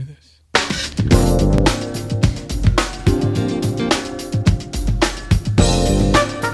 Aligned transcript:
do 0.00 0.14
this. 0.14 0.36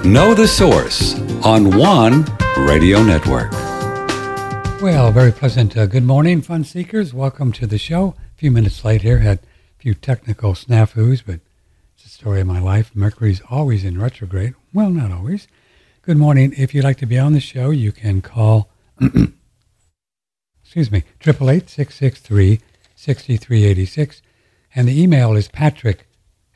Know 0.05 0.35
the 0.35 0.47
Source 0.47 1.19
on 1.45 1.77
One 1.77 2.25
Radio 2.59 3.03
Network. 3.03 3.53
Well, 4.81 5.11
very 5.11 5.33
pleasant. 5.33 5.77
Uh, 5.77 5.87
good 5.87 6.05
morning, 6.05 6.43
fun 6.43 6.65
seekers. 6.65 7.13
Welcome 7.15 7.53
to 7.53 7.67
the 7.67 7.79
show. 7.79 8.15
A 8.35 8.39
few 8.39 8.51
minutes 8.51 8.85
late 8.85 9.03
here. 9.03 9.19
Had 9.19 9.39
a 9.39 9.43
few 9.79 9.95
technical 9.95 10.53
snafus, 10.53 11.23
but 11.25 11.41
it's 11.95 12.05
the 12.05 12.11
story 12.11 12.41
of 12.41 12.47
my 12.47 12.61
life. 12.61 12.95
Mercury's 12.95 13.41
always 13.51 13.85
in 13.85 14.01
retrograde. 14.01 14.55
Well, 14.73 14.91
not 14.91 15.11
always. 15.11 15.49
Good 16.03 16.19
morning. 16.19 16.55
If 16.57 16.75
you'd 16.75 16.85
like 16.85 16.99
to 16.99 17.07
be 17.07 17.19
on 17.19 17.33
the 17.33 17.41
show, 17.41 17.71
you 17.71 17.91
can 17.91 18.21
call, 18.21 18.71
excuse 20.63 20.93
me, 20.93 21.03
888 21.21 22.61
6386. 22.97 24.23
And 24.75 24.89
the 24.89 25.01
email 25.01 25.37
is 25.37 25.47
patrick 25.49 26.09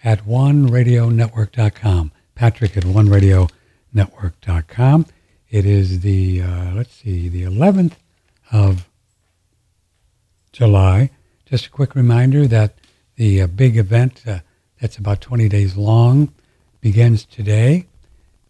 at 0.02 0.26
oneradionetwork.com. 0.26 2.10
Patrick 2.34 2.76
at 2.76 2.82
oneradionetwork.com. 2.82 5.06
It 5.50 5.66
is 5.66 6.00
the, 6.00 6.42
uh, 6.42 6.74
let's 6.74 6.94
see, 6.94 7.28
the 7.28 7.42
11th 7.42 7.92
of 8.50 8.88
July. 10.52 11.10
Just 11.46 11.66
a 11.66 11.70
quick 11.70 11.94
reminder 11.94 12.46
that 12.46 12.74
the 13.16 13.42
uh, 13.42 13.46
big 13.46 13.76
event 13.76 14.22
uh, 14.26 14.38
that's 14.80 14.96
about 14.96 15.20
20 15.20 15.48
days 15.48 15.76
long 15.76 16.32
begins 16.80 17.24
today 17.24 17.86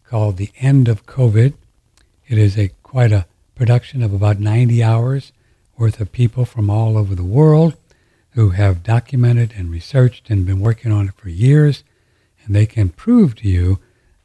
called 0.05 0.37
The 0.37 0.51
End 0.59 0.89
of 0.89 1.07
COVID. 1.07 1.55
It 2.29 2.39
is 2.39 2.59
a 2.59 2.69
quite 2.83 3.13
a 3.13 3.27
production 3.55 4.03
of 4.03 4.13
about 4.13 4.39
90 4.39 4.83
hours 4.83 5.33
worth 5.77 6.01
of 6.01 6.13
people 6.13 6.45
from 6.45 6.69
all 6.69 6.99
over 6.99 7.15
the 7.15 7.25
world 7.25 7.77
who 8.41 8.51
have 8.51 8.83
documented 8.83 9.53
and 9.55 9.71
researched 9.71 10.31
and 10.31 10.47
been 10.47 10.61
working 10.61 10.91
on 10.91 11.09
it 11.09 11.15
for 11.15 11.29
years, 11.29 11.85
and 12.43 12.57
they 12.57 12.65
can 12.65 12.89
prove 12.89 13.35
to 13.35 13.47
you 13.47 13.79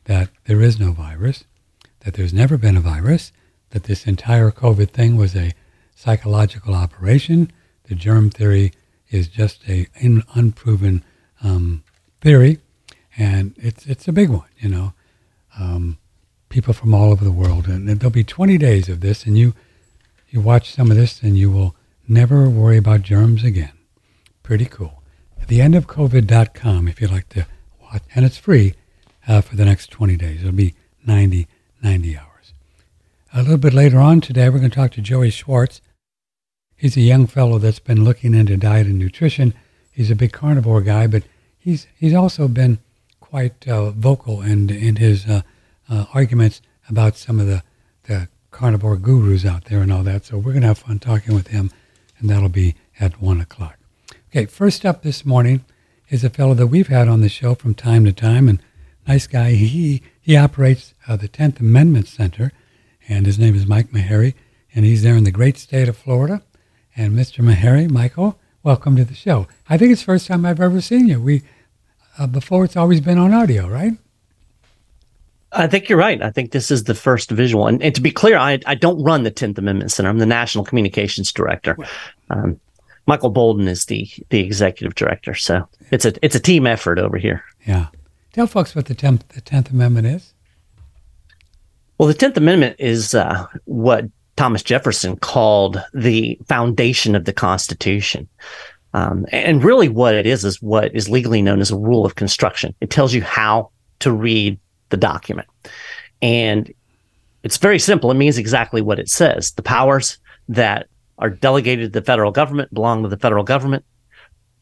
that 0.06 0.30
there 0.46 0.62
is 0.62 0.80
no 0.80 0.94
virus, 0.94 1.44
that 2.00 2.14
there's 2.14 2.34
never 2.34 2.58
been 2.58 2.78
a 2.78 2.80
virus, 2.80 3.34
that 3.72 3.84
this 3.84 4.08
entire 4.08 4.52
COVID 4.52 4.92
thing 4.92 5.18
was 5.18 5.36
a 5.36 5.52
psychological 5.94 6.74
operation. 6.74 7.52
The 7.90 7.96
germ 7.96 8.30
theory 8.30 8.72
is 9.10 9.28
just 9.28 9.68
a 9.68 9.88
unproven 10.34 11.04
um, 11.44 11.84
theory, 12.22 12.60
and 13.18 13.54
it's 13.58 13.86
it's 13.86 14.08
a 14.08 14.14
big 14.14 14.30
one. 14.30 14.48
You 14.60 14.70
know, 14.70 14.94
um, 15.60 15.98
people 16.48 16.74
from 16.74 16.94
all 16.94 17.12
over 17.12 17.26
the 17.26 17.34
world, 17.34 17.68
and 17.68 17.90
there'll 17.90 18.12
be 18.12 18.24
20 18.24 18.58
days 18.58 18.88
of 18.88 19.02
this, 19.02 19.26
and 19.26 19.38
you 19.38 19.54
you 20.30 20.40
watch 20.40 20.72
some 20.72 20.90
of 20.90 20.96
this, 20.96 21.22
and 21.22 21.38
you 21.38 21.52
will 21.52 21.76
never 22.08 22.48
worry 22.48 22.78
about 22.78 23.02
germs 23.02 23.44
again. 23.44 23.75
Pretty 24.46 24.66
cool. 24.66 25.02
At 25.42 25.48
the 25.48 25.60
end 25.60 25.74
of 25.74 25.88
COVID.com, 25.88 26.88
if 26.88 27.02
you'd 27.02 27.10
like 27.10 27.30
to 27.30 27.48
watch, 27.82 28.04
and 28.14 28.24
it's 28.24 28.38
free 28.38 28.76
uh, 29.28 29.42
for 29.42 29.56
the 29.56 29.66
next 29.66 29.90
20 29.90 30.16
days. 30.18 30.42
It'll 30.42 30.52
be 30.52 30.76
90, 31.04 31.48
90 31.82 32.16
hours. 32.16 32.54
A 33.34 33.42
little 33.42 33.58
bit 33.58 33.74
later 33.74 33.98
on 33.98 34.22
today, 34.22 34.48
we're 34.50 34.60
going 34.60 34.70
to 34.70 34.76
talk 34.76 34.92
to 34.92 35.02
Joey 35.02 35.32
Schwartz. 35.32 35.82
He's 36.76 36.96
a 36.96 37.02
young 37.02 37.26
fellow 37.26 37.58
that's 37.58 37.80
been 37.80 38.04
looking 38.04 38.36
into 38.36 38.56
diet 38.56 38.86
and 38.86 39.00
nutrition. 39.00 39.56
He's 39.92 40.12
a 40.12 40.16
big 40.16 40.32
carnivore 40.32 40.82
guy, 40.82 41.08
but 41.08 41.24
he's 41.58 41.88
he's 42.00 42.14
also 42.14 42.48
been 42.48 42.78
quite 43.20 43.68
uh, 43.68 43.90
vocal 43.90 44.44
in 44.44 44.70
in 44.70 44.98
his 44.98 45.26
uh, 45.26 45.42
uh, 45.90 46.06
arguments 46.14 46.62
about 46.88 47.18
some 47.18 47.40
of 47.40 47.48
the 47.48 47.64
the 48.04 48.28
carnivore 48.52 48.98
gurus 48.98 49.44
out 49.44 49.66
there 49.66 49.82
and 49.82 49.92
all 49.92 50.04
that. 50.04 50.24
So 50.24 50.38
we're 50.38 50.52
going 50.52 50.62
to 50.62 50.68
have 50.68 50.78
fun 50.78 51.00
talking 51.00 51.34
with 51.34 51.48
him, 51.48 51.72
and 52.20 52.30
that'll 52.30 52.50
be 52.50 52.76
at 53.00 53.20
one 53.20 53.42
o'clock. 53.42 53.80
Okay, 54.36 54.48
first 54.48 54.86
up 54.86 55.02
this 55.02 55.26
morning 55.26 55.64
is 56.10 56.26
a 56.26 56.30
fellow 56.30 56.54
that 56.56 56.68
we've 56.68 56.90
had 56.90 57.08
on 57.08 57.22
the 57.22 57.30
show 57.30 57.56
from 57.56 57.74
time 57.74 58.04
to 58.04 58.12
time, 58.12 58.50
and 58.50 58.62
nice 59.08 59.28
guy. 59.28 59.52
He 59.52 60.02
he 60.20 60.36
operates 60.36 60.94
uh, 61.08 61.16
the 61.16 61.30
Tenth 61.30 61.62
Amendment 61.62 62.10
Center, 62.10 62.52
and 63.08 63.26
his 63.26 63.40
name 63.40 63.56
is 63.56 63.66
Mike 63.66 63.94
Maharrey, 63.94 64.34
and 64.76 64.84
he's 64.84 65.04
there 65.04 65.16
in 65.16 65.24
the 65.24 65.32
great 65.32 65.58
state 65.58 65.88
of 65.88 65.96
Florida. 65.96 66.44
And 66.98 67.18
Mr. 67.18 67.42
Maharrey, 67.46 67.90
Michael, 67.90 68.38
welcome 68.62 68.98
to 68.98 69.06
the 69.06 69.14
show. 69.14 69.48
I 69.70 69.78
think 69.78 69.94
it's 69.94 70.02
the 70.02 70.08
first 70.08 70.28
time 70.28 70.46
I've 70.46 70.60
ever 70.60 70.82
seen 70.82 71.08
you. 71.08 71.22
We 71.22 71.44
uh, 72.18 72.28
before 72.28 72.66
it's 72.66 72.76
always 72.76 73.00
been 73.00 73.18
on 73.18 73.34
audio, 73.34 73.70
right? 73.70 73.94
I 75.54 75.68
think 75.68 75.88
you're 75.88 75.98
right. 75.98 76.22
I 76.22 76.32
think 76.32 76.52
this 76.52 76.72
is 76.72 76.84
the 76.84 76.94
first 76.94 77.32
visual. 77.32 77.68
And, 77.68 77.82
and 77.82 77.96
to 77.96 78.02
be 78.02 78.12
clear, 78.12 78.38
I, 78.38 78.60
I 78.66 78.76
don't 78.76 79.02
run 79.02 79.24
the 79.24 79.32
10th 79.32 79.58
Amendment 79.58 79.94
Center. 79.94 80.10
I'm 80.10 80.18
the 80.18 80.26
National 80.26 80.66
Communications 80.66 81.32
Director. 81.32 81.78
Um, 82.30 82.60
Michael 83.08 83.32
Boldin 83.32 83.68
is 83.68 83.86
the 83.86 84.10
the 84.30 84.40
executive 84.40 84.96
director. 84.96 85.34
So 85.36 85.68
it's 85.92 86.06
a 86.06 86.14
it's 86.24 86.36
a 86.36 86.40
team 86.40 86.66
effort 86.66 87.00
over 87.00 87.18
here. 87.18 87.44
Yeah. 87.66 87.88
Tell 88.34 88.48
folks 88.48 88.76
what 88.76 88.86
the 88.86 88.96
tenth 88.96 89.28
the 89.30 89.42
Tenth 89.42 89.72
Amendment 89.72 90.08
is. 90.08 90.34
Well, 91.98 92.08
the 92.08 92.14
Tenth 92.14 92.36
Amendment 92.36 92.76
is 92.80 93.16
uh, 93.16 93.48
what 93.64 94.06
Thomas 94.36 94.64
Jefferson 94.64 95.16
called 95.16 95.82
the 95.94 96.38
foundation 96.48 97.16
of 97.16 97.24
the 97.24 97.32
Constitution. 97.32 98.28
Um, 98.94 99.26
and 99.32 99.64
really, 99.64 99.88
what 99.88 100.16
it 100.16 100.26
is 100.26 100.44
is 100.44 100.62
what 100.62 100.94
is 100.94 101.10
legally 101.10 101.42
known 101.42 101.62
as 101.62 101.72
a 101.72 101.78
rule 101.78 102.06
of 102.06 102.16
construction. 102.16 102.74
It 102.82 102.90
tells 102.90 103.14
you 103.14 103.22
how 103.22 103.72
to 104.00 104.12
read 104.12 104.60
the 104.90 104.98
document, 104.98 105.48
and 106.22 106.74
it's 107.44 107.58
very 107.58 107.80
simple. 107.80 108.12
It 108.12 108.16
means 108.16 108.38
exactly 108.38 108.82
what 108.82 109.00
it 109.00 109.10
says. 109.10 109.52
The 109.52 109.64
powers 109.64 110.18
that 110.50 110.88
are 111.18 111.30
delegated 111.30 111.94
to 111.94 112.00
the 112.00 112.06
federal 112.06 112.32
government 112.32 112.74
belong 112.74 113.04
to 113.04 113.10
the 113.10 113.18
federal 113.18 113.44
government. 113.44 113.86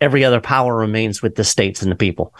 Every 0.01 0.23
other 0.25 0.41
power 0.41 0.75
remains 0.75 1.21
with 1.21 1.35
the 1.35 1.43
states 1.43 1.81
and 1.81 1.91
the 1.91 1.95
people. 1.95 2.33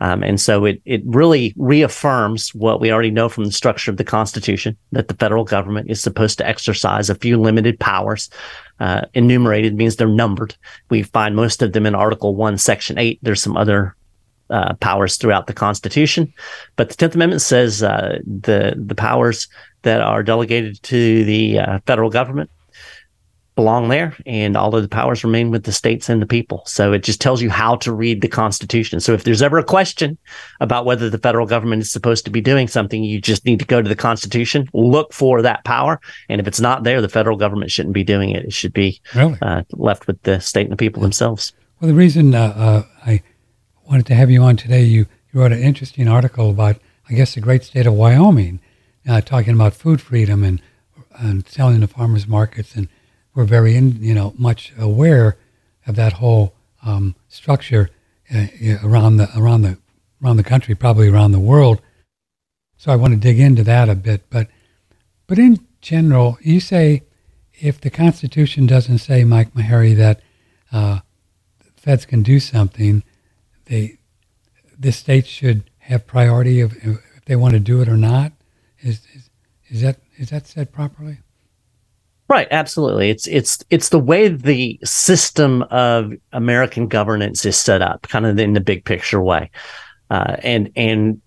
Um, 0.00 0.22
and 0.22 0.40
so 0.40 0.64
it, 0.64 0.80
it 0.86 1.02
really 1.04 1.52
reaffirms 1.56 2.54
what 2.54 2.80
we 2.80 2.90
already 2.90 3.10
know 3.10 3.28
from 3.28 3.44
the 3.44 3.52
structure 3.52 3.90
of 3.90 3.98
the 3.98 4.04
Constitution 4.04 4.76
that 4.92 5.08
the 5.08 5.14
federal 5.14 5.44
government 5.44 5.90
is 5.90 6.00
supposed 6.00 6.38
to 6.38 6.46
exercise 6.46 7.10
a 7.10 7.14
few 7.14 7.38
limited 7.38 7.78
powers. 7.78 8.30
Uh, 8.80 9.02
enumerated 9.12 9.74
means 9.74 9.96
they're 9.96 10.08
numbered. 10.08 10.56
We 10.88 11.02
find 11.02 11.36
most 11.36 11.60
of 11.60 11.74
them 11.74 11.84
in 11.84 11.94
Article 11.94 12.34
1, 12.34 12.56
Section 12.56 12.98
8. 12.98 13.18
There's 13.22 13.42
some 13.42 13.58
other 13.58 13.94
uh, 14.48 14.72
powers 14.74 15.16
throughout 15.16 15.46
the 15.46 15.52
Constitution. 15.52 16.32
But 16.76 16.88
the 16.88 16.94
10th 16.96 17.14
Amendment 17.14 17.42
says 17.42 17.82
uh, 17.82 18.18
the, 18.24 18.74
the 18.76 18.94
powers 18.94 19.48
that 19.82 20.00
are 20.00 20.22
delegated 20.22 20.82
to 20.84 21.24
the 21.24 21.58
uh, 21.58 21.78
federal 21.86 22.10
government 22.10 22.50
belong 23.60 23.90
there 23.90 24.16
and 24.24 24.56
all 24.56 24.74
of 24.74 24.80
the 24.80 24.88
powers 24.88 25.22
remain 25.22 25.50
with 25.50 25.64
the 25.64 25.72
states 25.72 26.08
and 26.08 26.22
the 26.22 26.26
people. 26.26 26.62
So 26.64 26.94
it 26.94 27.02
just 27.02 27.20
tells 27.20 27.42
you 27.42 27.50
how 27.50 27.76
to 27.76 27.92
read 27.92 28.22
the 28.22 28.28
Constitution. 28.28 29.00
So 29.00 29.12
if 29.12 29.24
there's 29.24 29.42
ever 29.42 29.58
a 29.58 29.64
question 29.64 30.16
about 30.60 30.86
whether 30.86 31.10
the 31.10 31.18
federal 31.18 31.46
government 31.46 31.82
is 31.82 31.90
supposed 31.92 32.24
to 32.24 32.30
be 32.30 32.40
doing 32.40 32.68
something, 32.68 33.04
you 33.04 33.20
just 33.20 33.44
need 33.44 33.58
to 33.58 33.66
go 33.66 33.82
to 33.82 33.88
the 33.88 33.94
Constitution, 33.94 34.66
look 34.72 35.12
for 35.12 35.42
that 35.42 35.62
power. 35.64 36.00
And 36.30 36.40
if 36.40 36.46
it's 36.48 36.58
not 36.58 36.84
there, 36.84 37.02
the 37.02 37.08
federal 37.10 37.36
government 37.36 37.70
shouldn't 37.70 37.92
be 37.92 38.02
doing 38.02 38.30
it. 38.30 38.46
It 38.46 38.54
should 38.54 38.72
be 38.72 38.98
really? 39.14 39.36
uh, 39.42 39.64
left 39.72 40.06
with 40.06 40.22
the 40.22 40.40
state 40.40 40.62
and 40.62 40.72
the 40.72 40.76
people 40.76 41.02
themselves. 41.02 41.52
Well, 41.80 41.88
the 41.88 41.94
reason 41.94 42.34
uh, 42.34 42.54
uh, 42.56 42.82
I 43.04 43.22
wanted 43.84 44.06
to 44.06 44.14
have 44.14 44.30
you 44.30 44.42
on 44.42 44.56
today, 44.56 44.84
you, 44.84 45.04
you 45.32 45.40
wrote 45.40 45.52
an 45.52 45.62
interesting 45.62 46.08
article 46.08 46.48
about, 46.48 46.76
I 47.10 47.12
guess, 47.12 47.34
the 47.34 47.42
great 47.42 47.64
state 47.64 47.86
of 47.86 47.92
Wyoming, 47.92 48.60
uh, 49.06 49.20
talking 49.20 49.52
about 49.52 49.74
food 49.74 50.00
freedom 50.00 50.44
and, 50.44 50.62
and 51.18 51.46
selling 51.46 51.80
the 51.80 51.88
farmers 51.88 52.26
markets 52.26 52.74
and 52.74 52.88
we're 53.40 53.46
very, 53.46 53.74
in, 53.74 54.02
you 54.02 54.14
know, 54.14 54.34
much 54.36 54.70
aware 54.78 55.38
of 55.86 55.96
that 55.96 56.12
whole 56.12 56.54
um, 56.84 57.14
structure 57.28 57.88
uh, 58.34 58.46
around 58.84 59.16
the 59.16 59.30
around 59.34 59.62
the 59.62 59.78
around 60.22 60.36
the 60.36 60.44
country, 60.44 60.74
probably 60.74 61.08
around 61.08 61.32
the 61.32 61.40
world. 61.40 61.80
So 62.76 62.92
I 62.92 62.96
want 62.96 63.14
to 63.14 63.18
dig 63.18 63.40
into 63.40 63.64
that 63.64 63.88
a 63.88 63.94
bit, 63.94 64.28
but 64.28 64.48
but 65.26 65.38
in 65.38 65.66
general, 65.80 66.36
you 66.42 66.60
say 66.60 67.04
if 67.54 67.80
the 67.80 67.88
Constitution 67.88 68.66
doesn't 68.66 68.98
say, 68.98 69.24
Mike 69.24 69.54
Maharrey, 69.54 69.96
that 69.96 70.20
uh, 70.70 71.00
feds 71.76 72.04
can 72.04 72.22
do 72.22 72.40
something, 72.40 73.02
they 73.64 73.96
the 74.78 74.92
states 74.92 75.28
should 75.28 75.70
have 75.78 76.06
priority 76.06 76.60
of 76.60 76.76
if 76.84 77.24
they 77.24 77.36
want 77.36 77.54
to 77.54 77.60
do 77.60 77.80
it 77.80 77.88
or 77.88 77.96
not. 77.96 78.32
Is 78.80 79.00
is, 79.14 79.30
is 79.68 79.80
that 79.80 79.96
is 80.18 80.28
that 80.28 80.46
said 80.46 80.72
properly? 80.72 81.20
Right, 82.30 82.46
absolutely. 82.52 83.10
It's 83.10 83.26
it's 83.26 83.58
it's 83.70 83.88
the 83.88 83.98
way 83.98 84.28
the 84.28 84.78
system 84.84 85.62
of 85.64 86.12
American 86.32 86.86
governance 86.86 87.44
is 87.44 87.56
set 87.56 87.82
up, 87.82 88.02
kind 88.02 88.24
of 88.24 88.38
in 88.38 88.52
the 88.52 88.60
big 88.60 88.84
picture 88.84 89.20
way, 89.20 89.50
uh, 90.10 90.36
and 90.44 90.70
and 90.76 91.20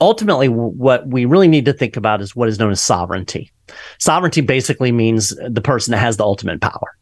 ultimately, 0.00 0.48
what 0.48 1.08
we 1.08 1.24
really 1.24 1.48
need 1.48 1.64
to 1.64 1.72
think 1.72 1.96
about 1.96 2.20
is 2.20 2.36
what 2.36 2.48
is 2.48 2.60
known 2.60 2.70
as 2.70 2.80
sovereignty. 2.80 3.50
Sovereignty 3.98 4.40
basically 4.40 4.92
means 4.92 5.34
the 5.48 5.60
person 5.60 5.90
that 5.90 5.98
has 5.98 6.18
the 6.18 6.24
ultimate 6.24 6.60
power, 6.60 6.96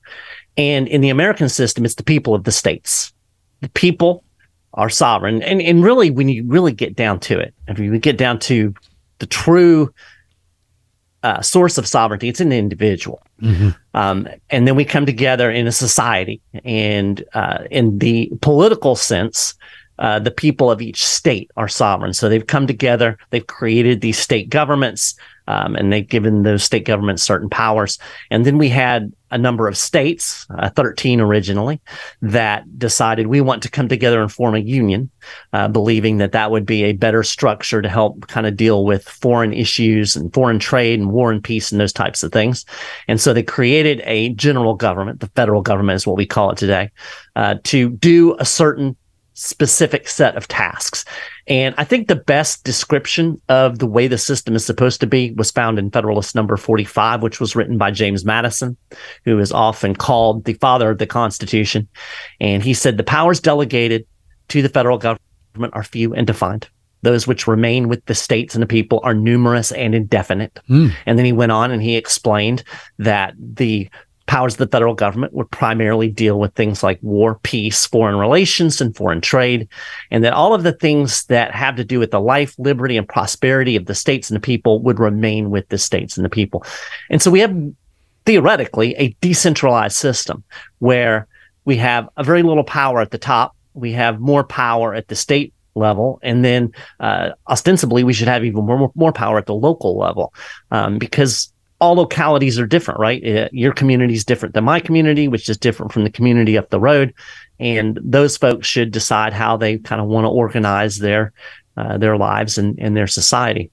and 0.57 0.89
in 0.89 1.03
the 1.03 1.11
American 1.11 1.51
system, 1.51 1.85
it's 1.85 1.97
the 1.97 2.05
people 2.05 2.35
of 2.35 2.45
the 2.45 2.53
states. 2.53 3.13
The 3.61 3.69
people 3.69 4.25
are 4.73 4.89
sovereign, 4.89 5.43
and 5.43 5.61
and 5.61 5.85
really, 5.85 6.11
when 6.11 6.31
you 6.31 6.43
really 6.47 6.73
get 6.73 6.97
down 6.97 7.21
to 7.21 7.39
it, 7.39 7.53
if 7.69 7.79
you 7.79 7.99
get 7.99 8.17
down 8.17 8.39
to 8.39 8.73
the 9.19 9.27
true 9.27 9.93
uh, 11.27 11.43
source 11.43 11.77
of 11.77 11.89
sovereignty. 11.89 12.29
It's 12.29 12.41
an 12.41 12.53
individual. 12.53 13.21
Mm-hmm. 13.43 13.71
Um, 13.95 14.29
and 14.49 14.69
then 14.69 14.77
we 14.77 14.85
come 14.85 15.07
together 15.07 15.51
in 15.51 15.67
a 15.67 15.73
society. 15.73 16.41
And 16.65 17.25
uh, 17.35 17.65
in 17.69 17.99
the 17.99 18.31
political 18.43 18.95
sense, 18.95 19.55
uh, 19.99 20.19
the 20.19 20.31
people 20.31 20.71
of 20.71 20.83
each 20.83 21.05
state 21.05 21.51
are 21.57 21.69
sovereign. 21.69 22.13
So 22.13 22.29
they've 22.29 22.47
come 22.47 22.67
together, 22.67 23.19
they've 23.31 23.47
created 23.47 24.01
these 24.01 24.19
state 24.19 24.49
governments, 24.49 25.15
um, 25.49 25.77
and 25.77 25.93
they've 25.93 26.09
given 26.09 26.43
those 26.43 26.65
state 26.65 26.85
governments 26.85 27.23
certain 27.23 27.49
powers. 27.49 27.99
And 28.31 28.45
then 28.45 28.59
we 28.59 28.69
had 28.69 29.13
a 29.31 29.39
number 29.39 29.67
of 29.67 29.77
states, 29.77 30.47
uh, 30.51 30.71
13 30.71 31.21
originally, 31.21 31.81
that 32.23 32.79
decided 32.79 33.27
we 33.27 33.41
want 33.41 33.63
to 33.63 33.71
come 33.71 33.89
together 33.89 34.21
and 34.21 34.31
form 34.31 34.55
a 34.55 34.61
union, 34.61 35.11
uh, 35.53 35.69
believing 35.69 36.19
that 36.19 36.33
that 36.33 36.51
would 36.51 36.65
be 36.65 36.85
a 36.85 36.93
better 36.93 37.23
structure 37.23 37.83
to 37.83 37.89
help 37.89 38.29
kind 38.29 38.47
of 38.47 38.57
deal 38.57 38.85
with 38.85 39.09
foreign 39.09 39.53
issues 39.53 40.15
and 40.15 40.33
foreign 40.33 40.59
trade 40.59 41.01
and 41.01 41.11
war 41.11 41.33
and 41.33 41.43
peace 41.43 41.73
and 41.73 41.81
those 41.81 41.93
types 41.93 42.23
of 42.23 42.33
things. 42.33 42.65
And 43.09 43.21
so 43.21 43.33
they 43.33 43.43
created 43.43 44.01
a 44.05 44.31
general 44.31 44.75
government, 44.75 45.21
the 45.21 45.29
federal 45.29 45.63
government 45.63 45.97
is 45.97 46.07
what 46.07 46.17
we 46.17 46.27
call 46.27 46.51
it 46.51 46.59
today, 46.59 46.91
uh, 47.35 47.57
to 47.65 47.91
do 47.91 48.37
a 48.39 48.45
certain 48.45 48.97
specific 49.37 50.09
set 50.09 50.35
of 50.35 50.49
tasks. 50.49 51.05
And 51.47 51.75
I 51.79 51.85
think 51.85 52.09
the 52.09 52.17
best 52.17 52.65
description 52.65 53.41
of 53.49 53.79
the 53.79 53.87
way 53.87 54.09
the 54.09 54.19
system 54.19 54.57
is 54.57 54.65
supposed 54.65 54.99
to 55.01 55.07
be 55.07 55.33
was 55.33 55.51
found 55.51 55.79
in 55.79 55.91
Federalist 55.91 56.35
number 56.35 56.57
45, 56.57 57.23
which 57.23 57.39
was 57.39 57.55
written 57.55 57.79
by 57.79 57.91
James 57.91 58.25
Madison, 58.25 58.77
who 59.25 59.39
is 59.39 59.53
often 59.53 59.95
called 59.95 60.45
the 60.45 60.55
father 60.55 60.91
of 60.91 60.99
the 60.99 61.07
Constitution. 61.07 61.87
And 62.41 62.63
he 62.63 62.75
said 62.75 62.97
the 62.97 63.05
powers 63.05 63.39
delegated 63.39 64.07
to 64.49 64.63
the 64.63 64.71
federal 64.71 64.99
government 64.99 65.21
are 65.75 65.85
few 65.85 66.15
and 66.15 66.27
defined. 66.27 66.69
Those 67.03 67.27
which 67.27 67.47
remain 67.47 67.89
with 67.89 68.05
the 68.07 68.15
states 68.15 68.55
and 68.55 68.63
the 68.63 68.67
people 68.67 69.01
are 69.05 69.15
numerous 69.15 69.71
and 69.71 69.95
indefinite. 69.95 70.59
Mm. 70.69 70.93
And 71.05 71.19
then 71.19 71.27
he 71.27 71.33
went 71.33 71.53
on 71.53 71.71
and 71.71 71.83
he 71.83 71.95
explained 71.95 72.65
that 72.99 73.35
the 73.39 73.89
powers 74.27 74.55
of 74.55 74.59
the 74.59 74.67
federal 74.67 74.95
government 74.95 75.33
would 75.33 75.51
primarily 75.51 76.09
deal 76.09 76.39
with 76.39 76.55
things 76.55 76.83
like 76.83 76.99
war, 77.03 77.39
peace, 77.43 77.87
foreign 77.87 78.17
relations, 78.17 78.81
and 78.81 78.97
foreign 78.97 79.21
trade, 79.21 79.69
and 80.11 80.25
that 80.25 80.33
all 80.33 80.53
of 80.53 80.63
the 80.63 80.73
things 80.73 81.25
that 81.27 81.55
have 81.55 81.77
to 81.77 81.85
do 81.85 81.99
with 81.99 82.11
the 82.11 82.21
life, 82.21 82.55
liberty, 82.59 82.97
and 82.97 83.09
prosperity 83.09 83.77
of 83.77 83.87
the 83.87 83.95
states 83.95 84.29
and 84.29 84.37
the 84.37 84.41
people 84.41 84.83
would 84.83 84.99
remain 84.99 85.51
with 85.51 85.69
the 85.69 85.79
states 85.79 86.17
and 86.17 86.25
the 86.25 86.31
people. 86.31 86.65
And 87.09 87.23
so 87.23 87.31
we 87.31 87.41
have 87.41 87.57
theoretically 88.25 88.95
a 88.97 89.17
decentralized 89.21 89.97
system 89.97 90.43
where 90.81 91.29
we 91.65 91.77
have 91.77 92.09
a 92.17 92.25
very 92.25 92.43
little 92.43 92.65
power 92.65 93.01
at 93.01 93.13
the 93.13 93.19
top. 93.19 93.55
We 93.75 93.93
have 93.93 94.21
more 94.21 94.43
power 94.43 94.95
at 94.95 95.09
the 95.09 95.15
state 95.15 95.53
level, 95.75 96.19
and 96.23 96.45
then 96.45 96.73
uh, 96.99 97.31
ostensibly 97.49 98.03
we 98.03 98.13
should 98.13 98.29
have 98.29 98.45
even 98.45 98.65
more 98.65 98.91
more 98.95 99.13
power 99.13 99.39
at 99.39 99.47
the 99.47 99.55
local 99.55 99.97
level, 99.97 100.33
um, 100.71 100.99
because 100.99 101.53
all 101.81 101.95
localities 101.95 102.59
are 102.59 102.67
different, 102.67 103.01
right? 103.01 103.25
Uh, 103.25 103.49
your 103.53 103.73
community 103.73 104.15
is 104.15 104.25
different 104.25 104.55
than 104.55 104.65
my 104.65 104.81
community, 104.81 105.29
which 105.29 105.49
is 105.49 105.57
different 105.57 105.93
from 105.93 106.05
the 106.05 106.11
community 106.11 106.57
up 106.57 106.71
the 106.71 106.81
road. 106.81 107.13
And 107.59 107.99
those 108.03 108.37
folks 108.37 108.67
should 108.67 108.91
decide 108.91 109.33
how 109.33 109.57
they 109.57 109.79
kind 109.79 110.01
of 110.01 110.09
want 110.09 110.25
to 110.25 110.31
organize 110.31 110.99
their 110.99 111.33
uh, 111.77 111.99
their 111.99 112.17
lives 112.17 112.57
and, 112.57 112.79
and 112.79 112.97
their 112.97 113.07
society. 113.07 113.71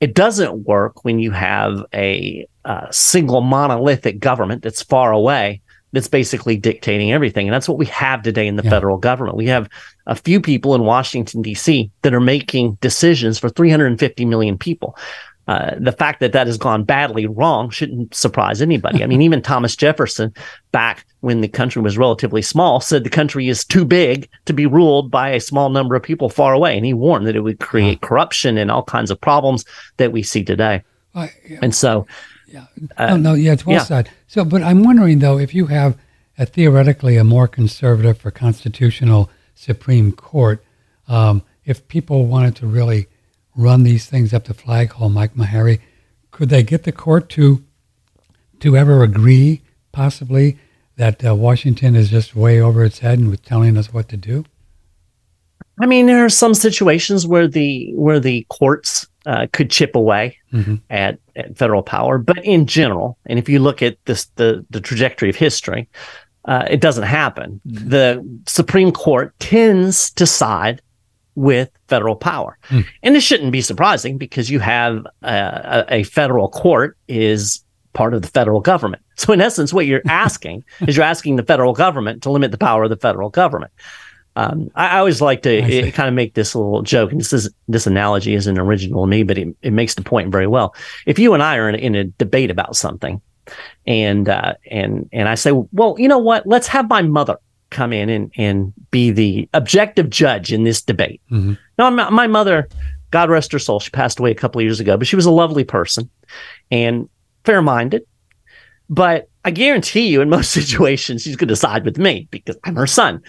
It 0.00 0.14
doesn't 0.14 0.66
work 0.66 1.04
when 1.04 1.18
you 1.18 1.30
have 1.30 1.84
a, 1.94 2.46
a 2.66 2.88
single 2.90 3.40
monolithic 3.40 4.18
government 4.18 4.62
that's 4.62 4.82
far 4.82 5.12
away 5.12 5.62
that's 5.92 6.08
basically 6.08 6.56
dictating 6.56 7.12
everything. 7.12 7.46
And 7.46 7.54
that's 7.54 7.68
what 7.68 7.78
we 7.78 7.86
have 7.86 8.22
today 8.22 8.46
in 8.46 8.56
the 8.56 8.62
yeah. 8.62 8.70
federal 8.70 8.96
government. 8.96 9.36
We 9.36 9.46
have 9.46 9.68
a 10.06 10.16
few 10.16 10.40
people 10.40 10.74
in 10.74 10.84
Washington, 10.84 11.42
D.C. 11.42 11.90
that 12.02 12.14
are 12.14 12.20
making 12.20 12.74
decisions 12.80 13.38
for 13.38 13.48
350 13.48 14.24
million 14.24 14.58
people. 14.58 14.96
Uh, 15.48 15.74
the 15.76 15.92
fact 15.92 16.20
that 16.20 16.32
that 16.32 16.46
has 16.46 16.56
gone 16.56 16.84
badly 16.84 17.26
wrong 17.26 17.68
shouldn't 17.68 18.14
surprise 18.14 18.62
anybody. 18.62 19.02
I 19.02 19.06
mean, 19.06 19.22
even 19.22 19.42
Thomas 19.42 19.74
Jefferson, 19.74 20.32
back 20.70 21.04
when 21.20 21.40
the 21.40 21.48
country 21.48 21.82
was 21.82 21.98
relatively 21.98 22.42
small, 22.42 22.80
said 22.80 23.02
the 23.02 23.10
country 23.10 23.48
is 23.48 23.64
too 23.64 23.84
big 23.84 24.28
to 24.44 24.52
be 24.52 24.66
ruled 24.66 25.10
by 25.10 25.30
a 25.30 25.40
small 25.40 25.68
number 25.68 25.96
of 25.96 26.02
people 26.02 26.28
far 26.28 26.52
away. 26.52 26.76
And 26.76 26.86
he 26.86 26.94
warned 26.94 27.26
that 27.26 27.36
it 27.36 27.40
would 27.40 27.58
create 27.58 28.00
corruption 28.02 28.56
and 28.56 28.70
all 28.70 28.84
kinds 28.84 29.10
of 29.10 29.20
problems 29.20 29.64
that 29.96 30.12
we 30.12 30.22
see 30.22 30.44
today. 30.44 30.82
yeah. 31.14 31.58
And 31.60 31.74
so, 31.74 32.06
yeah. 32.46 32.66
Uh, 32.96 33.08
no, 33.08 33.16
no, 33.16 33.34
yeah, 33.34 33.52
it's 33.52 33.66
well 33.66 33.76
yeah. 33.76 33.84
said. 33.84 34.10
So, 34.28 34.44
but 34.44 34.62
I'm 34.62 34.84
wondering 34.84 35.18
though, 35.18 35.38
if 35.38 35.54
you 35.54 35.66
have 35.66 35.98
a, 36.38 36.46
theoretically 36.46 37.16
a 37.16 37.24
more 37.24 37.48
conservative 37.48 38.24
or 38.24 38.30
constitutional 38.30 39.30
Supreme 39.54 40.12
Court, 40.12 40.64
um, 41.08 41.42
if 41.64 41.86
people 41.88 42.26
wanted 42.26 42.56
to 42.56 42.66
really 42.66 43.08
run 43.56 43.82
these 43.82 44.06
things 44.06 44.32
up 44.32 44.44
the 44.44 44.54
flagpole, 44.54 45.08
Mike 45.08 45.34
Maharrey. 45.34 45.80
Could 46.30 46.48
they 46.48 46.62
get 46.62 46.84
the 46.84 46.92
court 46.92 47.28
to 47.30 47.64
to 48.60 48.76
ever 48.76 49.02
agree, 49.02 49.62
possibly, 49.90 50.56
that 50.96 51.24
uh, 51.24 51.34
Washington 51.34 51.96
is 51.96 52.10
just 52.10 52.36
way 52.36 52.60
over 52.60 52.84
its 52.84 53.00
head 53.00 53.18
and 53.18 53.28
with 53.28 53.44
telling 53.44 53.76
us 53.76 53.92
what 53.92 54.08
to 54.08 54.16
do? 54.16 54.44
I 55.80 55.86
mean, 55.86 56.06
there 56.06 56.24
are 56.24 56.28
some 56.28 56.54
situations 56.54 57.26
where 57.26 57.48
the 57.48 57.92
where 57.94 58.20
the 58.20 58.46
courts 58.48 59.08
uh, 59.26 59.46
could 59.52 59.70
chip 59.70 59.94
away 59.96 60.38
mm-hmm. 60.52 60.76
at, 60.90 61.18
at 61.34 61.56
federal 61.56 61.82
power, 61.82 62.18
but 62.18 62.44
in 62.44 62.66
general, 62.66 63.18
and 63.26 63.38
if 63.38 63.48
you 63.48 63.58
look 63.58 63.82
at 63.82 63.96
this 64.04 64.26
the 64.36 64.64
the 64.70 64.80
trajectory 64.80 65.28
of 65.28 65.36
history, 65.36 65.88
uh, 66.44 66.66
it 66.70 66.80
doesn't 66.80 67.04
happen. 67.04 67.60
Mm-hmm. 67.66 67.88
The 67.88 68.42
Supreme 68.46 68.92
Court 68.92 69.34
tends 69.38 70.10
to 70.12 70.26
side 70.26 70.82
with 71.34 71.70
federal 71.88 72.16
power. 72.16 72.58
Mm. 72.68 72.86
And 73.02 73.14
this 73.14 73.24
shouldn't 73.24 73.52
be 73.52 73.62
surprising 73.62 74.18
because 74.18 74.50
you 74.50 74.60
have 74.60 75.06
a, 75.22 75.84
a, 75.88 76.02
federal 76.04 76.48
court 76.48 76.96
is 77.08 77.64
part 77.92 78.14
of 78.14 78.22
the 78.22 78.28
federal 78.28 78.60
government. 78.60 79.02
So 79.16 79.32
in 79.32 79.40
essence, 79.40 79.72
what 79.72 79.86
you're 79.86 80.02
asking 80.08 80.64
is 80.86 80.96
you're 80.96 81.06
asking 81.06 81.36
the 81.36 81.42
federal 81.42 81.72
government 81.72 82.22
to 82.24 82.30
limit 82.30 82.50
the 82.50 82.58
power 82.58 82.84
of 82.84 82.90
the 82.90 82.96
federal 82.96 83.30
government. 83.30 83.72
Um, 84.34 84.70
I, 84.74 84.88
I, 84.88 84.98
always 84.98 85.20
like 85.20 85.42
to 85.42 85.50
it, 85.50 85.92
kind 85.92 86.08
of 86.08 86.14
make 86.14 86.32
this 86.32 86.54
little 86.54 86.80
joke, 86.80 87.10
and 87.12 87.20
this 87.20 87.34
is 87.34 87.50
this 87.68 87.86
analogy 87.86 88.34
isn't 88.34 88.58
original 88.58 89.04
to 89.04 89.06
me, 89.06 89.24
but 89.24 89.36
it, 89.36 89.54
it 89.60 89.72
makes 89.72 89.94
the 89.94 90.02
point 90.02 90.32
very 90.32 90.46
well. 90.46 90.74
If 91.04 91.18
you 91.18 91.34
and 91.34 91.42
I 91.42 91.56
are 91.56 91.68
in, 91.68 91.74
in 91.74 91.94
a 91.94 92.04
debate 92.04 92.50
about 92.50 92.74
something, 92.74 93.20
and 93.86 94.30
uh, 94.30 94.54
and 94.70 95.06
and 95.12 95.28
I 95.28 95.34
say, 95.34 95.52
well, 95.72 95.96
you 95.98 96.08
know 96.08 96.18
what? 96.18 96.46
Let's 96.46 96.66
have 96.68 96.88
my 96.88 97.02
mother 97.02 97.36
come 97.72 97.92
in 97.92 98.08
and, 98.08 98.30
and 98.36 98.72
be 98.90 99.10
the 99.10 99.48
objective 99.54 100.10
judge 100.10 100.52
in 100.52 100.64
this 100.64 100.80
debate. 100.80 101.20
Mm-hmm. 101.30 101.54
Now, 101.78 101.90
my 101.90 102.26
mother, 102.26 102.68
God 103.10 103.30
rest 103.30 103.52
her 103.52 103.58
soul, 103.58 103.80
she 103.80 103.90
passed 103.90 104.20
away 104.20 104.30
a 104.30 104.34
couple 104.34 104.60
of 104.60 104.64
years 104.64 104.80
ago, 104.80 104.96
but 104.96 105.06
she 105.06 105.16
was 105.16 105.26
a 105.26 105.30
lovely 105.30 105.64
person 105.64 106.08
and 106.70 107.08
fair 107.44 107.62
minded. 107.62 108.02
But 108.88 109.28
I 109.44 109.50
guarantee 109.50 110.08
you, 110.08 110.20
in 110.20 110.28
most 110.28 110.50
situations, 110.52 111.22
she's 111.22 111.36
going 111.36 111.48
to 111.48 111.56
side 111.56 111.84
with 111.84 111.98
me 111.98 112.28
because 112.30 112.56
I'm 112.64 112.76
her 112.76 112.86
son. 112.86 113.22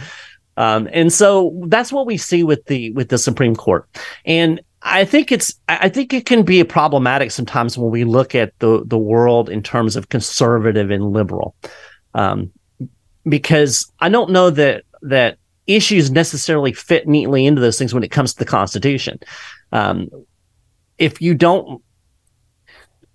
Um, 0.58 0.88
and 0.92 1.12
so 1.12 1.60
that's 1.68 1.92
what 1.92 2.06
we 2.06 2.18
see 2.18 2.44
with 2.44 2.66
the 2.66 2.92
with 2.92 3.10
the 3.10 3.18
Supreme 3.18 3.56
Court. 3.56 3.88
And 4.26 4.62
I 4.84 5.06
think 5.06 5.32
it's 5.32 5.54
I 5.68 5.90
think 5.90 6.14
it 6.14 6.26
can 6.26 6.44
be 6.44 6.64
problematic 6.64 7.32
sometimes 7.32 7.78
when 7.78 7.90
we 7.90 8.04
look 8.04 8.36
at 8.36 8.58
the 8.60 8.84
the 8.86 8.98
world 8.98 9.50
in 9.50 9.64
terms 9.64 9.96
of 9.96 10.10
conservative 10.10 10.92
and 10.92 11.12
liberal. 11.12 11.56
Um, 12.14 12.52
because 13.28 13.92
I 14.00 14.10
don't 14.10 14.32
know 14.32 14.50
that 14.50 14.84
that 15.02 15.38
issues 15.68 16.12
necessarily 16.12 16.74
fit 16.74 17.08
neatly 17.08 17.46
into 17.46 17.62
those 17.62 17.78
things 17.78 17.94
when 17.94 18.04
it 18.04 18.12
comes 18.12 18.34
to 18.34 18.40
the 18.40 18.46
Constitution. 18.46 19.20
Um, 19.72 20.10
if 20.98 21.22
you 21.22 21.34
don't, 21.34 21.82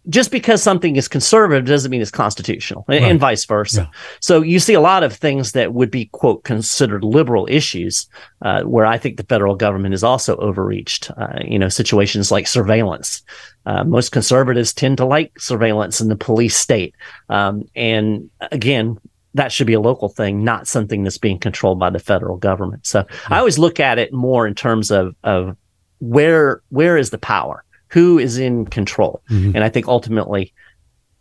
just 0.08 0.30
because 0.30 0.62
something 0.62 0.96
is 0.96 1.06
conservative 1.06 1.66
doesn't 1.66 1.90
mean 1.90 2.00
it's 2.00 2.10
constitutional, 2.10 2.84
right. 2.88 3.02
and, 3.02 3.20
vice 3.20 3.44
versa. 3.44 3.82
Yeah. 3.82 3.98
So 4.20 4.40
you 4.40 4.58
see 4.58 4.72
a 4.72 4.80
lot 4.80 5.02
of 5.02 5.12
things 5.12 5.52
that 5.52 5.74
would 5.74 5.90
be 5.90 6.06
quote 6.06 6.44
considered 6.44 7.04
liberal 7.04 7.46
issues, 7.50 8.06
uh, 8.42 8.62
where 8.62 8.86
I 8.86 8.96
think 8.96 9.18
the 9.18 9.24
federal 9.24 9.54
government 9.54 9.92
is 9.94 10.02
also 10.02 10.36
overreached. 10.36 11.10
Uh, 11.10 11.40
you 11.44 11.58
know, 11.58 11.68
situations 11.68 12.30
like 12.30 12.46
surveillance. 12.46 13.22
Uh, 13.66 13.84
most 13.84 14.10
conservatives 14.10 14.72
tend 14.72 14.96
to 14.96 15.04
like 15.04 15.38
surveillance 15.38 16.00
in 16.00 16.08
the 16.08 16.16
police 16.16 16.56
state, 16.56 16.94
um, 17.28 17.64
and 17.76 18.30
again, 18.50 18.98
that 19.34 19.52
should 19.52 19.66
be 19.66 19.74
a 19.74 19.80
local 19.80 20.08
thing, 20.08 20.42
not 20.44 20.66
something 20.66 21.04
that's 21.04 21.18
being 21.18 21.38
controlled 21.38 21.78
by 21.78 21.90
the 21.90 21.98
federal 21.98 22.36
government. 22.36 22.86
So 22.86 23.02
mm-hmm. 23.02 23.32
I 23.32 23.38
always 23.38 23.58
look 23.58 23.80
at 23.80 23.98
it 23.98 24.12
more 24.12 24.46
in 24.46 24.54
terms 24.54 24.90
of 24.90 25.14
of 25.24 25.56
where 26.00 26.62
where 26.70 26.96
is 26.96 27.10
the 27.10 27.18
power, 27.18 27.64
who 27.88 28.18
is 28.18 28.38
in 28.38 28.66
control, 28.66 29.22
mm-hmm. 29.30 29.52
and 29.54 29.64
I 29.64 29.68
think 29.68 29.88
ultimately 29.88 30.52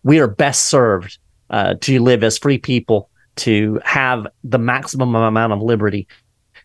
we 0.03 0.19
are 0.19 0.27
best 0.27 0.65
served 0.65 1.17
uh, 1.49 1.75
to 1.81 1.99
live 1.99 2.23
as 2.23 2.37
free 2.37 2.57
people, 2.57 3.09
to 3.37 3.79
have 3.83 4.27
the 4.43 4.59
maximum 4.59 5.15
amount 5.15 5.53
of 5.53 5.61
liberty, 5.61 6.07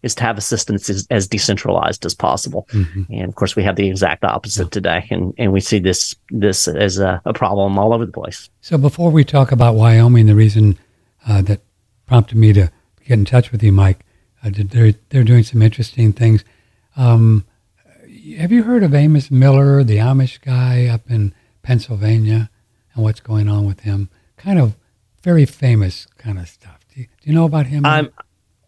is 0.03 0.15
to 0.17 0.23
have 0.23 0.39
a 0.39 0.41
system 0.41 0.77
that's 0.77 0.91
as, 0.91 1.07
as 1.11 1.29
decentralized 1.29 2.05
as 2.05 2.15
possible. 2.15 2.69
Mm-hmm. 2.73 3.03
And 3.13 3.29
of 3.29 3.35
course, 3.35 3.57
we 3.57 3.63
have 3.63 3.77
the 3.77 3.89
exact 3.89 4.25
opposite 4.25 4.65
yeah. 4.65 4.71
today, 4.71 5.07
and 5.11 5.35
and 5.39 5.53
we 5.53 5.61
see 5.61 5.79
this 5.79 6.15
this 6.31 6.69
as 6.69 6.99
a, 6.99 7.21
a 7.25 7.33
problem 7.33 7.79
all 7.79 7.93
over 7.93 8.07
the 8.07 8.13
place. 8.13 8.49
So 8.61 8.79
before 8.79 9.11
we 9.11 9.25
talk 9.25 9.53
about 9.53 9.75
Wyoming, 9.75 10.27
the 10.27 10.35
reason 10.35 10.79
uh, 11.27 11.43
that 11.43 11.61
prompted 12.07 12.37
me 12.37 12.53
to 12.53 12.71
get 13.07 13.19
in 13.19 13.25
touch 13.25 13.53
with 13.53 13.63
you, 13.63 13.73
Mike. 13.73 14.05
Uh, 14.45 14.51
they're 14.53 14.95
they're 15.11 15.25
doing 15.25 15.45
some 15.45 15.63
interesting 15.63 16.13
things. 16.13 16.45
Um, 16.97 17.45
have 18.37 18.53
you 18.53 18.65
heard 18.65 18.83
of 18.83 18.95
Amos 18.95 19.31
Miller, 19.31 19.83
the 19.83 19.97
Amish 19.97 20.41
guy 20.41 20.87
up 20.87 21.11
in 21.11 21.35
Pennsylvania 21.63 22.51
and 22.95 23.05
what's 23.05 23.21
going 23.21 23.49
on 23.49 23.65
with 23.65 23.81
him. 23.81 24.11
Kind 24.37 24.59
of 24.59 24.75
very 25.23 25.47
famous 25.47 26.07
kind 26.19 26.39
of 26.39 26.49
stuff. 26.49 26.81
Do 26.93 27.01
you, 27.01 27.07
do 27.07 27.31
you 27.31 27.35
know 27.35 27.45
about 27.45 27.67
him? 27.67 27.87
I'm, 27.87 28.11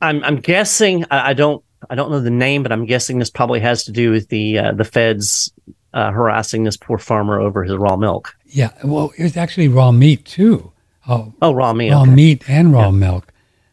I'm, 0.00 0.24
I'm 0.24 0.36
guessing. 0.36 1.04
I, 1.10 1.30
I, 1.30 1.32
don't, 1.34 1.62
I 1.90 1.94
don't 1.94 2.10
know 2.10 2.20
the 2.20 2.30
name, 2.30 2.62
but 2.62 2.72
I'm 2.72 2.86
guessing 2.86 3.18
this 3.18 3.30
probably 3.30 3.60
has 3.60 3.84
to 3.84 3.92
do 3.92 4.10
with 4.10 4.28
the 4.28 4.58
uh, 4.58 4.72
the 4.72 4.84
feds 4.84 5.52
uh, 5.92 6.10
harassing 6.10 6.64
this 6.64 6.76
poor 6.76 6.98
farmer 6.98 7.40
over 7.40 7.64
his 7.64 7.76
raw 7.76 7.96
milk. 7.96 8.34
Yeah, 8.46 8.70
well, 8.84 9.12
it 9.18 9.22
was 9.22 9.36
actually 9.36 9.68
raw 9.68 9.90
meat 9.92 10.24
too. 10.24 10.72
Oh, 11.08 11.34
oh 11.42 11.52
raw 11.52 11.72
meat. 11.72 11.90
Raw 11.90 12.02
okay. 12.02 12.10
meat 12.10 12.48
and 12.48 12.72
raw 12.72 12.86
yeah. 12.86 12.92
milk, 12.92 13.32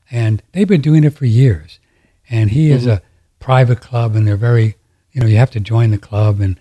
and 0.10 0.44
they've 0.52 0.68
been 0.68 0.82
doing 0.82 1.04
it 1.04 1.14
for 1.14 1.26
years. 1.26 1.80
And 2.30 2.52
he 2.52 2.68
mm-hmm. 2.68 2.78
is 2.78 2.88
a 2.88 3.02
private 3.40 3.82
club, 3.82 4.16
and 4.16 4.28
they're 4.28 4.38
very, 4.38 4.76
you 5.12 5.22
know, 5.22 5.28
you 5.28 5.38
have 5.38 5.52
to 5.52 5.60
join 5.60 5.92
the 5.92 5.98
club, 5.98 6.40
and 6.40 6.60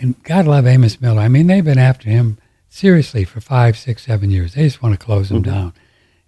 and 0.00 0.22
God 0.24 0.46
love 0.46 0.66
Amos 0.66 1.00
Miller. 1.00 1.20
I 1.20 1.28
mean, 1.28 1.46
they've 1.46 1.64
been 1.64 1.78
after 1.78 2.08
him 2.08 2.38
seriously 2.70 3.24
for 3.24 3.40
five, 3.40 3.76
six, 3.76 4.06
seven 4.06 4.30
years. 4.30 4.54
They 4.54 4.62
just 4.62 4.82
want 4.82 4.98
to 4.98 5.04
close 5.04 5.30
him 5.30 5.42
mm-hmm. 5.42 5.52
down. 5.52 5.74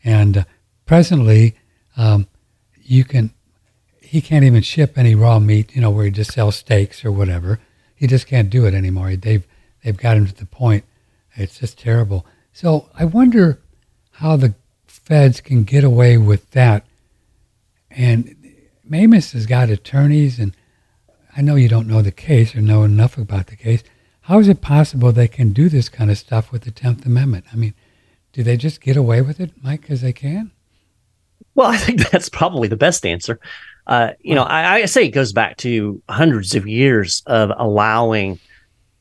And 0.05 0.37
uh, 0.39 0.45
presently, 0.85 1.57
um, 1.97 2.27
you 2.83 3.05
can, 3.05 3.33
he 4.01 4.21
can't 4.21 4.45
even 4.45 4.63
ship 4.63 4.99
any 4.99 5.15
raw 5.15 5.39
meat, 5.39 5.75
you 5.75 5.81
know, 5.81 5.91
where 5.91 6.05
he 6.05 6.11
just 6.11 6.33
sells 6.33 6.57
steaks 6.57 7.05
or 7.05 7.11
whatever. 7.11 7.61
He 7.95 8.07
just 8.07 8.27
can't 8.27 8.51
do 8.51 8.67
it 8.67 8.75
anymore. 8.75 9.17
They've, 9.17 9.47
they've 9.83 9.97
got 9.97 10.17
him 10.17 10.27
to 10.27 10.35
the 10.35 10.45
point. 10.45 10.85
It's 11.35 11.61
just 11.61 11.79
terrible. 11.79 12.27
So 12.53 12.91
I 12.99 13.07
wonder 13.07 13.59
how 14.23 14.37
the 14.37 14.55
feds 14.87 15.41
can 15.41 15.65
get 15.65 15.83
away 15.83 16.17
with 16.17 16.49
that. 16.53 16.87
And 17.91 18.37
Amos 18.91 19.33
has 19.33 19.47
got 19.47 19.69
attorneys, 19.69 20.39
and 20.39 20.57
I 21.37 21.43
know 21.43 21.57
you 21.57 21.69
don't 21.69 21.89
know 21.89 22.03
the 22.03 22.13
case 22.13 22.55
or 22.55 22.61
know 22.61 22.85
enough 22.85 23.19
about 23.19 23.49
the 23.49 23.57
case, 23.57 23.83
how 24.23 24.39
is 24.39 24.47
it 24.47 24.61
possible 24.61 25.11
they 25.11 25.27
can 25.27 25.53
do 25.53 25.69
this 25.69 25.89
kind 25.89 26.09
of 26.09 26.19
stuff 26.19 26.53
with 26.53 26.63
the 26.63 26.71
10th 26.71 27.05
Amendment? 27.05 27.47
I 27.53 27.57
mean, 27.57 27.75
do 28.33 28.45
they 28.45 28.57
just 28.57 28.81
get 28.81 28.97
away 28.97 29.23
with 29.23 29.41
it, 29.41 29.51
Mike, 29.61 29.81
because 29.81 30.03
they 30.03 30.13
can? 30.13 30.53
Well, 31.57 31.69
I 31.69 31.77
think 31.77 32.09
that's 32.11 32.29
probably 32.29 32.69
the 32.69 32.77
best 32.77 33.05
answer. 33.05 33.41
Uh, 33.89 34.13
you 34.21 34.37
know, 34.37 34.45
I, 34.45 34.75
I, 34.75 34.85
say 34.85 35.07
it 35.07 35.11
goes 35.11 35.33
back 35.33 35.57
to 35.59 36.01
hundreds 36.09 36.55
of 36.55 36.69
years 36.69 37.25
of 37.27 37.51
allowing 37.57 38.39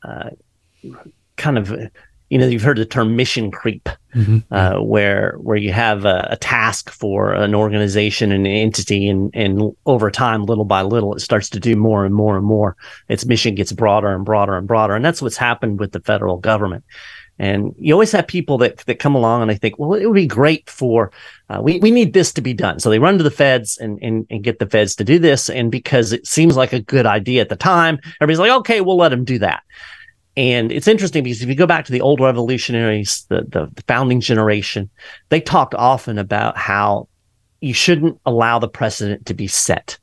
uh, 0.02 0.30
kind 1.36 1.58
of 1.58 1.72
you 2.32 2.38
know 2.38 2.46
you've 2.46 2.62
heard 2.62 2.78
the 2.78 2.86
term 2.86 3.14
mission 3.14 3.50
creep 3.50 3.90
mm-hmm. 4.14 4.38
uh, 4.50 4.80
where 4.80 5.36
where 5.42 5.58
you 5.58 5.70
have 5.70 6.06
a, 6.06 6.28
a, 6.30 6.36
task 6.38 6.88
for 6.88 7.34
an 7.34 7.54
organization 7.54 8.32
and 8.32 8.46
an 8.46 8.52
entity 8.52 9.06
and 9.06 9.30
and 9.34 9.70
over 9.84 10.10
time 10.10 10.44
little 10.44 10.64
by 10.64 10.80
little 10.80 11.14
it 11.14 11.20
starts 11.20 11.50
to 11.50 11.60
do 11.60 11.76
more 11.76 12.06
and 12.06 12.14
more 12.14 12.38
and 12.38 12.46
more 12.46 12.74
its 13.08 13.26
mission 13.26 13.54
gets 13.54 13.70
broader 13.70 14.14
and 14.14 14.24
broader 14.24 14.56
and 14.56 14.66
broader 14.66 14.94
and 14.94 15.04
that's 15.04 15.20
what's 15.20 15.36
happened 15.36 15.78
with 15.78 15.92
the 15.92 16.00
federal 16.00 16.38
government 16.38 16.82
and 17.38 17.74
you 17.78 17.92
always 17.92 18.12
have 18.12 18.26
people 18.26 18.56
that, 18.58 18.78
that 18.86 18.98
come 18.98 19.14
along 19.14 19.42
and 19.42 19.50
they 19.50 19.56
think, 19.56 19.78
well, 19.78 19.94
it 19.94 20.06
would 20.06 20.14
be 20.14 20.26
great 20.26 20.68
for, 20.68 21.10
uh, 21.48 21.60
we, 21.60 21.80
we 21.80 21.90
need 21.90 22.12
this 22.12 22.32
to 22.34 22.40
be 22.40 22.52
done. 22.52 22.78
So 22.78 22.88
they 22.88 22.98
run 22.98 23.18
to 23.18 23.24
the 23.24 23.30
feds 23.30 23.78
and, 23.78 23.98
and, 24.02 24.26
and 24.30 24.44
get 24.44 24.58
the 24.58 24.66
feds 24.66 24.94
to 24.96 25.04
do 25.04 25.18
this. 25.18 25.50
And 25.50 25.70
because 25.72 26.12
it 26.12 26.26
seems 26.26 26.56
like 26.56 26.72
a 26.72 26.80
good 26.80 27.06
idea 27.06 27.40
at 27.40 27.48
the 27.48 27.56
time, 27.56 27.98
everybody's 28.20 28.38
like, 28.38 28.58
okay, 28.60 28.80
we'll 28.80 28.98
let 28.98 29.08
them 29.08 29.24
do 29.24 29.38
that. 29.40 29.64
And 30.36 30.72
it's 30.72 30.88
interesting 30.88 31.24
because 31.24 31.42
if 31.42 31.48
you 31.48 31.54
go 31.54 31.66
back 31.66 31.84
to 31.84 31.92
the 31.92 32.00
old 32.00 32.20
revolutionaries, 32.20 33.26
the, 33.28 33.42
the, 33.42 33.70
the 33.74 33.82
founding 33.86 34.20
generation, 34.20 34.88
they 35.28 35.40
talked 35.40 35.74
often 35.74 36.18
about 36.18 36.56
how 36.56 37.08
you 37.60 37.74
shouldn't 37.74 38.18
allow 38.24 38.58
the 38.58 38.68
precedent 38.68 39.26
to 39.26 39.34
be 39.34 39.46
set. 39.46 39.98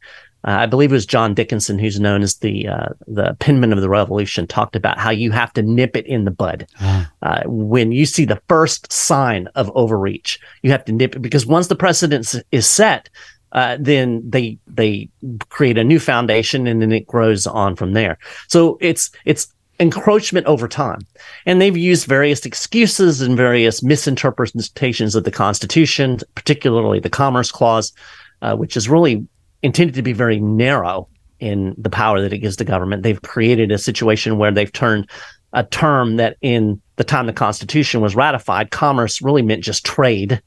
Uh, 0.48 0.52
I 0.52 0.66
believe 0.68 0.92
it 0.92 0.96
was 0.96 1.06
John 1.06 1.34
Dickinson, 1.34 1.80
who's 1.80 2.00
known 2.00 2.22
as 2.22 2.38
the 2.38 2.68
uh, 2.68 2.90
the 3.08 3.36
penman 3.40 3.74
of 3.74 3.82
the 3.82 3.90
revolution, 3.90 4.48
talked 4.48 4.76
about 4.76 4.98
how 4.98 5.10
you 5.10 5.32
have 5.32 5.52
to 5.54 5.62
nip 5.62 5.98
it 5.98 6.08
in 6.08 6.24
the 6.24 6.32
bud. 6.32 6.66
Ah. 6.80 7.12
Uh, 7.22 7.42
when 7.46 7.92
you 7.92 8.06
see 8.06 8.24
the 8.24 8.42
first 8.48 8.92
sign 8.92 9.48
of 9.56 9.70
overreach, 9.76 10.40
you 10.62 10.72
have 10.72 10.86
to 10.86 10.94
nip 10.94 11.16
it 11.16 11.20
because 11.20 11.46
once 11.46 11.68
the 11.68 11.76
precedent 11.76 12.36
is 12.54 12.66
set, 12.66 13.10
uh, 13.52 13.76
then 13.82 14.22
they 14.30 14.58
they 14.66 15.10
create 15.50 15.78
a 15.78 15.84
new 15.84 16.00
foundation 16.00 16.68
and 16.68 16.82
then 16.82 16.94
it 16.94 17.06
grows 17.06 17.46
on 17.46 17.76
from 17.76 17.92
there. 17.92 18.18
So 18.48 18.78
it's 18.80 19.12
it's 19.26 19.54
encroachment 19.80 20.46
over 20.46 20.68
time. 20.68 21.00
And 21.46 21.62
they've 21.62 21.78
used 21.78 22.06
various 22.06 22.46
excuses 22.46 23.22
and 23.22 23.38
various 23.38 23.82
misinterpretations 23.82 25.16
of 25.16 25.24
the 25.24 25.32
Constitution, 25.32 26.20
particularly 26.36 27.00
the 27.00 27.10
Commerce 27.10 27.52
Clause, 27.52 27.94
uh, 28.42 28.56
which 28.56 28.76
is 28.76 28.90
really 28.90 29.26
intended 29.64 29.96
to 29.96 30.02
be 30.02 30.14
very 30.14 30.40
narrow 30.40 31.08
in 31.40 31.74
the 31.78 31.90
power 31.90 32.22
that 32.22 32.34
it 32.34 32.40
gives 32.40 32.58
the 32.58 32.66
government. 32.66 33.04
They've 33.04 33.22
created 33.22 33.72
a 33.72 33.78
situation 33.78 34.38
where 34.38 34.52
they've 34.52 34.72
turned 34.72 35.10
a 35.54 35.64
term 35.64 36.18
that 36.18 36.38
in 36.42 36.82
the 36.98 37.04
time 37.04 37.26
the 37.26 37.34
Constitution 37.34 38.02
was 38.02 38.16
ratified, 38.16 38.72
commerce 38.72 39.22
really 39.22 39.42
meant 39.42 39.64
just 39.64 39.86
trade 39.86 40.42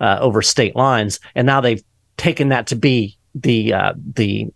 uh, 0.00 0.18
over 0.20 0.42
state 0.42 0.74
lines. 0.74 1.20
And 1.34 1.46
now 1.46 1.60
they've 1.60 1.82
taken 2.16 2.48
that 2.48 2.66
to 2.68 2.76
be 2.76 3.16
the 3.34 3.72
uh, 3.72 3.94
the 4.14 4.48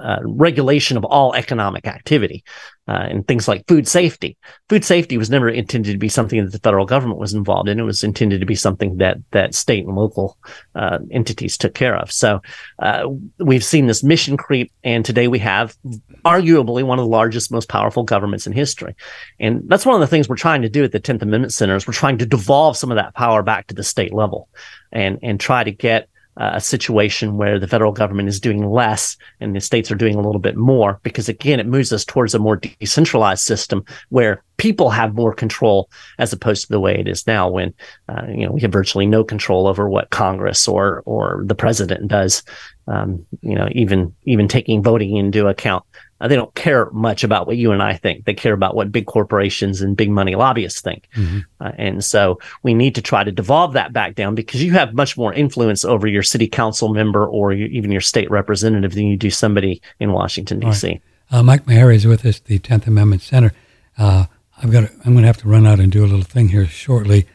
uh, 0.00 0.18
regulation 0.24 0.96
of 0.96 1.04
all 1.04 1.34
economic 1.34 1.86
activity 1.86 2.44
uh, 2.88 3.06
and 3.08 3.28
things 3.28 3.46
like 3.46 3.66
food 3.68 3.86
safety. 3.86 4.36
Food 4.68 4.84
safety 4.84 5.16
was 5.16 5.30
never 5.30 5.48
intended 5.48 5.92
to 5.92 5.98
be 5.98 6.08
something 6.08 6.44
that 6.44 6.50
the 6.50 6.58
federal 6.58 6.86
government 6.86 7.20
was 7.20 7.34
involved 7.34 7.68
in. 7.68 7.78
It 7.78 7.84
was 7.84 8.02
intended 8.02 8.40
to 8.40 8.46
be 8.46 8.56
something 8.56 8.96
that 8.96 9.18
that 9.30 9.54
state 9.54 9.86
and 9.86 9.96
local 9.96 10.36
uh, 10.74 10.98
entities 11.10 11.56
took 11.56 11.74
care 11.74 11.96
of. 11.96 12.10
So 12.10 12.42
uh, 12.80 13.08
we've 13.38 13.64
seen 13.64 13.86
this 13.86 14.02
mission 14.02 14.36
creep, 14.36 14.72
and 14.82 15.04
today 15.04 15.28
we 15.28 15.38
have 15.38 15.76
arguably 16.24 16.82
one 16.82 16.98
of 16.98 17.04
the 17.04 17.10
largest, 17.10 17.52
most 17.52 17.68
powerful 17.68 18.02
governments 18.02 18.46
in 18.46 18.52
history. 18.52 18.96
And 19.38 19.62
that's 19.66 19.86
one 19.86 19.94
of 19.94 20.00
the 20.00 20.06
things 20.06 20.28
we're 20.28 20.36
trying 20.36 20.62
to 20.62 20.68
do 20.68 20.84
at 20.84 20.92
the 20.92 21.00
Tenth 21.00 21.22
Amendment 21.22 21.52
Center 21.52 21.76
is 21.76 21.86
we're 21.86 21.92
trying 21.92 22.18
to 22.18 22.26
devolve 22.26 22.76
some 22.76 22.90
of 22.90 22.96
that 22.96 23.14
power 23.14 23.42
back 23.42 23.68
to 23.68 23.74
the 23.74 23.84
state 23.84 24.12
level, 24.12 24.48
and 24.90 25.18
and 25.22 25.38
try 25.38 25.62
to 25.62 25.70
get 25.70 26.08
a 26.40 26.60
situation 26.60 27.36
where 27.36 27.58
the 27.58 27.68
federal 27.68 27.92
government 27.92 28.28
is 28.28 28.40
doing 28.40 28.70
less 28.70 29.16
and 29.40 29.54
the 29.54 29.60
states 29.60 29.90
are 29.90 29.96
doing 29.96 30.14
a 30.14 30.22
little 30.22 30.40
bit 30.40 30.56
more 30.56 30.98
because 31.02 31.28
again 31.28 31.60
it 31.60 31.66
moves 31.66 31.92
us 31.92 32.04
towards 32.04 32.34
a 32.34 32.38
more 32.38 32.56
decentralized 32.56 33.44
system 33.44 33.84
where 34.08 34.42
people 34.56 34.88
have 34.88 35.14
more 35.14 35.34
control 35.34 35.90
as 36.18 36.32
opposed 36.32 36.62
to 36.62 36.68
the 36.68 36.80
way 36.80 36.98
it 36.98 37.06
is 37.06 37.26
now 37.26 37.48
when 37.48 37.74
uh, 38.08 38.24
you 38.28 38.46
know 38.46 38.52
we 38.52 38.60
have 38.62 38.72
virtually 38.72 39.06
no 39.06 39.22
control 39.22 39.66
over 39.66 39.88
what 39.88 40.08
congress 40.10 40.66
or 40.66 41.02
or 41.04 41.42
the 41.44 41.54
president 41.54 42.08
does. 42.08 42.42
Um, 42.86 43.24
you 43.42 43.54
know 43.54 43.68
even 43.72 44.14
even 44.24 44.48
taking 44.48 44.82
voting 44.82 45.16
into 45.16 45.46
account 45.46 45.84
they 46.28 46.36
don't 46.36 46.54
care 46.54 46.90
much 46.90 47.24
about 47.24 47.46
what 47.46 47.56
you 47.56 47.72
and 47.72 47.82
I 47.82 47.94
think. 47.94 48.24
They 48.24 48.34
care 48.34 48.52
about 48.52 48.74
what 48.74 48.92
big 48.92 49.06
corporations 49.06 49.80
and 49.80 49.96
big 49.96 50.10
money 50.10 50.34
lobbyists 50.34 50.80
think. 50.80 51.08
Mm-hmm. 51.16 51.38
Uh, 51.60 51.72
and 51.78 52.04
so 52.04 52.38
we 52.62 52.74
need 52.74 52.94
to 52.96 53.02
try 53.02 53.24
to 53.24 53.32
devolve 53.32 53.72
that 53.72 53.92
back 53.92 54.14
down 54.14 54.34
because 54.34 54.62
you 54.62 54.72
have 54.72 54.94
much 54.94 55.16
more 55.16 55.32
influence 55.32 55.84
over 55.84 56.06
your 56.06 56.22
city 56.22 56.46
council 56.46 56.92
member 56.92 57.26
or 57.26 57.52
your, 57.52 57.68
even 57.68 57.90
your 57.90 58.00
state 58.00 58.30
representative 58.30 58.94
than 58.94 59.06
you 59.06 59.16
do 59.16 59.30
somebody 59.30 59.80
in 59.98 60.12
Washington, 60.12 60.60
D.C. 60.60 60.88
Right. 60.88 61.02
Uh, 61.30 61.42
Mike 61.42 61.64
Maharrey 61.64 61.94
is 61.94 62.06
with 62.06 62.26
us, 62.26 62.40
the 62.40 62.58
10th 62.58 62.86
Amendment 62.86 63.22
Center. 63.22 63.52
Uh, 63.96 64.26
I've 64.62 64.70
got. 64.70 64.80
To, 64.80 64.92
I'm 65.04 65.12
going 65.12 65.22
to 65.22 65.26
have 65.26 65.38
to 65.38 65.48
run 65.48 65.66
out 65.66 65.80
and 65.80 65.90
do 65.90 66.04
a 66.04 66.06
little 66.06 66.22
thing 66.22 66.48
here 66.48 66.66
shortly, 66.66 67.26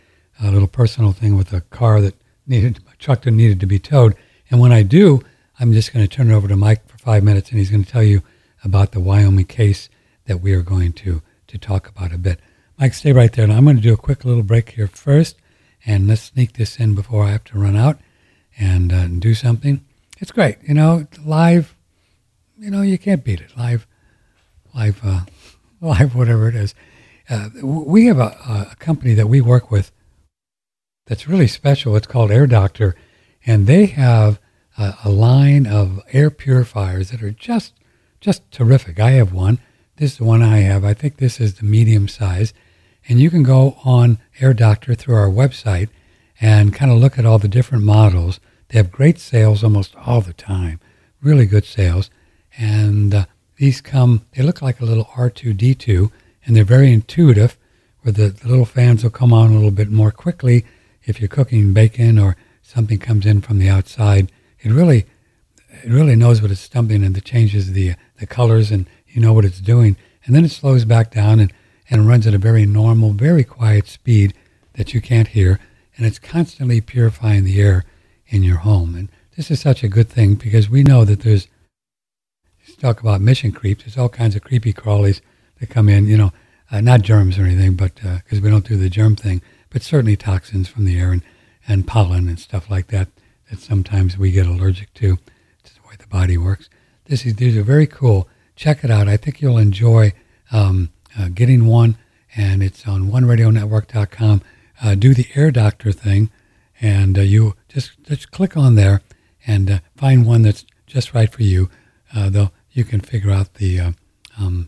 a 0.41 0.51
little 0.51 0.67
personal 0.67 1.11
thing 1.11 1.35
with 1.35 1.53
a 1.53 1.61
car 1.61 2.01
that 2.01 2.15
needed, 2.45 2.79
a 2.91 2.95
truck 2.97 3.23
that 3.23 3.31
needed 3.31 3.59
to 3.61 3.65
be 3.65 3.79
towed. 3.79 4.15
And 4.51 4.59
when 4.59 4.71
I 4.71 4.83
do, 4.83 5.23
I'm 5.59 5.73
just 5.73 5.93
going 5.93 6.05
to 6.05 6.13
turn 6.13 6.29
it 6.29 6.35
over 6.35 6.47
to 6.47 6.55
Mike 6.55 6.87
for 6.87 6.97
five 6.97 7.23
minutes, 7.23 7.49
and 7.49 7.57
he's 7.57 7.71
going 7.71 7.83
to 7.83 7.91
tell 7.91 8.03
you 8.03 8.21
about 8.65 8.91
the 8.91 8.99
Wyoming 8.99 9.45
case 9.45 9.89
that 10.25 10.41
we 10.41 10.53
are 10.53 10.61
going 10.61 10.93
to, 10.93 11.21
to 11.47 11.57
talk 11.57 11.87
about 11.87 12.13
a 12.13 12.17
bit. 12.17 12.39
Mike, 12.77 12.93
stay 12.93 13.13
right 13.13 13.31
there. 13.31 13.47
Now, 13.47 13.57
I'm 13.57 13.63
going 13.63 13.77
to 13.77 13.81
do 13.81 13.93
a 13.93 13.97
quick 13.97 14.25
little 14.25 14.43
break 14.43 14.71
here 14.71 14.87
first, 14.87 15.37
and 15.85 16.07
let's 16.07 16.23
sneak 16.23 16.53
this 16.53 16.77
in 16.77 16.95
before 16.95 17.23
I 17.23 17.31
have 17.31 17.43
to 17.45 17.59
run 17.59 17.75
out 17.75 17.99
and, 18.57 18.91
uh, 18.91 18.97
and 18.97 19.21
do 19.21 19.33
something. 19.33 19.85
It's 20.19 20.31
great. 20.31 20.57
You 20.63 20.73
know, 20.73 21.07
live, 21.23 21.75
you 22.57 22.69
know, 22.71 22.81
you 22.81 22.97
can't 22.97 23.23
beat 23.23 23.41
it. 23.41 23.55
Live, 23.57 23.87
live, 24.73 24.99
uh, 25.03 25.21
live, 25.81 26.15
whatever 26.15 26.49
it 26.49 26.55
is. 26.55 26.75
Uh, 27.29 27.49
we 27.63 28.05
have 28.07 28.19
a, 28.19 28.71
a 28.71 28.75
company 28.77 29.13
that 29.13 29.27
we 29.27 29.41
work 29.41 29.71
with 29.71 29.91
that's 31.07 31.27
really 31.27 31.47
special. 31.47 31.95
It's 31.95 32.07
called 32.07 32.31
Air 32.31 32.47
Doctor, 32.47 32.95
and 33.45 33.67
they 33.67 33.85
have 33.87 34.39
a, 34.77 34.95
a 35.03 35.09
line 35.09 35.67
of 35.67 36.01
air 36.11 36.29
purifiers 36.29 37.11
that 37.11 37.23
are 37.23 37.31
just 37.31 37.73
just 38.25 38.51
terrific. 38.51 38.99
I 38.99 39.11
have 39.11 39.31
one. 39.31 39.59
This 39.97 40.13
is 40.13 40.17
the 40.17 40.23
one 40.23 40.41
I 40.41 40.57
have. 40.61 40.83
I 40.83 40.95
think 40.95 41.17
this 41.17 41.39
is 41.39 41.53
the 41.53 41.63
medium 41.63 42.07
size. 42.07 42.55
And 43.07 43.19
you 43.19 43.29
can 43.29 43.43
go 43.43 43.77
on 43.85 44.17
Air 44.39 44.51
Doctor 44.51 44.95
through 44.95 45.13
our 45.13 45.29
website 45.29 45.89
and 46.41 46.73
kind 46.73 46.91
of 46.91 46.97
look 46.97 47.19
at 47.19 47.25
all 47.27 47.37
the 47.37 47.47
different 47.47 47.83
models. 47.83 48.39
They 48.69 48.79
have 48.79 48.91
great 48.91 49.19
sales 49.19 49.63
almost 49.63 49.95
all 49.95 50.21
the 50.21 50.33
time, 50.33 50.79
really 51.21 51.45
good 51.45 51.65
sales. 51.65 52.09
And 52.57 53.13
uh, 53.13 53.25
these 53.57 53.79
come, 53.79 54.25
they 54.31 54.41
look 54.41 54.59
like 54.59 54.81
a 54.81 54.85
little 54.85 55.05
R2D2, 55.05 56.11
and 56.45 56.55
they're 56.55 56.63
very 56.63 56.91
intuitive, 56.91 57.57
where 58.01 58.11
the, 58.11 58.29
the 58.29 58.47
little 58.47 58.65
fans 58.65 59.03
will 59.03 59.11
come 59.11 59.33
on 59.33 59.51
a 59.51 59.53
little 59.53 59.69
bit 59.69 59.91
more 59.91 60.11
quickly 60.11 60.65
if 61.03 61.21
you're 61.21 61.27
cooking 61.27 61.73
bacon 61.73 62.17
or 62.17 62.35
something 62.63 62.97
comes 62.97 63.27
in 63.27 63.41
from 63.41 63.59
the 63.59 63.69
outside. 63.69 64.31
It 64.61 64.71
really, 64.71 65.05
it 65.83 65.89
really 65.89 66.15
knows 66.15 66.41
what 66.41 66.51
it's 66.51 66.67
dumping 66.67 67.03
and 67.03 67.17
it 67.17 67.25
changes 67.25 67.73
the 67.73 67.95
the 68.17 68.27
colors 68.27 68.71
and 68.71 68.87
you 69.07 69.21
know 69.21 69.33
what 69.33 69.45
it's 69.45 69.59
doing. 69.59 69.97
And 70.25 70.35
then 70.35 70.45
it 70.45 70.51
slows 70.51 70.85
back 70.85 71.11
down 71.11 71.39
and, 71.39 71.53
and 71.89 72.07
runs 72.07 72.25
at 72.25 72.33
a 72.33 72.39
very 72.39 72.65
normal, 72.65 73.13
very 73.13 73.43
quiet 73.43 73.87
speed 73.87 74.33
that 74.73 74.93
you 74.93 75.01
can't 75.01 75.29
hear, 75.29 75.59
and 75.95 76.05
it's 76.05 76.19
constantly 76.19 76.81
purifying 76.81 77.43
the 77.43 77.61
air 77.61 77.85
in 78.27 78.43
your 78.43 78.57
home. 78.57 78.95
And 78.95 79.09
this 79.37 79.51
is 79.51 79.59
such 79.61 79.83
a 79.83 79.87
good 79.87 80.09
thing 80.09 80.35
because 80.35 80.69
we 80.69 80.83
know 80.83 81.05
that 81.05 81.21
there's 81.21 81.47
talk 82.79 82.99
about 82.99 83.21
mission 83.21 83.51
creeps. 83.51 83.83
There's 83.83 83.97
all 83.97 84.09
kinds 84.09 84.35
of 84.35 84.43
creepy 84.43 84.73
crawlies 84.73 85.21
that 85.59 85.69
come 85.69 85.87
in. 85.87 86.07
You 86.07 86.17
know, 86.17 86.33
uh, 86.71 86.81
not 86.81 87.01
germs 87.01 87.37
or 87.37 87.43
anything, 87.43 87.75
but 87.75 87.95
because 87.95 88.39
uh, 88.39 88.41
we 88.41 88.49
don't 88.49 88.67
do 88.67 88.75
the 88.75 88.89
germ 88.89 89.15
thing, 89.15 89.41
but 89.69 89.81
certainly 89.81 90.17
toxins 90.17 90.67
from 90.67 90.85
the 90.85 90.99
air 90.99 91.11
and, 91.11 91.21
and 91.67 91.87
pollen 91.87 92.27
and 92.27 92.39
stuff 92.39 92.69
like 92.69 92.87
that 92.87 93.07
that 93.49 93.59
sometimes 93.59 94.17
we 94.17 94.31
get 94.31 94.47
allergic 94.47 94.93
to. 94.95 95.19
Way 95.95 96.03
the 96.03 96.07
body 96.09 96.37
works. 96.37 96.69
This 97.05 97.25
is 97.25 97.35
these 97.35 97.55
are 97.55 97.63
very 97.63 97.87
cool. 97.87 98.27
Check 98.57 98.83
it 98.83 98.91
out. 98.91 99.07
I 99.07 99.15
think 99.15 99.41
you'll 99.41 99.57
enjoy 99.57 100.11
um, 100.51 100.89
uh, 101.17 101.29
getting 101.33 101.67
one, 101.67 101.97
and 102.35 102.61
it's 102.61 102.85
on 102.85 103.09
OneRadioNetwork.com. 103.09 104.41
Uh, 104.83 104.95
do 104.95 105.13
the 105.13 105.27
Air 105.35 105.51
Doctor 105.51 105.93
thing, 105.93 106.31
and 106.81 107.17
uh, 107.17 107.21
you 107.21 107.55
just 107.69 107.91
just 108.03 108.31
click 108.31 108.57
on 108.57 108.75
there 108.75 109.01
and 109.47 109.71
uh, 109.71 109.79
find 109.95 110.25
one 110.25 110.41
that's 110.41 110.65
just 110.85 111.13
right 111.13 111.31
for 111.31 111.43
you. 111.43 111.69
Uh, 112.13 112.29
though 112.29 112.51
you 112.71 112.83
can 112.83 112.99
figure 112.99 113.31
out 113.31 113.53
the 113.53 113.79
uh, 113.79 113.91
um, 114.37 114.67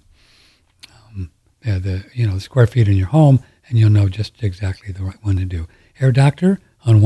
um, 1.13 1.31
the 1.61 2.05
you 2.13 2.25
know 2.25 2.35
the 2.35 2.39
square 2.39 2.67
feet 2.67 2.87
in 2.87 2.95
your 2.95 3.07
home, 3.07 3.43
and 3.67 3.77
you'll 3.77 3.89
know 3.89 4.07
just 4.07 4.41
exactly 4.41 4.93
the 4.93 5.03
right 5.03 5.21
one 5.23 5.35
to 5.35 5.45
do. 5.45 5.67
Air 5.99 6.13
Doctor 6.13 6.61
on 6.85 7.01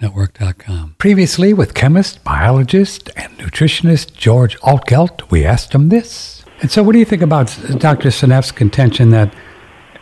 OneRadioNetwork.com. 0.00 0.96
Previously, 0.98 1.54
with 1.54 1.74
chemist, 1.74 2.22
biologist, 2.24 3.10
and 3.16 3.36
nutritionist 3.38 4.14
George 4.14 4.58
Altgelt, 4.60 5.30
we 5.30 5.44
asked 5.44 5.74
him 5.74 5.88
this. 5.88 6.44
And 6.60 6.70
so, 6.70 6.82
what 6.82 6.92
do 6.92 6.98
you 6.98 7.04
think 7.04 7.22
about 7.22 7.46
Dr. 7.78 8.08
Seneff's 8.08 8.52
contention 8.52 9.10
that 9.10 9.34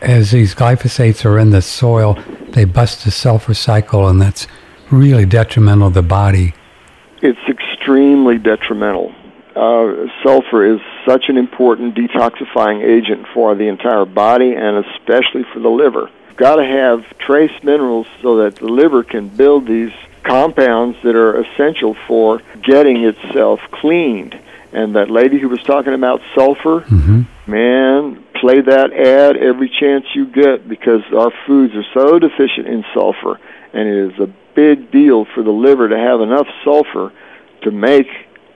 as 0.01 0.31
these 0.31 0.55
glyphosates 0.55 1.25
are 1.25 1.39
in 1.39 1.49
the 1.49 1.61
soil, 1.61 2.17
they 2.49 2.65
bust 2.65 3.03
the 3.03 3.11
sulfur 3.11 3.53
cycle, 3.53 4.07
and 4.07 4.21
that's 4.21 4.47
really 4.91 5.25
detrimental 5.25 5.89
to 5.89 5.95
the 5.95 6.01
body? 6.01 6.53
It's 7.21 7.39
extremely 7.49 8.37
detrimental. 8.37 9.13
Uh, 9.55 10.07
sulfur 10.21 10.65
is 10.65 10.81
such 11.07 11.25
an 11.29 11.37
important 11.37 11.95
detoxifying 11.95 12.83
agent 12.83 13.25
for 13.33 13.55
the 13.55 13.67
entire 13.67 14.05
body 14.05 14.53
and 14.53 14.85
especially 14.85 15.45
for 15.53 15.59
the 15.59 15.69
liver. 15.69 16.09
You've 16.35 16.41
got 16.41 16.55
to 16.57 16.65
have 16.65 17.17
trace 17.17 17.63
minerals 17.63 18.07
so 18.21 18.43
that 18.43 18.57
the 18.57 18.65
liver 18.65 19.05
can 19.05 19.29
build 19.29 19.65
these 19.65 19.93
compounds 20.23 20.97
that 21.01 21.15
are 21.15 21.39
essential 21.39 21.95
for 22.09 22.41
getting 22.61 23.05
itself 23.05 23.61
cleaned. 23.71 24.37
And 24.73 24.97
that 24.97 25.09
lady 25.09 25.39
who 25.39 25.47
was 25.47 25.63
talking 25.63 25.93
about 25.93 26.19
sulfur, 26.35 26.81
mm-hmm. 26.81 27.21
man, 27.49 28.21
play 28.41 28.59
that 28.59 28.91
ad 28.91 29.37
every 29.37 29.69
chance 29.79 30.07
you 30.13 30.25
get 30.25 30.67
because 30.67 31.03
our 31.15 31.31
foods 31.47 31.73
are 31.73 31.85
so 31.93 32.19
deficient 32.19 32.67
in 32.67 32.83
sulfur, 32.93 33.39
and 33.71 33.87
it 33.87 34.13
is 34.13 34.19
a 34.19 34.27
big 34.55 34.91
deal 34.91 35.23
for 35.33 35.41
the 35.41 35.51
liver 35.51 35.87
to 35.87 35.97
have 35.97 36.19
enough 36.19 36.47
sulfur 36.65 37.13
to 37.61 37.71
make 37.71 38.07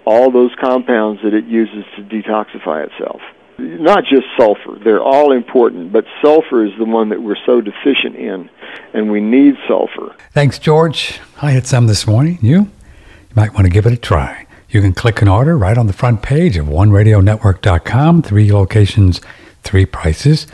all 0.04 0.32
those 0.32 0.52
compounds 0.60 1.22
that 1.24 1.34
it 1.34 1.46
uses 1.46 1.86
to 1.96 2.02
detoxify 2.04 2.86
itself. 2.86 3.22
Not 3.60 4.06
just 4.06 4.26
sulfur, 4.38 4.78
they're 4.84 5.02
all 5.02 5.32
important, 5.32 5.92
but 5.92 6.06
sulfur 6.22 6.66
is 6.66 6.72
the 6.78 6.86
one 6.86 7.10
that 7.10 7.22
we're 7.22 7.38
so 7.46 7.62
deficient 7.62 8.16
in, 8.16 8.50
and 8.94 9.12
we 9.12 9.22
need 9.22 9.56
sulfur. 9.68 10.16
Thanks, 10.32 10.60
George. 10.60 11.20
I 11.42 11.52
had 11.52 11.68
some 11.68 11.88
this 11.88 12.08
morning. 12.08 12.40
You? 12.42 12.60
You 12.60 13.36
might 13.36 13.54
want 13.54 13.66
to 13.66 13.72
give 13.72 13.86
it 13.86 13.94
a 13.94 13.98
try. 13.98 14.46
You 14.70 14.82
can 14.82 14.94
click 14.94 15.22
an 15.22 15.28
order 15.28 15.58
right 15.58 15.78
on 15.78 15.88
the 15.88 15.94
front 15.94 16.22
page 16.22 16.58
of 16.58 16.68
OneRadioNetwork.com. 16.68 18.22
Three 18.22 18.52
locations, 18.52 19.20
three 19.64 19.86
prices, 19.86 20.48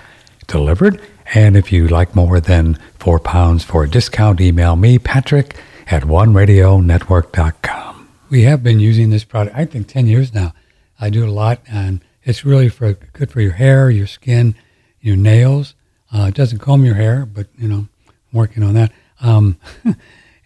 delivered. 0.48 1.02
And 1.34 1.58
if 1.58 1.72
you 1.72 1.88
like 1.88 2.16
more 2.16 2.40
than 2.40 2.78
four 3.00 3.20
pounds 3.20 3.64
for 3.64 3.84
a 3.84 3.90
discount, 3.90 4.40
email 4.40 4.76
me, 4.76 5.00
Patrick, 5.00 5.56
at 5.88 6.04
OneRadioNetwork.com. 6.04 8.10
We 8.30 8.44
have 8.44 8.64
been 8.64 8.80
using 8.80 9.10
this 9.10 9.24
product, 9.24 9.56
I 9.56 9.66
think, 9.66 9.88
10 9.88 10.08
years 10.08 10.34
now. 10.34 10.54
I 11.00 11.10
do 11.10 11.26
a 11.26 11.32
lot, 11.32 11.62
and 11.68 12.02
it's 12.26 12.44
really 12.44 12.70
for 12.70 12.94
good 12.94 13.32
for 13.32 13.40
your 13.40 13.54
hair, 13.54 13.90
your 13.90 14.08
skin, 14.08 14.56
your 15.00 15.16
nails. 15.16 15.76
Uh, 16.12 16.26
it 16.30 16.34
doesn't 16.34 16.60
comb 16.60 16.84
your 16.84 16.96
hair, 16.96 17.26
but, 17.26 17.48
you 17.58 17.68
know, 17.68 17.88
I'm 18.08 18.34
working 18.34 18.64
on 18.64 18.74
that. 18.74 18.92
Um, 19.22 19.58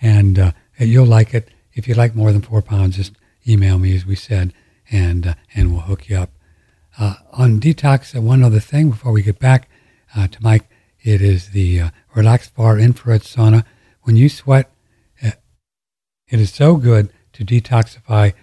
and 0.02 0.38
uh, 0.38 0.52
you'll 0.78 1.06
like 1.06 1.34
it. 1.34 1.50
If 1.74 1.88
you 1.88 1.96
like 1.96 2.16
more 2.16 2.32
than 2.32 2.42
four 2.42 2.62
pounds, 2.62 2.98
just 2.98 3.14
email 3.48 3.80
me, 3.80 3.96
as 3.96 4.06
we 4.06 4.16
said, 4.16 4.54
and 4.92 5.28
uh, 5.28 5.34
and 5.56 5.72
we'll 5.72 5.82
hook 5.82 6.10
you 6.10 6.18
up. 6.18 6.32
Uh, 6.98 7.16
on 7.32 7.60
detox, 7.60 8.16
uh, 8.16 8.22
one 8.22 8.44
other 8.44 8.60
thing 8.60 8.90
before 8.90 9.12
we 9.14 9.22
get 9.22 9.40
back 9.40 9.70
uh, 10.16 10.28
to 10.28 10.44
Mike, 10.44 10.70
it 11.02 11.22
is 11.22 11.52
the 11.52 11.80
uh, 11.80 11.90
Relax 12.16 12.50
Far 12.50 12.78
infrared 12.78 13.22
sauna. 13.22 13.64
When 14.04 14.16
you 14.18 14.28
sweat, 14.28 14.70
it 15.22 16.40
is 16.40 16.54
so 16.54 16.76
good 16.76 17.12
to 17.34 17.44
detoxify 17.44 18.34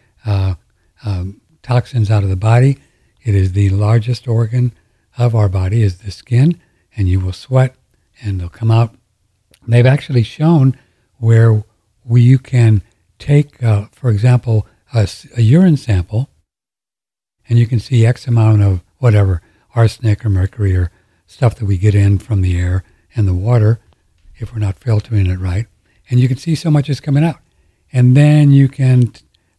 um, 1.04 1.40
toxins 1.62 2.10
out 2.10 2.24
of 2.24 2.28
the 2.28 2.36
body. 2.36 2.78
It 3.26 3.34
is 3.34 3.52
the 3.52 3.70
largest 3.70 4.28
organ 4.28 4.70
of 5.18 5.34
our 5.34 5.48
body 5.48 5.82
is 5.82 5.98
the 5.98 6.12
skin, 6.12 6.60
and 6.96 7.08
you 7.08 7.18
will 7.18 7.32
sweat, 7.32 7.74
and 8.22 8.40
they'll 8.40 8.48
come 8.48 8.70
out. 8.70 8.94
They've 9.66 9.84
actually 9.84 10.22
shown 10.22 10.78
where 11.18 11.64
we, 12.04 12.22
you 12.22 12.38
can 12.38 12.82
take, 13.18 13.58
for 13.90 14.10
example, 14.10 14.64
a, 14.94 15.08
a 15.36 15.42
urine 15.42 15.76
sample, 15.76 16.30
and 17.48 17.58
you 17.58 17.66
can 17.66 17.80
see 17.80 18.06
X 18.06 18.28
amount 18.28 18.62
of 18.62 18.84
whatever 18.98 19.42
arsenic 19.74 20.24
or 20.24 20.28
mercury 20.28 20.76
or 20.76 20.92
stuff 21.26 21.56
that 21.56 21.64
we 21.66 21.78
get 21.78 21.96
in 21.96 22.18
from 22.18 22.42
the 22.42 22.56
air 22.56 22.84
and 23.16 23.26
the 23.26 23.34
water 23.34 23.80
if 24.36 24.52
we're 24.52 24.60
not 24.60 24.78
filtering 24.78 25.26
it 25.26 25.40
right. 25.40 25.66
And 26.08 26.20
you 26.20 26.28
can 26.28 26.36
see 26.36 26.54
so 26.54 26.70
much 26.70 26.88
is 26.88 27.00
coming 27.00 27.24
out. 27.24 27.40
And 27.92 28.16
then 28.16 28.52
you 28.52 28.68
can 28.68 29.12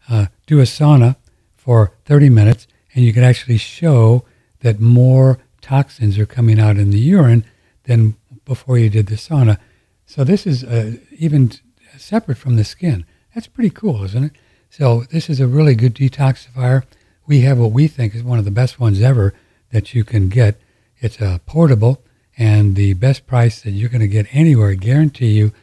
uh, 0.09 0.27
do 0.45 0.59
a 0.59 0.63
sauna 0.63 1.17
for 1.57 1.91
30 2.05 2.29
minutes 2.29 2.65
and 2.97 3.05
you 3.05 3.13
can 3.13 3.23
actually 3.23 3.57
show 3.57 4.25
that 4.61 4.79
more 4.79 5.37
toxins 5.61 6.17
are 6.17 6.25
coming 6.25 6.59
out 6.59 6.77
in 6.77 6.89
the 6.89 6.97
urine 6.97 7.45
than 7.83 8.15
before 8.43 8.79
you 8.79 8.89
did 8.89 9.05
the 9.05 9.15
sauna. 9.15 9.59
So 10.07 10.23
this 10.23 10.47
is 10.47 10.63
uh, 10.63 10.93
even 11.11 11.51
separate 11.95 12.39
from 12.39 12.55
the 12.55 12.63
skin. 12.63 13.05
That's 13.35 13.45
pretty 13.45 13.69
cool, 13.69 14.03
isn't 14.03 14.23
it? 14.23 14.31
So 14.71 15.03
this 15.11 15.29
is 15.29 15.39
a 15.39 15.45
really 15.45 15.75
good 15.75 15.93
detoxifier. 15.93 16.85
We 17.27 17.41
have 17.41 17.59
what 17.59 17.71
we 17.71 17.87
think 17.87 18.15
is 18.15 18.23
one 18.23 18.39
of 18.39 18.45
the 18.45 18.51
best 18.51 18.79
ones 18.79 18.99
ever 18.99 19.35
that 19.71 19.93
you 19.93 20.03
can 20.03 20.27
get. 20.27 20.59
It's 20.97 21.21
a 21.21 21.39
portable 21.45 22.01
and 22.35 22.75
the 22.75 22.95
best 22.95 23.27
price 23.27 23.61
that 23.61 23.73
you're 23.73 23.89
going 23.89 24.01
to 24.01 24.07
get 24.07 24.25
anywhere, 24.31 24.71
I 24.71 24.75
guarantee 24.75 25.33
you, 25.33 25.53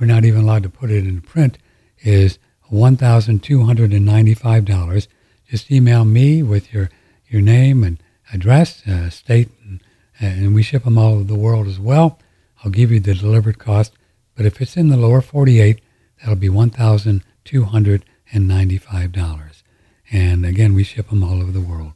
we're 0.00 0.06
not 0.06 0.24
even 0.24 0.40
allowed 0.40 0.62
to 0.62 0.70
put 0.70 0.90
it 0.90 1.06
in 1.06 1.20
print, 1.20 1.58
is 1.98 2.38
$1,295. 2.72 5.08
Just 5.48 5.70
email 5.70 6.04
me 6.04 6.42
with 6.42 6.72
your, 6.72 6.90
your 7.28 7.40
name 7.40 7.82
and 7.82 7.98
address, 8.32 8.86
uh, 8.86 9.08
state, 9.10 9.48
and, 9.64 9.80
and 10.20 10.54
we 10.54 10.62
ship 10.62 10.84
them 10.84 10.98
all 10.98 11.14
over 11.14 11.24
the 11.24 11.34
world 11.34 11.66
as 11.66 11.80
well. 11.80 12.18
I'll 12.62 12.70
give 12.70 12.90
you 12.90 13.00
the 13.00 13.14
delivered 13.14 13.58
cost, 13.58 13.92
but 14.36 14.44
if 14.44 14.60
it's 14.60 14.76
in 14.76 14.88
the 14.88 14.96
lower 14.96 15.20
48, 15.20 15.80
that'll 16.20 16.36
be 16.36 16.48
1200 16.48 18.04
and 18.32 18.50
$95. 18.50 19.62
And 20.10 20.44
again, 20.44 20.74
we 20.74 20.84
ship 20.84 21.08
them 21.08 21.22
all 21.22 21.40
over 21.40 21.52
the 21.52 21.60
world. 21.60 21.92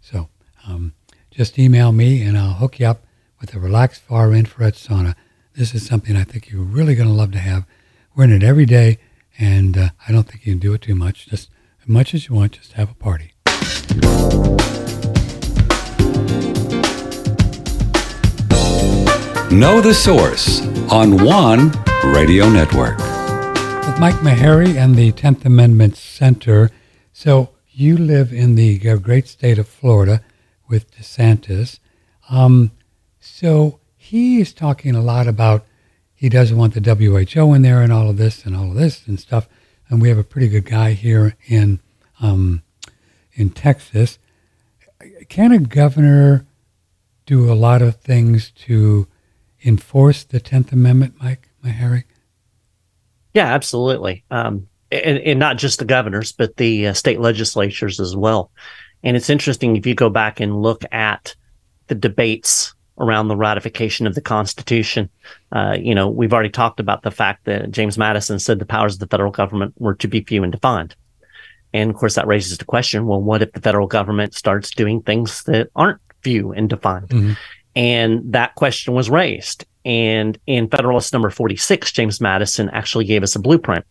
So 0.00 0.28
um, 0.66 0.94
just 1.30 1.58
email 1.58 1.92
me 1.92 2.22
and 2.22 2.38
I'll 2.38 2.54
hook 2.54 2.78
you 2.78 2.86
up 2.86 3.04
with 3.40 3.54
a 3.54 3.58
relaxed 3.58 4.02
far 4.02 4.32
infrared 4.32 4.74
sauna. 4.74 5.14
This 5.54 5.74
is 5.74 5.86
something 5.86 6.16
I 6.16 6.24
think 6.24 6.50
you're 6.50 6.62
really 6.62 6.94
going 6.94 7.08
to 7.08 7.14
love 7.14 7.32
to 7.32 7.38
have. 7.38 7.64
We're 8.14 8.24
in 8.24 8.32
it 8.32 8.42
every 8.42 8.66
day, 8.66 8.98
and 9.38 9.76
uh, 9.76 9.88
I 10.06 10.12
don't 10.12 10.24
think 10.24 10.46
you 10.46 10.52
can 10.52 10.58
do 10.58 10.74
it 10.74 10.82
too 10.82 10.94
much. 10.94 11.26
Just 11.26 11.50
as 11.88 11.92
much 11.94 12.12
as 12.12 12.28
you 12.28 12.34
want, 12.34 12.52
just 12.52 12.72
have 12.72 12.90
a 12.90 12.94
party. 12.94 13.32
Know 19.50 19.80
the 19.80 19.94
Source 19.94 20.60
on 20.92 21.24
One 21.24 21.72
Radio 22.04 22.50
Network 22.50 22.98
with 22.98 23.98
Mike 23.98 24.16
Maharrey 24.16 24.76
and 24.76 24.96
the 24.96 25.12
10th 25.12 25.46
Amendment 25.46 25.96
Center. 25.96 26.70
So 27.14 27.50
you 27.70 27.96
live 27.96 28.34
in 28.34 28.54
the 28.54 28.78
great 28.98 29.26
state 29.26 29.58
of 29.58 29.66
Florida 29.66 30.20
with 30.68 30.94
DeSantis. 30.94 31.78
Um, 32.28 32.72
so 33.18 33.80
he 33.96 34.42
is 34.42 34.52
talking 34.52 34.94
a 34.94 35.00
lot 35.00 35.26
about 35.26 35.64
he 36.14 36.28
doesn't 36.28 36.58
want 36.58 36.74
the 36.74 36.94
WHO 37.34 37.54
in 37.54 37.62
there 37.62 37.80
and 37.80 37.92
all 37.92 38.10
of 38.10 38.18
this 38.18 38.44
and 38.44 38.54
all 38.54 38.68
of 38.68 38.76
this 38.76 39.06
and 39.06 39.18
stuff. 39.18 39.48
And 39.88 40.02
we 40.02 40.08
have 40.08 40.18
a 40.18 40.24
pretty 40.24 40.48
good 40.48 40.66
guy 40.66 40.92
here 40.92 41.36
in 41.46 41.80
um, 42.20 42.62
in 43.32 43.50
Texas. 43.50 44.18
Can 45.28 45.52
a 45.52 45.58
governor 45.58 46.46
do 47.26 47.50
a 47.50 47.54
lot 47.54 47.82
of 47.82 47.96
things 47.96 48.50
to 48.50 49.06
enforce 49.64 50.24
the 50.24 50.40
Tenth 50.40 50.72
Amendment, 50.72 51.14
Mike 51.20 51.48
Maharrey? 51.64 52.04
Yeah, 53.34 53.46
absolutely. 53.46 54.24
Um, 54.30 54.68
and, 54.90 55.18
and, 55.18 55.38
not 55.38 55.58
just 55.58 55.78
the 55.78 55.84
governors, 55.84 56.32
but 56.32 56.56
the 56.56 56.88
uh, 56.88 56.92
state 56.94 57.20
legislatures 57.20 58.00
as 58.00 58.16
well. 58.16 58.50
And 59.02 59.16
it's 59.16 59.30
interesting 59.30 59.76
if 59.76 59.86
you 59.86 59.94
go 59.94 60.08
back 60.08 60.40
and 60.40 60.62
look 60.62 60.84
at 60.90 61.36
the 61.88 61.94
debates 61.94 62.74
around 62.98 63.28
the 63.28 63.36
ratification 63.36 64.06
of 64.06 64.14
the 64.14 64.20
Constitution. 64.20 65.08
Uh, 65.52 65.76
you 65.78 65.94
know, 65.94 66.08
we've 66.08 66.32
already 66.32 66.50
talked 66.50 66.80
about 66.80 67.02
the 67.02 67.10
fact 67.10 67.44
that 67.44 67.70
James 67.70 67.96
Madison 67.96 68.38
said 68.38 68.58
the 68.58 68.66
powers 68.66 68.94
of 68.94 69.00
the 69.00 69.06
federal 69.06 69.30
government 69.30 69.74
were 69.78 69.94
to 69.94 70.08
be 70.08 70.22
few 70.22 70.42
and 70.42 70.52
defined. 70.52 70.94
And 71.72 71.90
of 71.90 71.96
course, 71.96 72.14
that 72.14 72.26
raises 72.26 72.58
the 72.58 72.64
question 72.64 73.06
well, 73.06 73.20
what 73.20 73.42
if 73.42 73.52
the 73.52 73.60
federal 73.60 73.86
government 73.86 74.34
starts 74.34 74.70
doing 74.70 75.02
things 75.02 75.44
that 75.44 75.70
aren't 75.76 76.00
few 76.22 76.52
and 76.52 76.68
defined? 76.68 77.08
Mm-hmm. 77.08 77.32
And 77.76 78.32
that 78.32 78.54
question 78.54 78.94
was 78.94 79.10
raised. 79.10 79.64
And 79.84 80.38
in 80.46 80.68
Federalist 80.68 81.12
number 81.12 81.30
46, 81.30 81.92
James 81.92 82.20
Madison 82.20 82.68
actually 82.70 83.04
gave 83.04 83.22
us 83.22 83.36
a 83.36 83.38
blueprint 83.38 83.84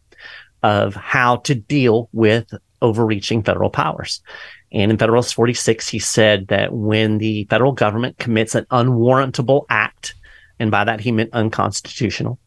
of 0.63 0.93
how 0.95 1.37
to 1.37 1.55
deal 1.55 2.09
with 2.11 2.53
overreaching 2.81 3.43
federal 3.43 3.69
powers. 3.69 4.21
And 4.71 4.91
in 4.91 4.97
Federalist 4.97 5.33
46, 5.35 5.87
he 5.87 5.99
said 5.99 6.47
that 6.47 6.73
when 6.73 7.19
the 7.19 7.45
federal 7.45 7.71
government 7.71 8.17
commits 8.17 8.55
an 8.55 8.65
unwarrantable 8.71 9.65
act, 9.69 10.15
and 10.59 10.71
by 10.71 10.83
that 10.83 10.99
he 10.99 11.11
meant 11.11 11.33
unconstitutional, 11.33 12.39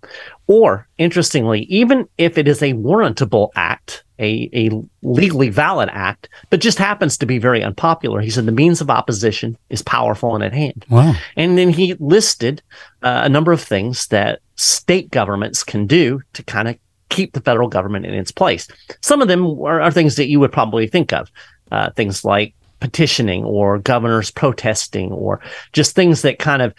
or 0.47 0.89
interestingly, 0.99 1.63
even 1.63 2.09
if 2.19 2.37
it 2.37 2.49
is 2.49 2.63
a 2.63 2.75
warrantable 2.75 3.51
act, 3.55 4.05
a, 4.19 4.51
a 4.53 4.71
legally 5.03 5.49
valid 5.49 5.89
act, 5.93 6.29
but 6.51 6.61
just 6.61 6.77
happens 6.77 7.17
to 7.17 7.27
be 7.27 7.39
very 7.39 7.63
unpopular, 7.63 8.21
he 8.21 8.31
said 8.31 8.47
the 8.47 8.53
means 8.53 8.81
of 8.81 8.91
opposition 8.91 9.57
is 9.71 9.81
powerful 9.83 10.35
and 10.35 10.45
at 10.45 10.53
hand. 10.53 10.85
Wow. 10.91 11.15
And 11.37 11.57
then 11.57 11.71
he 11.71 11.95
listed 11.95 12.63
uh, 13.03 13.23
a 13.25 13.29
number 13.29 13.53
of 13.53 13.63
things 13.63 14.09
that 14.09 14.41
state 14.57 15.11
governments 15.11 15.65
can 15.65 15.87
do 15.87 16.21
to 16.35 16.43
kind 16.43 16.69
of 16.69 16.77
keep 17.11 17.33
the 17.33 17.41
federal 17.41 17.69
government 17.69 18.07
in 18.07 18.15
its 18.15 18.31
place. 18.31 18.69
Some 19.03 19.21
of 19.21 19.29
them 19.29 19.47
are, 19.63 19.81
are 19.81 19.91
things 19.91 20.17
that 20.17 20.29
you 20.29 20.41
would 20.41 20.53
probably 20.53 20.87
think 20.87 21.13
of 21.13 21.31
uh, 21.71 21.91
things 21.91 22.25
like 22.25 22.55
petitioning 22.81 23.45
or 23.45 23.79
governors 23.79 24.31
protesting 24.31 25.13
or 25.13 25.41
just 25.73 25.95
things 25.95 26.23
that 26.23 26.39
kind 26.39 26.63
of 26.63 26.75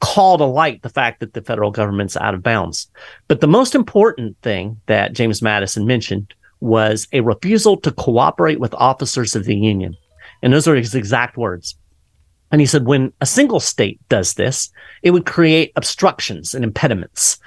call 0.00 0.36
to 0.36 0.44
light 0.44 0.82
the 0.82 0.90
fact 0.90 1.20
that 1.20 1.32
the 1.32 1.40
federal 1.40 1.70
government's 1.70 2.16
out 2.16 2.34
of 2.34 2.42
bounds. 2.42 2.88
But 3.28 3.40
the 3.40 3.46
most 3.46 3.74
important 3.74 4.36
thing 4.42 4.80
that 4.86 5.14
James 5.14 5.40
Madison 5.40 5.86
mentioned 5.86 6.34
was 6.60 7.08
a 7.12 7.20
refusal 7.20 7.76
to 7.78 7.92
cooperate 7.92 8.60
with 8.60 8.74
officers 8.74 9.34
of 9.34 9.44
the 9.44 9.56
Union. 9.56 9.96
And 10.42 10.52
those 10.52 10.68
are 10.68 10.74
his 10.74 10.94
exact 10.94 11.36
words. 11.36 11.74
And 12.52 12.60
he 12.60 12.66
said, 12.66 12.86
when 12.86 13.12
a 13.20 13.26
single 13.26 13.60
state 13.60 13.98
does 14.08 14.34
this, 14.34 14.70
it 15.02 15.10
would 15.10 15.26
create 15.26 15.72
obstructions 15.76 16.54
and 16.54 16.64
impediments 16.64 17.38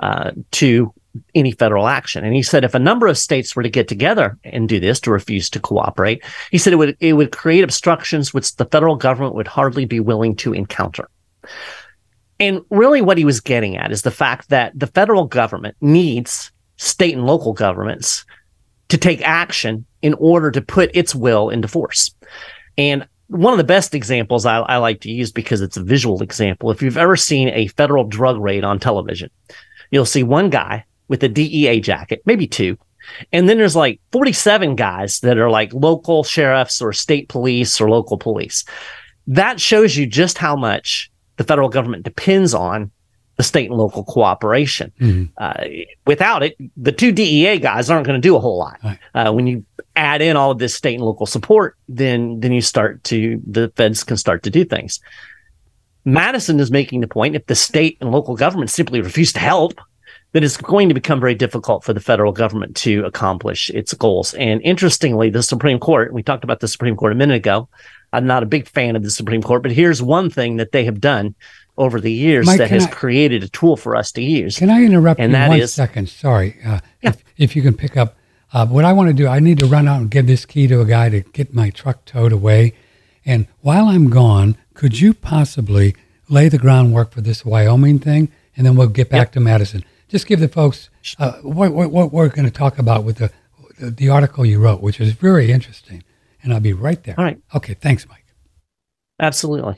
uh, 0.00 0.32
to 0.52 0.92
any 1.34 1.52
federal 1.52 1.88
action. 1.88 2.24
And 2.24 2.34
he 2.34 2.42
said 2.42 2.64
if 2.64 2.74
a 2.74 2.78
number 2.78 3.06
of 3.06 3.18
states 3.18 3.54
were 3.54 3.62
to 3.62 3.70
get 3.70 3.88
together 3.88 4.38
and 4.44 4.68
do 4.68 4.80
this 4.80 5.00
to 5.00 5.10
refuse 5.10 5.50
to 5.50 5.60
cooperate, 5.60 6.22
he 6.50 6.58
said 6.58 6.72
it 6.72 6.76
would 6.76 6.96
it 7.00 7.14
would 7.14 7.32
create 7.32 7.64
obstructions 7.64 8.32
which 8.32 8.56
the 8.56 8.66
federal 8.66 8.96
government 8.96 9.34
would 9.34 9.46
hardly 9.46 9.84
be 9.84 10.00
willing 10.00 10.36
to 10.36 10.52
encounter. 10.52 11.08
And 12.40 12.62
really 12.70 13.00
what 13.00 13.18
he 13.18 13.24
was 13.24 13.40
getting 13.40 13.76
at 13.76 13.90
is 13.90 14.02
the 14.02 14.10
fact 14.10 14.48
that 14.50 14.78
the 14.78 14.86
federal 14.86 15.26
government 15.26 15.76
needs 15.80 16.52
state 16.76 17.14
and 17.14 17.26
local 17.26 17.52
governments 17.52 18.24
to 18.88 18.96
take 18.96 19.20
action 19.22 19.84
in 20.02 20.14
order 20.14 20.50
to 20.50 20.62
put 20.62 20.90
its 20.94 21.14
will 21.14 21.50
into 21.50 21.68
force. 21.68 22.14
And 22.76 23.06
one 23.28 23.52
of 23.52 23.58
the 23.58 23.64
best 23.64 23.94
examples 23.94 24.46
I, 24.46 24.58
I 24.60 24.78
like 24.78 25.00
to 25.02 25.10
use 25.10 25.30
because 25.30 25.60
it's 25.60 25.76
a 25.76 25.82
visual 25.82 26.22
example. 26.22 26.70
If 26.70 26.80
you've 26.80 26.96
ever 26.96 27.16
seen 27.16 27.48
a 27.50 27.68
federal 27.68 28.04
drug 28.04 28.40
raid 28.40 28.64
on 28.64 28.78
television, 28.78 29.30
you'll 29.90 30.06
see 30.06 30.22
one 30.22 30.48
guy 30.48 30.84
with 31.08 31.22
a 31.22 31.28
DEA 31.28 31.80
jacket, 31.80 32.22
maybe 32.24 32.46
two. 32.46 32.76
And 33.32 33.48
then 33.48 33.58
there's 33.58 33.76
like 33.76 34.00
47 34.12 34.76
guys 34.76 35.20
that 35.20 35.38
are 35.38 35.50
like 35.50 35.72
local 35.72 36.24
sheriffs 36.24 36.82
or 36.82 36.92
state 36.92 37.28
police 37.28 37.80
or 37.80 37.88
local 37.88 38.18
police. 38.18 38.64
That 39.26 39.60
shows 39.60 39.96
you 39.96 40.06
just 40.06 40.38
how 40.38 40.56
much 40.56 41.10
the 41.36 41.44
federal 41.44 41.68
government 41.68 42.04
depends 42.04 42.54
on 42.54 42.90
the 43.36 43.44
state 43.44 43.70
and 43.70 43.78
local 43.78 44.04
cooperation. 44.04 44.92
Mm-hmm. 45.00 45.32
Uh, 45.38 45.86
without 46.06 46.42
it, 46.42 46.56
the 46.76 46.92
two 46.92 47.12
DEA 47.12 47.58
guys 47.58 47.88
aren't 47.88 48.06
going 48.06 48.20
to 48.20 48.26
do 48.26 48.36
a 48.36 48.40
whole 48.40 48.58
lot. 48.58 48.78
Right. 48.82 48.98
Uh, 49.14 49.32
when 49.32 49.46
you 49.46 49.64
add 49.94 50.20
in 50.20 50.36
all 50.36 50.50
of 50.50 50.58
this 50.58 50.74
state 50.74 50.96
and 50.96 51.04
local 51.04 51.26
support, 51.26 51.76
then 51.88 52.40
then 52.40 52.52
you 52.52 52.60
start 52.60 53.02
to 53.04 53.40
the 53.46 53.72
feds 53.76 54.02
can 54.02 54.16
start 54.16 54.42
to 54.42 54.50
do 54.50 54.64
things. 54.64 55.00
Madison 56.04 56.58
is 56.58 56.70
making 56.70 57.00
the 57.00 57.06
point 57.06 57.36
if 57.36 57.46
the 57.46 57.54
state 57.54 57.96
and 58.00 58.10
local 58.10 58.34
government 58.34 58.70
simply 58.70 59.00
refuse 59.00 59.32
to 59.34 59.40
help, 59.40 59.80
that 60.32 60.44
it's 60.44 60.56
going 60.56 60.88
to 60.88 60.94
become 60.94 61.20
very 61.20 61.34
difficult 61.34 61.84
for 61.84 61.92
the 61.92 62.00
federal 62.00 62.32
government 62.32 62.76
to 62.76 63.04
accomplish 63.04 63.70
its 63.70 63.94
goals. 63.94 64.34
And 64.34 64.60
interestingly, 64.62 65.30
the 65.30 65.42
Supreme 65.42 65.78
Court, 65.78 66.12
we 66.12 66.22
talked 66.22 66.44
about 66.44 66.60
the 66.60 66.68
Supreme 66.68 66.96
Court 66.96 67.12
a 67.12 67.14
minute 67.14 67.36
ago. 67.36 67.68
I'm 68.12 68.26
not 68.26 68.42
a 68.42 68.46
big 68.46 68.68
fan 68.68 68.96
of 68.96 69.02
the 69.02 69.10
Supreme 69.10 69.42
Court, 69.42 69.62
but 69.62 69.72
here's 69.72 70.02
one 70.02 70.30
thing 70.30 70.56
that 70.56 70.72
they 70.72 70.84
have 70.84 71.00
done 71.00 71.34
over 71.76 72.00
the 72.00 72.12
years 72.12 72.46
Mike, 72.46 72.58
that 72.58 72.70
has 72.70 72.86
I, 72.86 72.90
created 72.90 73.42
a 73.42 73.48
tool 73.48 73.76
for 73.76 73.94
us 73.94 74.10
to 74.12 74.22
use. 74.22 74.58
Can 74.58 74.70
I 74.70 74.82
interrupt 74.84 75.20
and 75.20 75.30
you 75.30 75.38
that 75.38 75.48
one 75.48 75.60
is, 75.60 75.72
second? 75.72 76.08
Sorry. 76.08 76.56
Uh, 76.64 76.80
yeah. 77.02 77.10
if, 77.10 77.24
if, 77.36 77.56
you 77.56 77.62
can 77.62 77.74
pick 77.74 77.96
up 77.96 78.16
uh, 78.52 78.66
what 78.66 78.84
I 78.84 78.92
want 78.92 79.08
to 79.08 79.14
do, 79.14 79.28
I 79.28 79.38
need 79.38 79.58
to 79.58 79.66
run 79.66 79.86
out 79.86 80.00
and 80.00 80.10
give 80.10 80.26
this 80.26 80.44
key 80.44 80.66
to 80.66 80.80
a 80.80 80.84
guy 80.84 81.08
to 81.08 81.20
get 81.20 81.54
my 81.54 81.70
truck 81.70 82.04
towed 82.04 82.32
away. 82.32 82.74
And 83.24 83.46
while 83.60 83.86
I'm 83.86 84.10
gone, 84.10 84.56
could 84.74 85.00
you 85.00 85.14
possibly 85.14 85.94
lay 86.28 86.48
the 86.48 86.58
groundwork 86.58 87.12
for 87.12 87.20
this 87.20 87.44
Wyoming 87.44 87.98
thing? 87.98 88.32
And 88.56 88.66
then 88.66 88.74
we'll 88.74 88.88
get 88.88 89.08
back 89.08 89.28
yep. 89.28 89.32
to 89.32 89.40
Madison 89.40 89.84
just 90.08 90.26
give 90.26 90.40
the 90.40 90.48
folks 90.48 90.90
uh, 91.18 91.32
what, 91.42 91.72
what, 91.72 91.90
what, 91.90 92.12
we're 92.12 92.28
going 92.28 92.44
to 92.44 92.50
talk 92.50 92.78
about 92.78 93.04
with 93.04 93.18
the, 93.18 93.30
the, 93.78 93.90
the 93.90 94.08
article 94.08 94.44
you 94.44 94.58
wrote, 94.58 94.80
which 94.80 95.00
is 95.00 95.12
very 95.12 95.52
interesting. 95.52 96.02
And 96.42 96.52
I'll 96.52 96.60
be 96.60 96.72
right 96.72 97.02
there. 97.02 97.14
All 97.18 97.24
right. 97.24 97.38
Okay. 97.54 97.74
Thanks, 97.74 98.08
Mike. 98.08 98.24
Absolutely. 99.20 99.74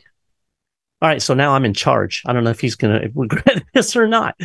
All 1.03 1.09
right. 1.09 1.23
So 1.23 1.35
now 1.35 1.55
I'm 1.55 1.65
in 1.65 1.75
charge. 1.75 2.23
I 2.27 2.33
don't 2.33 2.45
know 2.45 2.51
if 2.51 2.61
he's 2.61 2.77
going 2.77 3.01
to 3.01 3.11
regret 3.15 3.65
this 3.75 3.97
or 3.97 4.07
not. 4.07 4.37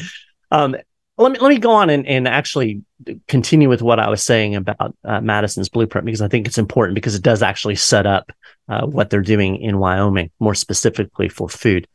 Um, 0.51 0.75
let 1.17 1.31
me 1.31 1.39
let 1.39 1.49
me 1.49 1.57
go 1.57 1.71
on 1.71 1.89
and, 1.89 2.05
and 2.07 2.27
actually 2.27 2.81
continue 3.27 3.69
with 3.69 3.81
what 3.81 3.99
I 3.99 4.09
was 4.09 4.21
saying 4.21 4.55
about 4.55 4.95
uh, 5.05 5.21
Madison's 5.21 5.69
blueprint 5.69 6.05
because 6.05 6.21
I 6.21 6.27
think 6.27 6.45
it's 6.45 6.57
important 6.57 6.95
because 6.95 7.15
it 7.15 7.23
does 7.23 7.41
actually 7.41 7.77
set 7.77 8.05
up 8.05 8.31
uh, 8.67 8.85
what 8.85 9.09
they're 9.09 9.21
doing 9.21 9.61
in 9.61 9.79
Wyoming 9.79 10.29
more 10.39 10.55
specifically 10.55 11.29
for 11.29 11.47
food. 11.47 11.87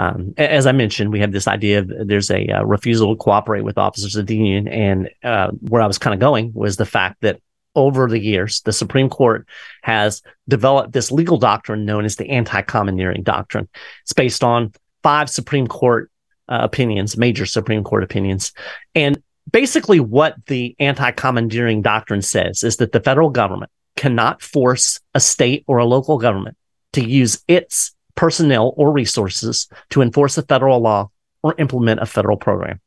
Um, 0.00 0.32
as 0.38 0.66
I 0.66 0.72
mentioned, 0.72 1.12
we 1.12 1.20
have 1.20 1.32
this 1.32 1.46
idea 1.46 1.80
of 1.80 1.92
there's 2.06 2.30
a 2.30 2.46
uh, 2.48 2.62
refusal 2.62 3.14
to 3.14 3.22
cooperate 3.22 3.64
with 3.64 3.76
officers 3.76 4.16
of 4.16 4.26
the 4.26 4.36
union. 4.36 4.66
And 4.66 5.10
uh, 5.22 5.50
where 5.60 5.82
I 5.82 5.86
was 5.86 5.98
kind 5.98 6.14
of 6.14 6.20
going 6.20 6.52
was 6.54 6.78
the 6.78 6.86
fact 6.86 7.20
that 7.20 7.38
over 7.74 8.08
the 8.08 8.18
years, 8.18 8.62
the 8.62 8.72
Supreme 8.72 9.10
Court 9.10 9.46
has 9.82 10.22
developed 10.48 10.92
this 10.94 11.12
legal 11.12 11.36
doctrine 11.36 11.84
known 11.84 12.06
as 12.06 12.16
the 12.16 12.30
anti 12.30 12.62
commandeering 12.62 13.22
doctrine. 13.22 13.68
It's 14.04 14.14
based 14.14 14.42
on 14.42 14.72
five 15.02 15.28
Supreme 15.28 15.66
Court 15.66 16.10
uh, 16.48 16.60
opinions, 16.62 17.18
major 17.18 17.44
Supreme 17.44 17.84
Court 17.84 18.02
opinions. 18.02 18.52
And 18.94 19.22
basically, 19.52 20.00
what 20.00 20.34
the 20.46 20.74
anti 20.78 21.10
commandeering 21.10 21.82
doctrine 21.82 22.22
says 22.22 22.64
is 22.64 22.78
that 22.78 22.92
the 22.92 23.00
federal 23.00 23.28
government 23.28 23.70
cannot 23.98 24.40
force 24.40 24.98
a 25.14 25.20
state 25.20 25.62
or 25.66 25.76
a 25.76 25.84
local 25.84 26.16
government 26.16 26.56
to 26.94 27.06
use 27.06 27.44
its 27.46 27.94
personnel 28.20 28.74
or 28.76 28.92
resources 28.92 29.66
to 29.88 30.02
enforce 30.02 30.36
a 30.36 30.42
federal 30.42 30.78
law 30.78 31.08
or 31.42 31.54
implement 31.56 32.02
a 32.02 32.06
federal 32.06 32.36
program. 32.36 32.78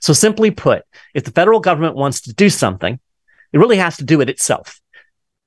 So 0.00 0.14
simply 0.14 0.50
put, 0.50 0.82
if 1.12 1.24
the 1.24 1.30
federal 1.30 1.60
government 1.60 1.94
wants 1.94 2.22
to 2.22 2.32
do 2.32 2.48
something, 2.48 2.98
it 3.52 3.58
really 3.58 3.76
has 3.76 3.98
to 3.98 4.04
do 4.04 4.22
it 4.22 4.30
itself. 4.30 4.80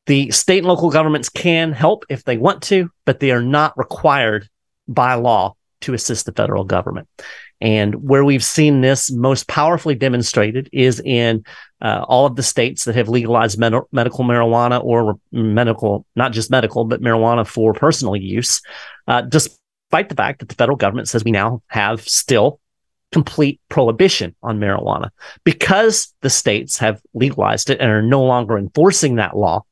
The 0.06 0.30
state 0.30 0.60
and 0.60 0.68
local 0.68 0.92
governments 0.92 1.28
can 1.28 1.72
help 1.72 2.06
if 2.08 2.24
they 2.24 2.38
want 2.38 2.62
to, 2.64 2.92
but 3.04 3.20
they 3.20 3.32
are 3.32 3.42
not 3.42 3.76
required 3.80 4.48
by 4.88 5.16
law 5.16 5.56
to 5.82 5.96
assist 5.96 6.28
the 6.28 6.34
federal 6.34 6.64
government. 6.64 7.08
And 7.62 7.96
where 7.96 8.26
we've 8.26 8.44
seen 8.44 8.82
this 8.82 9.12
most 9.12 9.48
powerfully 9.48 9.96
demonstrated 9.96 10.68
is 10.74 11.00
in 11.00 11.46
uh, 11.82 12.04
all 12.08 12.26
of 12.26 12.36
the 12.36 12.44
states 12.44 12.86
that 12.86 12.96
have 12.96 13.08
legalized 13.08 13.60
med- 13.60 13.74
medical 13.92 14.26
marijuana 14.26 14.84
or 14.84 15.20
medical, 15.32 16.06
not 16.16 16.32
just 16.32 16.50
medical, 16.50 16.86
but 16.86 17.02
marijuana 17.02 17.46
for 17.46 17.74
personal 17.74 18.16
use, 18.16 18.62
uh, 19.08 19.22
despite 19.22 20.10
the 20.10 20.16
fact 20.16 20.40
that 20.40 20.50
the 20.50 20.56
federal 20.56 20.78
government 20.78 21.08
says 21.08 21.24
we 21.24 21.32
now 21.32 21.62
have 21.68 22.02
still 22.02 22.60
complete 23.12 23.60
prohibition 23.70 24.36
on 24.42 24.60
marijuana. 24.60 25.10
Because 25.44 26.14
the 26.22 26.30
states 26.30 26.78
have 26.80 27.02
legalized 27.14 27.70
it 27.70 27.80
and 27.80 27.92
are 27.92 28.02
no 28.02 28.24
longer 28.24 28.58
enforcing 28.58 29.16
that 29.16 29.38
law, 29.38 29.64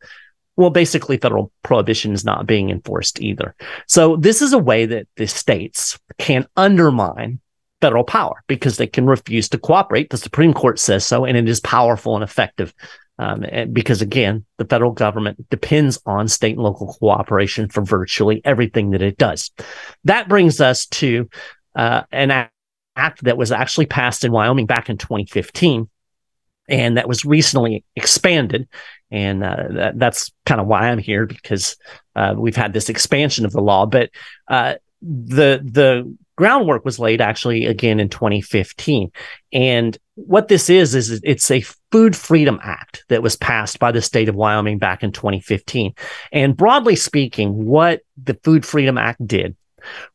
well, 0.58 0.70
basically, 0.70 1.18
federal 1.18 1.54
prohibition 1.64 2.12
is 2.12 2.26
not 2.26 2.46
being 2.46 2.70
enforced 2.70 3.22
either. 3.22 3.56
So, 3.88 4.18
this 4.18 4.42
is 4.42 4.52
a 4.52 4.58
way 4.60 4.86
that 4.88 5.08
the 5.16 5.26
states 5.26 5.98
can 6.18 6.46
undermine 6.58 7.40
federal 7.82 8.04
power 8.04 8.44
because 8.48 8.78
they 8.78 8.88
can 8.88 9.06
refuse 9.06 9.50
to 9.50 9.58
cooperate. 9.58 10.10
The 10.10 10.18
Supreme 10.18 10.54
Court 10.54 10.80
says 10.80 11.06
so, 11.06 11.26
and 11.26 11.38
it 11.38 11.48
is 11.48 11.60
powerful 11.60 12.16
and 12.16 12.24
effective. 12.24 12.74
Um, 13.18 13.44
and 13.44 13.74
because 13.74 14.02
again, 14.02 14.46
the 14.58 14.66
federal 14.66 14.92
government 14.92 15.50
depends 15.50 16.00
on 16.06 16.28
state 16.30 16.56
and 16.56 16.64
local 16.64 16.96
cooperation 17.00 17.68
for 17.68 17.84
virtually 17.84 18.42
everything 18.46 18.92
that 18.92 19.02
it 19.02 19.18
does. 19.18 19.52
That 20.06 20.30
brings 20.30 20.62
us 20.62 20.86
to 20.88 21.30
uh, 21.76 22.04
an 22.12 22.50
act 22.96 23.24
that 23.24 23.38
was 23.38 23.52
actually 23.52 23.88
passed 23.88 24.24
in 24.24 24.32
Wyoming 24.32 24.68
back 24.68 24.90
in 24.90 24.98
2015, 24.98 25.90
and 26.70 26.98
that 26.98 27.10
was 27.10 27.26
recently 27.26 27.84
expanded. 27.96 28.70
And 29.12 29.44
uh, 29.44 29.68
that, 29.72 30.00
that's 30.00 30.32
kind 30.46 30.62
of 30.62 30.68
why 30.68 30.90
I'm 30.90 31.00
here 31.00 31.26
because 31.26 31.76
uh, 32.16 32.36
we've 32.38 32.56
had 32.56 32.72
this 32.72 32.90
expansion 32.90 33.46
of 33.46 33.52
the 33.52 33.62
law. 33.62 33.86
But 33.86 34.12
uh, 34.48 34.76
the 35.02 35.62
the 35.64 36.16
groundwork 36.40 36.86
was 36.86 37.00
laid 37.00 37.20
actually 37.20 37.66
again 37.66 38.00
in 38.00 38.08
2015. 38.08 39.12
And 39.52 39.98
what 40.16 40.48
this 40.48 40.70
is, 40.70 40.96
is 40.96 41.20
it's 41.22 41.52
a 41.52 41.66
Food 41.92 42.16
Freedom 42.16 42.62
Act 42.64 43.04
that 43.10 43.22
was 43.22 43.36
passed 43.36 43.78
by 43.78 43.92
the 43.92 44.02
state 44.02 44.30
of 44.30 44.36
Wyoming 44.36 44.78
back 44.78 45.04
in 45.04 45.12
2015. 45.12 45.94
And 46.32 46.56
broadly 46.56 46.96
speaking, 46.96 47.66
what 47.66 48.04
the 48.24 48.36
Food 48.36 48.66
Freedom 48.66 48.98
Act 48.98 49.28
did 49.28 49.58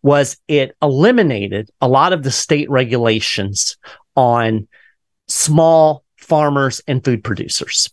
was 0.03 0.39
it 0.49 0.75
eliminated 0.81 1.71
a 1.83 1.89
lot 1.89 2.15
of 2.15 2.23
the 2.23 2.31
state 2.31 2.71
regulations 2.71 3.77
on 4.17 4.67
small 5.29 6.05
farmers 6.17 6.81
and 6.89 7.05
food 7.05 7.23
producers. 7.23 7.91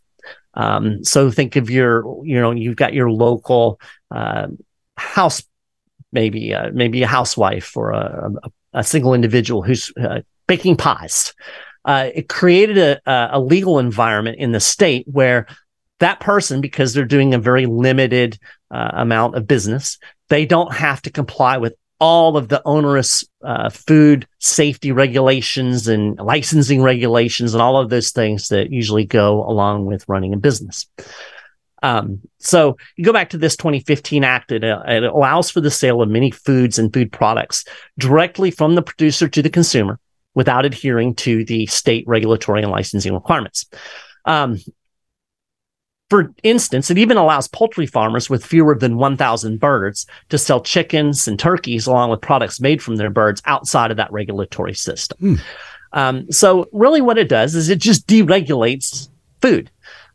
Um, 0.54 1.04
so 1.04 1.32
think 1.32 1.58
of 1.58 1.70
your, 1.70 2.26
you 2.26 2.40
know, 2.40 2.52
you've 2.52 2.78
got 2.78 2.94
your 2.94 3.12
local 3.12 3.82
uh, 4.10 4.48
house 4.96 5.44
maybe 6.12 6.54
uh, 6.54 6.70
maybe 6.74 7.04
a 7.04 7.08
housewife 7.08 7.76
or 7.76 7.92
a, 7.92 8.32
a, 8.44 8.80
a 8.80 8.84
single 8.84 9.14
individual 9.14 9.62
who's 9.62 9.92
uh, 10.02 10.22
baking 10.48 10.78
pies. 10.78 11.34
Uh, 11.84 12.10
it 12.14 12.30
created 12.30 12.78
a, 12.78 13.30
a 13.32 13.40
legal 13.40 13.80
environment 13.80 14.38
in 14.38 14.52
the 14.52 14.60
state 14.60 15.06
where 15.08 15.48
that 16.00 16.20
person, 16.20 16.62
because 16.62 16.94
they're 16.94 17.06
doing 17.06 17.34
a 17.34 17.40
very 17.40 17.66
limited 17.66 18.38
uh, 18.72 18.92
amount 18.94 19.36
of 19.36 19.48
business, 19.48 19.98
they 20.30 20.46
don't 20.46 20.74
have 20.74 21.02
to 21.02 21.12
comply 21.12 21.58
with 21.58 21.74
all 22.00 22.36
of 22.36 22.48
the 22.48 22.62
onerous 22.66 23.24
uh, 23.44 23.70
food 23.70 24.28
safety 24.40 24.92
regulations 24.92 25.88
and 25.88 26.18
licensing 26.18 26.82
regulations 26.82 27.54
and 27.54 27.62
all 27.62 27.78
of 27.78 27.90
those 27.90 28.12
things 28.12 28.48
that 28.48 28.72
usually 28.72 29.06
go 29.06 29.48
along 29.48 29.86
with 29.86 30.04
running 30.10 30.34
a 30.34 30.38
business. 30.38 30.88
Um, 31.82 32.22
so 32.38 32.78
you 32.96 33.04
go 33.04 33.14
back 33.14 33.32
to 33.32 33.38
this 33.38 33.56
2015 33.56 34.24
act, 34.24 34.52
it, 34.52 34.64
uh, 34.64 34.84
it 34.86 35.04
allows 35.04 35.50
for 35.50 35.62
the 35.62 35.72
sale 35.72 36.02
of 36.02 36.10
many 36.10 36.32
foods 36.32 36.78
and 36.78 36.94
food 36.94 37.12
products 37.12 37.66
directly 37.98 38.52
from 38.52 38.76
the 38.76 38.82
producer 38.82 39.28
to 39.28 39.42
the 39.42 39.50
consumer 39.50 40.00
without 40.34 40.66
adhering 40.66 41.16
to 41.16 41.44
the 41.46 41.66
state 41.66 42.04
regulatory 42.08 42.62
and 42.62 42.72
licensing 42.72 43.14
requirements. 43.14 43.66
Um, 44.26 44.60
for 46.10 46.34
instance, 46.44 46.92
it 46.92 46.98
even 46.98 47.16
allows 47.16 47.48
poultry 47.48 47.86
farmers 47.86 48.30
with 48.30 48.46
fewer 48.46 48.76
than 48.78 48.98
1,000 48.98 49.60
birds 49.62 50.06
to 50.28 50.38
sell 50.38 50.62
chickens 50.62 51.26
and 51.26 51.40
turkeys 51.40 51.88
along 51.88 52.10
with 52.10 52.20
products 52.20 52.60
made 52.60 52.84
from 52.84 52.98
their 52.98 53.10
birds 53.10 53.42
outside 53.46 53.92
of 53.92 53.98
that 53.98 54.12
regulatory 54.12 54.74
system. 54.74 55.18
Mm. 55.22 55.42
Um, 55.94 56.32
so, 56.32 56.68
really, 56.74 57.00
what 57.00 57.18
it 57.18 57.30
does 57.30 57.56
is 57.56 57.70
it 57.70 57.80
just 57.80 58.08
deregulates 58.08 59.08
food. 59.42 59.72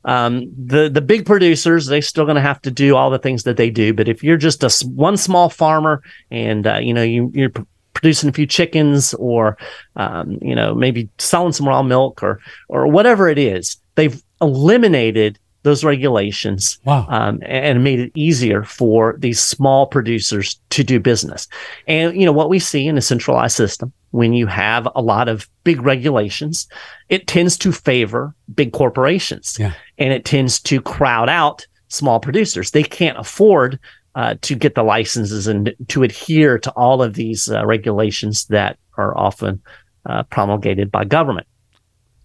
Um, 0.07 0.51
the 0.57 0.89
the 0.89 1.01
big 1.01 1.27
producers 1.27 1.87
they're 1.87 2.01
still 2.01 2.25
going 2.25 2.37
to 2.37 2.41
have 2.41 2.63
to 2.63 2.71
do 2.71 2.97
all 2.97 3.11
the 3.11 3.19
things 3.19 3.43
that 3.43 3.57
they 3.57 3.71
do. 3.71 3.93
But 3.93 4.09
if 4.09 4.23
you're 4.23 4.37
just 4.37 4.63
a 4.63 4.87
one 4.87 5.17
small 5.17 5.51
farmer 5.51 6.03
and 6.31 6.67
uh, 6.67 6.79
you 6.79 6.95
know 6.95 7.03
you 7.03 7.31
you're 7.35 7.53
producing 7.93 8.29
a 8.29 8.33
few 8.33 8.47
chickens 8.47 9.15
or 9.15 9.59
um, 9.97 10.39
you 10.41 10.55
know 10.55 10.75
maybe 10.75 11.09
selling 11.19 11.53
some 11.53 11.69
raw 11.69 11.83
milk 11.83 12.23
or 12.23 12.41
or 12.69 12.87
whatever 12.87 13.29
it 13.29 13.39
is, 13.39 13.77
they've 13.97 14.23
eliminated 14.41 15.39
those 15.65 15.83
regulations 15.83 16.79
wow. 16.85 17.05
um, 17.09 17.41
and 17.43 17.83
made 17.83 17.99
it 17.99 18.13
easier 18.15 18.63
for 18.63 19.17
these 19.19 19.43
small 19.43 19.85
producers 19.87 20.61
to 20.71 20.85
do 20.85 21.01
business. 21.01 21.49
And 21.89 22.17
you 22.19 22.25
know 22.25 22.33
what 22.33 22.49
we 22.49 22.61
see 22.61 22.87
in 22.87 22.97
a 22.97 23.03
centralized 23.03 23.57
system 23.57 23.93
when 24.11 24.33
you 24.33 24.47
have 24.47 24.89
a 24.95 25.03
lot 25.03 25.29
of 25.29 25.49
big 25.65 25.83
regulations, 25.83 26.69
it 27.09 27.27
tends 27.27 27.59
to 27.59 27.73
favor 27.73 28.35
big 28.55 28.73
corporations 28.73 29.57
yeah. 29.59 29.73
and 29.99 30.13
it 30.13 30.25
tends 30.25 30.61
to 30.61 30.81
crowd 30.81 31.29
out 31.29 31.67
small 31.89 32.21
producers. 32.21 32.71
They 32.71 32.83
can't 32.83 33.19
afford 33.19 33.79
uh, 34.15 34.37
to 34.41 34.55
get 34.55 34.75
the 34.75 34.83
licenses 34.83 35.47
and 35.47 35.75
to 35.89 36.03
adhere 36.03 36.59
to 36.59 36.71
all 36.73 37.03
of 37.03 37.15
these 37.15 37.51
uh, 37.51 37.65
regulations 37.67 38.47
that 38.47 38.79
are 38.97 39.17
often 39.17 39.61
uh, 40.07 40.23
promulgated 40.25 40.91
by 40.91 41.05
government. 41.05 41.47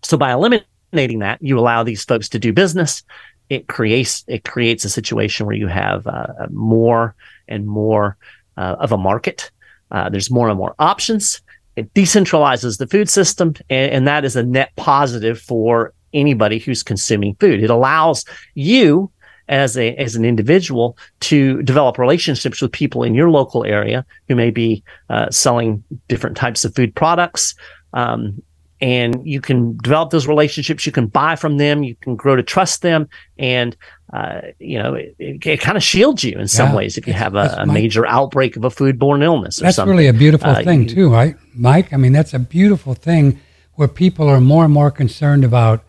So 0.04 0.18
by 0.18 0.32
eliminating 0.32 1.20
that, 1.20 1.40
you 1.42 1.60
allow 1.60 1.84
these 1.84 2.06
folks 2.06 2.30
to 2.30 2.40
do 2.40 2.54
business. 2.54 3.04
It 3.50 3.68
creates 3.68 4.24
it 4.28 4.46
creates 4.46 4.86
a 4.86 4.90
situation 4.90 5.46
where 5.46 5.56
you 5.56 5.68
have 5.68 6.08
uh, 6.08 6.48
more 6.50 7.16
and 7.50 7.68
more 7.68 8.16
uh, 8.56 8.78
of 8.80 8.94
a 8.94 8.98
market. 8.98 9.52
Uh, 9.92 10.10
there's 10.10 10.32
more 10.32 10.48
and 10.48 10.58
more 10.58 10.74
options 10.80 11.42
it 11.76 11.94
decentralizes 11.94 12.78
the 12.78 12.88
food 12.88 13.10
system, 13.10 13.54
and, 13.70 13.92
and 13.92 14.08
that 14.08 14.26
is 14.26 14.36
a 14.36 14.44
net 14.44 14.72
positive 14.76 15.40
for 15.40 15.94
anybody 16.14 16.60
who's 16.60 16.84
consuming 16.84 17.36
food. 17.36 17.64
It 17.64 17.70
allows 17.70 18.26
you 18.56 19.12
as 19.48 19.78
a 19.78 19.94
as 19.96 20.16
an 20.16 20.26
individual 20.26 20.98
to 21.20 21.62
develop 21.64 21.98
relationships 21.98 22.62
with 22.62 22.72
people 22.72 23.04
in 23.04 23.14
your 23.14 23.30
local 23.30 23.66
area 23.66 24.06
who 24.28 24.36
may 24.36 24.50
be 24.50 24.84
uh, 25.10 25.30
selling 25.30 25.84
different 26.08 26.38
types 26.38 26.64
of 26.64 26.74
food 26.76 26.96
products. 26.96 27.54
Um, 27.94 28.42
and 28.82 29.26
you 29.26 29.40
can 29.40 29.78
develop 29.78 30.10
those 30.10 30.28
relationships. 30.28 30.86
You 30.86 30.92
can 30.92 31.06
buy 31.06 31.36
from 31.36 31.58
them. 31.58 31.84
You 31.84 31.96
can 31.96 32.16
grow 32.16 32.36
to 32.36 32.44
trust 32.44 32.82
them, 32.82 33.08
and 33.38 33.78
uh, 34.12 34.42
you 34.60 34.82
know 34.82 34.96
it, 34.96 35.16
it, 35.20 35.46
it 35.46 35.62
kind 35.62 35.78
of 35.78 35.84
shields 35.84 36.24
you 36.24 36.38
in 36.38 36.48
some 36.48 36.70
yeah, 36.70 36.76
ways 36.76 36.98
if 36.98 37.08
you 37.08 37.14
have 37.14 37.36
a, 37.36 37.58
a 37.60 37.66
major 37.66 38.06
outbreak 38.08 38.58
of 38.58 38.66
a 38.66 38.70
foodborne 38.70 39.24
illness. 39.24 39.58
that's 39.58 39.76
something. 39.76 39.92
really 39.92 40.08
a 40.08 40.14
beautiful 40.14 40.50
uh, 40.50 40.64
thing 40.64 40.84
you, 40.84 40.96
too, 40.96 41.10
right, 41.12 41.36
Mike? 41.54 41.94
I 41.94 41.98
mean, 41.98 42.12
that's 42.12 42.34
a 42.34 42.40
beautiful 42.40 42.96
thing 42.96 43.40
where 43.76 43.88
people 43.88 44.28
are 44.28 44.42
more 44.42 44.66
and 44.66 44.74
more 44.74 44.92
concerned 44.92 45.44
about 45.44 45.84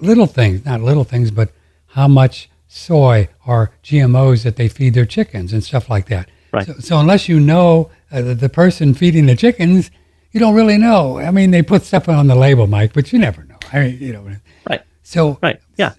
little 0.00 0.26
things, 0.26 0.64
not 0.64 0.80
little 0.80 1.04
things, 1.04 1.30
but 1.30 1.50
how 1.88 2.06
much 2.06 2.50
soy 2.68 3.28
or 3.46 3.70
GMOs 3.82 4.42
that 4.42 4.56
they 4.56 4.68
feed 4.68 4.94
their 4.94 5.06
chickens 5.06 5.52
and 5.52 5.64
stuff 5.64 5.88
like 5.88 6.06
that. 6.06 6.28
Right. 6.52 6.66
So, 6.66 6.74
so 6.74 6.98
unless 6.98 7.28
you 7.28 7.40
know 7.40 7.90
uh, 8.10 8.20
the, 8.20 8.34
the 8.34 8.48
person 8.48 8.94
feeding 8.94 9.26
the 9.26 9.36
chickens 9.36 9.90
you 10.34 10.40
don't 10.40 10.54
really 10.54 10.76
know. 10.76 11.18
I 11.18 11.30
mean, 11.30 11.52
they 11.52 11.62
put 11.62 11.84
stuff 11.84 12.08
on 12.08 12.26
the 12.26 12.34
label, 12.34 12.66
Mike, 12.66 12.92
but 12.92 13.12
you 13.12 13.20
never 13.20 13.44
know. 13.44 13.56
I 13.72 13.84
mean, 13.84 13.98
you 14.00 14.12
know. 14.12 14.28
Right. 14.68 14.82
So. 15.04 15.38
Right. 15.40 15.60
Yeah. 15.76 15.94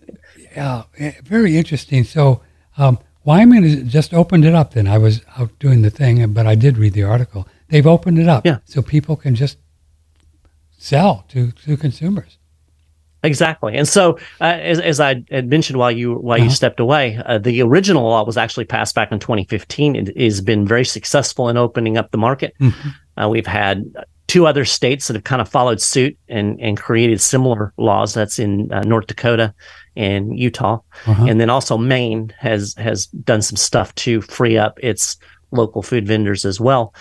Uh, 0.55 0.83
very 1.23 1.57
interesting. 1.57 2.03
So, 2.03 2.41
um, 2.77 2.99
has 3.25 3.83
just 3.83 4.13
opened 4.13 4.45
it 4.45 4.53
up. 4.53 4.73
Then 4.73 4.87
I 4.87 4.97
was 4.97 5.21
out 5.37 5.57
doing 5.59 5.81
the 5.81 5.89
thing, 5.89 6.33
but 6.33 6.45
I 6.45 6.55
did 6.55 6.77
read 6.77 6.93
the 6.93 7.03
article. 7.03 7.47
They've 7.69 7.87
opened 7.87 8.19
it 8.19 8.27
up, 8.27 8.45
yeah. 8.45 8.59
so 8.65 8.81
people 8.81 9.15
can 9.15 9.35
just 9.35 9.57
sell 10.77 11.25
to 11.29 11.51
to 11.51 11.77
consumers. 11.77 12.37
Exactly, 13.23 13.75
and 13.75 13.87
so 13.87 14.19
uh, 14.39 14.43
as, 14.43 14.79
as 14.79 14.99
I 14.99 15.23
had 15.31 15.49
mentioned 15.49 15.79
while 15.79 15.91
you 15.91 16.13
while 16.13 16.37
uh-huh. 16.37 16.43
you 16.43 16.49
stepped 16.51 16.79
away, 16.79 17.19
uh, 17.25 17.39
the 17.39 17.61
original 17.63 18.03
law 18.03 18.23
was 18.23 18.37
actually 18.37 18.65
passed 18.65 18.93
back 18.93 19.11
in 19.11 19.19
2015. 19.19 19.95
It 19.95 20.21
has 20.21 20.41
been 20.41 20.67
very 20.67 20.85
successful 20.85 21.49
in 21.49 21.57
opening 21.57 21.97
up 21.97 22.11
the 22.11 22.19
market. 22.19 22.53
Mm-hmm. 22.59 22.89
Uh, 23.19 23.29
we've 23.29 23.47
had 23.47 23.91
two 24.27 24.47
other 24.47 24.65
states 24.65 25.07
that 25.07 25.15
have 25.15 25.23
kind 25.23 25.41
of 25.41 25.49
followed 25.49 25.81
suit 25.81 26.17
and, 26.27 26.59
and 26.59 26.77
created 26.77 27.21
similar 27.21 27.73
laws. 27.77 28.13
That's 28.13 28.39
in 28.39 28.71
uh, 28.71 28.81
North 28.81 29.07
Dakota 29.07 29.53
and 29.95 30.37
Utah, 30.37 30.79
uh-huh. 31.05 31.25
and 31.27 31.39
then 31.39 31.49
also 31.49 31.77
Maine 31.77 32.33
has 32.39 32.75
has 32.77 33.07
done 33.07 33.41
some 33.41 33.57
stuff 33.57 33.93
to 33.95 34.21
free 34.21 34.57
up 34.57 34.79
its 34.81 35.17
local 35.51 35.81
food 35.81 36.07
vendors 36.07 36.45
as 36.45 36.59
well. 36.59 36.93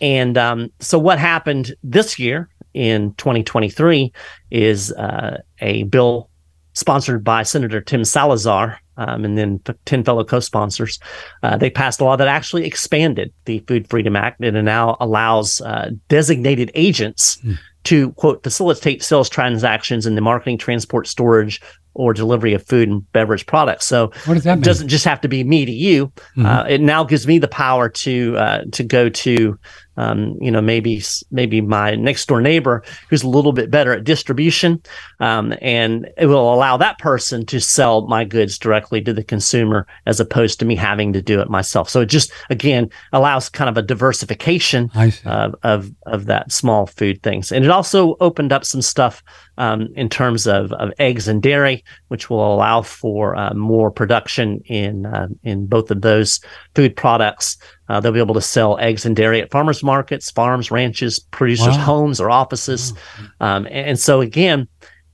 And 0.00 0.36
um, 0.36 0.70
so, 0.80 0.98
what 0.98 1.18
happened 1.18 1.74
this 1.82 2.18
year 2.18 2.48
in 2.74 3.14
2023 3.14 4.12
is 4.50 4.92
uh, 4.92 5.38
a 5.60 5.84
bill 5.84 6.28
sponsored 6.76 7.24
by 7.24 7.42
Senator 7.42 7.80
Tim 7.80 8.04
Salazar 8.04 8.78
um, 8.98 9.24
and 9.24 9.36
then 9.36 9.60
10 9.86 10.04
fellow 10.04 10.24
co-sponsors, 10.24 11.00
uh, 11.42 11.56
they 11.56 11.70
passed 11.70 12.00
a 12.00 12.04
law 12.04 12.16
that 12.16 12.28
actually 12.28 12.66
expanded 12.66 13.32
the 13.46 13.60
Food 13.60 13.88
Freedom 13.88 14.14
Act 14.14 14.40
and 14.40 14.56
it 14.56 14.62
now 14.62 14.96
allows 15.00 15.60
uh, 15.62 15.90
designated 16.08 16.70
agents 16.74 17.38
mm. 17.38 17.58
to, 17.84 18.12
quote, 18.12 18.42
facilitate 18.42 19.02
sales 19.02 19.28
transactions 19.28 20.06
in 20.06 20.16
the 20.16 20.20
marketing, 20.20 20.58
transport, 20.58 21.06
storage, 21.06 21.62
or 21.94 22.12
delivery 22.12 22.52
of 22.52 22.62
food 22.62 22.90
and 22.90 23.10
beverage 23.12 23.46
products. 23.46 23.86
So 23.86 24.08
what 24.26 24.34
does 24.34 24.44
that 24.44 24.56
mean? 24.56 24.62
It 24.62 24.64
doesn't 24.64 24.88
just 24.88 25.06
have 25.06 25.20
to 25.22 25.28
be 25.28 25.44
me 25.44 25.64
to 25.64 25.72
you. 25.72 26.08
Mm-hmm. 26.08 26.46
Uh, 26.46 26.64
it 26.64 26.82
now 26.82 27.04
gives 27.04 27.26
me 27.26 27.38
the 27.38 27.48
power 27.48 27.88
to 27.88 28.36
uh, 28.36 28.64
to 28.72 28.84
go 28.84 29.08
to 29.08 29.58
um, 29.96 30.36
you 30.40 30.50
know, 30.50 30.60
maybe 30.60 31.02
maybe 31.30 31.60
my 31.60 31.94
next 31.94 32.26
door 32.26 32.40
neighbor 32.40 32.82
who's 33.08 33.22
a 33.22 33.28
little 33.28 33.52
bit 33.52 33.70
better 33.70 33.92
at 33.92 34.04
distribution, 34.04 34.82
um, 35.20 35.54
and 35.60 36.08
it 36.16 36.26
will 36.26 36.52
allow 36.52 36.76
that 36.76 36.98
person 36.98 37.46
to 37.46 37.60
sell 37.60 38.06
my 38.06 38.24
goods 38.24 38.58
directly 38.58 39.00
to 39.02 39.12
the 39.12 39.24
consumer 39.24 39.86
as 40.06 40.20
opposed 40.20 40.58
to 40.58 40.64
me 40.64 40.76
having 40.76 41.12
to 41.12 41.22
do 41.22 41.40
it 41.40 41.48
myself. 41.48 41.88
So 41.88 42.00
it 42.00 42.06
just 42.06 42.32
again 42.50 42.90
allows 43.12 43.48
kind 43.48 43.70
of 43.70 43.76
a 43.76 43.82
diversification 43.82 44.90
of 45.24 45.54
of 45.62 45.90
of 46.06 46.26
that 46.26 46.52
small 46.52 46.86
food 46.86 47.22
things, 47.22 47.52
and 47.52 47.64
it 47.64 47.70
also 47.70 48.16
opened 48.20 48.52
up 48.52 48.64
some 48.64 48.82
stuff 48.82 49.22
um, 49.58 49.88
in 49.94 50.08
terms 50.08 50.46
of, 50.46 50.72
of 50.72 50.92
eggs 50.98 51.28
and 51.28 51.42
dairy, 51.42 51.84
which 52.08 52.28
will 52.28 52.54
allow 52.54 52.82
for 52.82 53.36
uh, 53.36 53.54
more 53.54 53.90
production 53.90 54.60
in 54.66 55.06
uh, 55.06 55.28
in 55.42 55.66
both 55.66 55.90
of 55.90 56.02
those 56.02 56.40
food 56.74 56.96
products. 56.96 57.56
Uh, 57.88 58.00
they'll 58.00 58.12
be 58.12 58.20
able 58.20 58.34
to 58.34 58.40
sell 58.40 58.78
eggs 58.78 59.06
and 59.06 59.14
dairy 59.14 59.40
at 59.40 59.50
farmers 59.50 59.82
markets, 59.82 60.30
farms, 60.30 60.70
ranches, 60.70 61.18
producers' 61.18 61.76
wow. 61.76 61.84
homes, 61.84 62.20
or 62.20 62.30
offices. 62.30 62.92
Wow. 63.40 63.56
Um, 63.56 63.66
and, 63.66 63.90
and 63.90 63.98
so, 63.98 64.20
again, 64.20 64.68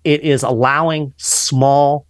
it 0.04 0.22
is 0.22 0.42
allowing 0.42 1.12
small 1.16 2.06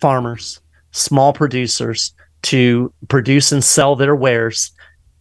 farmers, 0.00 0.60
small 0.92 1.32
producers 1.32 2.14
to 2.42 2.92
produce 3.08 3.52
and 3.52 3.62
sell 3.62 3.94
their 3.94 4.16
wares 4.16 4.72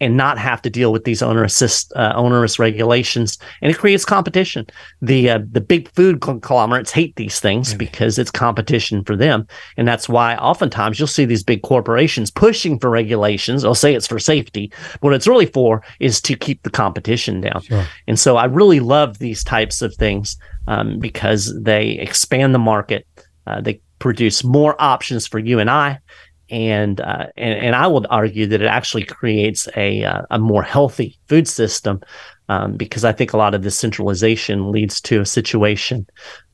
and 0.02 0.18
not 0.18 0.40
have 0.40 0.62
to 0.64 0.70
deal 0.70 0.92
with 0.92 1.06
these 1.06 1.22
onerous 1.22 1.62
uh, 1.96 2.12
onerous 2.16 2.58
regulations, 2.58 3.38
and 3.62 3.72
it 3.72 3.78
creates 3.78 4.04
competition. 4.04 4.66
The 5.02 5.30
uh, 5.30 5.40
the 5.50 5.62
big 5.62 5.90
food 5.94 6.20
conglomerates 6.20 6.92
hate 6.92 7.16
these 7.16 7.40
things 7.40 7.74
because 7.76 8.18
it's 8.18 8.32
competition 8.32 9.06
for 9.06 9.16
them, 9.16 9.48
and 9.78 9.88
that's 9.88 10.10
why 10.10 10.36
oftentimes 10.38 11.00
you'll 11.00 11.08
see 11.08 11.24
these 11.24 11.44
big 11.44 11.62
corporations 11.62 12.32
pushing 12.32 12.80
for 12.80 12.90
regulations. 12.90 13.62
They'll 13.62 13.76
say 13.76 13.94
it's 13.96 14.08
for 14.08 14.20
safety, 14.20 14.74
what 15.00 15.14
it's 15.14 15.28
really 15.28 15.46
for 15.46 15.84
is 16.00 16.20
to 16.22 16.36
keep 16.36 16.64
the 16.64 16.72
competition 16.72 17.42
down. 17.42 17.62
Sure. 17.62 17.86
And 18.08 18.20
so 18.20 18.38
I 18.38 18.46
really 18.46 18.80
love 18.80 19.20
these 19.20 19.44
types 19.44 19.84
of 19.84 19.94
things 19.96 20.36
um, 20.68 21.00
because 21.00 21.56
they 21.62 21.92
expand 21.92 22.56
the 22.56 22.60
market. 22.60 23.06
Uh, 23.46 23.62
they 23.62 23.82
produce 24.00 24.44
more 24.44 24.76
options 24.82 25.28
for 25.28 25.38
you 25.38 25.60
and 25.60 25.70
I 25.70 26.00
and 26.52 27.00
uh, 27.02 27.28
and 27.38 27.54
and 27.58 27.76
I 27.76 27.88
would 27.88 28.06
argue 28.10 28.46
that 28.48 28.62
it 28.62 28.68
actually 28.68 29.06
creates 29.06 29.68
a 29.76 30.04
uh, 30.04 30.24
a 30.30 30.38
more 30.38 30.62
healthy 30.62 31.18
food 31.28 31.48
system 31.48 32.02
um, 32.50 32.74
because 32.74 33.06
I 33.06 33.14
think 33.14 33.34
a 33.34 33.38
lot 33.38 33.56
of 33.56 33.64
this 33.64 33.80
centralization 33.80 34.72
leads 34.72 35.00
to 35.02 35.22
a 35.22 35.26
situation 35.26 36.06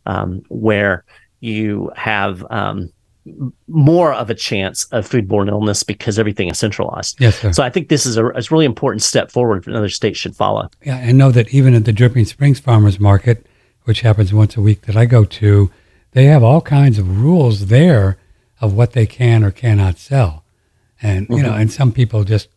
um, 0.06 0.44
where 0.50 1.04
you 1.40 1.92
have 1.96 2.46
um, 2.52 2.94
more 3.68 4.14
of 4.14 4.30
a 4.30 4.36
chance 4.36 4.86
of 4.86 5.10
foodborne 5.10 5.50
illness 5.50 5.84
because 5.84 6.20
everything 6.20 6.50
is 6.50 6.60
centralized. 6.60 7.20
Yes, 7.20 7.40
sir. 7.40 7.52
So 7.52 7.64
I 7.64 7.70
think 7.70 7.90
this 7.90 8.06
is 8.06 8.16
a, 8.18 8.28
a 8.28 8.42
really 8.52 8.66
important 8.66 9.02
step 9.02 9.32
forward 9.32 9.64
that 9.66 9.76
other 9.76 9.90
states 9.90 10.20
should 10.20 10.36
follow. 10.36 10.70
Yeah, 10.84 10.98
and 10.98 11.18
know 11.18 11.32
that 11.32 11.54
even 11.54 11.74
at 11.74 11.86
the 11.86 11.92
Dripping 11.92 12.26
Springs 12.26 12.60
Farmers 12.60 13.00
Market, 13.00 13.46
which 13.84 14.02
happens 14.02 14.34
once 14.34 14.56
a 14.56 14.62
week 14.62 14.82
that 14.82 14.96
I 14.96 15.06
go 15.06 15.26
to, 15.26 15.72
they 16.12 16.26
have 16.26 16.44
all 16.44 16.62
kinds 16.62 17.00
of 17.00 17.22
rules 17.22 17.66
there 17.68 18.18
of 18.62 18.74
what 18.74 18.94
they 18.94 19.06
can 19.06 19.44
or 19.44 19.52
cannot 19.52 19.98
sell. 19.98 20.44
And, 21.02 21.26
mm-hmm. 21.26 21.34
you 21.34 21.44
know, 21.44 21.50
mm-hmm. 21.50 21.62
and 21.62 21.72
some 21.72 21.92
people 21.92 22.24
just, 22.24 22.50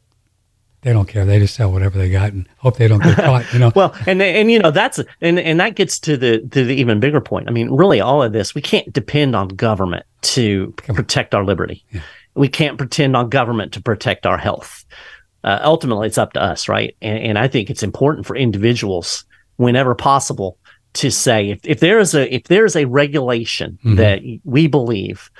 they 0.82 0.94
don't 0.94 1.06
care. 1.06 1.26
They 1.26 1.38
just 1.38 1.54
sell 1.54 1.70
whatever 1.70 1.98
they 1.98 2.08
got 2.08 2.32
and 2.32 2.48
hope 2.56 2.78
they 2.78 2.88
don't 2.88 3.02
get 3.02 3.16
caught, 3.24 3.52
you 3.52 3.58
know? 3.58 3.70
well, 3.74 3.94
and, 4.06 4.22
and, 4.22 4.50
you 4.50 4.58
know, 4.58 4.70
that's, 4.70 4.98
and, 5.20 5.38
and 5.38 5.60
that 5.60 5.74
gets 5.74 5.98
to 6.00 6.16
the, 6.16 6.38
to 6.38 6.64
the 6.64 6.74
even 6.74 7.00
bigger 7.00 7.20
point. 7.20 7.48
I 7.48 7.52
mean, 7.52 7.70
really 7.70 8.00
all 8.00 8.22
of 8.22 8.32
this, 8.32 8.54
we 8.54 8.62
can't 8.62 8.90
depend 8.92 9.36
on 9.36 9.48
government 9.48 10.06
to 10.22 10.72
protect 10.72 11.34
our 11.34 11.44
liberty. 11.44 11.84
Yeah. 11.90 12.00
We 12.34 12.48
can't 12.48 12.78
pretend 12.78 13.16
on 13.16 13.28
government 13.28 13.72
to 13.74 13.82
protect 13.82 14.24
our 14.24 14.38
health. 14.38 14.86
Uh, 15.44 15.60
ultimately, 15.62 16.06
it's 16.06 16.18
up 16.18 16.32
to 16.34 16.42
us, 16.42 16.68
right? 16.68 16.96
And, 17.02 17.18
and 17.18 17.38
I 17.38 17.48
think 17.48 17.68
it's 17.68 17.82
important 17.82 18.26
for 18.26 18.36
individuals, 18.36 19.24
whenever 19.56 19.94
possible, 19.94 20.56
to 20.92 21.10
say 21.10 21.50
if, 21.50 21.60
if 21.64 21.80
there 21.80 21.98
is 21.98 22.14
a 22.14 22.32
if 22.34 22.44
there 22.44 22.64
is 22.64 22.76
a 22.76 22.84
regulation 22.84 23.78
mm-hmm. 23.84 23.96
that 23.96 24.20
we 24.44 24.66
believe 24.66 25.30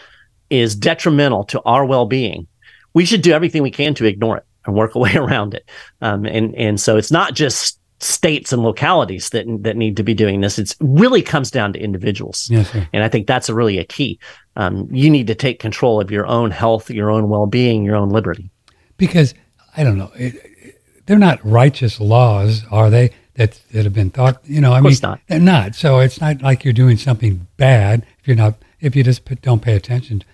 is 0.51 0.75
detrimental 0.75 1.45
to 1.45 1.63
our 1.63 1.85
well-being, 1.85 2.47
we 2.93 3.05
should 3.05 3.23
do 3.23 3.33
everything 3.33 3.63
we 3.63 3.71
can 3.71 3.95
to 3.95 4.05
ignore 4.05 4.37
it 4.39 4.45
and 4.67 4.75
work 4.75 4.95
a 4.95 4.99
way 4.99 5.15
around 5.17 5.55
it. 5.55 5.69
Um, 6.01 6.25
and 6.27 6.55
and 6.55 6.81
so 6.81 6.97
it's 6.97 7.11
not 7.11 7.35
just 7.35 7.79
states 8.03 8.51
and 8.53 8.63
localities 8.63 9.29
that 9.31 9.47
that 9.63 9.77
need 9.77 9.97
to 9.97 10.03
be 10.03 10.15
doing 10.15 10.41
this. 10.41 10.59
It 10.59 10.75
really 10.81 11.23
comes 11.23 11.51
down 11.51 11.73
to 11.75 11.79
individuals, 11.79 12.49
yes, 12.51 12.75
and 12.93 13.05
I 13.05 13.09
think 13.09 13.27
that's 13.27 13.49
a 13.49 13.55
really 13.55 13.79
a 13.79 13.85
key. 13.85 14.19
Um, 14.57 14.89
you 14.91 15.11
need 15.11 15.27
to 15.29 15.35
take 15.35 15.59
control 15.61 16.01
of 16.01 16.11
your 16.11 16.27
own 16.27 16.51
health, 16.51 16.91
your 16.91 17.11
own 17.11 17.29
well-being, 17.29 17.85
your 17.85 17.97
own 17.97 18.11
liberty. 18.11 18.51
Because 18.97 19.35
I 19.77 19.85
don't 19.85 19.97
know, 19.97 20.11
it, 20.17 20.35
it, 20.35 20.83
they're 21.07 21.19
not 21.19 21.45
righteous 21.45 22.01
laws, 22.01 22.65
are 22.71 22.91
they? 22.91 23.11
That 23.35 23.61
that 23.73 23.85
have 23.85 23.95
been 23.95 24.11
thought. 24.11 24.41
You 24.45 24.61
know, 24.61 24.73
I 24.73 24.81
mean, 24.81 24.95
not. 25.03 25.21
they're 25.29 25.39
not. 25.39 25.75
So 25.75 26.01
it's 26.01 26.21
not 26.21 26.43
like 26.43 26.65
you're 26.65 26.73
doing 26.73 26.97
something 26.97 27.47
bad 27.57 28.05
if 28.19 28.27
you're 28.27 28.37
not 28.37 28.55
if 28.81 28.97
you 28.97 29.05
just 29.05 29.25
don't 29.43 29.63
pay 29.63 29.77
attention 29.77 30.25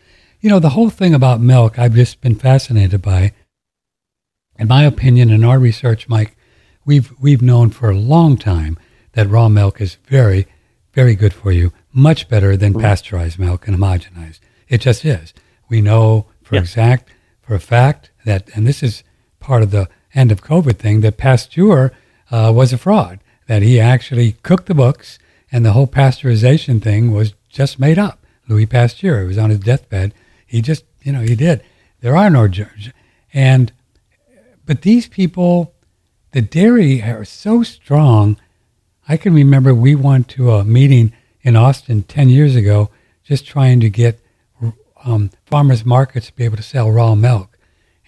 you 0.47 0.51
know, 0.51 0.61
the 0.61 0.69
whole 0.69 0.91
thing 0.91 1.13
about 1.13 1.41
milk, 1.41 1.77
I've 1.77 1.97
just 1.97 2.21
been 2.21 2.37
fascinated 2.37 3.03
by. 3.03 3.33
In 4.57 4.69
my 4.69 4.85
opinion, 4.85 5.29
in 5.29 5.43
our 5.43 5.59
research, 5.59 6.09
Mike, 6.09 6.37
we've 6.85 7.13
we've 7.19 7.43
known 7.43 7.71
for 7.71 7.91
a 7.91 7.97
long 7.97 8.37
time 8.37 8.79
that 9.15 9.29
raw 9.29 9.49
milk 9.49 9.81
is 9.81 9.97
very, 10.07 10.47
very 10.93 11.17
good 11.17 11.35
for 11.35 11.51
you, 11.51 11.73
much 11.93 12.29
better 12.29 12.57
than 12.57 12.75
mm-hmm. 12.75 12.83
pasteurized 12.83 13.41
milk 13.41 13.67
and 13.67 13.77
homogenized. 13.77 14.39
It 14.69 14.83
just 14.83 15.05
is. 15.05 15.35
We 15.69 15.81
know 15.81 16.27
for 16.45 16.55
yeah. 16.55 16.61
exact, 16.61 17.11
for 17.43 17.57
a 17.57 17.59
fact 17.75 18.13
that, 18.25 18.49
and 18.55 18.69
this 18.69 18.85
is 18.85 19.03
part 19.41 19.65
of 19.65 19.73
the 19.73 19.89
end 20.15 20.31
of 20.31 20.45
COVID 20.45 20.77
thing, 20.77 21.01
that 21.01 21.17
Pasteur 21.17 21.91
uh, 22.31 22.53
was 22.55 22.73
a 22.73 22.79
fraud. 22.79 23.19
That 23.49 23.63
he 23.63 23.81
actually 23.81 24.37
cooked 24.45 24.67
the 24.67 24.75
books, 24.75 25.19
and 25.51 25.65
the 25.65 25.73
whole 25.73 25.89
pasteurization 25.89 26.81
thing 26.81 27.11
was 27.11 27.35
just 27.49 27.81
made 27.81 27.99
up. 27.99 28.25
Louis 28.47 28.67
Pasteur, 28.67 29.23
he 29.23 29.27
was 29.27 29.39
on 29.39 29.51
his 29.51 29.59
deathbed 29.59 30.15
he 30.47 30.63
just, 30.63 30.85
you 31.03 31.13
know, 31.13 31.21
he 31.21 31.35
did. 31.35 31.63
There 32.01 32.17
are 32.17 32.31
no 32.31 32.49
judges. 32.49 32.93
And, 33.35 33.73
but 34.65 34.83
these 34.83 35.09
people, 35.09 35.75
the 36.33 36.41
dairy 36.41 37.03
are 37.03 37.25
so 37.25 37.63
strong. 37.63 38.39
I 39.09 39.17
can 39.17 39.35
remember 39.35 39.75
we 39.75 39.95
went 39.95 40.29
to 40.31 40.53
a 40.53 40.65
meeting 40.65 41.13
in 41.43 41.57
Austin 41.57 42.03
10 42.05 42.29
years 42.29 42.57
ago 42.57 42.91
just 43.25 43.47
trying 43.47 43.81
to 43.81 43.91
get 43.91 44.21
um, 45.05 45.31
farmers 45.45 45.85
markets 45.85 46.27
to 46.27 46.33
be 46.35 46.45
able 46.45 46.57
to 46.57 46.63
sell 46.63 46.91
raw 46.91 47.15
milk. 47.15 47.59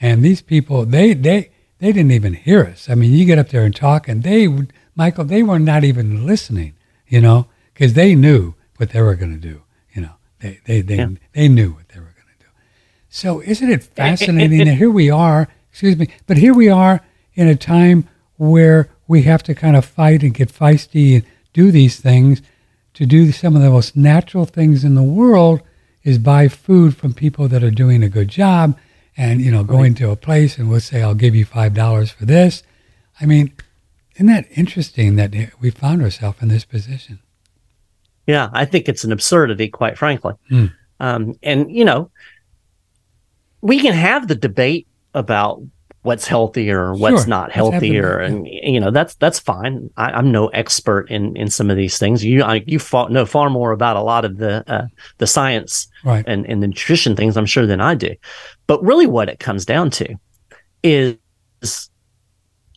And 0.01 0.25
these 0.25 0.43
people, 0.43 0.85
they, 0.85 1.15
they, 1.15 1.51
they 1.79 1.93
didn't 1.93 2.13
even 2.13 2.35
hear 2.35 2.65
us. 2.65 2.89
I 2.89 2.95
mean, 2.95 3.13
you 3.13 3.25
get 3.25 3.39
up 3.39 3.49
there 3.49 3.65
and 3.65 3.75
talk, 3.75 4.09
and 4.09 4.23
they 4.23 4.49
would, 4.49 4.73
Michael, 4.95 5.25
they 5.25 5.43
were 5.43 5.59
not 5.59 5.85
even 5.85 6.27
listening, 6.27 6.75
you 7.07 7.21
know, 7.21 7.47
because 7.73 7.95
they 7.95 8.15
knew 8.15 8.55
what 8.77 8.91
they 8.91 9.01
were 9.01 9.15
going 9.15 9.33
to 9.33 9.39
do. 9.39 9.63
You 9.95 10.03
know, 10.03 10.13
they, 10.41 10.61
they, 10.67 10.81
they, 10.81 10.97
yeah. 10.97 11.09
they 11.33 11.49
knew 11.49 11.73
what 11.73 11.89
they 11.89 12.01
were 12.01 12.08
so 13.09 13.41
isn't 13.43 13.71
it 13.71 13.83
fascinating 13.97 14.59
that 14.59 14.75
here 14.75 14.91
we 14.91 15.11
are, 15.11 15.49
excuse 15.71 15.97
me, 15.97 16.09
but 16.27 16.37
here 16.37 16.55
we 16.55 16.69
are 16.69 17.01
in 17.35 17.49
a 17.49 17.57
time 17.57 18.09
where 18.37 18.89
we 19.07 19.23
have 19.23 19.43
to 19.45 19.55
kind 19.55 19.77
of 19.77 19.85
fight 19.85 20.23
and 20.23 20.35
get 20.35 20.53
feisty 20.53 21.17
and 21.17 21.25
do 21.53 21.71
these 21.71 21.99
things 22.01 22.43
to 22.95 23.07
do 23.07 23.33
some 23.33 23.57
of 23.57 23.63
the 23.63 23.71
most 23.71 23.97
natural 23.97 24.45
things 24.45 24.85
in 24.85 24.95
the 24.95 25.03
world 25.03 25.63
is 26.03 26.19
buy 26.19 26.49
food 26.49 26.97
from 26.97 27.13
people 27.13 27.49
that 27.49 27.63
are 27.63 27.71
doing 27.71 28.03
a 28.03 28.09
good 28.09 28.29
job 28.29 28.77
and 29.17 29.41
you 29.41 29.51
know 29.51 29.65
going 29.65 29.95
to 29.95 30.11
a 30.11 30.17
place 30.17 30.59
and 30.59 30.71
we'll 30.71 30.81
say 30.81 31.03
I'll 31.03 31.15
give 31.15 31.35
you 31.35 31.45
five 31.45 31.75
dollars 31.75 32.11
for 32.11 32.25
this. 32.25 32.63
I 33.21 33.27
mean, 33.27 33.53
isn't 34.15 34.27
that 34.27 34.47
interesting 34.57 35.17
that 35.17 35.35
we 35.61 35.71
found 35.71 36.03
ourselves 36.03 36.41
in 36.41 36.49
this 36.49 36.65
position? 36.65 37.19
Yeah, 38.27 38.51
I 38.53 38.65
think 38.65 38.89
it's 38.89 39.05
an 39.05 39.13
absurdity, 39.13 39.69
quite 39.69 39.99
frankly. 39.99 40.35
Mm. 40.51 40.73
Um, 41.01 41.39
and 41.43 41.71
you 41.71 41.85
know, 41.85 42.11
we 43.61 43.81
can 43.81 43.93
have 43.93 44.29
the 44.29 44.35
debate 44.35 44.87
about 45.15 45.63
what's 46.03 46.27
healthier, 46.27 46.87
or 46.87 46.95
what's 46.95 47.23
sure. 47.23 47.29
not 47.29 47.53
healthier, 47.53 48.19
and 48.19 48.47
you 48.47 48.81
know 48.81 48.91
that's 48.91 49.15
that's 49.17 49.39
fine. 49.39 49.91
I, 49.97 50.19
am 50.19 50.31
no 50.33 50.49
expert 50.49 51.11
in 51.11 51.37
in 51.37 51.51
some 51.51 51.71
of 51.71 51.77
these 51.77 51.99
things. 51.99 52.25
You 52.25 52.43
I, 52.43 52.63
you 52.67 52.81
know 53.11 53.27
far 53.27 53.51
more 53.51 53.73
about 53.73 53.97
a 53.97 54.03
lot 54.03 54.25
of 54.25 54.39
the 54.39 54.65
uh, 54.71 54.87
the 55.19 55.27
science 55.27 55.89
right. 56.05 56.25
and 56.27 56.47
and 56.47 56.63
the 56.63 56.69
nutrition 56.69 57.17
things, 57.17 57.37
I'm 57.37 57.47
sure, 57.47 57.67
than 57.67 57.81
I 57.81 57.95
do. 57.95 58.15
But 58.67 58.83
really, 58.83 59.07
what 59.07 59.29
it 59.29 59.39
comes 59.39 59.65
down 59.65 59.91
to 59.91 60.15
is 60.83 61.17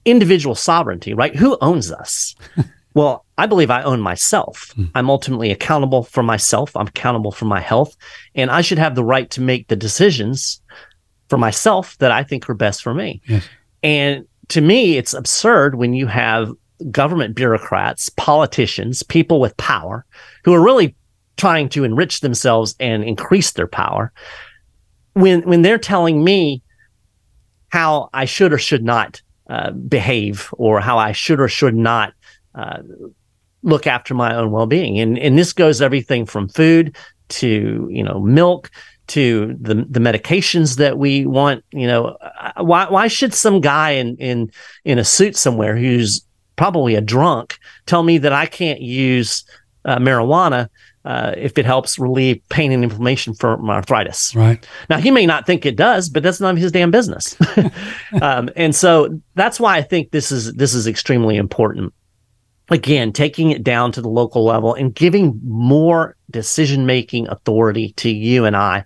individual 0.05 0.55
sovereignty, 0.55 1.13
right? 1.13 1.35
Who 1.35 1.57
owns 1.61 1.91
us? 1.91 2.35
well, 2.93 3.25
I 3.37 3.45
believe 3.45 3.69
I 3.69 3.83
own 3.83 4.01
myself. 4.01 4.71
Hmm. 4.75 4.85
I'm 4.95 5.09
ultimately 5.09 5.51
accountable 5.51 6.03
for 6.03 6.23
myself. 6.23 6.75
I'm 6.75 6.87
accountable 6.87 7.31
for 7.31 7.45
my 7.45 7.59
health, 7.59 7.95
and 8.35 8.51
I 8.51 8.61
should 8.61 8.79
have 8.79 8.95
the 8.95 9.03
right 9.03 9.29
to 9.31 9.41
make 9.41 9.67
the 9.67 9.75
decisions 9.75 10.60
for 11.31 11.37
myself 11.37 11.97
that 11.99 12.11
I 12.11 12.25
think 12.25 12.49
are 12.49 12.53
best 12.53 12.83
for 12.83 12.93
me. 12.93 13.21
Yes. 13.25 13.47
And 13.83 14.25
to 14.49 14.59
me, 14.59 14.97
it's 14.97 15.13
absurd 15.13 15.75
when 15.75 15.93
you 15.93 16.05
have 16.07 16.51
government 16.91 17.37
bureaucrats, 17.37 18.09
politicians, 18.09 19.01
people 19.01 19.39
with 19.39 19.55
power 19.55 20.05
who 20.43 20.53
are 20.53 20.61
really 20.61 20.93
trying 21.37 21.69
to 21.69 21.85
enrich 21.85 22.19
themselves 22.19 22.75
and 22.81 23.05
increase 23.05 23.53
their 23.53 23.65
power 23.65 24.11
when 25.13 25.41
when 25.43 25.61
they're 25.61 25.77
telling 25.77 26.21
me 26.21 26.61
how 27.69 28.09
I 28.13 28.25
should 28.25 28.51
or 28.51 28.57
should 28.57 28.83
not 28.83 29.21
uh, 29.49 29.71
behave 29.71 30.49
or 30.57 30.81
how 30.81 30.97
I 30.97 31.13
should 31.13 31.39
or 31.39 31.47
should 31.47 31.75
not 31.75 32.13
uh, 32.55 32.79
look 33.63 33.87
after 33.87 34.13
my 34.13 34.35
own 34.35 34.51
well-being 34.51 34.99
and 34.99 35.17
and 35.17 35.39
this 35.39 35.53
goes 35.53 35.81
everything 35.81 36.25
from 36.25 36.49
food 36.49 36.97
to 37.29 37.87
you 37.89 38.03
know 38.03 38.19
milk 38.19 38.69
to 39.11 39.57
the 39.59 39.75
the 39.89 39.99
medications 39.99 40.77
that 40.77 40.97
we 40.97 41.25
want. 41.25 41.63
You 41.71 41.87
know, 41.87 42.05
uh, 42.05 42.63
why 42.63 42.89
why 42.89 43.07
should 43.07 43.33
some 43.33 43.61
guy 43.61 43.91
in 43.91 44.15
in 44.17 44.51
in 44.85 44.99
a 44.99 45.03
suit 45.03 45.35
somewhere 45.35 45.75
who's 45.75 46.25
probably 46.55 46.95
a 46.95 47.01
drunk 47.01 47.57
tell 47.85 48.03
me 48.03 48.17
that 48.19 48.33
I 48.33 48.45
can't 48.45 48.81
use 48.81 49.43
uh, 49.83 49.97
marijuana 49.97 50.69
uh, 51.03 51.33
if 51.35 51.57
it 51.57 51.65
helps 51.65 51.97
relieve 51.97 52.41
pain 52.49 52.71
and 52.71 52.83
inflammation 52.83 53.33
from 53.33 53.69
arthritis. 53.69 54.35
Right. 54.35 54.65
Now, 54.89 54.97
he 54.97 55.11
may 55.11 55.25
not 55.25 55.45
think 55.45 55.65
it 55.65 55.75
does, 55.75 56.07
but 56.09 56.23
that's 56.23 56.39
none 56.39 56.55
of 56.55 56.61
his 56.61 56.71
damn 56.71 56.91
business. 56.91 57.35
um, 58.21 58.49
and 58.55 58.75
so 58.75 59.19
that's 59.35 59.59
why 59.59 59.77
I 59.77 59.81
think 59.81 60.11
this 60.11 60.31
is 60.31 60.53
this 60.53 60.73
is 60.73 60.87
extremely 60.87 61.37
important 61.37 61.93
again, 62.71 63.13
taking 63.13 63.51
it 63.51 63.63
down 63.63 63.91
to 63.91 64.01
the 64.01 64.09
local 64.09 64.43
level 64.43 64.73
and 64.73 64.95
giving 64.95 65.39
more 65.43 66.15
decision 66.29 66.85
making 66.85 67.27
authority 67.27 67.93
to 67.97 68.09
you 68.09 68.45
and 68.45 68.55
I. 68.55 68.85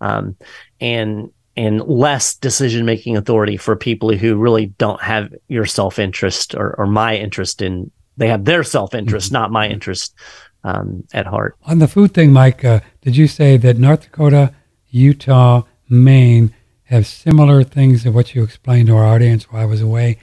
Um, 0.00 0.36
and 0.80 1.30
and 1.56 1.80
less 1.80 2.34
decision 2.34 2.84
making 2.84 3.16
authority 3.16 3.56
for 3.56 3.76
people 3.76 4.14
who 4.14 4.36
really 4.36 4.66
don't 4.66 5.00
have 5.00 5.32
your 5.48 5.64
self 5.64 5.98
interest 5.98 6.54
or, 6.54 6.74
or 6.78 6.86
my 6.86 7.16
interest 7.16 7.62
in 7.62 7.90
they 8.16 8.28
have 8.28 8.44
their 8.44 8.64
self 8.64 8.94
interest, 8.94 9.28
mm-hmm. 9.28 9.42
not 9.42 9.52
my 9.52 9.68
interest 9.68 10.14
um, 10.64 11.04
at 11.12 11.26
heart. 11.26 11.56
On 11.64 11.78
the 11.78 11.88
food 11.88 12.12
thing, 12.14 12.32
Mike, 12.32 12.64
uh, 12.64 12.80
did 13.02 13.16
you 13.16 13.26
say 13.26 13.56
that 13.58 13.78
North 13.78 14.02
Dakota, 14.02 14.54
Utah, 14.88 15.62
Maine 15.88 16.54
have 16.84 17.06
similar 17.06 17.62
things 17.62 18.02
to 18.02 18.10
what 18.10 18.34
you 18.34 18.42
explained 18.42 18.88
to 18.88 18.96
our 18.96 19.04
audience 19.04 19.44
while 19.44 19.62
I 19.62 19.66
was 19.66 19.80
away? 19.80 20.18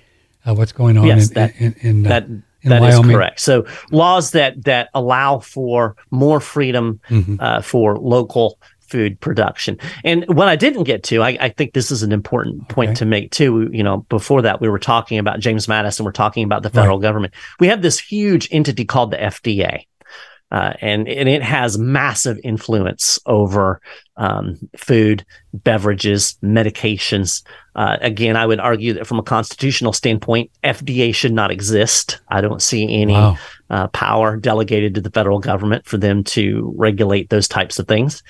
Uh, 0.45 0.53
what's 0.53 0.73
going 0.73 0.97
on 0.97 1.05
yes, 1.05 1.29
in, 1.29 1.33
that, 1.35 1.55
in, 1.57 1.75
in, 1.79 2.05
uh, 2.05 2.09
that, 2.09 2.27
in 2.63 2.69
that 2.69 2.83
is 2.83 2.99
correct. 2.99 3.39
So 3.39 3.65
laws 3.91 4.31
that 4.31 4.63
that 4.63 4.89
allow 4.93 5.39
for 5.39 5.95
more 6.11 6.39
freedom 6.39 6.99
mm-hmm. 7.09 7.35
uh, 7.39 7.61
for 7.61 7.97
local 7.97 8.59
food 8.93 9.19
production. 9.19 9.79
And 10.03 10.23
what 10.27 10.47
I 10.47 10.55
didn't 10.55 10.83
get 10.83 11.01
to, 11.05 11.23
I, 11.23 11.29
I 11.39 11.49
think 11.49 11.73
this 11.73 11.89
is 11.89 12.03
an 12.03 12.11
important 12.11 12.67
point 12.69 12.89
okay. 12.89 12.95
to 12.97 13.05
make 13.05 13.31
too. 13.31 13.67
You 13.71 13.81
know, 13.83 14.05
before 14.09 14.43
that 14.43 14.61
we 14.61 14.69
were 14.69 14.77
talking 14.77 15.17
about 15.17 15.39
James 15.39 15.67
Madison, 15.67 16.05
we're 16.05 16.11
talking 16.11 16.43
about 16.43 16.61
the 16.61 16.69
federal 16.69 16.97
right. 16.97 17.03
government. 17.03 17.33
We 17.59 17.67
have 17.67 17.81
this 17.81 17.99
huge 17.99 18.47
entity 18.51 18.85
called 18.85 19.11
the 19.11 19.17
FDA. 19.17 19.85
Uh, 20.53 20.71
and, 20.81 21.07
and 21.07 21.27
it 21.27 21.41
has 21.41 21.79
massive 21.79 22.39
influence 22.43 23.17
over 23.25 23.81
um, 24.17 24.59
food, 24.77 25.25
beverages, 25.51 26.37
medications. 26.43 27.43
Uh, 27.75 27.97
again, 28.01 28.37
I 28.37 28.45
would 28.45 28.59
argue 28.59 28.93
that 28.93 29.07
from 29.07 29.17
a 29.17 29.23
constitutional 29.23 29.93
standpoint, 29.93 30.51
FDA 30.63 31.13
should 31.13 31.33
not 31.33 31.49
exist. 31.49 32.21
I 32.27 32.41
don't 32.41 32.61
see 32.61 32.83
any 33.01 33.13
wow. 33.13 33.35
uh, 33.71 33.87
power 33.87 34.37
delegated 34.37 34.93
to 34.93 35.01
the 35.01 35.09
federal 35.09 35.39
government 35.39 35.87
for 35.87 35.97
them 35.97 36.23
to 36.25 36.71
regulate 36.77 37.31
those 37.31 37.47
types 37.47 37.79
of 37.79 37.87
things. 37.87 38.21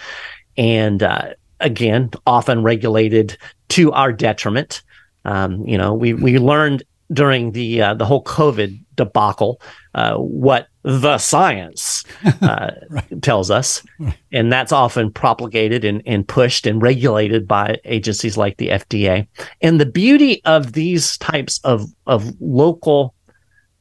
And 0.56 1.04
uh, 1.04 1.34
again, 1.60 2.10
often 2.26 2.64
regulated 2.64 3.38
to 3.70 3.92
our 3.92 4.14
detriment. 4.14 4.82
Um, 5.26 5.68
you 5.68 5.78
know, 5.78 5.94
we 5.94 6.14
we 6.14 6.40
learned 6.40 6.84
during 7.14 7.52
the 7.52 7.82
uh, 7.82 7.94
the 7.94 8.06
whole 8.06 8.24
COVID 8.24 8.80
debacle 8.96 9.62
uh, 9.96 10.16
what 10.16 10.68
the 10.84 11.18
science 11.18 12.04
uh, 12.42 12.72
right. 12.90 13.22
tells 13.22 13.50
us. 13.50 13.84
And 14.32 14.52
that's 14.52 14.72
often 14.72 15.12
propagated 15.12 15.86
and, 15.86 16.02
and 16.06 16.28
pushed 16.28 16.68
and 16.68 16.82
regulated 16.82 17.48
by 17.48 17.78
agencies 17.86 18.38
like 18.38 18.58
the 18.58 18.70
FDA. 18.70 19.28
And 19.62 19.80
the 19.80 19.86
beauty 19.86 20.44
of 20.46 20.74
these 20.74 21.18
types 21.18 21.60
of, 21.64 21.90
of 22.06 22.34
local, 22.42 23.14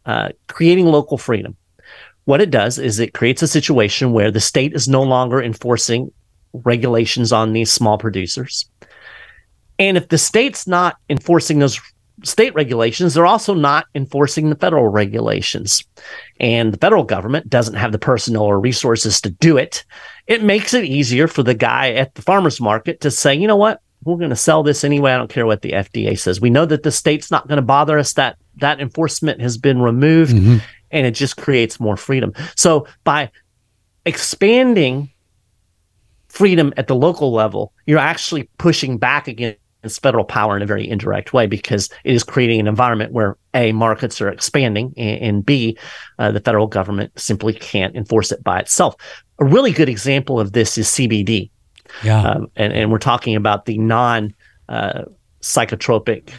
uh, 0.07 0.30
creating 0.49 0.87
local 0.87 1.18
freedom, 1.18 1.57
what 2.24 2.41
it 2.41 2.51
does 2.51 2.78
is 2.78 3.01
it 3.01 3.14
creates 3.14 3.43
a 3.43 3.49
situation 3.49 4.12
where 4.12 4.30
the 4.30 4.41
state 4.41 4.72
is 4.74 4.87
no 4.87 5.03
longer 5.03 5.43
enforcing 5.43 6.12
regulations 6.53 7.33
on 7.33 7.53
these 7.53 7.72
small 7.72 7.99
producers. 7.99 8.68
And 9.78 9.97
if 9.97 10.09
the 10.09 10.18
state's 10.18 10.68
not 10.68 10.97
enforcing 11.09 11.59
those 11.59 11.80
state 12.25 12.55
regulations, 12.55 13.14
they're 13.14 13.27
also 13.27 13.55
not 13.55 13.87
enforcing 13.95 14.51
the 14.51 14.57
federal 14.57 14.89
regulations. 14.89 15.85
And 16.41 16.73
the 16.73 16.79
federal 16.79 17.05
government 17.05 17.49
doesn't 17.49 17.75
have 17.75 17.93
the 17.93 17.99
personnel 17.99 18.43
or 18.43 18.61
resources 18.61 19.20
to 19.23 19.31
do 19.31 19.57
it. 19.57 19.85
It 20.27 20.43
makes 20.43 20.75
it 20.75 20.85
easier 20.85 21.29
for 21.29 21.43
the 21.43 21.55
guy 21.55 21.93
at 21.93 22.14
the 22.14 22.23
farmer's 22.23 22.61
market 22.61 23.01
to 23.01 23.11
say, 23.11 23.35
you 23.35 23.47
know 23.47 23.57
what? 23.57 23.81
We're 24.05 24.16
going 24.16 24.31
to 24.31 24.37
sell 24.37 24.62
this 24.62 24.83
anyway. 24.83 25.12
I 25.12 25.16
don't 25.16 25.31
care 25.31 25.47
what 25.47 25.62
the 25.62 25.73
FDA 25.73 26.18
says. 26.18 26.41
We 26.41 26.51
know 26.51 26.66
that 26.66 26.83
the 26.83 26.91
state's 26.91 27.31
not 27.31 27.47
going 27.47 27.57
to 27.57 27.62
bother 27.62 27.99
us. 27.99 28.14
That 28.14 28.37
that 28.57 28.81
enforcement 28.81 29.41
has 29.41 29.57
been 29.57 29.81
removed, 29.81 30.35
mm-hmm. 30.35 30.59
and 30.91 31.07
it 31.07 31.12
just 31.12 31.37
creates 31.37 31.79
more 31.79 31.97
freedom. 31.97 32.33
So 32.57 32.89
by 33.05 33.31
expanding 34.05 35.11
freedom 36.29 36.73
at 36.77 36.89
the 36.89 36.97
local 36.97 37.33
level, 37.33 37.73
you're 37.87 37.99
actually 37.99 38.49
pushing 38.59 38.99
back 38.99 39.29
against 39.29 39.61
federal 39.89 40.24
power 40.24 40.57
in 40.57 40.62
a 40.62 40.66
very 40.66 40.89
indirect 40.89 41.33
way 41.33 41.47
because 41.47 41.89
it 42.05 42.14
is 42.14 42.22
creating 42.22 42.61
an 42.61 42.66
environment 42.66 43.12
where 43.12 43.37
a 43.55 43.72
markets 43.72 44.20
are 44.20 44.28
expanding 44.28 44.95
and, 44.97 45.20
and 45.22 45.47
b 45.47 45.76
uh, 46.18 46.30
the 46.30 46.41
federal 46.41 46.66
government 46.66 47.12
simply 47.18 47.53
can't 47.53 47.95
enforce 47.97 48.33
it 48.33 48.43
by 48.45 48.59
itself 48.59 48.95
a 49.39 49.45
really 49.45 49.72
good 49.72 49.89
example 49.89 50.39
of 50.39 50.53
this 50.53 50.78
is 50.78 50.89
cbd 50.89 51.51
yeah 52.03 52.22
um, 52.22 52.51
and, 52.57 52.72
and 52.72 52.91
we're 52.91 52.99
talking 52.99 53.37
about 53.37 53.66
the 53.66 53.78
non 53.78 54.35
uh, 54.68 55.03
psychotropic 55.43 56.30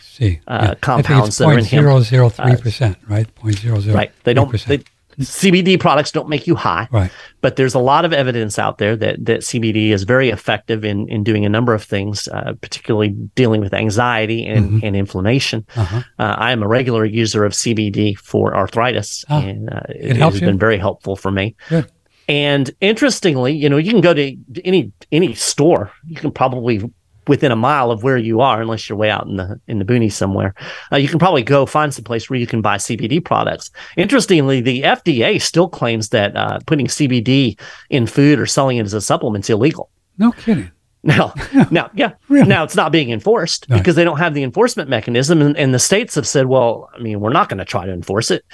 uh, 0.48 0.68
yeah. 0.70 0.74
compounds 0.76 1.38
that 1.38 1.46
are 1.46 1.60
in 1.60 1.66
here. 1.66 1.84
0.003 1.84 2.62
percent, 2.62 2.98
right? 3.08 3.28
0.00. 3.36 3.94
Right. 3.94 4.12
They 4.24 4.34
don't. 4.34 4.52
They, 4.66 4.84
CBD 5.20 5.80
products 5.80 6.12
don't 6.12 6.30
make 6.30 6.48
you 6.48 6.56
high, 6.56 6.88
right? 6.92 7.12
But 7.42 7.56
there's 7.56 7.74
a 7.74 7.80
lot 7.80 8.06
of 8.06 8.14
evidence 8.14 8.58
out 8.58 8.78
there 8.78 8.96
that 8.96 9.26
that 9.26 9.42
CBD 9.42 9.90
is 9.90 10.04
very 10.04 10.30
effective 10.30 10.84
in 10.84 11.10
in 11.10 11.24
doing 11.24 11.46
a 11.46 11.50
number 11.50 11.74
of 11.74 11.84
things, 11.84 12.28
uh, 12.28 12.54
particularly 12.62 13.10
dealing 13.36 13.62
with 13.62 13.74
anxiety 13.74 14.46
and, 14.46 14.66
mm-hmm. 14.66 14.86
and 14.86 14.96
inflammation. 14.96 15.66
Uh-huh. 15.76 16.02
Uh, 16.20 16.36
I 16.38 16.52
am 16.52 16.64
a 16.64 16.68
regular 16.68 17.06
user 17.06 17.46
of 17.46 17.54
CBD 17.54 18.18
for 18.18 18.56
arthritis, 18.56 19.26
ah, 19.30 19.42
and 19.42 19.70
uh, 19.70 19.82
it, 19.90 20.12
it 20.12 20.18
has 20.18 20.40
you? 20.40 20.48
been 20.48 20.60
very 20.60 20.78
helpful 20.78 21.16
for 21.16 21.32
me. 21.32 21.56
Good. 21.70 21.92
And 22.28 22.72
interestingly, 22.80 23.54
you 23.54 23.70
know, 23.70 23.78
you 23.78 23.92
can 23.92 24.02
go 24.02 24.14
to 24.14 24.38
any 24.64 24.92
any 25.12 25.34
store. 25.34 25.92
You 26.06 26.16
can 26.16 26.32
probably 26.32 26.90
within 27.28 27.52
a 27.52 27.56
mile 27.56 27.92
of 27.92 28.04
where 28.04 28.18
you 28.18 28.42
are, 28.42 28.62
unless 28.62 28.88
you're 28.88 28.98
way 28.98 29.10
out 29.10 29.28
in 29.28 29.38
the 29.38 29.60
in 29.68 29.80
the 29.80 29.86
boonies 29.86 30.14
somewhere. 30.14 30.54
Uh, 30.92 30.98
you 30.98 31.08
can 31.08 31.20
probably 31.20 31.44
go 31.44 31.66
find 31.66 31.94
some 31.94 32.04
place 32.04 32.30
where 32.30 32.40
you 32.40 32.48
can 32.48 32.62
buy 32.62 32.78
CBD 32.78 33.24
products. 33.24 33.72
Interestingly, 33.98 34.62
the 34.62 34.82
FDA 34.82 35.42
still 35.42 35.70
claims 35.70 36.10
that 36.10 36.36
uh, 36.36 36.60
putting 36.66 36.88
CBD 36.88 37.60
in 37.90 38.08
food 38.08 38.40
or 38.40 38.46
selling 38.46 38.78
it 38.78 38.86
as 38.86 38.94
a 38.94 39.02
supplement 39.02 39.46
is 39.46 39.50
illegal. 39.50 39.90
No 40.18 40.32
kidding. 40.32 40.72
Now, 41.04 41.34
now, 41.72 41.92
yeah. 41.94 42.14
Really? 42.30 42.48
Now 42.48 42.64
it's 42.64 42.76
not 42.76 42.92
being 42.92 43.12
enforced 43.12 43.66
right. 43.70 43.78
because 43.78 43.96
they 43.96 44.04
don't 44.04 44.18
have 44.18 44.34
the 44.34 44.44
enforcement 44.44 44.90
mechanism, 44.90 45.42
and, 45.42 45.58
and, 45.58 45.74
the 45.74 45.80
states 45.80 46.16
have 46.16 46.28
said, 46.28 46.48
"Well, 46.48 46.90
I 46.96 47.00
mean, 47.00 47.20
we're 47.20 47.34
not 47.34 47.50
going 47.50 47.58
to 47.58 47.66
try 47.66 47.86
to 47.86 47.92
enforce 47.92 48.32
it." 48.32 48.46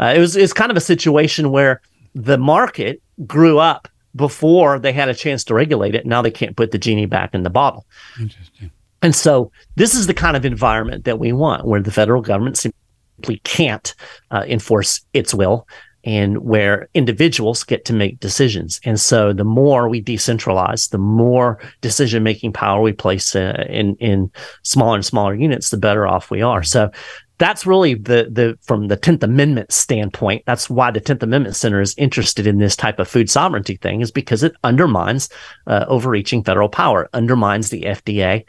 Uh, 0.00 0.14
it 0.16 0.18
was 0.18 0.36
it's 0.36 0.52
kind 0.52 0.70
of 0.70 0.76
a 0.76 0.80
situation 0.80 1.50
where 1.50 1.82
the 2.14 2.38
market 2.38 3.02
grew 3.26 3.58
up 3.58 3.88
before 4.18 4.78
they 4.78 4.92
had 4.92 5.08
a 5.08 5.14
chance 5.14 5.42
to 5.44 5.54
regulate 5.54 5.94
it. 5.94 6.04
Now 6.04 6.20
they 6.20 6.30
can't 6.30 6.56
put 6.56 6.72
the 6.72 6.78
genie 6.78 7.06
back 7.06 7.34
in 7.34 7.42
the 7.42 7.50
bottle. 7.50 7.86
Interesting. 8.20 8.70
And 9.00 9.14
so 9.14 9.50
this 9.76 9.94
is 9.94 10.06
the 10.06 10.14
kind 10.14 10.36
of 10.36 10.44
environment 10.44 11.04
that 11.04 11.18
we 11.18 11.32
want, 11.32 11.64
where 11.64 11.80
the 11.80 11.90
federal 11.90 12.20
government 12.20 12.58
simply 12.58 13.40
can't 13.44 13.94
uh, 14.30 14.44
enforce 14.46 15.00
its 15.14 15.32
will 15.32 15.66
and 16.04 16.38
where 16.38 16.88
individuals 16.94 17.64
get 17.64 17.84
to 17.84 17.92
make 17.92 18.20
decisions. 18.20 18.80
And 18.84 19.00
so 19.00 19.32
the 19.32 19.44
more 19.44 19.88
we 19.88 20.02
decentralize, 20.02 20.90
the 20.90 20.98
more 20.98 21.58
decision 21.80 22.22
making 22.22 22.52
power 22.52 22.80
we 22.82 22.92
place 22.92 23.34
uh, 23.34 23.66
in 23.68 23.96
in 23.96 24.30
smaller 24.62 24.96
and 24.96 25.04
smaller 25.04 25.34
units, 25.34 25.70
the 25.70 25.76
better 25.76 26.06
off 26.06 26.30
we 26.30 26.42
are. 26.42 26.62
So 26.62 26.90
that's 27.38 27.66
really 27.66 27.94
the 27.94 28.28
the 28.30 28.58
from 28.62 28.88
the 28.88 28.96
10th 28.96 29.22
amendment 29.22 29.72
standpoint 29.72 30.42
that's 30.46 30.68
why 30.68 30.90
the 30.90 31.00
10th 31.00 31.22
amendment 31.22 31.56
center 31.56 31.80
is 31.80 31.94
interested 31.96 32.46
in 32.46 32.58
this 32.58 32.76
type 32.76 32.98
of 32.98 33.08
food 33.08 33.30
sovereignty 33.30 33.76
thing 33.76 34.00
is 34.00 34.10
because 34.10 34.42
it 34.42 34.54
undermines 34.64 35.28
uh, 35.66 35.84
overreaching 35.88 36.42
federal 36.42 36.68
power 36.68 37.08
undermines 37.12 37.70
the 37.70 37.82
fda 37.82 38.44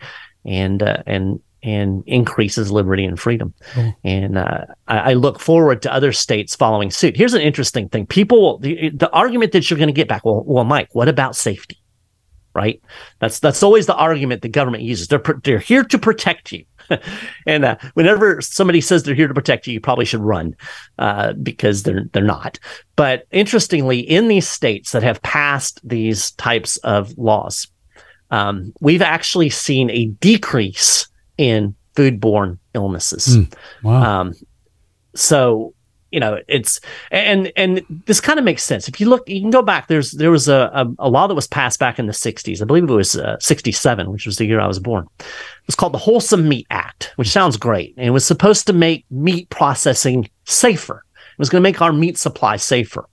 and 0.46 0.84
uh, 0.84 1.02
and 1.06 1.40
and 1.62 2.04
increases 2.08 2.72
liberty 2.72 3.06
and 3.06 3.20
freedom. 3.20 3.54
Cool. 3.74 3.94
and 4.04 4.38
uh, 4.38 4.66
I, 4.88 4.98
I, 4.98 5.14
look 5.14 5.40
forward 5.40 5.82
to 5.82 5.94
other 5.94 6.14
states 6.14 6.56
following 6.56 6.90
suit. 6.90 7.18
Here's 7.18 7.34
an 7.34 7.42
interesting 7.42 7.90
thing. 7.90 8.06
People 8.06 8.60
the, 8.60 8.90
the 8.92 9.12
argument 9.12 9.52
that 9.52 9.70
you're 9.70 9.78
going 9.78 9.88
to 9.88 9.94
get 9.94 10.08
back 10.08 10.24
well 10.26 10.44
well 10.46 10.64
mike 10.64 10.90
what 10.94 11.08
about 11.08 11.36
safety? 11.36 11.78
Right? 12.56 12.82
That's 13.20 13.40
that's 13.40 13.62
always 13.62 13.86
the 13.86 13.96
argument 13.96 14.42
the 14.42 14.50
government 14.50 14.84
uses. 14.84 15.08
They're 15.08 15.24
they're 15.44 15.60
here 15.60 15.84
to 15.84 16.00
protect 16.00 16.52
you 16.52 16.66
and 17.46 17.66
uh, 17.66 17.78
whenever 17.94 18.42
somebody 18.42 18.82
says 18.82 19.04
they're 19.04 19.16
here 19.16 19.28
to 19.28 19.34
protect 19.34 19.68
you, 19.68 19.74
you 19.74 19.80
probably 19.80 20.06
should 20.06 20.22
run 20.22 20.56
uh, 20.98 21.34
because 21.34 21.84
they're 21.84 22.06
they're 22.12 22.24
not. 22.24 22.60
But 22.96 23.26
interestingly, 23.32 24.00
in 24.00 24.28
these 24.28 24.48
states 24.48 24.92
that 24.92 25.04
have 25.04 25.22
passed 25.22 25.80
these 25.88 26.32
types 26.32 26.78
of 26.78 27.18
laws, 27.18 27.68
um, 28.32 28.74
we've 28.80 29.02
actually 29.02 29.50
seen 29.50 29.90
a 29.90 30.06
decrease 30.06 31.08
in 31.38 31.76
foodborne 31.96 32.58
illnesses. 32.74 33.38
Mm, 33.38 33.54
wow. 33.84 34.22
Um, 34.22 34.34
so 35.16 35.74
you 36.12 36.20
know 36.20 36.40
it's 36.48 36.80
and 37.12 37.52
and 37.56 37.84
this 38.06 38.22
kind 38.22 38.40
of 38.40 38.46
makes 38.46 38.64
sense. 38.64 38.88
If 38.88 39.00
you 39.00 39.08
look 39.08 39.28
you 39.28 39.42
can 39.42 39.50
go 39.50 39.62
back 39.62 39.88
there's 39.88 40.12
there 40.12 40.32
was 40.32 40.48
a, 40.48 40.70
a, 40.74 40.86
a 41.00 41.10
law 41.10 41.28
that 41.28 41.36
was 41.36 41.48
passed 41.48 41.80
back 41.80 42.00
in 42.00 42.06
the 42.06 42.14
60s 42.14 42.62
i 42.62 42.66
believe 42.66 42.90
it 42.90 42.94
was 42.94 43.16
uh, 43.16 43.38
67 43.40 44.12
which 44.12 44.26
was 44.26 44.38
the 44.38 44.46
year 44.46 44.60
i 44.60 44.68
was 44.68 44.80
born. 44.80 45.08
It 45.20 45.68
was 45.68 45.76
called 45.76 45.94
the 45.94 46.00
wholesome 46.00 46.48
meat 46.48 46.68
act 46.70 47.14
which 47.16 47.30
sounds 47.30 47.58
great. 47.58 47.94
And 47.98 48.06
it 48.06 48.12
was 48.12 48.26
supposed 48.26 48.68
to 48.68 48.74
make 48.74 49.06
meat 49.12 49.50
processing 49.50 50.30
safer. 50.46 51.04
It 51.16 51.40
was 51.40 51.50
going 51.50 51.62
to 51.62 51.70
make 51.70 51.82
our 51.82 51.94
meat 51.94 52.18
supply 52.18 52.58
safer. 52.58 53.08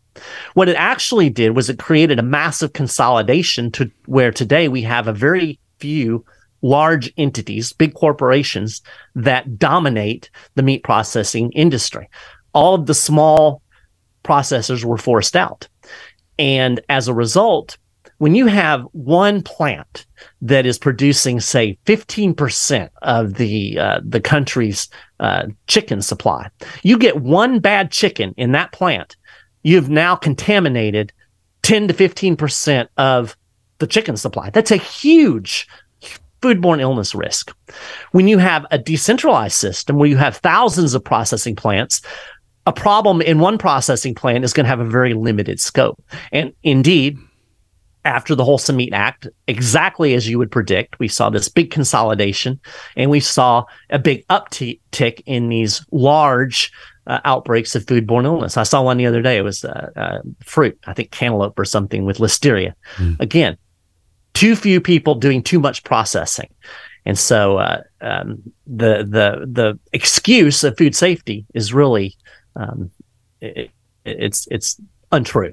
What 0.54 0.68
it 0.68 0.76
actually 0.76 1.30
did 1.30 1.54
was 1.54 1.68
it 1.68 1.78
created 1.78 2.18
a 2.18 2.22
massive 2.22 2.72
consolidation 2.72 3.70
to 3.72 3.90
where 4.06 4.32
today 4.32 4.68
we 4.68 4.82
have 4.82 5.08
a 5.08 5.12
very 5.12 5.58
few 5.78 6.24
large 6.62 7.12
entities, 7.16 7.72
big 7.72 7.94
corporations 7.94 8.82
that 9.14 9.58
dominate 9.58 10.30
the 10.54 10.62
meat 10.62 10.82
processing 10.82 11.52
industry 11.52 12.08
all 12.56 12.74
of 12.74 12.86
the 12.86 12.94
small 12.94 13.62
processors 14.24 14.82
were 14.82 14.96
forced 14.96 15.36
out. 15.36 15.68
And 16.38 16.80
as 16.88 17.06
a 17.06 17.14
result, 17.14 17.76
when 18.18 18.34
you 18.34 18.46
have 18.46 18.82
one 18.92 19.42
plant 19.42 20.06
that 20.40 20.64
is 20.64 20.78
producing, 20.78 21.38
say, 21.38 21.78
15% 21.84 22.88
of 23.02 23.34
the 23.34 23.78
uh, 23.78 24.00
the 24.02 24.22
country's 24.22 24.88
uh, 25.20 25.46
chicken 25.66 26.00
supply, 26.00 26.48
you 26.82 26.98
get 26.98 27.20
one 27.20 27.60
bad 27.60 27.90
chicken 27.90 28.32
in 28.38 28.52
that 28.52 28.72
plant, 28.72 29.16
you've 29.62 29.90
now 29.90 30.16
contaminated 30.16 31.12
10 31.62 31.88
to 31.88 31.94
15% 31.94 32.88
of 32.96 33.36
the 33.78 33.86
chicken 33.86 34.16
supply. 34.16 34.48
That's 34.48 34.70
a 34.70 34.76
huge 34.76 35.68
foodborne 36.40 36.80
illness 36.80 37.14
risk. 37.14 37.54
When 38.12 38.28
you 38.28 38.38
have 38.38 38.64
a 38.70 38.78
decentralized 38.78 39.56
system 39.56 39.96
where 39.96 40.08
you 40.08 40.16
have 40.16 40.36
thousands 40.36 40.94
of 40.94 41.04
processing 41.04 41.56
plants, 41.56 42.02
a 42.66 42.72
problem 42.72 43.22
in 43.22 43.38
one 43.38 43.58
processing 43.58 44.14
plant 44.14 44.44
is 44.44 44.52
going 44.52 44.64
to 44.64 44.68
have 44.68 44.80
a 44.80 44.84
very 44.84 45.14
limited 45.14 45.60
scope. 45.60 46.02
And 46.32 46.52
indeed, 46.62 47.16
after 48.04 48.34
the 48.34 48.44
Wholesome 48.44 48.76
Meat 48.76 48.92
Act, 48.92 49.28
exactly 49.46 50.14
as 50.14 50.28
you 50.28 50.38
would 50.38 50.50
predict, 50.50 50.98
we 50.98 51.08
saw 51.08 51.30
this 51.30 51.48
big 51.48 51.70
consolidation 51.70 52.60
and 52.96 53.10
we 53.10 53.20
saw 53.20 53.64
a 53.90 53.98
big 53.98 54.26
uptick 54.28 55.22
in 55.26 55.48
these 55.48 55.84
large 55.90 56.72
uh, 57.06 57.20
outbreaks 57.24 57.74
of 57.74 57.84
foodborne 57.86 58.24
illness. 58.24 58.56
I 58.56 58.64
saw 58.64 58.82
one 58.82 58.96
the 58.96 59.06
other 59.06 59.22
day. 59.22 59.36
It 59.36 59.42
was 59.42 59.64
uh, 59.64 59.90
uh, 59.96 60.18
fruit, 60.44 60.78
I 60.86 60.92
think 60.92 61.10
cantaloupe 61.10 61.58
or 61.58 61.64
something 61.64 62.04
with 62.04 62.18
listeria. 62.18 62.74
Mm. 62.96 63.20
Again, 63.20 63.56
too 64.34 64.56
few 64.56 64.80
people 64.80 65.14
doing 65.14 65.42
too 65.42 65.60
much 65.60 65.84
processing. 65.84 66.48
And 67.04 67.16
so 67.16 67.58
uh, 67.58 67.82
um, 68.00 68.42
the 68.66 68.98
the 69.04 69.46
the 69.46 69.78
excuse 69.92 70.64
of 70.64 70.76
food 70.76 70.96
safety 70.96 71.46
is 71.54 71.72
really 71.72 72.16
um, 72.56 72.90
it, 73.40 73.70
it's 74.04 74.48
it's 74.50 74.80
untrue. 75.12 75.52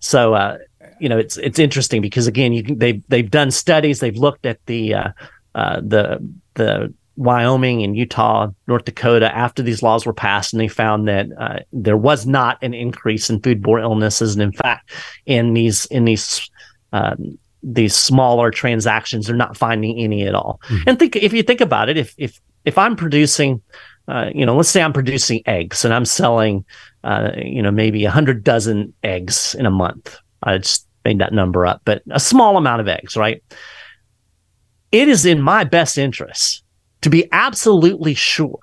So 0.00 0.34
uh, 0.34 0.58
you 0.98 1.08
know 1.08 1.18
it's 1.18 1.36
it's 1.38 1.58
interesting 1.58 2.02
because 2.02 2.26
again 2.26 2.52
you 2.52 2.62
they 2.62 3.02
they've 3.08 3.30
done 3.30 3.50
studies 3.50 4.00
they've 4.00 4.16
looked 4.16 4.46
at 4.46 4.64
the 4.66 4.94
uh, 4.94 5.12
uh, 5.54 5.80
the 5.80 6.26
the 6.54 6.92
Wyoming 7.16 7.82
and 7.82 7.96
Utah, 7.96 8.48
North 8.66 8.86
Dakota 8.86 9.34
after 9.36 9.62
these 9.62 9.82
laws 9.82 10.06
were 10.06 10.14
passed, 10.14 10.54
and 10.54 10.60
they 10.60 10.68
found 10.68 11.06
that 11.06 11.26
uh, 11.38 11.58
there 11.70 11.96
was 11.96 12.26
not 12.26 12.56
an 12.62 12.72
increase 12.72 13.28
in 13.28 13.40
foodborne 13.40 13.82
illnesses, 13.82 14.34
and 14.34 14.42
in 14.42 14.52
fact, 14.52 14.90
in 15.26 15.52
these 15.52 15.84
in 15.86 16.06
these 16.06 16.50
um, 16.94 17.38
these 17.62 17.94
smaller 17.94 18.50
transactions, 18.50 19.26
they're 19.26 19.36
not 19.36 19.56
finding 19.56 19.98
any 19.98 20.26
at 20.26 20.34
all. 20.34 20.60
Mm-hmm. 20.68 20.88
And 20.88 20.98
think 20.98 21.16
if 21.16 21.34
you 21.34 21.42
think 21.42 21.60
about 21.60 21.90
it, 21.90 21.98
if 21.98 22.14
if 22.16 22.40
if 22.64 22.78
I'm 22.78 22.96
producing, 22.96 23.60
uh, 24.10 24.28
you 24.34 24.44
know, 24.44 24.56
let's 24.56 24.68
say 24.68 24.82
I'm 24.82 24.92
producing 24.92 25.40
eggs 25.46 25.84
and 25.84 25.94
I'm 25.94 26.04
selling, 26.04 26.64
uh, 27.04 27.30
you 27.36 27.62
know, 27.62 27.70
maybe 27.70 28.04
a 28.04 28.10
hundred 28.10 28.42
dozen 28.42 28.92
eggs 29.04 29.54
in 29.54 29.66
a 29.66 29.70
month. 29.70 30.18
I 30.42 30.58
just 30.58 30.88
made 31.04 31.20
that 31.20 31.32
number 31.32 31.64
up, 31.64 31.82
but 31.84 32.02
a 32.10 32.18
small 32.18 32.56
amount 32.56 32.80
of 32.80 32.88
eggs, 32.88 33.16
right? 33.16 33.40
It 34.90 35.08
is 35.08 35.24
in 35.24 35.40
my 35.40 35.62
best 35.62 35.96
interest 35.96 36.64
to 37.02 37.10
be 37.10 37.28
absolutely 37.30 38.14
sure 38.14 38.58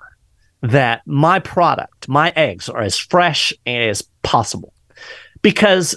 that 0.60 1.00
my 1.06 1.38
product, 1.38 2.08
my 2.08 2.30
eggs, 2.36 2.68
are 2.68 2.82
as 2.82 2.98
fresh 2.98 3.50
as 3.64 4.02
possible. 4.22 4.74
Because 5.40 5.96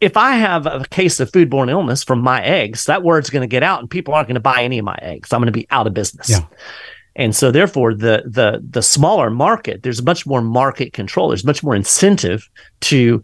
if 0.00 0.16
I 0.16 0.36
have 0.36 0.64
a 0.64 0.86
case 0.90 1.20
of 1.20 1.30
foodborne 1.30 1.70
illness 1.70 2.02
from 2.02 2.20
my 2.20 2.42
eggs, 2.42 2.86
that 2.86 3.02
word's 3.02 3.28
going 3.28 3.42
to 3.42 3.46
get 3.46 3.62
out 3.62 3.80
and 3.80 3.90
people 3.90 4.14
aren't 4.14 4.28
going 4.28 4.34
to 4.36 4.40
buy 4.40 4.62
any 4.62 4.78
of 4.78 4.86
my 4.86 4.98
eggs. 5.02 5.34
I'm 5.34 5.40
going 5.40 5.46
to 5.46 5.52
be 5.52 5.66
out 5.70 5.86
of 5.86 5.92
business. 5.92 6.30
Yeah. 6.30 6.46
And 7.16 7.34
so 7.34 7.50
therefore 7.50 7.94
the 7.94 8.22
the 8.26 8.62
the 8.68 8.82
smaller 8.82 9.30
market, 9.30 9.82
there's 9.82 10.02
much 10.02 10.26
more 10.26 10.42
market 10.42 10.92
control. 10.92 11.28
There's 11.28 11.44
much 11.44 11.62
more 11.62 11.74
incentive 11.74 12.48
to 12.82 13.22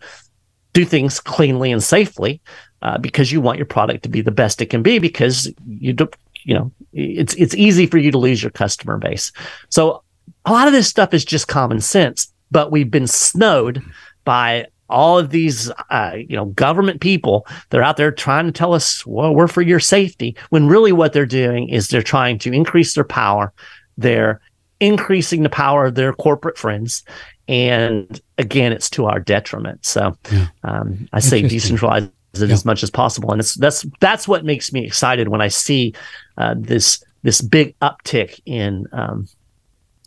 do 0.73 0.85
things 0.85 1.19
cleanly 1.19 1.73
and 1.73 1.83
safely 1.83 2.41
uh, 2.83 2.99
because 2.99 3.33
you 3.33 3.41
want 3.41 3.59
your 3.59 3.67
product 3.67 4.03
to 4.05 4.09
be 4.09 4.21
the 4.21 4.31
best 4.31 4.63
it 4.63 4.67
can 4.67 4.83
be 4.83 4.99
because 4.99 5.53
you 5.67 5.93
do, 5.93 6.09
you 6.45 6.55
know 6.55 6.71
it's 6.93 7.35
it's 7.35 7.55
easy 7.55 7.87
for 7.87 7.99
you 7.99 8.11
to 8.11 8.19
lose 8.19 8.43
your 8.43 8.51
customer 8.51 8.97
base. 8.99 9.33
So 9.69 10.03
a 10.45 10.53
lot 10.53 10.69
of 10.69 10.73
this 10.73 10.89
stuff 10.89 11.13
is 11.13 11.25
just 11.25 11.49
common 11.49 11.81
sense, 11.81 12.33
but 12.51 12.71
we've 12.71 12.91
been 12.91 13.07
snowed 13.07 13.83
by 14.25 14.67
all 14.89 15.19
of 15.19 15.31
these 15.31 15.71
uh, 15.91 16.17
you 16.17 16.37
know 16.37 16.47
government 16.47 17.01
people 17.01 17.47
they're 17.71 17.83
out 17.83 17.97
there 17.97 18.11
trying 18.11 18.47
to 18.47 18.53
tell 18.53 18.75
us 18.75 19.07
well 19.07 19.33
we're 19.35 19.47
for 19.47 19.63
your 19.63 19.79
safety 19.79 20.37
when 20.51 20.67
really 20.67 20.93
what 20.93 21.13
they're 21.13 21.25
doing 21.25 21.69
is 21.69 21.89
they're 21.89 22.03
trying 22.03 22.39
to 22.39 22.53
increase 22.53 22.95
their 22.95 23.05
power 23.05 23.53
they're 24.01 24.41
increasing 24.81 25.43
the 25.43 25.49
power 25.49 25.87
of 25.87 25.95
their 25.95 26.13
corporate 26.13 26.57
friends 26.57 27.05
and 27.49 28.21
again 28.39 28.73
it's 28.73 28.89
to 28.89 29.07
our 29.07 29.21
detriment 29.21 29.85
so 29.85 30.17
yeah. 30.33 30.47
um, 30.65 31.09
i 31.13 31.21
say 31.21 31.43
decentralize 31.43 32.11
it 32.35 32.47
yeah. 32.49 32.53
as 32.53 32.65
much 32.65 32.83
as 32.83 32.91
possible 32.91 33.31
and 33.31 33.41
it's 33.41 33.55
that's 33.55 33.85
that's 34.01 34.27
what 34.27 34.45
makes 34.45 34.73
me 34.73 34.85
excited 34.85 35.29
when 35.29 35.41
i 35.41 35.49
see 35.49 35.93
uh, 36.39 36.55
this 36.57 37.05
this 37.23 37.41
big 37.41 37.79
uptick 37.81 38.41
in 38.47 38.87
um, 38.93 39.29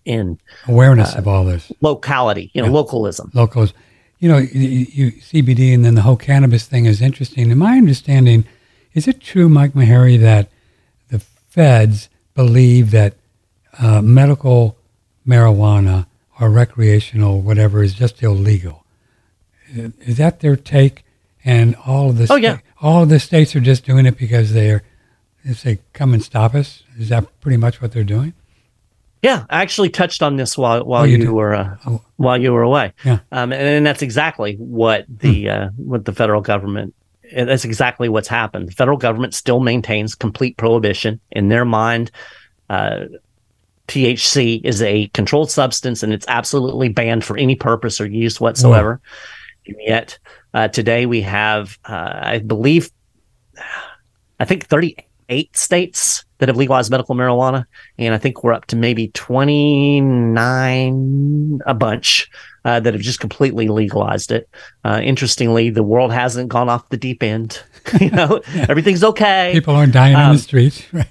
in 0.06 0.40
awareness 0.68 1.16
uh, 1.16 1.20
of 1.20 1.28
all 1.28 1.44
this 1.44 1.72
locality 1.82 2.50
you 2.54 2.62
know 2.62 2.68
yeah. 2.68 2.74
localism 2.74 3.30
localism 3.34 3.78
you 4.24 4.30
know, 4.30 4.38
you, 4.38 4.88
you, 4.90 5.12
CBD 5.12 5.74
and 5.74 5.84
then 5.84 5.96
the 5.96 6.02
whole 6.02 6.16
cannabis 6.16 6.66
thing 6.66 6.86
is 6.86 7.02
interesting. 7.02 7.52
In 7.52 7.58
my 7.58 7.76
understanding, 7.76 8.46
is 8.94 9.06
it 9.06 9.20
true, 9.20 9.50
Mike 9.50 9.74
Maharrey, 9.74 10.18
that 10.18 10.50
the 11.10 11.20
feds 11.20 12.08
believe 12.34 12.92
that 12.92 13.16
uh, 13.80 14.02
medical 14.02 14.78
marijuana 15.28 16.08
or 16.40 16.50
recreational 16.50 17.42
whatever 17.42 17.84
is 17.84 17.94
just 17.94 18.22
illegal? 18.22 18.86
Is 19.72 20.18
that 20.18 20.40
their 20.40 20.56
take? 20.56 21.06
And 21.46 21.76
all 21.86 22.10
of 22.10 22.18
the 22.18 22.28
oh, 22.30 22.38
yeah. 22.38 22.60
all 22.82 23.04
of 23.04 23.10
the 23.10 23.20
states 23.20 23.54
are 23.56 23.60
just 23.60 23.86
doing 23.86 24.06
it 24.06 24.18
because 24.18 24.54
they're 24.54 24.84
they 25.44 25.54
say 25.54 25.80
come 25.92 26.14
and 26.14 26.24
stop 26.24 26.56
us. 26.56 26.84
Is 26.98 27.10
that 27.10 27.42
pretty 27.42 27.58
much 27.58 27.82
what 27.82 27.92
they're 27.92 28.04
doing? 28.04 28.34
Yeah, 29.22 29.46
I 29.50 29.62
actually 29.62 29.90
touched 29.90 30.22
on 30.22 30.36
this 30.36 30.58
while 30.58 30.84
while 30.86 31.04
oh, 31.04 31.06
you, 31.06 31.18
you 31.18 31.34
were 31.34 31.54
uh, 31.54 31.78
oh. 31.86 32.02
while 32.18 32.38
you 32.38 32.52
were 32.52 32.62
away. 32.62 32.94
Yeah, 33.06 33.20
um, 33.32 33.54
and, 33.54 33.62
and, 33.62 33.86
that's 33.86 34.02
exactly 34.02 34.56
what 34.56 35.06
the 35.08 35.44
hmm. 35.44 35.50
uh, 35.50 35.68
what 35.78 36.06
the 36.06 36.14
federal 36.14 36.42
government. 36.42 36.94
That's 37.34 37.66
exactly 37.66 38.10
what's 38.10 38.28
happened. 38.28 38.68
The 38.68 38.74
federal 38.74 38.98
government 38.98 39.34
still 39.34 39.60
maintains 39.60 40.14
complete 40.14 40.56
prohibition 40.58 41.20
in 41.32 41.48
their 41.48 41.66
mind. 41.66 42.12
Uh, 42.70 43.06
THC 43.88 44.62
is 44.64 44.82
a 44.82 45.08
controlled 45.10 45.52
substance, 45.52 46.04
and 46.04 46.14
it's 46.14 46.26
absolutely 46.28 46.90
banned 46.90 47.26
for 47.26 47.38
any 47.38 47.56
purpose 47.56 48.00
or 48.00 48.06
use 48.06 48.40
whatsoever. 48.40 49.02
And 49.68 49.76
yet, 49.80 50.18
uh, 50.54 50.70
today 50.70 51.06
we 51.06 51.22
have, 51.22 51.78
uh, 51.86 52.20
I 52.22 52.40
believe, 52.40 52.92
I 54.40 54.46
think 54.46 54.68
thirty 54.68 54.96
eight 55.30 55.56
states 55.58 56.26
that 56.38 56.50
have 56.50 56.58
legalized 56.58 56.92
medical 56.92 57.16
marijuana, 57.16 57.66
and 57.98 58.14
I 58.14 58.18
think 58.18 58.44
we're 58.44 58.52
up 58.54 58.66
to 58.66 58.76
maybe 58.76 59.08
29, 59.10 61.62
a 61.66 61.74
bunch 61.74 62.30
uh, 62.66 62.82
that 62.82 62.94
have 62.94 63.02
just 63.02 63.22
completely 63.22 63.70
legalized 63.70 64.32
it. 64.32 64.50
Uh, 64.84 65.00
interestingly, 65.04 65.70
the 65.70 65.84
world 65.84 66.12
hasn't 66.12 66.50
gone 66.50 66.70
off 66.70 66.90
the 66.90 66.98
deep 66.98 67.24
end. 67.24 67.64
you 68.02 68.12
know, 68.12 68.42
everything's 68.56 69.04
okay. 69.04 69.52
People 69.54 69.76
aren't 69.76 69.94
dying 69.94 70.16
um, 70.16 70.22
on 70.22 70.36
the 70.36 70.42
streets. 70.42 70.84
Right. 70.94 71.08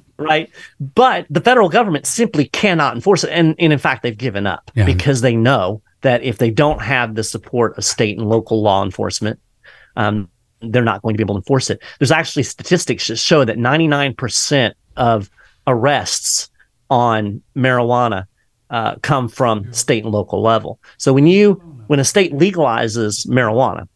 right. 0.18 0.50
But 0.80 1.26
the 1.30 1.40
federal 1.40 1.68
government 1.68 2.06
simply 2.06 2.46
cannot 2.46 2.94
enforce 2.94 3.24
it. 3.24 3.30
And, 3.30 3.54
and 3.58 3.72
in 3.72 3.78
fact, 3.78 4.02
they've 4.02 4.16
given 4.16 4.46
up 4.46 4.70
yeah. 4.74 4.84
because 4.84 5.20
they 5.20 5.36
know 5.36 5.82
that 6.02 6.22
if 6.22 6.38
they 6.38 6.50
don't 6.50 6.82
have 6.82 7.14
the 7.14 7.24
support 7.24 7.76
of 7.78 7.84
state 7.84 8.18
and 8.18 8.28
local 8.28 8.62
law 8.62 8.84
enforcement, 8.84 9.40
um, 9.96 10.28
they're 10.60 10.82
not 10.82 11.02
going 11.02 11.14
to 11.14 11.18
be 11.18 11.22
able 11.22 11.34
to 11.34 11.40
enforce 11.40 11.70
it. 11.70 11.80
There's 11.98 12.12
actually 12.12 12.44
statistics 12.44 13.08
that 13.08 13.16
show 13.16 13.44
that 13.44 13.56
99% 13.56 14.74
of 14.96 15.30
arrests 15.66 16.50
on 16.90 17.42
marijuana 17.56 18.26
uh, 18.70 18.96
come 19.02 19.28
from 19.28 19.72
state 19.72 20.04
and 20.04 20.12
local 20.12 20.42
level. 20.42 20.80
So 20.98 21.12
when 21.12 21.26
you 21.26 21.54
when 21.88 22.00
a 22.00 22.04
state 22.04 22.32
legalizes 22.32 23.26
marijuana, 23.26 23.86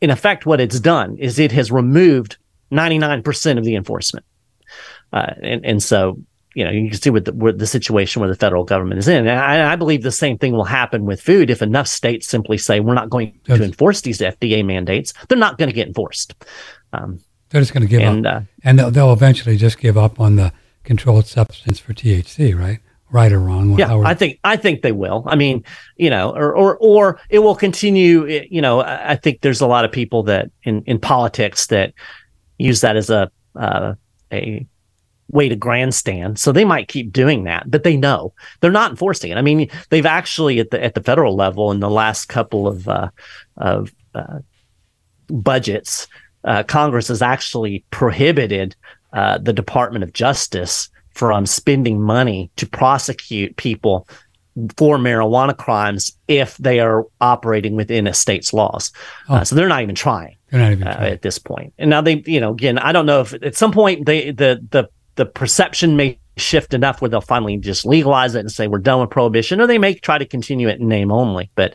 in 0.00 0.10
effect, 0.10 0.46
what 0.46 0.60
it's 0.60 0.78
done 0.78 1.16
is 1.18 1.38
it 1.38 1.52
has 1.52 1.72
removed 1.72 2.36
99% 2.70 3.58
of 3.58 3.64
the 3.64 3.74
enforcement. 3.74 4.24
Uh, 5.12 5.34
and, 5.42 5.64
and 5.64 5.82
so 5.82 6.18
you 6.54 6.64
know, 6.64 6.70
you 6.70 6.90
can 6.90 7.00
see 7.00 7.10
what 7.10 7.24
the, 7.24 7.32
what 7.32 7.58
the 7.58 7.66
situation 7.66 8.20
where 8.20 8.28
the 8.28 8.36
federal 8.36 8.64
government 8.64 8.98
is 8.98 9.08
in. 9.08 9.26
And 9.28 9.38
I, 9.38 9.72
I, 9.72 9.76
believe 9.76 10.02
the 10.02 10.10
same 10.10 10.36
thing 10.36 10.52
will 10.52 10.64
happen 10.64 11.04
with 11.04 11.20
food 11.20 11.48
if 11.48 11.62
enough 11.62 11.86
states 11.86 12.26
simply 12.26 12.58
say 12.58 12.80
we're 12.80 12.94
not 12.94 13.08
going 13.08 13.38
to 13.44 13.62
enforce 13.62 14.00
these 14.00 14.18
FDA 14.18 14.64
mandates. 14.64 15.14
They're 15.28 15.38
not 15.38 15.58
going 15.58 15.68
to 15.68 15.74
get 15.74 15.86
enforced. 15.86 16.34
Um, 16.92 17.20
they're 17.50 17.60
just 17.60 17.72
going 17.72 17.82
to 17.82 17.88
give 17.88 18.00
and, 18.00 18.26
up, 18.26 18.42
uh, 18.42 18.46
and 18.64 18.78
they'll, 18.78 18.90
they'll, 18.90 19.12
eventually 19.12 19.56
just 19.56 19.78
give 19.78 19.96
up 19.96 20.20
on 20.20 20.36
the 20.36 20.52
controlled 20.84 21.26
substance 21.26 21.78
for 21.78 21.94
THC, 21.94 22.58
right? 22.58 22.80
Right 23.12 23.32
or 23.32 23.40
wrong? 23.40 23.76
Yeah, 23.76 23.96
I 24.04 24.14
think 24.14 24.38
I 24.44 24.56
think 24.56 24.82
they 24.82 24.92
will. 24.92 25.24
I 25.26 25.34
mean, 25.34 25.64
you 25.96 26.10
know, 26.10 26.30
or 26.30 26.54
or 26.54 26.78
or 26.78 27.20
it 27.28 27.40
will 27.40 27.56
continue. 27.56 28.24
You 28.48 28.62
know, 28.62 28.82
I 28.82 29.16
think 29.16 29.40
there's 29.40 29.60
a 29.60 29.66
lot 29.66 29.84
of 29.84 29.90
people 29.90 30.22
that 30.24 30.52
in 30.62 30.84
in 30.86 31.00
politics 31.00 31.66
that 31.68 31.92
use 32.56 32.82
that 32.82 32.94
as 32.94 33.10
a 33.10 33.28
uh, 33.56 33.94
a 34.32 34.64
way 35.30 35.48
to 35.48 35.56
grandstand. 35.56 36.38
So 36.38 36.52
they 36.52 36.64
might 36.64 36.88
keep 36.88 37.12
doing 37.12 37.44
that, 37.44 37.70
but 37.70 37.84
they 37.84 37.96
know 37.96 38.32
they're 38.60 38.70
not 38.70 38.90
enforcing 38.90 39.30
it. 39.30 39.38
I 39.38 39.42
mean, 39.42 39.68
they've 39.90 40.06
actually 40.06 40.58
at 40.58 40.70
the 40.70 40.82
at 40.82 40.94
the 40.94 41.02
federal 41.02 41.36
level 41.36 41.70
in 41.70 41.80
the 41.80 41.90
last 41.90 42.26
couple 42.26 42.66
of 42.66 42.88
uh, 42.88 43.10
of 43.56 43.94
uh, 44.14 44.40
budgets 45.28 46.08
uh, 46.44 46.62
Congress 46.62 47.08
has 47.08 47.22
actually 47.22 47.84
prohibited 47.90 48.76
uh, 49.12 49.38
the 49.38 49.52
Department 49.52 50.04
of 50.04 50.12
Justice 50.12 50.88
from 51.10 51.46
spending 51.46 52.00
money 52.00 52.50
to 52.56 52.66
prosecute 52.66 53.56
people 53.56 54.08
for 54.76 54.98
marijuana 54.98 55.56
crimes 55.56 56.12
if 56.28 56.56
they 56.58 56.80
are 56.80 57.06
operating 57.20 57.76
within 57.76 58.06
a 58.06 58.14
state's 58.14 58.52
laws. 58.52 58.92
Uh, 59.28 59.32
oh. 59.32 59.36
Uh, 59.36 59.44
so 59.44 59.54
they're 59.54 59.68
not 59.68 59.82
even 59.82 59.94
trying. 59.94 60.36
Not 60.52 60.72
even 60.72 60.88
uh, 60.88 60.96
at 61.00 61.22
this 61.22 61.38
point. 61.38 61.74
And 61.78 61.90
now 61.90 62.00
they, 62.00 62.22
you 62.26 62.40
know, 62.40 62.50
again, 62.52 62.78
I 62.78 62.92
don't 62.92 63.06
know 63.06 63.20
if 63.20 63.32
at 63.34 63.54
some 63.54 63.72
point 63.72 64.06
they 64.06 64.32
the 64.32 64.66
the 64.70 64.88
the 65.20 65.26
perception 65.26 65.96
may 65.96 66.18
shift 66.38 66.72
enough 66.72 67.02
where 67.02 67.10
they'll 67.10 67.20
finally 67.20 67.58
just 67.58 67.84
legalize 67.84 68.34
it 68.34 68.40
and 68.40 68.50
say 68.50 68.68
we're 68.68 68.78
done 68.78 69.02
with 69.02 69.10
prohibition, 69.10 69.60
or 69.60 69.66
they 69.66 69.76
may 69.76 69.92
try 69.92 70.16
to 70.16 70.24
continue 70.24 70.66
it 70.66 70.80
in 70.80 70.88
name 70.88 71.12
only. 71.12 71.50
But 71.54 71.74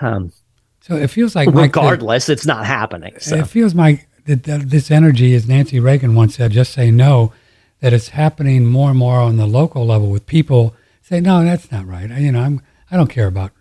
um, 0.00 0.32
so 0.80 0.96
it 0.96 1.08
feels 1.08 1.36
like 1.36 1.50
regardless, 1.52 2.30
it's 2.30 2.46
not 2.46 2.64
happening. 2.64 3.14
So. 3.18 3.36
It 3.36 3.48
feels 3.48 3.74
like 3.74 4.08
this 4.24 4.90
energy, 4.90 5.34
as 5.34 5.46
Nancy 5.46 5.78
Reagan 5.78 6.14
once 6.14 6.36
said, 6.36 6.52
just 6.52 6.72
say 6.72 6.90
no. 6.90 7.34
That 7.80 7.92
it's 7.92 8.08
happening 8.08 8.64
more 8.64 8.88
and 8.88 8.98
more 8.98 9.18
on 9.18 9.36
the 9.36 9.46
local 9.46 9.84
level 9.84 10.08
with 10.08 10.24
people 10.24 10.74
say, 11.02 11.20
no, 11.20 11.44
that's 11.44 11.70
not 11.70 11.86
right. 11.86 12.10
I, 12.10 12.20
you 12.20 12.32
know, 12.32 12.40
I'm 12.40 12.62
I 12.90 12.96
don't 12.96 13.10
care 13.10 13.26
about. 13.26 13.52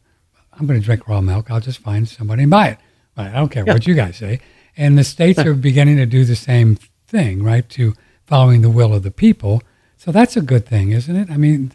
I'm 0.54 0.66
going 0.66 0.80
to 0.80 0.86
drink 0.86 1.10
raw 1.10 1.20
milk. 1.20 1.52
I'll 1.52 1.60
just 1.60 1.80
find 1.80 2.08
somebody 2.08 2.44
and 2.44 2.50
buy 2.50 2.70
it. 2.70 2.78
But 3.14 3.28
I 3.28 3.34
don't 3.34 3.50
care 3.50 3.66
yeah. 3.68 3.74
what 3.74 3.86
you 3.86 3.96
guys 3.96 4.16
say. 4.16 4.40
And 4.78 4.98
the 4.98 5.04
states 5.04 5.40
are 5.40 5.54
beginning 5.54 5.98
to 5.98 6.06
do 6.06 6.24
the 6.24 6.38
same 6.38 6.78
thing, 7.08 7.44
right? 7.44 7.68
To 7.72 7.94
following 8.26 8.62
the 8.62 8.70
will 8.70 8.94
of 8.94 9.04
the 9.04 9.12
people. 9.12 9.62
So 9.98 10.12
that's 10.12 10.38
a 10.38 10.42
good 10.42 10.66
thing, 10.66 10.92
isn't 10.92 11.16
it? 11.16 11.32
I 11.32 11.38
mean, 11.38 11.74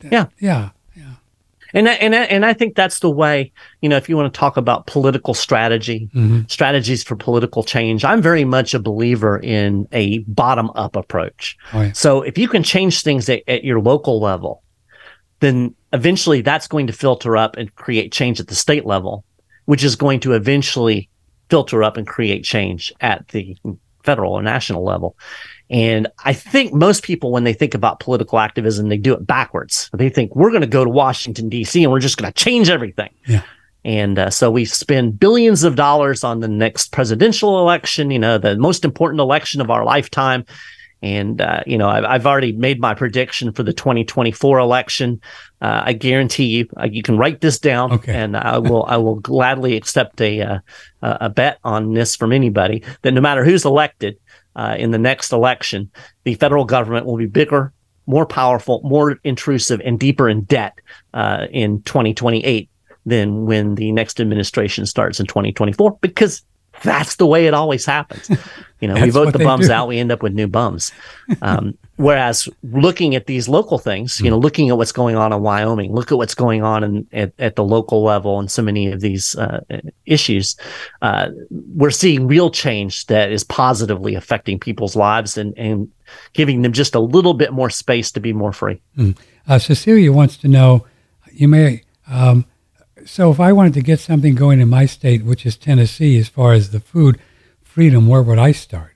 th- 0.00 0.12
yeah, 0.12 0.26
yeah, 0.38 0.70
yeah. 0.94 1.14
And 1.72 1.88
and 1.88 2.14
and 2.14 2.46
I 2.46 2.52
think 2.52 2.76
that's 2.76 3.00
the 3.00 3.10
way. 3.10 3.52
You 3.80 3.88
know, 3.88 3.96
if 3.96 4.08
you 4.08 4.16
want 4.16 4.32
to 4.32 4.38
talk 4.38 4.56
about 4.56 4.86
political 4.86 5.34
strategy, 5.34 6.08
mm-hmm. 6.14 6.42
strategies 6.48 7.02
for 7.02 7.16
political 7.16 7.64
change, 7.64 8.04
I'm 8.04 8.22
very 8.22 8.44
much 8.44 8.74
a 8.74 8.78
believer 8.78 9.38
in 9.38 9.88
a 9.92 10.18
bottom 10.20 10.70
up 10.74 10.94
approach. 10.94 11.56
Oh, 11.72 11.82
yeah. 11.82 11.92
So 11.92 12.22
if 12.22 12.38
you 12.38 12.48
can 12.48 12.62
change 12.62 13.02
things 13.02 13.28
at, 13.28 13.42
at 13.48 13.64
your 13.64 13.80
local 13.80 14.20
level, 14.20 14.62
then 15.40 15.74
eventually 15.92 16.42
that's 16.42 16.68
going 16.68 16.86
to 16.86 16.92
filter 16.92 17.36
up 17.36 17.56
and 17.56 17.74
create 17.74 18.12
change 18.12 18.40
at 18.40 18.48
the 18.48 18.54
state 18.54 18.86
level, 18.86 19.24
which 19.64 19.82
is 19.82 19.96
going 19.96 20.20
to 20.20 20.32
eventually 20.32 21.08
filter 21.48 21.82
up 21.82 21.96
and 21.96 22.06
create 22.06 22.44
change 22.44 22.92
at 23.00 23.28
the 23.28 23.56
federal 24.04 24.32
or 24.32 24.42
national 24.42 24.84
level. 24.84 25.16
And 25.70 26.08
I 26.24 26.32
think 26.34 26.74
most 26.74 27.02
people, 27.02 27.32
when 27.32 27.44
they 27.44 27.54
think 27.54 27.74
about 27.74 28.00
political 28.00 28.38
activism, 28.38 28.88
they 28.88 28.98
do 28.98 29.14
it 29.14 29.26
backwards. 29.26 29.90
They 29.94 30.10
think 30.10 30.34
we're 30.36 30.50
going 30.50 30.60
to 30.60 30.66
go 30.66 30.84
to 30.84 30.90
Washington, 30.90 31.48
D.C., 31.48 31.82
and 31.82 31.90
we're 31.90 32.00
just 32.00 32.18
going 32.18 32.30
to 32.30 32.44
change 32.44 32.68
everything. 32.68 33.14
Yeah. 33.26 33.42
And 33.84 34.18
uh, 34.18 34.30
so 34.30 34.50
we 34.50 34.64
spend 34.64 35.20
billions 35.20 35.62
of 35.62 35.76
dollars 35.76 36.24
on 36.24 36.40
the 36.40 36.48
next 36.48 36.92
presidential 36.92 37.58
election, 37.60 38.10
you 38.10 38.18
know, 38.18 38.38
the 38.38 38.56
most 38.56 38.84
important 38.84 39.20
election 39.20 39.60
of 39.60 39.70
our 39.70 39.84
lifetime. 39.84 40.46
And, 41.02 41.40
uh, 41.42 41.62
you 41.66 41.76
know, 41.76 41.88
I've, 41.88 42.04
I've, 42.04 42.26
already 42.26 42.52
made 42.52 42.80
my 42.80 42.94
prediction 42.94 43.52
for 43.52 43.62
the 43.62 43.74
2024 43.74 44.58
election. 44.58 45.20
Uh, 45.60 45.82
I 45.84 45.92
guarantee 45.92 46.46
you, 46.46 46.68
uh, 46.80 46.86
you 46.90 47.02
can 47.02 47.18
write 47.18 47.42
this 47.42 47.58
down 47.58 47.92
okay. 47.92 48.14
and 48.14 48.34
I 48.34 48.56
will, 48.56 48.86
I 48.86 48.96
will 48.96 49.16
gladly 49.16 49.76
accept 49.76 50.22
a, 50.22 50.40
uh, 50.40 50.58
a 51.02 51.28
bet 51.28 51.58
on 51.62 51.92
this 51.92 52.16
from 52.16 52.32
anybody 52.32 52.82
that 53.02 53.12
no 53.12 53.20
matter 53.20 53.44
who's 53.44 53.66
elected 53.66 54.16
uh, 54.56 54.76
in 54.78 54.90
the 54.90 54.98
next 54.98 55.32
election, 55.32 55.90
the 56.24 56.34
federal 56.34 56.64
government 56.64 57.06
will 57.06 57.16
be 57.16 57.26
bigger, 57.26 57.72
more 58.06 58.26
powerful, 58.26 58.80
more 58.84 59.18
intrusive, 59.24 59.80
and 59.84 59.98
deeper 59.98 60.28
in 60.28 60.42
debt 60.42 60.78
uh, 61.14 61.46
in 61.50 61.82
2028 61.82 62.68
than 63.06 63.46
when 63.46 63.74
the 63.74 63.92
next 63.92 64.20
administration 64.20 64.86
starts 64.86 65.20
in 65.20 65.26
2024 65.26 65.98
because 66.00 66.44
that's 66.84 67.16
the 67.16 67.26
way 67.26 67.46
it 67.46 67.54
always 67.54 67.84
happens. 67.84 68.30
You 68.80 68.88
know, 68.88 69.00
we 69.00 69.08
vote 69.08 69.32
the 69.32 69.38
bums 69.38 69.68
do. 69.68 69.72
out, 69.72 69.88
we 69.88 69.98
end 69.98 70.12
up 70.12 70.22
with 70.22 70.34
new 70.34 70.46
bums. 70.46 70.92
Um, 71.40 71.78
whereas 71.96 72.48
looking 72.62 73.14
at 73.14 73.26
these 73.26 73.48
local 73.48 73.78
things, 73.78 74.20
you 74.20 74.28
know, 74.28 74.38
looking 74.38 74.68
at 74.68 74.76
what's 74.76 74.92
going 74.92 75.16
on 75.16 75.32
in 75.32 75.40
Wyoming, 75.40 75.92
look 75.92 76.12
at 76.12 76.18
what's 76.18 76.34
going 76.34 76.62
on 76.62 76.84
in, 76.84 77.06
at, 77.12 77.32
at 77.38 77.56
the 77.56 77.64
local 77.64 78.02
level 78.02 78.38
and 78.38 78.50
so 78.50 78.62
many 78.62 78.92
of 78.92 79.00
these 79.00 79.36
uh, 79.36 79.60
issues, 80.04 80.56
uh, 81.00 81.30
we're 81.74 81.90
seeing 81.90 82.26
real 82.26 82.50
change 82.50 83.06
that 83.06 83.32
is 83.32 83.42
positively 83.42 84.14
affecting 84.14 84.60
people's 84.60 84.94
lives 84.94 85.38
and, 85.38 85.56
and 85.56 85.90
giving 86.34 86.60
them 86.60 86.72
just 86.72 86.94
a 86.94 87.00
little 87.00 87.34
bit 87.34 87.54
more 87.54 87.70
space 87.70 88.12
to 88.12 88.20
be 88.20 88.34
more 88.34 88.52
free. 88.52 88.82
Mm. 88.98 89.16
Uh, 89.48 89.58
Cecilia 89.58 90.12
wants 90.12 90.36
to 90.38 90.48
know, 90.48 90.86
you 91.32 91.48
may, 91.48 91.82
um, 92.06 92.44
so 93.04 93.30
if 93.30 93.40
I 93.40 93.52
wanted 93.52 93.74
to 93.74 93.82
get 93.82 94.00
something 94.00 94.34
going 94.34 94.60
in 94.60 94.68
my 94.68 94.86
state, 94.86 95.24
which 95.24 95.44
is 95.46 95.56
Tennessee, 95.56 96.18
as 96.18 96.28
far 96.28 96.52
as 96.52 96.70
the 96.70 96.80
food 96.80 97.18
freedom, 97.62 98.06
where 98.06 98.22
would 98.22 98.38
I 98.38 98.52
start? 98.52 98.94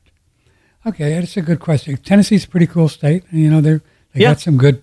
Okay, 0.86 1.14
that's 1.14 1.36
a 1.36 1.42
good 1.42 1.60
question. 1.60 1.96
Tennessee's 1.96 2.44
a 2.44 2.48
pretty 2.48 2.66
cool 2.66 2.88
state. 2.88 3.24
You 3.30 3.50
know, 3.50 3.60
they're, 3.60 3.82
they 4.14 4.22
yeah. 4.22 4.30
got 4.30 4.40
some 4.40 4.56
good, 4.56 4.82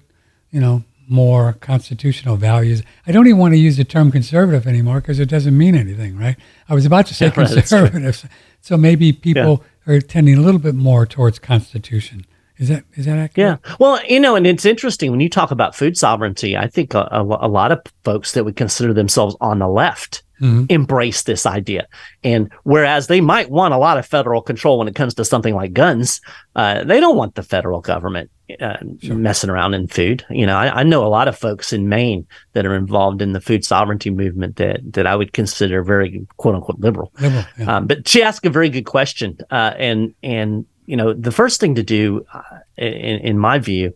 you 0.52 0.60
know, 0.60 0.84
more 1.08 1.54
constitutional 1.54 2.36
values. 2.36 2.84
I 3.08 3.12
don't 3.12 3.28
even 3.28 3.40
want 3.40 3.54
to 3.54 3.58
use 3.58 3.78
the 3.78 3.84
term 3.84 4.12
conservative 4.12 4.68
anymore 4.68 5.02
because 5.02 5.20
it 5.20 5.30
doesn't 5.30 5.58
mean 5.58 5.76
anything, 5.76 6.18
right? 6.18 6.36
I 6.68 6.74
was 6.74 6.86
about 6.86 7.06
to 7.08 7.14
say 7.14 7.26
yeah, 7.38 7.46
conservative. 7.46 8.24
Right, 8.24 8.32
so 8.62 8.78
maybe 8.78 9.14
people 9.14 9.64
yeah. 9.88 9.94
are 9.94 10.02
tending 10.02 10.38
a 10.38 10.42
little 10.42 10.60
bit 10.60 10.76
more 10.76 11.06
towards 11.06 11.40
constitution. 11.40 12.26
Is 12.58 12.70
that 12.70 12.84
is 12.94 13.06
that 13.06 13.18
accurate? 13.18 13.60
Yeah. 13.64 13.76
Well, 13.80 14.00
you 14.08 14.20
know, 14.20 14.36
and 14.36 14.48
it's 14.48 14.66
interesting 14.66 15.12
when 15.12 15.20
you 15.20 15.30
talk 15.30 15.52
about 15.52 15.76
food 15.76 15.98
sovereignty. 15.98 16.56
I 16.56 16.68
think 16.68 16.94
a, 16.94 17.08
a, 17.12 17.22
a 17.22 17.50
lot 17.50 17.72
of 17.72 17.82
folks 18.04 18.32
that 18.32 18.46
would 18.46 18.56
consider 18.56 18.94
themselves 18.94 19.36
on 19.42 19.60
the 19.60 19.68
left 19.68 20.24
mm-hmm. 20.40 20.66
embrace 20.70 21.24
this 21.24 21.46
idea, 21.46 21.86
and 22.24 22.50
whereas 22.64 23.08
they 23.08 23.20
might 23.20 23.50
want 23.50 23.74
a 23.74 23.78
lot 23.78 23.98
of 23.98 24.06
federal 24.06 24.42
control 24.42 24.80
when 24.80 24.88
it 24.88 24.96
comes 24.96 25.14
to 25.16 25.26
something 25.26 25.54
like 25.54 25.74
guns, 25.74 26.22
uh, 26.56 26.84
they 26.86 27.02
don't 27.02 27.18
want 27.18 27.36
the 27.36 27.44
federal 27.44 27.82
government 27.82 28.30
uh, 28.62 28.78
sure. 29.02 29.16
messing 29.16 29.50
around 29.50 29.74
in 29.74 29.88
food. 29.88 30.26
You 30.30 30.46
know, 30.46 30.56
I, 30.56 30.80
I, 30.80 30.84
know 30.84 31.06
a 31.06 31.10
lot 31.10 31.28
of 31.28 31.38
folks 31.38 31.74
in 31.74 31.90
Maine 31.90 32.26
that 32.54 32.66
are 32.66 32.76
involved 32.76 33.22
in 33.22 33.34
the 33.34 33.42
food 33.42 33.66
sovereignty 33.66 34.12
movement 34.12 34.56
that 34.58 34.80
that 34.94 35.08
I 35.08 35.16
would 35.16 35.34
consider 35.34 35.84
very 35.84 36.26
quote 36.38 36.56
unquote 36.56 36.80
liberal. 36.80 37.12
liberal 37.20 37.44
yeah. 37.58 37.78
um, 37.78 37.88
but 37.88 38.08
she 38.08 38.24
asked 38.24 38.46
a 38.46 38.50
very 38.50 38.70
good 38.70 38.86
question, 38.86 39.38
uh, 39.52 39.74
and 39.78 40.14
and 40.24 40.66
you 40.86 40.96
know, 40.96 41.14
the 41.14 41.32
first 41.32 41.60
thing 41.60 41.76
to 41.76 41.84
do, 41.84 42.26
uh, 42.34 42.42
in, 42.78 43.20
in, 43.20 43.40
my 43.40 43.60
view, 43.60 43.94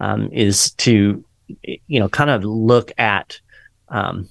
um, 0.00 0.28
is 0.32 0.72
to, 0.72 1.24
you 1.62 2.00
know, 2.00 2.08
kind 2.08 2.30
of 2.30 2.44
look 2.44 2.92
at 2.98 3.40
um, 3.88 4.28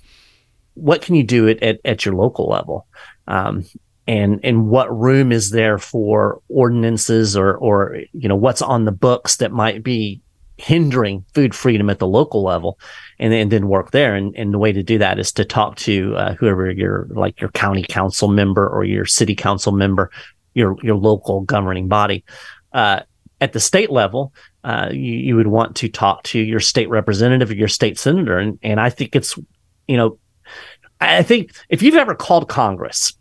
what 0.74 1.02
can 1.02 1.16
you 1.16 1.24
do 1.24 1.48
at, 1.48 1.62
at, 1.62 1.80
at 1.86 2.06
your 2.06 2.16
local 2.16 2.48
level, 2.48 2.88
um, 3.28 3.66
and 4.08 4.40
and 4.44 4.68
what 4.68 4.96
room 4.96 5.32
is 5.32 5.52
there 5.52 5.78
for 5.78 6.42
ordinances 6.50 7.38
or 7.38 7.56
or 7.56 8.00
you 8.12 8.28
know 8.28 8.36
what's 8.36 8.62
on 8.62 8.84
the 8.84 8.92
books 8.92 9.38
that 9.38 9.52
might 9.52 9.84
be 9.84 10.22
hindering 10.58 11.26
food 11.34 11.56
freedom 11.56 11.90
at 11.90 12.00
the 12.00 12.08
local 12.08 12.44
level 12.44 12.80
and, 13.20 13.34
and 13.34 13.52
then 13.52 13.68
work 13.68 13.92
there. 13.92 14.16
And, 14.16 14.36
and 14.36 14.54
the 14.54 14.60
way 14.60 14.72
to 14.72 14.84
do 14.84 14.98
that 15.00 15.20
is 15.20 15.32
to 15.34 15.46
talk 15.46 15.76
to 15.78 16.16
uh, 16.16 16.36
whoever 16.36 16.70
your 16.72 17.08
like 17.10 17.42
your 17.42 17.50
county 17.52 17.84
council 17.84 18.28
member 18.28 18.68
or 18.68 18.84
your 18.84 19.06
city 19.06 19.36
council 19.36 19.72
member 19.72 20.12
your 20.54 20.78
your 20.82 20.96
local 20.96 21.42
governing 21.42 21.88
body. 21.88 22.24
Uh, 22.72 23.02
at 23.42 23.52
the 23.52 23.60
state 23.60 23.92
level, 23.92 24.34
uh, 24.64 24.88
you, 24.92 25.14
you 25.14 25.36
would 25.36 25.48
want 25.48 25.76
to 25.76 25.90
talk 25.90 26.24
to 26.24 26.40
your 26.40 26.62
state 26.62 26.90
representative 26.90 27.50
or 27.50 27.56
your 27.56 27.68
state 27.68 28.00
senator, 28.00 28.38
and 28.38 28.58
and 28.64 28.80
I 28.80 28.90
think 28.90 29.16
it's 29.16 29.38
you 29.88 29.98
know, 29.98 30.18
I 31.02 31.24
think 31.24 31.52
if 31.70 31.82
you've 31.82 31.96
ever 31.96 32.16
called 32.16 32.48
Congress, 32.48 33.14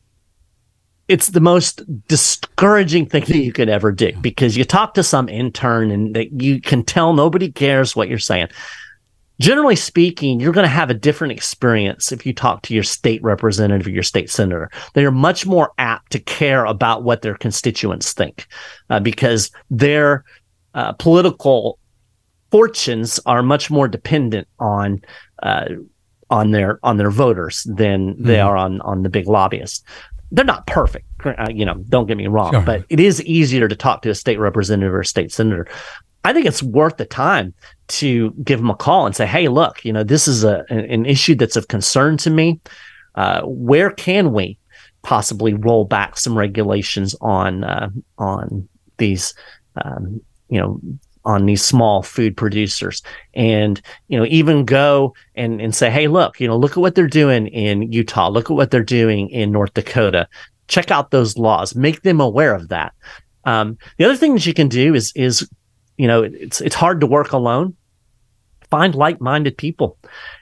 it's 1.08 1.28
the 1.28 1.40
most 1.40 1.82
discouraging 2.06 3.06
thing 3.06 3.24
that 3.24 3.36
you 3.36 3.52
could 3.52 3.68
ever 3.68 3.90
do 3.90 4.12
because 4.20 4.56
you 4.56 4.64
talk 4.64 4.94
to 4.94 5.02
some 5.02 5.28
intern 5.28 5.90
and 5.90 6.14
that 6.14 6.40
you 6.40 6.60
can 6.60 6.84
tell 6.84 7.12
nobody 7.12 7.50
cares 7.50 7.96
what 7.96 8.08
you're 8.08 8.18
saying 8.18 8.48
generally 9.40 9.76
speaking, 9.76 10.40
you're 10.40 10.52
going 10.52 10.64
to 10.64 10.68
have 10.68 10.90
a 10.90 10.94
different 10.94 11.32
experience 11.32 12.12
if 12.12 12.24
you 12.26 12.32
talk 12.32 12.62
to 12.62 12.74
your 12.74 12.82
state 12.82 13.22
representative 13.22 13.86
or 13.86 13.90
your 13.90 14.02
state 14.02 14.30
senator. 14.30 14.70
They 14.94 15.04
are 15.04 15.10
much 15.10 15.46
more 15.46 15.72
apt 15.78 16.12
to 16.12 16.20
care 16.20 16.64
about 16.64 17.02
what 17.02 17.22
their 17.22 17.34
constituents 17.34 18.12
think 18.12 18.46
uh, 18.90 19.00
because 19.00 19.50
their 19.70 20.24
uh, 20.74 20.92
political 20.92 21.78
fortunes 22.50 23.18
are 23.26 23.42
much 23.42 23.70
more 23.70 23.88
dependent 23.88 24.46
on 24.58 25.00
uh, 25.42 25.66
on 26.30 26.50
their 26.50 26.78
on 26.82 26.96
their 26.96 27.10
voters 27.10 27.64
than 27.64 28.14
mm-hmm. 28.14 28.24
they 28.24 28.40
are 28.40 28.56
on 28.56 28.80
on 28.82 29.02
the 29.02 29.10
big 29.10 29.28
lobbyists. 29.28 29.82
They're 30.30 30.46
not 30.46 30.66
perfect, 30.66 31.04
uh, 31.26 31.48
you 31.52 31.66
know. 31.66 31.74
Don't 31.88 32.06
get 32.06 32.16
me 32.16 32.26
wrong, 32.26 32.52
sure. 32.52 32.62
but 32.62 32.84
it 32.88 33.00
is 33.00 33.22
easier 33.24 33.68
to 33.68 33.76
talk 33.76 34.00
to 34.02 34.10
a 34.10 34.14
state 34.14 34.38
representative 34.38 34.94
or 34.94 35.00
a 35.00 35.06
state 35.06 35.30
senator. 35.30 35.66
I 36.24 36.32
think 36.32 36.46
it's 36.46 36.62
worth 36.62 36.96
the 36.96 37.04
time 37.04 37.52
to 37.92 38.30
give 38.44 38.58
them 38.60 38.70
a 38.70 38.74
call 38.74 39.06
and 39.06 39.14
say, 39.14 39.26
"Hey, 39.26 39.48
look, 39.48 39.84
you 39.84 39.92
know, 39.92 40.04
this 40.04 40.28
is 40.28 40.44
a 40.44 40.64
an 40.70 41.06
issue 41.06 41.34
that's 41.34 41.56
of 41.56 41.68
concern 41.68 42.16
to 42.18 42.30
me. 42.30 42.60
Uh, 43.14 43.42
where 43.42 43.90
can 43.90 44.32
we 44.32 44.58
possibly 45.02 45.54
roll 45.54 45.84
back 45.84 46.16
some 46.16 46.36
regulations 46.36 47.14
on 47.20 47.64
uh, 47.64 47.90
on 48.18 48.68
these, 48.98 49.34
um, 49.84 50.20
you 50.48 50.60
know, 50.60 50.80
on 51.24 51.46
these 51.46 51.64
small 51.64 52.02
food 52.02 52.36
producers 52.36 53.02
and 53.34 53.80
you 54.08 54.18
know 54.18 54.26
even 54.26 54.64
go 54.64 55.14
and 55.36 55.60
and 55.60 55.72
say 55.72 55.88
hey 55.88 56.08
look 56.08 56.40
you 56.40 56.48
know 56.48 56.56
look 56.56 56.72
at 56.72 56.78
what 56.78 56.96
they're 56.96 57.06
doing 57.06 57.46
in 57.46 57.92
Utah 57.92 58.28
look 58.28 58.50
at 58.50 58.56
what 58.56 58.72
they're 58.72 58.82
doing 58.82 59.30
in 59.30 59.52
North 59.52 59.72
Dakota 59.74 60.26
check 60.72 60.90
out 60.90 61.10
those 61.10 61.36
laws, 61.36 61.74
make 61.74 62.02
them 62.02 62.20
aware 62.20 62.54
of 62.54 62.68
that. 62.68 62.94
Um, 63.44 63.76
the 63.98 64.04
other 64.04 64.16
thing 64.16 64.34
that 64.34 64.46
you 64.46 64.54
can 64.54 64.68
do 64.68 64.94
is 64.94 65.12
is 65.14 65.48
you 65.98 66.06
know 66.06 66.22
it's 66.22 66.60
it's 66.60 66.74
hard 66.74 67.00
to 67.00 67.06
work 67.06 67.32
alone. 67.32 67.76
Find 68.72 68.94
like-minded 68.94 69.58
people 69.58 69.98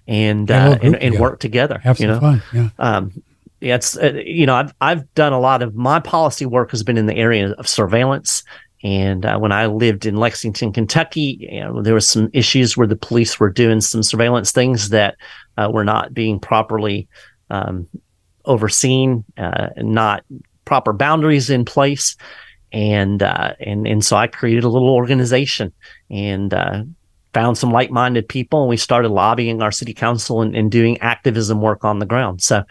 and 0.06 0.48
uh, 0.52 0.78
and, 0.80 0.94
and 0.94 1.18
work 1.18 1.40
together. 1.40 1.80
Have 1.82 1.98
you 1.98 2.06
know? 2.06 2.20
fun. 2.20 2.42
Yeah. 2.52 2.68
Um, 2.78 3.10
yeah, 3.60 3.74
it's 3.74 3.96
uh, 3.96 4.12
you 4.24 4.46
know 4.46 4.54
I've 4.54 4.72
I've 4.80 5.14
done 5.14 5.32
a 5.32 5.40
lot 5.40 5.62
of 5.62 5.74
my 5.74 5.98
policy 5.98 6.46
work 6.46 6.70
has 6.70 6.84
been 6.84 6.96
in 6.96 7.06
the 7.06 7.16
area 7.16 7.50
of 7.58 7.68
surveillance. 7.68 8.44
And 8.84 9.26
uh, 9.26 9.36
when 9.38 9.50
I 9.50 9.66
lived 9.66 10.06
in 10.06 10.16
Lexington, 10.16 10.72
Kentucky, 10.72 11.38
you 11.40 11.60
know, 11.60 11.82
there 11.82 11.92
was 11.92 12.08
some 12.08 12.30
issues 12.32 12.76
where 12.76 12.86
the 12.86 12.96
police 12.96 13.40
were 13.40 13.50
doing 13.50 13.80
some 13.80 14.02
surveillance 14.02 14.52
things 14.52 14.90
that 14.90 15.16
uh, 15.58 15.68
were 15.72 15.84
not 15.84 16.14
being 16.14 16.38
properly 16.38 17.08
um, 17.50 17.88
overseen, 18.44 19.24
uh, 19.36 19.70
not 19.78 20.24
proper 20.64 20.92
boundaries 20.92 21.50
in 21.50 21.64
place, 21.64 22.16
and 22.72 23.22
uh, 23.22 23.54
and 23.60 23.86
and 23.86 24.04
so 24.04 24.16
I 24.16 24.28
created 24.28 24.64
a 24.64 24.68
little 24.68 24.94
organization 24.94 25.72
and 26.08 26.54
uh, 26.54 26.84
found 27.32 27.58
some 27.58 27.70
like-minded 27.70 28.28
people, 28.28 28.62
and 28.62 28.68
we 28.68 28.76
started 28.76 29.10
lobbying 29.10 29.62
our 29.62 29.72
city 29.72 29.94
council 29.94 30.42
and, 30.42 30.56
and 30.56 30.70
doing 30.70 30.98
activism 31.00 31.60
work 31.60 31.84
on 31.84 31.98
the 31.98 32.06
ground. 32.06 32.42
So. 32.42 32.64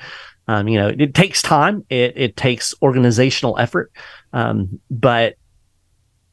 Um, 0.48 0.68
you 0.68 0.80
know, 0.80 0.88
it 0.88 1.14
takes 1.14 1.44
time. 1.44 1.86
It, 1.92 2.14
it 2.16 2.36
takes 2.36 2.74
organizational 2.82 3.60
effort, 3.60 3.92
um, 4.34 4.80
but 4.90 5.36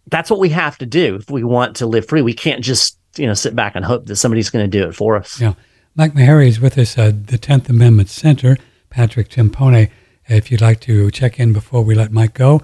that's 0.07 0.31
what 0.31 0.41
we 0.41 0.49
have 0.49 0.79
to 0.79 0.87
do 0.87 1.16
if 1.16 1.31
we 1.31 1.45
want 1.45 1.77
to 1.77 1.87
live 1.87 2.09
free. 2.09 2.22
We 2.22 2.33
can't 2.33 2.64
just 2.64 2.99
you 3.16 3.27
know 3.27 3.35
sit 3.35 3.55
back 3.55 3.77
and 3.77 3.85
hope 3.85 4.07
that 4.07 4.16
somebody's 4.16 4.49
going 4.49 4.70
to 4.70 4.79
do 4.79 4.89
it 4.89 4.95
for 4.95 5.16
us. 5.16 5.39
Yeah, 5.39 5.53
Mike 5.95 6.14
Maharrey 6.14 6.49
is 6.49 6.61
with 6.61 6.79
us 6.79 6.97
at 6.97 7.27
the 7.27 7.37
Tenth 7.39 7.68
Amendment 7.68 8.09
Center. 8.09 8.57
Patrick 8.91 9.29
Timpone, 9.29 9.91
if 10.29 10.51
you'd 10.51 10.62
like 10.62 10.81
to 10.81 11.11
check 11.11 11.39
in 11.39 11.53
before 11.53 11.83
we 11.83 11.95
let 11.95 12.11
Mike 12.12 12.35
go, 12.35 12.62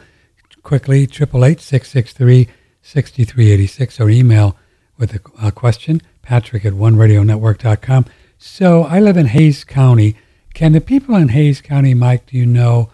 quickly, 0.63 1.07
888-663-6386 1.07 4.01
or 4.01 4.09
email 4.09 4.57
with 4.99 5.15
a, 5.15 5.47
a 5.47 5.53
question, 5.53 6.01
patrick 6.23 6.65
at 6.65 6.73
oneradionetwork.com. 6.73 8.07
So 8.39 8.83
I 8.85 9.01
live 9.01 9.17
in 9.17 9.27
Hays 9.27 9.65
County. 9.65 10.17
Can 10.55 10.73
the 10.73 10.81
people 10.81 11.15
in 11.17 11.29
Hays 11.29 11.61
County, 11.61 11.95
Mike, 11.95 12.27
do 12.27 12.37
you 12.37 12.47
know, 12.47 12.91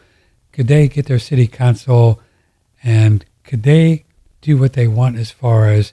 could 0.52 0.68
they 0.68 0.88
get 0.88 1.06
their 1.06 1.18
city 1.18 1.46
council 1.46 2.20
and 2.82 3.24
could 3.44 3.62
they 3.62 4.04
do 4.40 4.58
what 4.58 4.74
they 4.74 4.88
want 4.88 5.16
as 5.16 5.30
far 5.30 5.68
as 5.68 5.92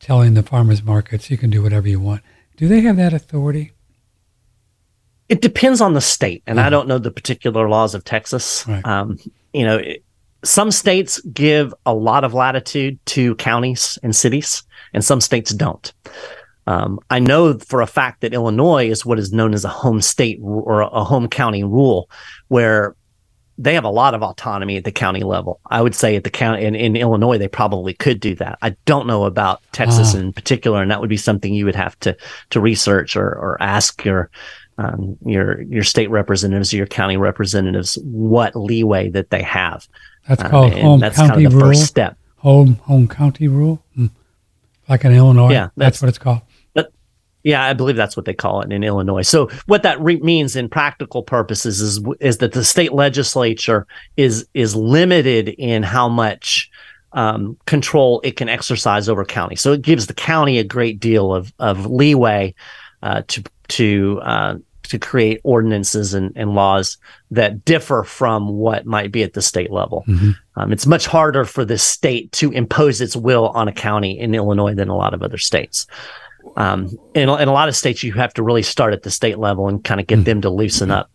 telling 0.00 0.34
the 0.34 0.42
farmers 0.42 0.82
markets 0.82 1.30
you 1.30 1.38
can 1.38 1.50
do 1.50 1.62
whatever 1.62 1.88
you 1.88 2.00
want? 2.00 2.22
Do 2.56 2.68
they 2.68 2.80
have 2.80 2.96
that 2.96 3.12
authority? 3.12 3.72
It 5.28 5.40
depends 5.40 5.80
on 5.80 5.94
the 5.94 6.00
state, 6.00 6.42
and 6.46 6.58
mm-hmm. 6.58 6.66
I 6.66 6.70
don't 6.70 6.88
know 6.88 6.98
the 6.98 7.10
particular 7.10 7.68
laws 7.68 7.94
of 7.94 8.04
Texas. 8.04 8.66
Right. 8.68 8.84
Um, 8.84 9.18
you 9.52 9.64
know, 9.64 9.78
it, 9.78 10.04
some 10.44 10.70
states 10.70 11.20
give 11.20 11.72
a 11.86 11.94
lot 11.94 12.24
of 12.24 12.34
latitude 12.34 12.98
to 13.06 13.34
counties 13.36 13.98
and 14.02 14.14
cities, 14.14 14.62
and 14.92 15.04
some 15.04 15.20
states 15.20 15.52
don't. 15.52 15.92
Um, 16.66 17.00
I 17.10 17.18
know 17.18 17.58
for 17.58 17.80
a 17.80 17.86
fact 17.86 18.20
that 18.20 18.34
Illinois 18.34 18.88
is 18.88 19.04
what 19.04 19.18
is 19.18 19.32
known 19.32 19.52
as 19.52 19.64
a 19.64 19.68
home 19.68 20.00
state 20.00 20.38
or 20.42 20.82
a 20.82 21.04
home 21.04 21.28
county 21.28 21.64
rule, 21.64 22.08
where 22.48 22.94
they 23.58 23.74
have 23.74 23.84
a 23.84 23.90
lot 23.90 24.14
of 24.14 24.22
autonomy 24.22 24.76
at 24.76 24.84
the 24.84 24.92
county 24.92 25.22
level. 25.22 25.60
I 25.70 25.82
would 25.82 25.94
say 25.94 26.16
at 26.16 26.24
the 26.24 26.30
county 26.30 26.64
in, 26.64 26.74
in 26.74 26.96
Illinois, 26.96 27.38
they 27.38 27.48
probably 27.48 27.94
could 27.94 28.20
do 28.20 28.34
that. 28.36 28.58
I 28.62 28.70
don't 28.86 29.06
know 29.06 29.24
about 29.24 29.60
Texas 29.72 30.14
ah. 30.14 30.18
in 30.18 30.32
particular, 30.32 30.80
and 30.80 30.90
that 30.90 31.00
would 31.00 31.10
be 31.10 31.16
something 31.16 31.52
you 31.52 31.64
would 31.64 31.76
have 31.76 31.98
to 32.00 32.16
to 32.50 32.60
research 32.60 33.16
or 33.16 33.28
or 33.28 33.56
ask 33.60 34.04
your 34.04 34.30
um, 34.78 35.18
your 35.24 35.62
your 35.62 35.84
state 35.84 36.10
representatives, 36.10 36.72
or 36.72 36.78
your 36.78 36.86
county 36.86 37.16
representatives, 37.16 37.98
what 38.02 38.56
leeway 38.56 39.10
that 39.10 39.30
they 39.30 39.42
have. 39.42 39.86
That's 40.28 40.42
uh, 40.42 40.48
called 40.48 40.74
home 40.74 41.00
that's 41.00 41.16
county 41.16 41.30
kind 41.30 41.46
of 41.46 41.52
the 41.52 41.58
rule. 41.58 41.66
First 41.68 41.86
step. 41.86 42.16
Home 42.38 42.76
home 42.76 43.08
county 43.08 43.48
rule. 43.48 43.81
Like 44.92 45.04
in 45.04 45.12
Illinois. 45.12 45.50
Yeah, 45.50 45.68
that's, 45.76 46.00
that's 46.00 46.02
what 46.02 46.08
it's 46.10 46.18
called. 46.18 46.40
But, 46.74 46.92
Yeah, 47.42 47.64
I 47.64 47.72
believe 47.72 47.96
that's 47.96 48.16
what 48.16 48.26
they 48.26 48.34
call 48.34 48.60
it 48.62 48.72
in 48.72 48.84
Illinois. 48.84 49.22
So 49.22 49.48
what 49.66 49.82
that 49.82 50.00
re- 50.00 50.20
means 50.20 50.54
in 50.54 50.68
practical 50.68 51.22
purposes 51.22 51.80
is 51.80 52.00
is 52.20 52.38
that 52.38 52.52
the 52.52 52.64
state 52.64 52.92
legislature 52.92 53.86
is 54.16 54.46
is 54.54 54.76
limited 54.76 55.48
in 55.48 55.82
how 55.82 56.08
much 56.08 56.70
um, 57.12 57.56
control 57.66 58.20
it 58.24 58.36
can 58.36 58.48
exercise 58.48 59.08
over 59.08 59.24
county. 59.24 59.56
So 59.56 59.72
it 59.72 59.82
gives 59.82 60.06
the 60.06 60.14
county 60.14 60.58
a 60.58 60.64
great 60.64 61.00
deal 61.00 61.34
of 61.34 61.52
of 61.58 61.86
leeway 61.86 62.54
uh, 63.02 63.22
to 63.28 63.42
to 63.68 64.20
uh, 64.22 64.54
to 64.84 64.98
create 64.98 65.40
ordinances 65.44 66.14
and, 66.14 66.32
and 66.36 66.54
laws 66.54 66.98
that 67.30 67.64
differ 67.64 68.04
from 68.04 68.48
what 68.48 68.86
might 68.86 69.12
be 69.12 69.22
at 69.22 69.32
the 69.32 69.42
state 69.42 69.70
level. 69.70 70.04
Mm-hmm. 70.08 70.30
Um, 70.56 70.72
it's 70.72 70.86
much 70.86 71.06
harder 71.06 71.44
for 71.44 71.64
the 71.64 71.78
state 71.78 72.30
to 72.32 72.50
impose 72.52 73.00
its 73.00 73.16
will 73.16 73.48
on 73.50 73.68
a 73.68 73.72
county 73.72 74.18
in 74.18 74.34
Illinois 74.34 74.74
than 74.74 74.88
a 74.88 74.96
lot 74.96 75.14
of 75.14 75.22
other 75.22 75.38
states. 75.38 75.86
Um, 76.56 76.90
in, 77.14 77.28
in 77.28 77.48
a 77.48 77.52
lot 77.52 77.68
of 77.68 77.76
states, 77.76 78.02
you 78.02 78.12
have 78.12 78.34
to 78.34 78.42
really 78.42 78.62
start 78.62 78.92
at 78.92 79.02
the 79.02 79.10
state 79.10 79.38
level 79.38 79.68
and 79.68 79.82
kind 79.82 80.00
of 80.00 80.06
get 80.06 80.20
mm. 80.20 80.24
them 80.24 80.40
to 80.42 80.50
loosen 80.50 80.90
up. 80.90 81.10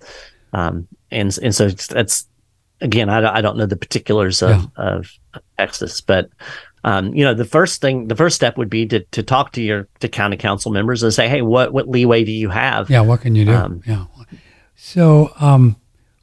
Um, 0.53 0.88
and 1.11 1.38
and 1.41 1.53
so 1.53 1.70
that's 1.70 2.28
again, 2.82 3.09
I, 3.09 3.38
I 3.38 3.41
don't 3.41 3.57
know 3.57 3.65
the 3.65 3.76
particulars 3.76 4.41
of, 4.41 4.61
yeah. 4.61 4.68
of 4.78 5.11
Texas, 5.57 6.01
but 6.01 6.30
um, 6.84 7.14
you 7.14 7.24
know, 7.24 7.34
the 7.34 7.46
first 7.46 7.82
thing, 7.82 8.08
the 8.08 8.16
first 8.16 8.36
step 8.36 8.58
would 8.58 8.70
be 8.70 8.86
to 8.88 9.00
to 9.00 9.24
talk 9.24 9.52
to 9.54 9.62
your 9.62 9.88
to 10.00 10.08
county 10.08 10.38
council 10.38 10.72
members 10.72 11.04
and 11.04 11.14
say, 11.14 11.28
hey, 11.28 11.42
what 11.42 11.74
what 11.74 11.88
leeway 11.88 12.24
do 12.24 12.32
you 12.32 12.50
have? 12.50 12.90
Yeah, 12.90 13.02
what 13.02 13.22
can 13.22 13.36
you 13.36 13.46
do? 13.46 13.54
Um, 13.54 13.82
yeah. 13.86 14.06
So 14.76 15.32
um, 15.40 15.76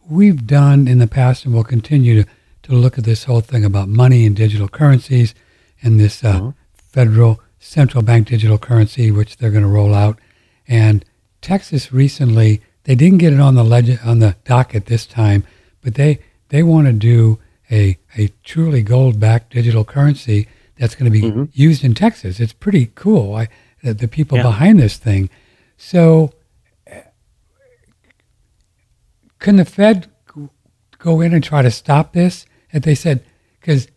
we've 0.09 0.47
done 0.47 0.87
in 0.87 0.99
the 0.99 1.07
past, 1.07 1.45
and 1.45 1.55
we'll 1.55 1.65
continue 1.65 2.23
to 2.23 2.31
to 2.65 2.73
look 2.73 2.97
at 2.97 3.05
this 3.05 3.25
whole 3.25 3.41
thing 3.41 3.65
about 3.65 3.89
money 3.89 4.25
and 4.25 4.35
digital 4.35 4.69
currencies 4.69 5.35
and 5.83 6.01
this 6.01 6.25
uh, 6.25 6.29
uh-huh. 6.29 6.53
federal 6.77 7.41
central 7.59 8.03
bank 8.03 8.29
digital 8.29 8.59
currency, 8.59 9.11
which 9.11 9.37
they're 9.37 9.51
going 9.51 9.65
to 9.65 9.69
roll 9.69 9.95
out. 9.95 10.19
And 10.67 11.05
Texas 11.43 11.93
recently, 11.93 12.63
they 12.85 12.95
didn't 12.95 13.19
get 13.19 13.33
it 13.33 13.41
on 13.41 13.55
the 13.55 13.65
leg- 13.65 14.01
on 14.05 14.21
the 14.21 14.37
docket 14.45 14.87
this 14.87 15.05
time, 15.05 15.45
but 15.83 15.95
they 15.95 16.21
they 16.49 16.63
want 16.63 16.87
to 16.87 16.93
do 16.93 17.39
a 17.71 17.99
a 18.17 18.31
truly 18.43 18.83
gold 18.83 19.19
backed 19.19 19.53
digital 19.53 19.85
currency 19.85 20.49
that's 20.79 20.95
going 20.95 21.11
to 21.11 21.11
be 21.11 21.23
mm-hmm. 21.23 21.45
used 21.53 21.85
in 21.85 21.95
Texas. 21.95 22.41
It's 22.41 22.53
pretty 22.53 22.91
cool. 22.95 23.35
I, 23.35 23.49
the, 23.83 23.95
the 23.95 24.09
people 24.09 24.39
yeah. 24.39 24.45
behind 24.45 24.81
this 24.81 24.97
thing. 24.97 25.31
So, 25.77 26.33
can 29.39 29.57
the 29.57 29.65
Fed 29.65 30.11
go 30.99 31.21
in 31.21 31.35
and 31.35 31.45
try 31.45 31.62
to 31.62 31.71
stop 31.71 32.12
this? 32.12 32.47
And 32.73 32.83
they 32.83 32.95
said 32.95 33.25
because 33.61 33.89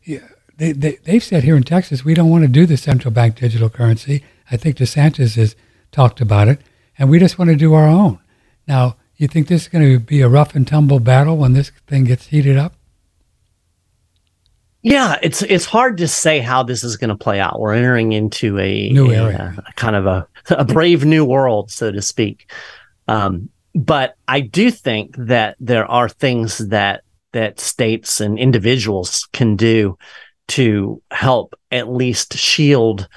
they, 0.57 0.71
they, 0.71 0.95
they've 1.03 1.23
said 1.23 1.43
here 1.43 1.55
in 1.55 1.63
Texas, 1.63 2.03
we 2.03 2.13
don't 2.13 2.29
want 2.29 2.43
to 2.43 2.47
do 2.47 2.65
the 2.65 2.77
central 2.77 3.13
bank 3.13 3.35
digital 3.35 3.69
currency. 3.69 4.23
I 4.51 4.57
think 4.57 4.77
DeSantis 4.77 5.35
has 5.35 5.55
talked 5.91 6.21
about 6.21 6.47
it, 6.47 6.61
and 6.97 7.09
we 7.09 7.19
just 7.19 7.37
want 7.37 7.49
to 7.49 7.55
do 7.55 7.73
our 7.73 7.87
own. 7.87 8.19
Now, 8.67 8.95
you 9.17 9.27
think 9.27 9.47
this 9.47 9.63
is 9.63 9.67
going 9.67 9.83
to 9.83 9.99
be 9.99 10.21
a 10.21 10.29
rough 10.29 10.55
and 10.55 10.67
tumble 10.67 10.99
battle 10.99 11.37
when 11.37 11.53
this 11.53 11.71
thing 11.87 12.05
gets 12.05 12.27
heated 12.27 12.55
up? 12.55 12.76
Yeah, 14.87 15.19
it's 15.21 15.41
it's 15.41 15.65
hard 15.65 15.97
to 15.97 16.07
say 16.07 16.39
how 16.39 16.63
this 16.63 16.81
is 16.81 16.95
going 16.95 17.09
to 17.09 17.17
play 17.17 17.41
out. 17.41 17.59
We're 17.59 17.73
entering 17.73 18.13
into 18.13 18.57
a 18.57 18.89
new 18.89 19.11
area, 19.11 19.53
a, 19.57 19.69
a 19.69 19.73
kind 19.73 19.97
of 19.97 20.05
a, 20.05 20.25
a 20.51 20.63
brave 20.63 21.03
new 21.03 21.25
world, 21.25 21.71
so 21.71 21.91
to 21.91 22.01
speak. 22.01 22.49
Um, 23.09 23.49
but 23.75 24.15
I 24.29 24.39
do 24.39 24.71
think 24.71 25.13
that 25.17 25.57
there 25.59 25.85
are 25.91 26.07
things 26.07 26.69
that 26.69 27.03
that 27.33 27.59
states 27.59 28.21
and 28.21 28.39
individuals 28.39 29.27
can 29.33 29.57
do 29.57 29.97
to 30.49 31.01
help 31.11 31.53
at 31.69 31.89
least 31.89 32.37
shield 32.37 33.09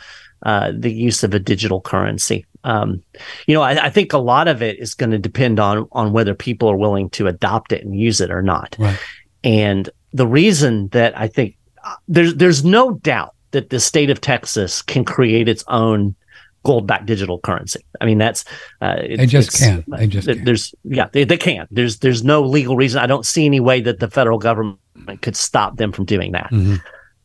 uh, 0.42 0.72
the 0.76 0.92
use 0.92 1.22
of 1.22 1.34
a 1.34 1.38
digital 1.38 1.80
currency. 1.80 2.46
Um, 2.64 3.00
you 3.46 3.54
know, 3.54 3.62
I, 3.62 3.86
I, 3.86 3.90
think 3.90 4.12
a 4.12 4.18
lot 4.18 4.48
of 4.48 4.60
it 4.60 4.80
is 4.80 4.94
going 4.94 5.12
to 5.12 5.18
depend 5.18 5.60
on 5.60 5.86
on 5.92 6.12
whether 6.12 6.34
people 6.34 6.68
are 6.68 6.76
willing 6.76 7.10
to 7.10 7.28
adopt 7.28 7.70
it 7.70 7.84
and 7.84 7.94
use 7.94 8.20
it 8.20 8.32
or 8.32 8.42
not. 8.42 8.74
Right. 8.76 8.98
And 9.44 9.88
the 10.12 10.26
reason 10.26 10.88
that 10.88 11.16
I 11.16 11.28
think 11.28 11.54
uh, 11.54 11.59
there's 12.08 12.34
there's 12.34 12.64
no 12.64 12.92
doubt 12.94 13.34
that 13.52 13.70
the 13.70 13.80
state 13.80 14.10
of 14.10 14.20
Texas 14.20 14.82
can 14.82 15.04
create 15.04 15.48
its 15.48 15.64
own 15.68 16.14
gold-backed 16.62 17.06
digital 17.06 17.38
currency. 17.38 17.80
I 18.00 18.04
mean, 18.04 18.18
that's 18.18 18.44
uh, 18.82 18.96
it, 19.02 19.16
they 19.16 19.26
just 19.26 19.56
can. 19.56 19.84
They 19.88 20.06
just 20.06 20.28
can. 20.28 20.44
there's 20.44 20.74
yeah 20.84 21.08
they, 21.12 21.24
they 21.24 21.38
can. 21.38 21.66
There's 21.70 21.98
there's 21.98 22.22
no 22.22 22.42
legal 22.42 22.76
reason. 22.76 23.00
I 23.00 23.06
don't 23.06 23.26
see 23.26 23.46
any 23.46 23.60
way 23.60 23.80
that 23.80 23.98
the 23.98 24.08
federal 24.08 24.38
government 24.38 24.78
could 25.22 25.36
stop 25.36 25.76
them 25.76 25.92
from 25.92 26.04
doing 26.04 26.32
that. 26.32 26.50
Mm-hmm 26.50 26.76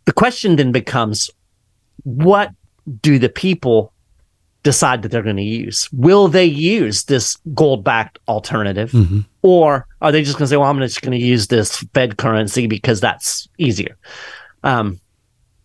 the 0.05 0.13
question 0.13 0.55
then 0.55 0.71
becomes 0.71 1.29
what 2.03 2.51
do 3.01 3.19
the 3.19 3.29
people 3.29 3.91
decide 4.63 5.01
that 5.01 5.09
they're 5.09 5.21
going 5.21 5.35
to 5.35 5.43
use? 5.43 5.89
Will 5.91 6.27
they 6.27 6.45
use 6.45 7.03
this 7.03 7.37
gold 7.53 7.83
backed 7.83 8.17
alternative? 8.27 8.91
Mm-hmm. 8.91 9.19
Or 9.41 9.87
are 10.01 10.11
they 10.11 10.23
just 10.23 10.37
going 10.37 10.45
to 10.45 10.49
say, 10.49 10.57
well, 10.57 10.69
I'm 10.69 10.79
just 10.79 11.01
going 11.01 11.17
to 11.17 11.23
use 11.23 11.47
this 11.47 11.83
Fed 11.93 12.17
currency 12.17 12.65
because 12.65 12.99
that's 12.99 13.47
easier? 13.57 13.97
Um, 14.65 14.99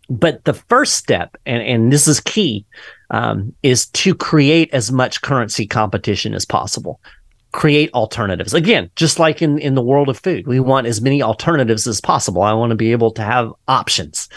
but 0.09 0.45
the 0.45 0.55
first 0.55 0.95
step, 0.95 1.37
and, 1.47 1.63
and 1.63 1.93
this 1.93 2.07
is 2.07 2.21
key, 2.21 2.65
um, 3.11 3.55
is 3.63 3.87
to 3.87 4.15
create 4.15 4.73
as 4.73 4.93
much 4.93 5.23
currency 5.23 5.67
competition 5.67 6.35
as 6.35 6.45
possible. 6.45 7.01
create 7.53 7.93
alternatives. 7.95 8.55
Again, 8.55 8.91
just 8.97 9.19
like 9.19 9.43
in, 9.43 9.59
in 9.59 9.75
the 9.75 9.83
world 9.83 10.09
of 10.09 10.19
food, 10.19 10.47
we 10.47 10.61
want 10.61 10.87
as 10.87 11.01
many 11.01 11.23
alternatives 11.23 11.87
as 11.87 12.01
possible. 12.01 12.43
I 12.43 12.53
want 12.53 12.71
to 12.71 12.77
be 12.77 12.93
able 12.93 13.11
to 13.13 13.23
have 13.23 13.53
options. 13.67 14.29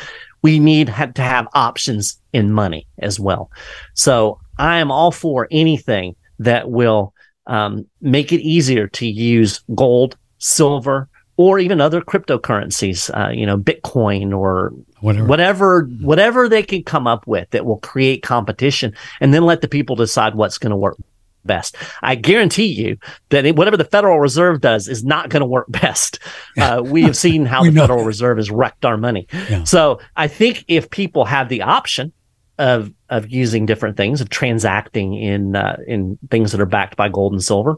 We 0.41 0.59
need 0.59 0.88
to 0.88 1.22
have 1.22 1.47
options 1.53 2.20
in 2.34 2.51
money 2.51 2.88
as 2.99 3.20
well. 3.20 3.51
So 3.93 4.39
I 4.57 4.80
am 4.80 4.91
all 4.91 5.11
for 5.11 5.47
anything 5.51 6.16
that 6.39 6.70
will 6.70 7.14
um, 7.47 7.86
make 8.01 8.32
it 8.34 8.41
easier 8.41 8.88
to 8.88 9.05
use 9.05 9.64
gold, 9.76 10.18
silver, 10.39 11.07
or 11.38 11.59
even 11.59 11.81
other 11.81 12.01
cryptocurrencies, 12.01 13.09
uh, 13.17 13.31
you 13.31 13.45
know, 13.45 13.57
Bitcoin 13.57 14.38
or 14.38 14.71
whatever. 14.99 15.27
whatever, 15.27 15.89
whatever 16.01 16.47
they 16.47 16.63
can 16.63 16.84
come 16.84 17.07
up 17.07 17.25
with 17.25 17.49
that 17.51 17.65
will 17.65 17.79
create 17.79 18.21
competition, 18.21 18.93
and 19.19 19.34
then 19.34 19.43
let 19.43 19.61
the 19.61 19.67
people 19.67 19.95
decide 19.95 20.36
what's 20.36 20.57
going 20.57 20.71
to 20.71 20.77
work 20.77 20.97
best. 21.45 21.75
I 22.01 22.15
guarantee 22.15 22.67
you 22.67 22.97
that 23.29 23.55
whatever 23.55 23.77
the 23.77 23.84
Federal 23.84 24.19
Reserve 24.19 24.61
does 24.61 24.88
is 24.88 25.03
not 25.03 25.29
going 25.29 25.41
to 25.41 25.47
work 25.47 25.65
best. 25.69 26.19
Uh, 26.57 26.81
we 26.86 27.03
have 27.03 27.17
seen 27.17 27.45
how 27.45 27.63
the 27.63 27.71
Federal 27.71 27.99
that. 27.99 28.05
Reserve 28.05 28.38
has 28.38 28.51
wrecked 28.51 28.86
our 28.86 28.97
money. 28.97 29.27
Yeah. 29.31 29.63
So 29.63 29.99
I 30.15 30.27
think 30.27 30.65
if 30.67 30.89
people 30.89 31.25
have 31.25 31.49
the 31.49 31.61
option 31.61 32.11
of 32.59 32.93
of 33.09 33.29
using 33.29 33.65
different 33.65 33.97
things, 33.97 34.21
of 34.21 34.29
transacting 34.29 35.15
in 35.15 35.55
uh, 35.55 35.77
in 35.88 36.19
things 36.29 36.51
that 36.51 36.61
are 36.61 36.67
backed 36.67 36.95
by 36.95 37.09
gold 37.09 37.34
and 37.34 37.43
silver, 37.43 37.77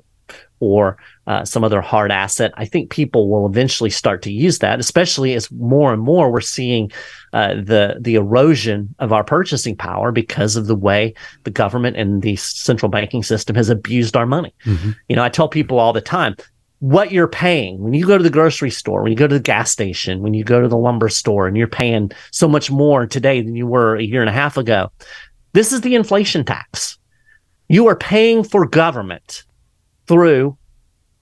or 0.60 0.98
uh, 1.28 1.44
some 1.44 1.64
other 1.64 1.82
hard 1.82 2.12
asset, 2.12 2.52
I 2.56 2.66
think 2.66 2.90
people 2.90 3.30
will 3.30 3.46
eventually 3.46 3.90
start 3.90 4.22
to 4.24 4.32
use 4.32 4.60
that, 4.60 4.80
especially 4.80 5.34
as 5.34 5.52
more 5.52 5.94
and 5.94 6.02
more 6.02 6.32
we're 6.32 6.42
seeing 6.42 6.92
uh, 7.34 7.56
the 7.56 7.98
the 8.00 8.16
erosion 8.16 8.96
of 9.00 9.12
our 9.12 9.24
purchasing 9.24 9.76
power 9.76 10.12
because 10.12 10.56
of 10.56 10.68
the 10.68 10.76
way 10.76 11.14
the 11.44 11.52
government 11.52 11.98
and 11.98 12.22
the 12.22 12.36
central 12.38 12.90
banking 12.90 13.24
system 13.24 13.56
has 13.56 13.70
abused 13.70 14.16
our 14.16 14.26
money. 14.26 14.54
Mm-hmm. 14.66 14.92
You 15.10 15.16
know, 15.16 15.24
I 15.24 15.30
tell 15.30 15.50
people 15.50 15.80
all 15.80 15.94
the 15.94 16.02
time, 16.02 16.36
what 16.80 17.12
you're 17.12 17.28
paying 17.28 17.80
when 17.80 17.94
you 17.94 18.06
go 18.06 18.18
to 18.18 18.24
the 18.24 18.30
grocery 18.30 18.70
store, 18.70 19.02
when 19.02 19.12
you 19.12 19.18
go 19.18 19.28
to 19.28 19.36
the 19.36 19.42
gas 19.42 19.72
station, 19.72 20.22
when 20.22 20.34
you 20.34 20.44
go 20.44 20.62
to 20.62 20.68
the 20.68 20.78
lumber 20.78 21.10
store, 21.10 21.48
and 21.48 21.58
you're 21.58 21.68
paying 21.68 22.12
so 22.32 22.48
much 22.48 22.72
more 22.72 23.08
today 23.08 23.42
than 23.42 23.56
you 23.56 23.68
were 23.68 23.96
a 23.96 24.04
year 24.04 24.22
and 24.22 24.30
a 24.30 24.34
half 24.34 24.58
ago. 24.58 24.92
This 25.54 25.72
is 25.72 25.82
the 25.82 25.96
inflation 25.96 26.46
tax. 26.46 26.98
You 27.68 27.88
are 27.88 27.96
paying 27.96 28.44
for 28.44 28.68
government 28.68 29.46
through 30.08 30.58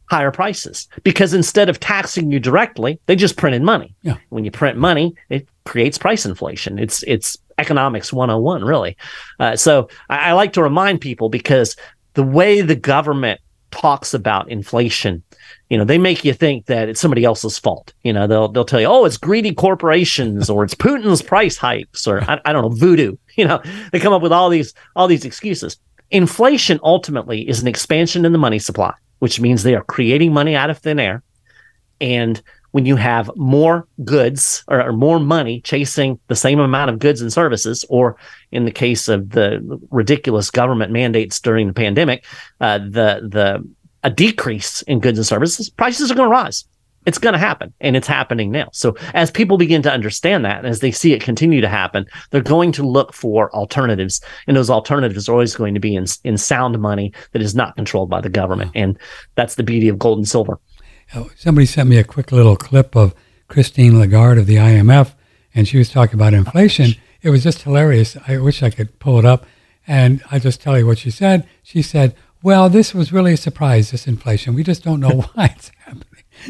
higher 0.09 0.31
prices 0.31 0.87
because 1.03 1.33
instead 1.33 1.69
of 1.69 1.79
taxing 1.79 2.31
you 2.31 2.39
directly, 2.39 2.99
they 3.07 3.15
just 3.15 3.37
printed 3.37 3.61
money. 3.61 3.95
Yeah. 4.03 4.17
When 4.29 4.45
you 4.45 4.51
print 4.51 4.77
money, 4.77 5.15
it 5.29 5.47
creates 5.65 5.97
price 5.97 6.25
inflation. 6.25 6.77
It's 6.77 7.03
it's 7.03 7.37
economics 7.57 8.11
101, 8.11 8.63
really. 8.63 8.97
Uh, 9.39 9.55
so 9.55 9.89
I, 10.09 10.29
I 10.29 10.31
like 10.33 10.53
to 10.53 10.63
remind 10.63 11.01
people 11.01 11.29
because 11.29 11.75
the 12.13 12.23
way 12.23 12.61
the 12.61 12.75
government 12.75 13.39
talks 13.71 14.13
about 14.13 14.51
inflation, 14.51 15.23
you 15.69 15.77
know, 15.77 15.83
they 15.83 15.97
make 15.97 16.23
you 16.23 16.33
think 16.33 16.67
that 16.67 16.89
it's 16.89 17.01
somebody 17.01 17.23
else's 17.23 17.57
fault. 17.57 17.91
You 18.03 18.13
know, 18.13 18.27
they'll 18.27 18.49
they'll 18.49 18.65
tell 18.65 18.81
you, 18.81 18.87
oh, 18.87 19.05
it's 19.05 19.17
greedy 19.17 19.53
corporations 19.53 20.49
or 20.49 20.63
it's 20.63 20.75
Putin's 20.75 21.21
price 21.21 21.57
hikes 21.57 22.05
or 22.05 22.21
I, 22.29 22.39
I 22.45 22.53
don't 22.53 22.63
know, 22.63 22.69
voodoo. 22.69 23.17
You 23.35 23.47
know, 23.47 23.63
they 23.91 23.99
come 23.99 24.13
up 24.13 24.21
with 24.21 24.31
all 24.31 24.47
these 24.47 24.75
all 24.95 25.07
these 25.07 25.25
excuses. 25.25 25.79
Inflation 26.13 26.79
ultimately 26.83 27.47
is 27.49 27.61
an 27.61 27.67
expansion 27.67 28.23
in 28.23 28.31
the 28.31 28.37
money 28.37 28.59
supply, 28.59 28.93
which 29.17 29.39
means 29.39 29.63
they 29.63 29.75
are 29.75 29.83
creating 29.83 30.31
money 30.31 30.55
out 30.55 30.69
of 30.69 30.77
thin 30.77 30.99
air. 30.99 31.23
And 31.99 32.39
when 32.69 32.85
you 32.85 32.95
have 32.95 33.31
more 33.35 33.87
goods 34.03 34.63
or, 34.67 34.81
or, 34.81 34.93
more 34.93 35.19
money 35.19 35.61
chasing 35.61 36.19
the 36.27 36.35
same 36.35 36.59
amount 36.59 36.91
of 36.91 36.99
goods 36.99 37.19
and 37.19 37.33
services, 37.33 37.83
or 37.89 38.15
in 38.51 38.65
the 38.65 38.71
case 38.71 39.07
of 39.07 39.31
the 39.31 39.79
ridiculous 39.89 40.51
government 40.51 40.91
mandates 40.91 41.39
during 41.39 41.67
the 41.67 41.73
pandemic, 41.73 42.25
uh, 42.61 42.77
the 42.77 43.27
the 43.29 43.67
a 44.03 44.09
decrease 44.09 44.81
in 44.83 44.99
goods 44.99 45.17
and 45.17 45.25
services, 45.25 45.69
prices 45.69 46.11
are 46.11 46.15
going 46.15 46.27
to 46.27 46.31
rise 46.31 46.65
it's 47.05 47.17
going 47.17 47.33
to 47.33 47.39
happen 47.39 47.73
and 47.79 47.95
it's 47.95 48.07
happening 48.07 48.51
now. 48.51 48.69
So 48.71 48.95
as 49.13 49.31
people 49.31 49.57
begin 49.57 49.81
to 49.83 49.91
understand 49.91 50.45
that, 50.45 50.59
and 50.59 50.67
as 50.67 50.79
they 50.79 50.91
see 50.91 51.13
it 51.13 51.21
continue 51.21 51.61
to 51.61 51.69
happen, 51.69 52.05
they're 52.29 52.41
going 52.41 52.71
to 52.73 52.83
look 52.83 53.13
for 53.13 53.53
alternatives 53.55 54.21
and 54.47 54.55
those 54.57 54.69
alternatives 54.69 55.27
are 55.27 55.33
always 55.33 55.55
going 55.55 55.73
to 55.73 55.79
be 55.79 55.95
in, 55.95 56.05
in 56.23 56.37
sound 56.37 56.79
money 56.79 57.13
that 57.31 57.41
is 57.41 57.55
not 57.55 57.75
controlled 57.75 58.09
by 58.09 58.21
the 58.21 58.29
government. 58.29 58.71
And 58.75 58.97
that's 59.35 59.55
the 59.55 59.63
beauty 59.63 59.89
of 59.89 59.99
gold 59.99 60.17
and 60.17 60.27
silver. 60.27 60.59
Oh, 61.15 61.29
somebody 61.35 61.65
sent 61.65 61.89
me 61.89 61.97
a 61.97 62.03
quick 62.03 62.31
little 62.31 62.55
clip 62.55 62.95
of 62.95 63.13
Christine 63.47 63.99
Lagarde 63.99 64.39
of 64.39 64.47
the 64.47 64.55
IMF 64.55 65.13
and 65.53 65.67
she 65.67 65.77
was 65.77 65.89
talking 65.89 66.15
about 66.15 66.33
inflation. 66.33 66.91
Oh, 66.97 67.01
it 67.21 67.29
was 67.29 67.43
just 67.43 67.61
hilarious. 67.61 68.17
I 68.27 68.37
wish 68.37 68.63
I 68.63 68.69
could 68.69 68.99
pull 68.99 69.19
it 69.19 69.25
up 69.25 69.45
and 69.87 70.23
I'll 70.31 70.39
just 70.39 70.61
tell 70.61 70.77
you 70.77 70.87
what 70.87 70.97
she 70.97 71.11
said. 71.11 71.47
She 71.61 71.81
said, 71.81 72.15
well, 72.41 72.69
this 72.69 72.93
was 72.93 73.13
really 73.13 73.33
a 73.33 73.37
surprise, 73.37 73.91
this 73.91 74.07
inflation. 74.07 74.53
We 74.53 74.63
just 74.63 74.83
don't 74.83 74.99
know 74.99 75.21
why 75.33 75.53
it's 75.55 75.69
happening 75.69 75.82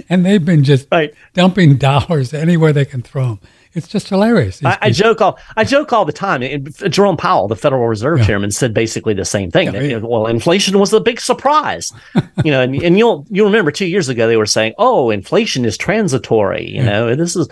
and 0.09 0.25
they've 0.25 0.43
been 0.43 0.63
just 0.63 0.87
right. 0.91 1.13
dumping 1.33 1.77
dollars 1.77 2.33
anywhere 2.33 2.73
they 2.73 2.85
can 2.85 3.01
throw 3.01 3.27
them. 3.27 3.39
It's 3.75 3.87
just 3.87 4.09
hilarious. 4.09 4.63
I, 4.63 4.77
I, 4.81 4.89
joke 4.91 5.19
all 5.19 5.39
I 5.57 5.63
joke 5.63 5.91
all 5.91 6.05
the 6.05 6.13
time. 6.13 6.63
Jerome 6.89 7.17
Powell, 7.17 7.47
the 7.47 7.55
Federal 7.55 7.87
Reserve 7.87 8.19
yeah. 8.19 8.25
Chairman, 8.25 8.51
said 8.51 8.71
basically 8.71 9.15
the 9.15 9.25
same 9.25 9.49
thing. 9.49 9.65
Yeah, 9.65 9.71
that, 9.71 9.89
yeah. 9.89 9.97
Well, 9.97 10.27
inflation 10.27 10.77
was 10.77 10.91
the 10.91 11.01
big 11.01 11.19
surprise, 11.19 11.91
you 12.45 12.51
know. 12.51 12.61
And, 12.61 12.75
and, 12.83 12.99
you'll 12.99 13.25
you 13.31 13.43
remember 13.43 13.71
two 13.71 13.87
years 13.87 14.09
ago 14.09 14.27
they 14.27 14.37
were 14.37 14.45
saying, 14.45 14.75
"Oh, 14.77 15.09
inflation 15.09 15.65
is 15.65 15.75
transitory." 15.75 16.69
You 16.69 16.83
know, 16.83 17.15
this 17.15 17.35
is. 17.35 17.49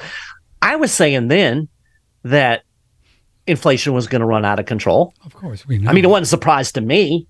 I 0.62 0.76
was 0.76 0.92
saying 0.92 1.30
then 1.30 1.68
that 2.24 2.64
inflation 3.48 3.94
was 3.94 4.06
going 4.06 4.20
to 4.20 4.28
run 4.28 4.46
out 4.46 4.60
of 4.60 4.68
control. 4.68 5.16
Of 5.26 5.34
course, 5.34 5.68
we 5.68 5.80
know. 5.80 5.90
I 5.90 5.94
mean, 5.94 6.06
it 6.06 6.10
wasn't 6.10 6.26
a 6.26 6.30
surprise 6.30 6.72
to 6.74 6.82
me 6.82 7.28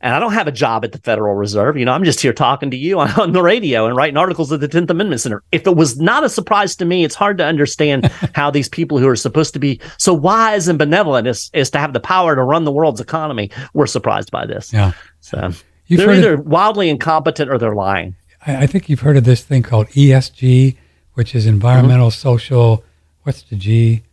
and 0.00 0.14
I 0.14 0.20
don't 0.20 0.32
have 0.32 0.46
a 0.46 0.52
job 0.52 0.84
at 0.84 0.92
the 0.92 0.98
Federal 0.98 1.34
Reserve. 1.34 1.76
You 1.76 1.84
know, 1.84 1.92
I'm 1.92 2.04
just 2.04 2.20
here 2.20 2.32
talking 2.32 2.70
to 2.70 2.76
you 2.76 3.00
on, 3.00 3.10
on, 3.20 3.32
the 3.32 3.42
radio 3.42 3.86
and 3.86 3.96
writing 3.96 4.16
articles 4.16 4.52
at 4.52 4.60
the 4.60 4.68
10th 4.68 4.90
Amendment 4.90 5.20
Center. 5.20 5.42
If 5.52 5.66
it 5.66 5.76
was 5.76 6.00
not 6.00 6.24
a 6.24 6.28
surprise 6.28 6.76
to 6.76 6.84
me, 6.84 7.04
it's 7.04 7.14
hard 7.14 7.38
to 7.38 7.44
understand 7.44 8.06
how 8.34 8.50
these 8.50 8.68
people 8.68 8.98
who 8.98 9.08
are 9.08 9.16
supposed 9.16 9.52
to 9.54 9.58
be 9.58 9.80
so 9.96 10.14
wise 10.14 10.68
and 10.68 10.78
benevolent 10.78 11.26
as, 11.26 11.50
as 11.54 11.70
to 11.70 11.78
have 11.78 11.92
the 11.92 12.00
power 12.00 12.36
to 12.36 12.42
run 12.42 12.64
the 12.64 12.72
world's 12.72 13.00
economy 13.00 13.50
were 13.74 13.86
surprised 13.86 14.30
by 14.30 14.46
this. 14.46 14.72
Yeah. 14.72 14.92
So 15.20 15.50
you've 15.86 16.00
they're 16.00 16.12
either 16.12 16.34
of, 16.34 16.46
wildly 16.46 16.88
incompetent 16.88 17.50
or 17.50 17.58
they're 17.58 17.74
lying. 17.74 18.14
I, 18.46 18.62
I, 18.62 18.66
think 18.66 18.88
you've 18.88 19.00
heard 19.00 19.16
of 19.16 19.24
this 19.24 19.42
thing 19.42 19.62
called 19.62 19.88
ESG, 19.88 20.76
which 21.14 21.34
is 21.34 21.46
environmental, 21.46 22.08
mm-hmm. 22.08 22.20
social, 22.20 22.84
what's 23.24 23.42
the 23.42 23.56
G? 23.56 24.04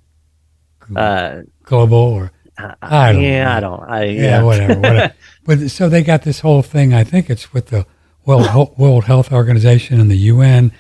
Uh, 0.96 1.42
Global 1.64 1.98
or 1.98 2.32
I 2.58 3.12
don't 3.12 3.22
yeah, 3.22 3.44
know. 3.44 3.52
I 3.52 3.60
don't. 3.60 3.84
I, 3.84 4.04
yeah, 4.06 4.22
yeah 4.22 4.44
whatever. 4.44 4.80
whatever. 4.80 5.14
but 5.46 5.70
so 5.70 5.88
they 5.88 6.04
got 6.04 6.24
this 6.24 6.40
whole 6.42 6.62
thing. 6.62 6.94
I 6.94 7.04
think 7.04 7.30
it's 7.30 7.54
with 7.54 7.68
the 7.68 7.86
World 8.26 8.78
World 8.78 9.06
Health 9.06 9.32
Organization 9.32 10.00
and 10.00 10.10
the 10.10 10.18
UN 10.18 10.72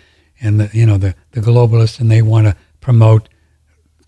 and 0.41 0.59
the 0.59 0.69
you 0.73 0.85
know 0.85 0.97
the 0.97 1.15
the 1.31 1.41
globalists, 1.41 1.99
and 1.99 2.11
they 2.11 2.21
want 2.21 2.47
to 2.47 2.55
promote 2.81 3.29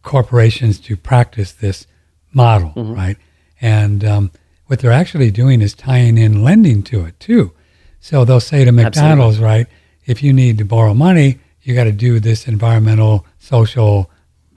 corporations 0.04 0.80
to 0.80 0.98
practice 0.98 1.52
this 1.52 1.88
model, 2.34 2.70
mm-hmm. 2.76 2.94
right? 2.94 3.18
And 3.62 4.04
um, 4.04 4.32
what 4.68 4.80
they're 4.80 4.92
actually 4.92 5.32
doing 5.32 5.62
is 5.62 5.74
tying 5.74 6.18
in 6.18 6.44
lending 6.44 6.84
to 6.84 7.06
it 7.06 7.20
too. 7.20 7.54
So 8.00 8.24
they'll 8.24 8.40
say 8.40 8.64
to 8.64 8.72
McDonald's, 8.72 9.38
Absolutely. 9.38 9.44
right, 9.44 9.68
if 10.06 10.24
you 10.24 10.32
need 10.32 10.58
to 10.60 10.66
borrow 10.66 10.94
money, 10.94 11.40
you 11.64 11.76
got 11.76 11.86
to 11.86 11.92
do 11.92 12.20
this 12.20 12.48
environmental, 12.48 13.26
social, 13.40 14.10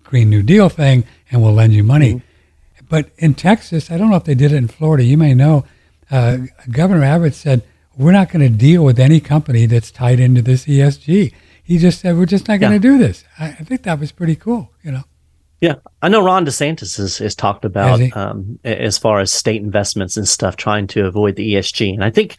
Green 0.05 0.31
New 0.31 0.43
Deal 0.43 0.69
thing, 0.69 1.05
and 1.31 1.43
we'll 1.43 1.55
lend 1.55 1.73
you 1.73 1.83
money. 1.83 2.15
Mm-hmm. 2.15 2.87
But 2.89 3.11
in 3.19 3.35
Texas, 3.35 3.91
I 3.91 3.97
don't 3.97 4.11
know 4.11 4.17
if 4.17 4.25
they 4.25 4.35
did 4.35 4.53
it 4.53 4.57
in 4.57 4.69
Florida. 4.69 5.05
You 5.05 5.17
may 5.17 5.35
know. 5.35 5.65
Uh, 6.11 6.39
Governor 6.71 7.05
Abbott 7.05 7.35
said 7.35 7.63
we're 7.97 8.13
not 8.13 8.31
going 8.31 8.43
to 8.43 8.57
deal 8.57 8.85
with 8.85 8.99
any 8.99 9.21
company 9.21 9.67
that's 9.67 9.91
tied 9.91 10.21
into 10.21 10.43
this 10.43 10.67
ESG. 10.67 11.33
He 11.63 11.79
just 11.79 12.01
said 12.01 12.17
we're 12.17 12.27
just 12.27 12.49
not 12.49 12.61
going 12.61 12.81
to 12.81 12.89
yeah. 12.89 12.95
do 12.95 12.99
this. 12.99 13.25
I, 13.39 13.49
I, 13.49 13.65
think 13.65 13.83
that 13.85 14.01
was 14.01 14.11
pretty 14.11 14.37
cool. 14.37 14.71
You 14.83 14.93
know. 14.93 15.05
Yeah, 15.61 15.75
I 16.01 16.09
know 16.09 16.25
Ron 16.25 16.47
DeSantis 16.47 16.97
has, 16.97 17.19
has 17.19 17.35
talked 17.35 17.67
about 17.67 18.01
um, 18.17 18.59
as 18.65 18.97
far 18.97 19.21
as 19.21 19.31
state 19.31 19.61
investments 19.61 20.17
and 20.17 20.27
stuff, 20.27 20.57
trying 20.57 20.87
to 20.89 21.07
avoid 21.07 21.37
the 21.37 21.55
ESG. 21.55 21.93
And 21.93 22.03
I 22.03 22.11
think, 22.11 22.37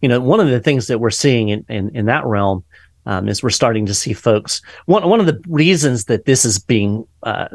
you 0.00 0.08
know, 0.08 0.20
one 0.20 0.38
of 0.38 0.48
the 0.48 0.60
things 0.60 0.86
that 0.86 1.00
we're 1.00 1.10
seeing 1.10 1.48
in, 1.48 1.66
in, 1.68 1.94
in 1.96 2.06
that 2.06 2.24
realm 2.24 2.64
um, 3.04 3.28
is 3.28 3.42
we're 3.42 3.50
starting 3.50 3.84
to 3.86 3.94
see 3.94 4.12
folks. 4.12 4.62
One 4.86 5.08
one 5.08 5.18
of 5.18 5.26
the 5.26 5.42
reasons 5.48 6.04
that 6.04 6.24
this 6.24 6.44
is 6.44 6.58
being 6.60 7.04
uh, 7.24 7.48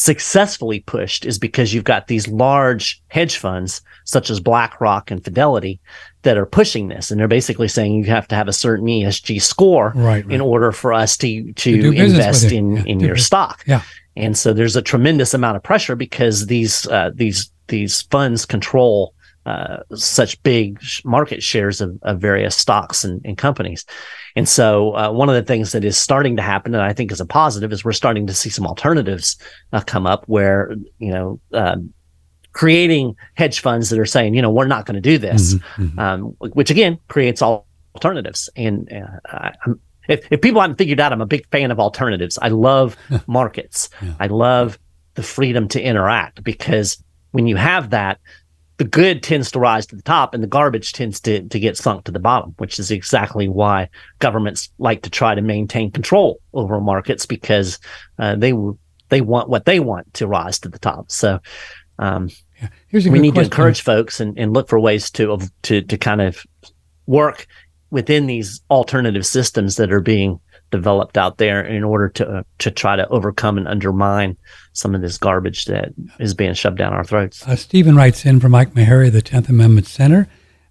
successfully 0.00 0.80
pushed 0.80 1.26
is 1.26 1.38
because 1.38 1.74
you've 1.74 1.84
got 1.84 2.06
these 2.06 2.26
large 2.26 3.02
hedge 3.08 3.36
funds 3.36 3.82
such 4.04 4.30
as 4.30 4.40
BlackRock 4.40 5.10
and 5.10 5.22
Fidelity 5.22 5.78
that 6.22 6.38
are 6.38 6.46
pushing 6.46 6.88
this, 6.88 7.10
and 7.10 7.20
they're 7.20 7.28
basically 7.28 7.68
saying 7.68 7.94
you 7.94 8.04
have 8.04 8.26
to 8.28 8.34
have 8.34 8.48
a 8.48 8.52
certain 8.52 8.86
ESG 8.86 9.42
score 9.42 9.92
right, 9.94 10.24
right. 10.24 10.34
in 10.34 10.40
order 10.40 10.72
for 10.72 10.92
us 10.92 11.16
to 11.18 11.52
to, 11.52 11.82
to 11.82 11.92
invest 11.92 12.50
in 12.50 12.76
yeah, 12.76 12.82
in 12.86 13.00
your 13.00 13.10
business. 13.10 13.26
stock. 13.26 13.62
Yeah, 13.66 13.82
and 14.16 14.36
so 14.36 14.52
there's 14.52 14.76
a 14.76 14.82
tremendous 14.82 15.34
amount 15.34 15.56
of 15.56 15.62
pressure 15.62 15.96
because 15.96 16.46
these 16.46 16.86
uh, 16.88 17.10
these 17.14 17.50
these 17.68 18.02
funds 18.02 18.46
control 18.46 19.14
uh, 19.46 19.78
such 19.94 20.42
big 20.42 20.80
market 21.04 21.42
shares 21.42 21.80
of, 21.80 21.98
of 22.02 22.20
various 22.20 22.56
stocks 22.56 23.04
and, 23.04 23.20
and 23.24 23.38
companies. 23.38 23.84
And 24.36 24.48
so, 24.48 24.94
uh, 24.96 25.10
one 25.10 25.28
of 25.28 25.34
the 25.34 25.42
things 25.42 25.72
that 25.72 25.84
is 25.84 25.96
starting 25.96 26.36
to 26.36 26.42
happen, 26.42 26.74
and 26.74 26.82
I 26.82 26.92
think 26.92 27.10
is 27.10 27.20
a 27.20 27.26
positive, 27.26 27.72
is 27.72 27.84
we're 27.84 27.92
starting 27.92 28.26
to 28.26 28.34
see 28.34 28.50
some 28.50 28.66
alternatives 28.66 29.36
uh, 29.72 29.80
come 29.80 30.06
up 30.06 30.24
where, 30.26 30.74
you 30.98 31.10
know, 31.10 31.40
uh, 31.52 31.76
creating 32.52 33.14
hedge 33.34 33.60
funds 33.60 33.90
that 33.90 33.98
are 33.98 34.06
saying, 34.06 34.34
you 34.34 34.42
know, 34.42 34.50
we're 34.50 34.66
not 34.66 34.84
going 34.84 34.96
to 34.96 35.00
do 35.00 35.18
this, 35.18 35.54
Mhm, 35.54 35.94
mhm. 35.94 35.98
um, 35.98 36.22
which 36.52 36.70
again 36.70 36.98
creates 37.08 37.42
all 37.42 37.66
alternatives. 37.94 38.48
And 38.56 38.92
uh, 38.92 39.06
I, 39.26 39.52
I'm, 39.64 39.80
if, 40.08 40.26
if 40.30 40.40
people 40.40 40.60
haven't 40.60 40.76
figured 40.76 41.00
out, 41.00 41.12
I'm 41.12 41.20
a 41.20 41.26
big 41.26 41.46
fan 41.50 41.70
of 41.70 41.78
alternatives. 41.78 42.38
I 42.42 42.48
love 42.48 42.96
markets. 43.26 43.88
Yeah. 44.02 44.14
I 44.20 44.26
love 44.26 44.78
the 45.14 45.22
freedom 45.22 45.68
to 45.68 45.80
interact 45.82 46.42
because 46.42 47.02
when 47.32 47.46
you 47.46 47.56
have 47.56 47.90
that, 47.90 48.18
the 48.80 48.84
good 48.86 49.22
tends 49.22 49.50
to 49.50 49.58
rise 49.58 49.84
to 49.84 49.94
the 49.94 50.00
top 50.00 50.32
and 50.32 50.42
the 50.42 50.46
garbage 50.46 50.94
tends 50.94 51.20
to, 51.20 51.46
to 51.50 51.60
get 51.60 51.76
sunk 51.76 52.04
to 52.04 52.10
the 52.10 52.18
bottom, 52.18 52.54
which 52.56 52.78
is 52.78 52.90
exactly 52.90 53.46
why 53.46 53.90
governments 54.20 54.70
like 54.78 55.02
to 55.02 55.10
try 55.10 55.34
to 55.34 55.42
maintain 55.42 55.90
control 55.90 56.40
over 56.54 56.80
markets 56.80 57.26
because 57.26 57.78
uh, 58.18 58.36
they 58.36 58.54
they 59.10 59.20
want 59.20 59.50
what 59.50 59.66
they 59.66 59.80
want 59.80 60.14
to 60.14 60.26
rise 60.26 60.58
to 60.60 60.70
the 60.70 60.78
top. 60.78 61.10
So 61.10 61.40
um, 61.98 62.30
Yeah. 62.58 62.68
Here's 62.88 63.04
a 63.04 63.10
we 63.10 63.18
need 63.18 63.34
question. 63.34 63.50
to 63.50 63.54
encourage 63.54 63.82
folks 63.82 64.18
and, 64.18 64.38
and 64.38 64.54
look 64.54 64.70
for 64.70 64.80
ways 64.80 65.10
to 65.10 65.38
to 65.64 65.82
to 65.82 65.98
kind 65.98 66.22
of 66.22 66.42
work 67.04 67.46
within 67.90 68.28
these 68.28 68.62
alternative 68.70 69.26
systems 69.26 69.76
that 69.76 69.92
are 69.92 70.00
being 70.00 70.40
developed 70.70 71.18
out 71.18 71.38
there 71.38 71.62
in 71.62 71.84
order 71.84 72.08
to 72.08 72.28
uh, 72.28 72.42
to 72.58 72.70
try 72.70 72.96
to 72.96 73.08
overcome 73.08 73.58
and 73.58 73.68
undermine 73.68 74.36
some 74.72 74.94
of 74.94 75.00
this 75.00 75.18
garbage 75.18 75.64
that 75.66 75.92
is 76.18 76.34
being 76.34 76.54
shoved 76.54 76.78
down 76.78 76.92
our 76.92 77.04
throats. 77.04 77.46
Uh, 77.46 77.56
Stephen 77.56 77.96
writes 77.96 78.24
in 78.24 78.40
from 78.40 78.52
Mike 78.52 78.74
Maharrey, 78.74 79.10
the 79.10 79.22
10th 79.22 79.48
Amendment 79.48 79.86
Center, 79.86 80.28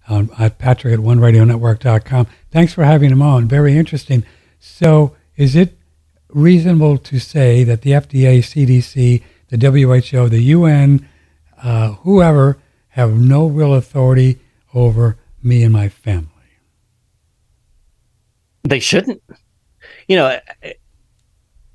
um, 0.08 0.30
at 0.38 0.58
Patrick 0.58 0.94
at 0.94 1.00
OneRadioNetwork.com. 1.00 2.26
Thanks 2.50 2.72
for 2.72 2.84
having 2.84 3.10
him 3.10 3.22
on. 3.22 3.46
Very 3.46 3.76
interesting. 3.76 4.24
So, 4.58 5.16
is 5.36 5.54
it 5.54 5.78
reasonable 6.28 6.98
to 6.98 7.18
say 7.18 7.64
that 7.64 7.82
the 7.82 7.90
FDA, 7.90 8.38
CDC, 8.38 9.22
the 9.48 9.70
WHO, 9.70 10.28
the 10.28 10.42
UN, 10.42 11.08
uh, 11.62 11.92
whoever, 11.92 12.58
have 12.90 13.12
no 13.12 13.46
real 13.46 13.74
authority 13.74 14.38
over 14.74 15.16
me 15.42 15.62
and 15.62 15.72
my 15.72 15.88
family? 15.88 16.28
They 18.62 18.80
shouldn't. 18.80 19.22
You 20.10 20.16
know, 20.16 20.40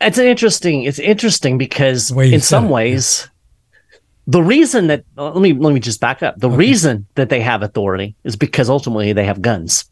it's 0.02 0.18
interesting. 0.18 0.84
It's 0.84 1.00
interesting 1.00 1.58
because 1.58 2.10
The 2.10 2.16
way 2.16 2.28
you 2.28 2.34
in 2.34 2.42
some 2.42 2.66
it, 2.66 2.68
yeah. 2.68 2.74
ways, 2.74 3.30
the 4.28 4.44
reason 4.44 4.88
that 4.88 5.06
let 5.16 5.38
me 5.38 5.54
let 5.54 5.74
me 5.74 5.80
just 5.80 6.02
back 6.02 6.22
up. 6.22 6.38
The 6.38 6.48
Okay. 6.50 6.58
reason 6.58 7.08
that 7.16 7.30
they 7.30 7.40
have 7.40 7.64
authority 7.64 8.14
is 8.26 8.36
because 8.36 8.70
ultimately 8.70 9.14
they 9.14 9.24
have 9.24 9.42
guns. 9.42 9.86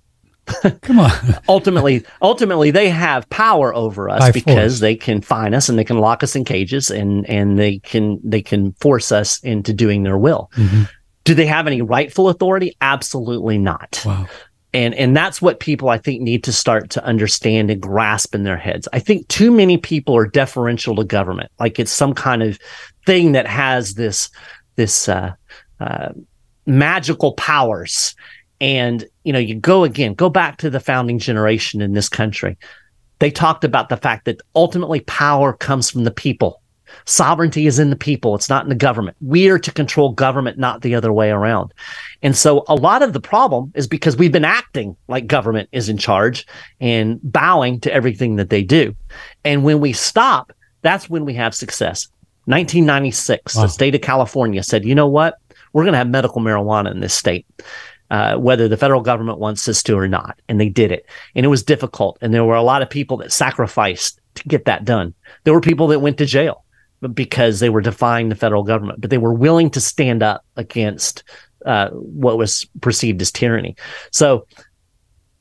Come 0.82 1.00
on. 1.00 1.10
ultimately 1.48 2.04
ultimately 2.22 2.70
they 2.70 2.90
have 2.90 3.30
power 3.30 3.74
over 3.74 4.10
us 4.10 4.20
By 4.20 4.32
because 4.32 4.74
force. 4.74 4.80
they 4.82 4.96
can 4.98 5.22
fine 5.22 5.54
us 5.54 5.70
and 5.70 5.80
they 5.80 5.86
can 5.86 6.00
lock 6.00 6.22
us 6.22 6.36
in 6.36 6.44
cages 6.44 6.92
and 6.92 7.26
and 7.30 7.58
they 7.58 7.80
can 7.80 8.20
they 8.26 8.42
can 8.42 8.74
force 8.74 9.14
us 9.14 9.40
into 9.40 9.72
doing 9.72 10.04
their 10.04 10.18
will 10.18 10.52
Mhm. 10.58 10.90
do 11.24 11.34
they 11.34 11.46
have 11.46 11.66
any 11.66 11.82
rightful 11.82 12.28
authority 12.28 12.76
absolutely 12.82 13.58
not 13.58 14.04
Wow. 14.06 14.28
And 14.74 14.94
and 14.96 15.16
that's 15.16 15.42
what 15.42 15.60
people 15.60 15.90
i 15.90 15.98
think 15.98 16.22
need 16.22 16.44
to 16.44 16.52
start 16.52 16.90
to 16.90 17.04
understand 17.06 17.70
and 17.70 17.82
grasp 17.82 18.34
in 18.34 18.44
their 18.44 18.58
heads. 18.58 18.88
I 18.94 19.00
think 19.00 19.28
too 19.28 19.52
many 19.52 19.78
people 19.78 20.16
are 20.16 20.26
deferential 20.26 20.96
to 20.96 21.04
government. 21.04 21.52
Like 21.60 21.80
it's 21.80 21.92
some 21.92 22.14
kind 22.14 22.42
of 22.42 22.60
thing 23.06 23.34
that 23.34 23.48
has 23.48 23.96
this 23.96 24.30
this 24.76 25.08
uh, 25.08 25.34
uh, 25.80 26.10
magical 26.66 27.34
powers. 27.34 28.16
And 28.62 29.06
you 29.24 29.34
know 29.34 29.40
you 29.40 29.56
go 29.56 29.84
again 29.84 30.14
go 30.14 30.30
back 30.30 30.58
to 30.58 30.70
the 30.70 30.80
founding 30.80 31.20
generation 31.20 31.82
in 31.82 31.94
this 31.94 32.10
country. 32.10 32.58
They 33.20 33.30
talked 33.32 33.64
about 33.64 33.90
the 33.90 33.98
fact 33.98 34.26
that 34.26 34.42
ultimately 34.56 35.02
power 35.02 35.54
comes 35.54 35.90
from 35.90 36.04
the 36.04 36.12
people 36.12 36.62
sovereignty 37.06 37.68
is 37.68 37.80
in 37.80 37.90
the 37.90 37.96
people 37.96 38.36
it's 38.36 38.50
not 38.50 38.64
in 38.64 38.70
the 38.70 38.76
government 38.76 39.16
we 39.22 39.50
are 39.50 39.60
to 39.60 39.72
control 39.72 40.12
government 40.12 40.58
not 40.58 40.82
the 40.82 40.96
other 40.96 41.12
way 41.12 41.30
around 41.30 41.74
and 42.22 42.36
so 42.36 42.64
a 42.68 42.76
lot 42.76 43.02
of 43.02 43.14
the 43.14 43.20
problem 43.20 43.72
is 43.76 43.88
because 43.88 44.18
we've 44.18 44.32
been 44.32 44.46
acting 44.46 44.96
like 45.08 45.28
government 45.28 45.68
is 45.72 45.90
in 45.90 45.98
charge 45.98 46.46
and 46.80 47.20
bowing 47.24 47.80
to 47.80 47.94
everything 47.94 48.36
that 48.36 48.50
they 48.50 48.64
do 48.64 48.96
and 49.44 49.64
when 49.64 49.80
we 49.80 49.94
stop 49.94 50.54
that's 50.82 51.10
when 51.10 51.26
we 51.26 51.34
have 51.34 51.54
success 51.56 52.08
1996 52.46 53.56
Wow. 53.56 53.62
the 53.64 53.68
state 53.70 53.96
of 53.96 54.02
california 54.02 54.64
said 54.64 54.86
you 54.86 54.96
know 54.96 55.08
what 55.08 55.38
we're 55.74 55.84
going 55.84 55.94
to 55.94 55.98
have 55.98 56.10
medical 56.10 56.42
marijuana 56.42 56.92
in 56.92 57.00
this 57.00 57.14
state 57.14 57.46
uh, 58.12 58.38
whether 58.38 58.68
the 58.68 58.78
federal 58.78 59.02
government 59.02 59.40
wants 59.40 59.68
us 59.68 59.82
to 59.82 59.98
or 59.98 60.08
not. 60.08 60.40
And 60.48 60.62
they 60.62 60.70
did 60.70 60.92
it. 60.92 61.08
And 61.34 61.44
it 61.48 61.50
was 61.50 61.64
difficult. 61.64 62.20
And 62.22 62.32
there 62.32 62.46
were 62.46 62.54
a 62.54 62.62
lot 62.62 62.84
of 62.84 62.90
people 62.90 63.18
that 63.18 63.32
sacrificed 63.32 64.20
to 64.36 64.44
get 64.48 64.66
that 64.66 64.86
done. 64.86 65.16
There 65.46 65.54
were 65.54 65.62
people 65.62 65.88
that 65.88 66.00
went 66.00 66.20
to 66.20 66.28
jail 66.28 66.64
because 67.10 67.60
they 67.60 67.70
were 67.70 67.82
defying 67.82 68.30
the 68.30 68.36
federal 68.36 68.64
government, 68.64 69.02
but 69.02 69.10
they 69.10 69.18
were 69.18 69.34
willing 69.34 69.70
to 69.72 69.82
stand 69.82 70.24
up 70.24 70.46
against 70.56 71.24
uh, 71.66 71.90
what 71.90 72.38
was 72.38 72.66
perceived 72.82 73.22
as 73.22 73.32
tyranny. 73.32 73.76
So, 74.12 74.48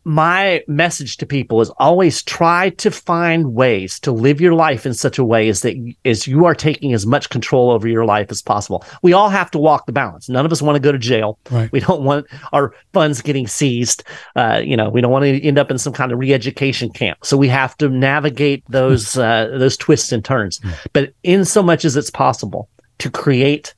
my 0.05 0.63
message 0.67 1.17
to 1.19 1.27
people 1.27 1.61
is 1.61 1.71
always 1.79 2.23
try 2.23 2.71
to 2.71 2.91
find 2.91 3.55
ways 3.55 4.01
to 4.01 4.11
live 4.11 4.41
your 4.41 4.55
life 4.55 4.85
in 4.85 4.95
such 4.95 5.19
a 5.19 5.25
way 5.25 5.49
as 5.49 5.61
that 5.61 5.95
as 6.05 6.27
you 6.27 6.45
are 6.45 6.55
taking 6.55 6.93
as 6.93 7.07
much 7.07 7.31
control 7.31 7.71
over 7.71 7.87
your 7.87 8.05
life 8.05 8.31
as 8.31 8.43
possible. 8.43 8.85
We 9.03 9.13
all 9.13 9.29
have 9.29 9.51
to 9.53 9.59
walk 9.59 9.87
the 9.87 9.93
balance. 9.93 10.29
None 10.29 10.45
of 10.45 10.53
us 10.53 10.61
want 10.61 10.77
to 10.77 10.81
go 10.81 10.93
to 10.93 10.99
jail. 10.99 11.39
Right. 11.51 11.71
We 11.71 11.81
don't 11.81 12.03
want 12.03 12.27
our 12.53 12.75
funds 12.93 13.23
getting 13.23 13.47
seized. 13.47 14.03
Uh, 14.35 14.61
you 14.65 14.77
know, 14.77 14.91
we 14.91 15.01
don't 15.01 15.13
want 15.13 15.25
to 15.25 15.41
end 15.41 15.59
up 15.59 15.71
in 15.71 15.79
some 15.79 15.93
kind 15.93 16.11
of 16.11 16.19
re-education 16.19 16.91
camp. 16.91 17.19
So 17.25 17.37
we 17.37 17.49
have 17.49 17.77
to 17.79 17.89
navigate 17.89 18.65
those 18.69 19.17
uh, 19.17 19.57
those 19.57 19.77
twists 19.77 20.11
and 20.11 20.25
turns. 20.25 20.61
But 20.93 21.15
in 21.23 21.45
so 21.45 21.63
much 21.63 21.85
as 21.85 21.97
it's 21.97 22.11
possible 22.11 22.69
to 22.99 23.11
create 23.11 23.75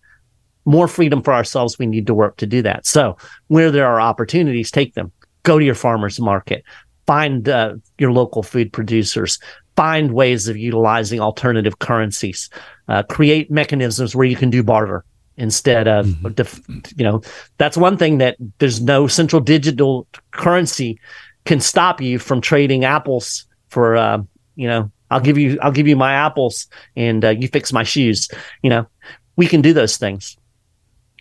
more 0.64 0.88
freedom 0.88 1.22
for 1.22 1.34
ourselves, 1.34 1.78
we 1.78 1.86
need 1.86 2.06
to 2.06 2.14
work 2.14 2.38
to 2.38 2.46
do 2.46 2.62
that. 2.62 2.86
So 2.86 3.18
where 3.48 3.70
there 3.70 3.86
are 3.86 4.00
opportunities, 4.00 4.70
take 4.70 4.94
them. 4.94 5.12
Go 5.44 5.58
to 5.58 5.64
your 5.64 5.74
farmers 5.74 6.20
market. 6.20 6.64
Find 7.06 7.48
uh, 7.48 7.74
your 7.98 8.12
local 8.12 8.42
food 8.42 8.72
producers. 8.72 9.38
Find 9.76 10.12
ways 10.12 10.48
of 10.48 10.56
utilizing 10.56 11.20
alternative 11.20 11.78
currencies. 11.78 12.50
Uh, 12.88 13.02
create 13.04 13.50
mechanisms 13.50 14.14
where 14.14 14.26
you 14.26 14.36
can 14.36 14.50
do 14.50 14.62
barter 14.62 15.04
instead 15.36 15.88
of, 15.88 16.34
def- 16.34 16.60
you 16.96 17.04
know, 17.04 17.20
that's 17.58 17.76
one 17.76 17.96
thing 17.96 18.18
that 18.18 18.36
there's 18.58 18.80
no 18.80 19.06
central 19.06 19.40
digital 19.40 20.06
currency 20.30 20.98
can 21.44 21.60
stop 21.60 22.00
you 22.00 22.18
from 22.18 22.40
trading 22.40 22.84
apples 22.84 23.46
for, 23.68 23.96
uh, 23.96 24.18
you 24.56 24.68
know, 24.68 24.90
I'll 25.10 25.20
give 25.20 25.36
you, 25.36 25.58
I'll 25.60 25.72
give 25.72 25.88
you 25.88 25.96
my 25.96 26.12
apples 26.12 26.66
and 26.96 27.24
uh, 27.24 27.30
you 27.30 27.48
fix 27.48 27.72
my 27.72 27.82
shoes. 27.82 28.28
You 28.62 28.70
know, 28.70 28.86
we 29.36 29.46
can 29.46 29.60
do 29.60 29.72
those 29.72 29.96
things 29.96 30.36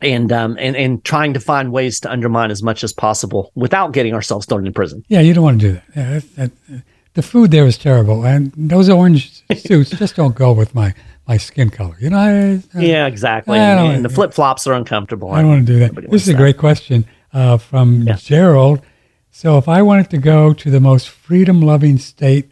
and 0.04 0.32
um 0.32 0.58
and 0.60 0.76
and 0.76 1.04
trying 1.04 1.34
to 1.34 1.40
find 1.40 1.72
ways 1.72 2.00
to 2.02 2.12
undermine 2.12 2.52
as 2.52 2.62
much 2.62 2.84
as 2.84 2.94
possible 2.94 3.52
without 3.56 3.94
getting 3.94 4.14
ourselves 4.14 4.46
thrown 4.46 4.68
in 4.68 4.74
prison. 4.74 5.04
Yeah, 5.08 5.22
you 5.22 5.34
don't 5.34 5.44
want 5.44 5.62
to 5.62 5.68
do 5.68 5.74
that. 5.74 5.84
Yeah, 5.96 6.20
that, 6.20 6.36
that 6.36 6.84
the 7.14 7.22
food 7.22 7.52
there 7.52 7.66
is 7.66 7.78
terrible, 7.78 8.26
and 8.26 8.52
those 8.58 8.90
orange 8.90 9.44
suits 9.56 9.92
just 9.92 10.16
don't 10.16 10.36
go 10.36 10.52
with 10.52 10.74
my, 10.74 10.94
my 11.28 11.38
skin 11.38 11.70
color. 11.70 11.96
You 12.00 12.10
know, 12.10 12.18
I, 12.18 12.78
I, 12.78 12.82
Yeah, 12.82 13.06
exactly. 13.06 13.58
And, 13.60 13.98
and 13.98 14.06
the 14.06 14.10
flip 14.10 14.34
flops 14.34 14.66
are 14.66 14.74
uncomfortable. 14.74 15.32
I 15.32 15.42
don't 15.42 15.50
want 15.50 15.68
to 15.68 15.74
do 15.74 15.80
that. 15.80 16.10
This 16.10 16.24
is 16.24 16.30
a 16.30 16.32
that. 16.32 16.38
great 16.40 16.58
question 16.58 17.06
uh, 17.32 17.58
from 17.58 18.04
Yeah. 18.04 18.16
Gerald. 18.16 18.82
So, 19.30 19.58
if 19.60 19.68
I 19.68 19.82
wanted 19.84 20.10
to 20.12 20.18
go 20.18 20.54
to 20.54 20.72
the 20.72 20.80
most 20.80 21.08
freedom 21.10 21.62
loving 21.62 21.98
state 22.00 22.50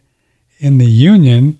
in 0.58 0.78
the 0.78 0.86
union, 0.86 1.58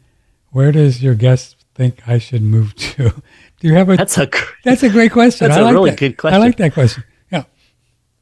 where 0.50 0.70
does 0.70 1.02
your 1.02 1.14
guest 1.14 1.56
think 1.74 2.06
I 2.06 2.18
should 2.18 2.42
move 2.42 2.74
to? 2.76 3.20
Do 3.62 3.68
you 3.68 3.74
have 3.74 3.88
a? 3.88 3.96
That's 3.96 4.18
a 4.18 4.28
That's 4.64 4.82
a 4.82 4.90
great 4.90 5.12
question. 5.12 5.46
That's 5.46 5.56
I 5.56 5.60
a 5.60 5.64
like 5.64 5.72
really 5.74 5.90
that. 5.90 5.98
good 6.00 6.16
question. 6.18 6.40
I 6.42 6.44
like 6.44 6.56
that 6.56 6.74
question. 6.74 7.04
Yeah. 7.30 7.44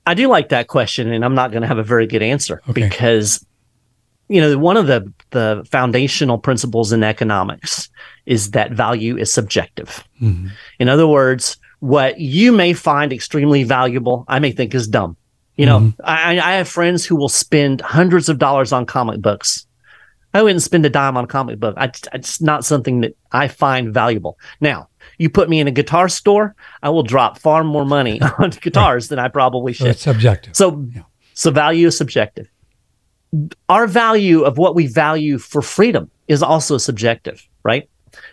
I 0.07 0.12
do 0.12 0.28
like 0.28 0.51
that 0.51 0.68
question, 0.68 1.11
and 1.11 1.24
I'm 1.24 1.34
not 1.34 1.51
going 1.51 1.62
to 1.62 1.66
have 1.68 1.78
a 1.78 1.82
very 1.82 2.07
good 2.07 2.22
answer 2.22 2.61
Okay. 2.68 2.82
because, 2.88 3.45
you 4.28 4.38
know, 4.43 4.59
one 4.59 4.76
of 4.76 4.86
the 4.86 5.11
the 5.30 5.66
foundational 5.70 6.36
principles 6.36 6.93
in 6.93 7.03
economics 7.03 7.88
is 8.26 8.51
that 8.51 8.72
value 8.72 9.16
is 9.16 9.32
subjective. 9.32 10.05
Mhm. 10.20 10.51
In 10.78 10.88
other 10.91 11.07
words, 11.07 11.57
what 11.78 12.20
you 12.20 12.53
may 12.53 12.74
find 12.74 13.11
extremely 13.11 13.64
valuable, 13.64 14.26
I 14.28 14.41
may 14.41 14.53
think 14.53 14.74
is 14.74 14.86
dumb. 14.86 15.16
You 15.57 15.64
know, 15.64 15.80
Mhm. 15.80 15.95
I, 16.05 16.38
I 16.38 16.53
have 16.57 16.68
friends 16.68 17.07
who 17.07 17.16
will 17.16 17.30
spend 17.30 17.80
hundreds 17.80 18.28
of 18.28 18.36
dollars 18.36 18.72
on 18.72 18.84
comic 18.84 19.22
books. 19.22 19.66
I 20.34 20.43
wouldn't 20.43 20.62
spend 20.62 20.84
a 20.84 20.91
dime 20.91 21.16
on 21.16 21.24
a 21.24 21.26
comic 21.26 21.59
book. 21.59 21.74
I, 21.78 21.91
it's 22.12 22.43
not 22.43 22.66
something 22.66 23.01
that 23.01 23.16
I 23.32 23.49
find 23.49 23.93
valuable. 23.95 24.38
Now, 24.61 24.88
you 25.20 25.28
put 25.28 25.48
me 25.50 25.60
in 25.60 25.68
a 25.68 25.70
guitar 25.70 26.08
store, 26.08 26.54
I 26.82 26.88
will 26.88 27.02
drop 27.02 27.38
far 27.38 27.62
more 27.62 27.84
money 27.84 28.20
on 28.38 28.50
guitars 28.50 29.08
than 29.08 29.18
I 29.18 29.28
probably 29.28 29.74
So 29.74 29.84
should. 29.84 29.90
it's 29.92 30.02
subjective. 30.02 30.56
So, 30.56 30.84
Yeah. 30.94 31.02
so 31.34 31.50
value 31.50 31.86
is 31.88 31.96
subjective. 31.98 32.48
Our 33.68 33.86
value 33.86 34.40
of 34.42 34.56
what 34.56 34.74
we 34.74 34.86
value 34.86 35.36
for 35.38 35.60
freedom 35.62 36.10
is 36.26 36.42
also 36.42 36.78
subjective, 36.78 37.46
right? 37.64 37.88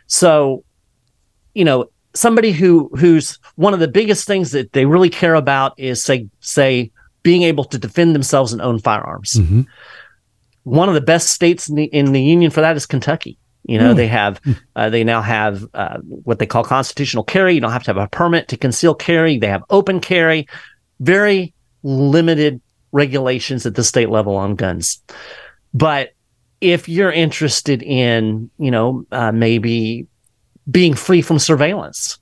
So, 0.07 0.63
you 1.53 1.65
know, 1.65 1.89
somebody 2.13 2.51
who 2.53 2.89
who's 2.97 3.37
one 3.55 3.73
of 3.73 3.79
the 3.81 3.87
biggest 3.89 4.25
things 4.25 4.51
that 4.51 4.71
they 4.71 4.85
really 4.85 5.09
care 5.09 5.35
about 5.35 5.73
is 5.77 6.01
say 6.01 6.27
say 6.39 6.89
being 7.21 7.43
able 7.43 7.65
to 7.65 7.77
defend 7.77 8.15
themselves 8.15 8.53
and 8.53 8.61
own 8.61 8.79
firearms. 8.79 9.33
Mhm. 9.33 9.65
One 10.63 10.87
of 10.89 10.95
the 10.95 11.01
best 11.13 11.27
states 11.31 11.67
in 11.69 11.75
the, 11.75 11.83
in 11.85 12.13
the 12.13 12.21
union 12.21 12.49
for 12.49 12.61
that 12.61 12.77
is 12.77 12.85
Kentucky. 12.85 13.37
You 13.67 13.77
know, 13.79 13.93
they 13.93 14.07
have, 14.07 14.41
uh, 14.75 14.89
they 14.89 15.03
now 15.03 15.21
have 15.21 15.65
uh, 15.73 15.97
what 15.99 16.39
they 16.39 16.45
call 16.45 16.63
constitutional 16.63 17.23
carry. 17.23 17.53
You 17.53 17.61
don't 17.61 17.71
have 17.71 17.83
to 17.83 17.91
have 17.93 17.97
a 17.97 18.07
permit 18.07 18.47
to 18.47 18.57
conceal 18.57 18.95
carry. 18.95 19.37
They 19.37 19.47
have 19.47 19.63
open 19.69 19.99
carry, 19.99 20.47
very 21.01 21.53
limited 21.83 22.61
regulations 22.93 23.65
at 23.65 23.75
the 23.75 23.83
state 23.83 24.09
level 24.09 24.35
on 24.37 24.55
guns. 24.55 25.01
But 25.73 26.13
if 26.61 26.87
you're 26.89 27.11
interested 27.11 27.83
in, 27.83 28.49
you 28.57 28.71
know, 28.71 29.05
uh, 29.11 29.31
maybe 29.31 30.07
being 30.71 30.93
free 30.95 31.21
from 31.21 31.37
surveillance, 31.37 32.17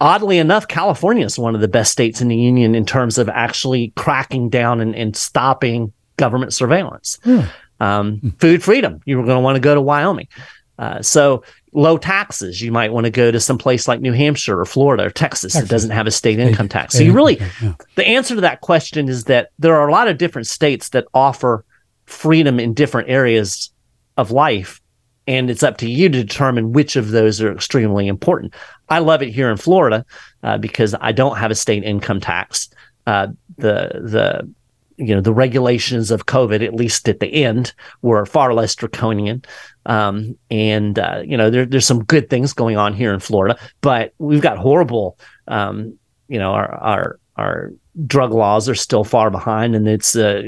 oddly 0.00 0.38
enough, 0.38 0.68
California 0.68 1.24
is 1.24 1.38
one 1.38 1.54
of 1.54 1.60
the 1.60 1.68
best 1.68 1.90
states 1.92 2.20
in 2.20 2.28
the 2.28 2.36
union 2.36 2.74
in 2.74 2.84
terms 2.84 3.18
of 3.18 3.28
actually 3.28 3.92
cracking 3.96 4.50
down 4.50 4.80
and, 4.80 4.94
and 4.94 5.16
stopping 5.16 5.92
government 6.18 6.52
surveillance. 6.52 7.18
Um, 7.80 8.34
food 8.38 8.62
freedom, 8.62 9.00
you're 9.04 9.24
going 9.24 9.36
to 9.36 9.40
want 9.40 9.56
to 9.56 9.60
go 9.60 9.74
to 9.74 9.80
Wyoming. 9.80 10.28
Uh, 10.78 11.00
so 11.02 11.42
low 11.72 11.96
taxes, 11.96 12.60
you 12.60 12.72
might 12.72 12.92
want 12.92 13.04
to 13.04 13.10
go 13.10 13.30
to 13.30 13.40
some 13.40 13.58
place 13.58 13.86
like 13.86 14.00
New 14.00 14.12
Hampshire 14.12 14.58
or 14.58 14.64
Florida 14.64 15.04
or 15.04 15.10
Texas, 15.10 15.54
that 15.54 15.68
doesn't 15.68 15.90
have 15.90 16.06
a 16.06 16.10
state 16.10 16.34
State- 16.34 16.48
income 16.48 16.68
tax. 16.68 16.94
So 16.94 17.02
you 17.02 17.12
really, 17.12 17.38
yeah. 17.62 17.74
the 17.94 18.06
answer 18.06 18.34
to 18.34 18.40
that 18.40 18.60
question 18.60 19.08
is 19.08 19.24
that 19.24 19.50
there 19.58 19.74
are 19.76 19.88
a 19.88 19.92
lot 19.92 20.08
of 20.08 20.18
different 20.18 20.46
states 20.46 20.90
that 20.90 21.06
offer 21.14 21.64
freedom 22.06 22.58
in 22.60 22.74
different 22.74 23.08
areas 23.08 23.70
of 24.16 24.30
life. 24.30 24.80
And 25.26 25.48
it's 25.48 25.62
up 25.62 25.78
to 25.78 25.88
you 25.88 26.08
to 26.10 26.22
determine 26.22 26.72
which 26.72 26.96
of 26.96 27.10
those 27.10 27.40
are 27.40 27.50
extremely 27.50 28.08
important. 28.08 28.54
I 28.90 28.98
love 28.98 29.22
it 29.22 29.30
here 29.30 29.50
in 29.50 29.56
Florida 29.56 30.04
uh, 30.42 30.58
because 30.58 30.94
I 31.00 31.12
don't 31.12 31.38
have 31.38 31.50
a 31.50 31.54
state 31.54 31.82
income 31.82 32.20
tax. 32.20 32.68
Uh, 33.06 33.28
the 33.56 34.02
the 34.02 34.52
you 34.96 35.14
know 35.14 35.20
the 35.20 35.32
regulations 35.32 36.10
of 36.10 36.26
COVID, 36.26 36.64
at 36.64 36.74
least 36.74 37.08
at 37.08 37.20
the 37.20 37.44
end, 37.44 37.72
were 38.02 38.26
far 38.26 38.54
less 38.54 38.74
draconian. 38.74 39.44
Um, 39.86 40.36
and 40.50 40.98
uh, 40.98 41.22
you 41.24 41.36
know 41.36 41.50
there, 41.50 41.66
there's 41.66 41.86
some 41.86 42.04
good 42.04 42.30
things 42.30 42.52
going 42.52 42.76
on 42.76 42.94
here 42.94 43.12
in 43.12 43.20
Florida, 43.20 43.58
but 43.80 44.14
we've 44.18 44.40
got 44.40 44.58
horrible. 44.58 45.18
Um, 45.48 45.98
you 46.28 46.38
know 46.38 46.52
our 46.52 46.74
our 46.74 47.20
our 47.36 47.72
drug 48.06 48.32
laws 48.32 48.68
are 48.68 48.74
still 48.74 49.04
far 49.04 49.30
behind, 49.30 49.74
and 49.74 49.88
it's 49.88 50.16
uh, 50.16 50.42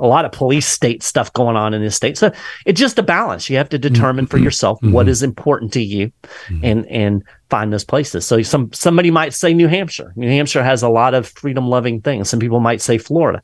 a 0.00 0.06
lot 0.06 0.24
of 0.24 0.32
police 0.32 0.66
state 0.66 1.02
stuff 1.02 1.32
going 1.32 1.56
on 1.56 1.74
in 1.74 1.82
this 1.82 1.96
state. 1.96 2.16
So 2.16 2.32
it's 2.66 2.80
just 2.80 2.98
a 2.98 3.02
balance. 3.02 3.48
You 3.50 3.56
have 3.56 3.68
to 3.70 3.78
determine 3.78 4.26
for 4.26 4.36
mm-hmm. 4.36 4.44
yourself 4.44 4.78
mm-hmm. 4.78 4.92
what 4.92 5.08
is 5.08 5.22
important 5.22 5.72
to 5.74 5.82
you 5.82 6.12
mm-hmm. 6.22 6.64
and 6.64 6.86
and 6.86 7.24
find 7.50 7.72
those 7.72 7.84
places. 7.84 8.26
So 8.26 8.42
some 8.42 8.72
somebody 8.72 9.10
might 9.10 9.34
say 9.34 9.54
New 9.54 9.68
Hampshire. 9.68 10.12
New 10.16 10.28
Hampshire 10.28 10.62
has 10.62 10.82
a 10.82 10.88
lot 10.88 11.14
of 11.14 11.28
freedom 11.28 11.68
loving 11.68 12.00
things. 12.00 12.28
Some 12.28 12.40
people 12.40 12.60
might 12.60 12.80
say 12.80 12.98
Florida. 12.98 13.42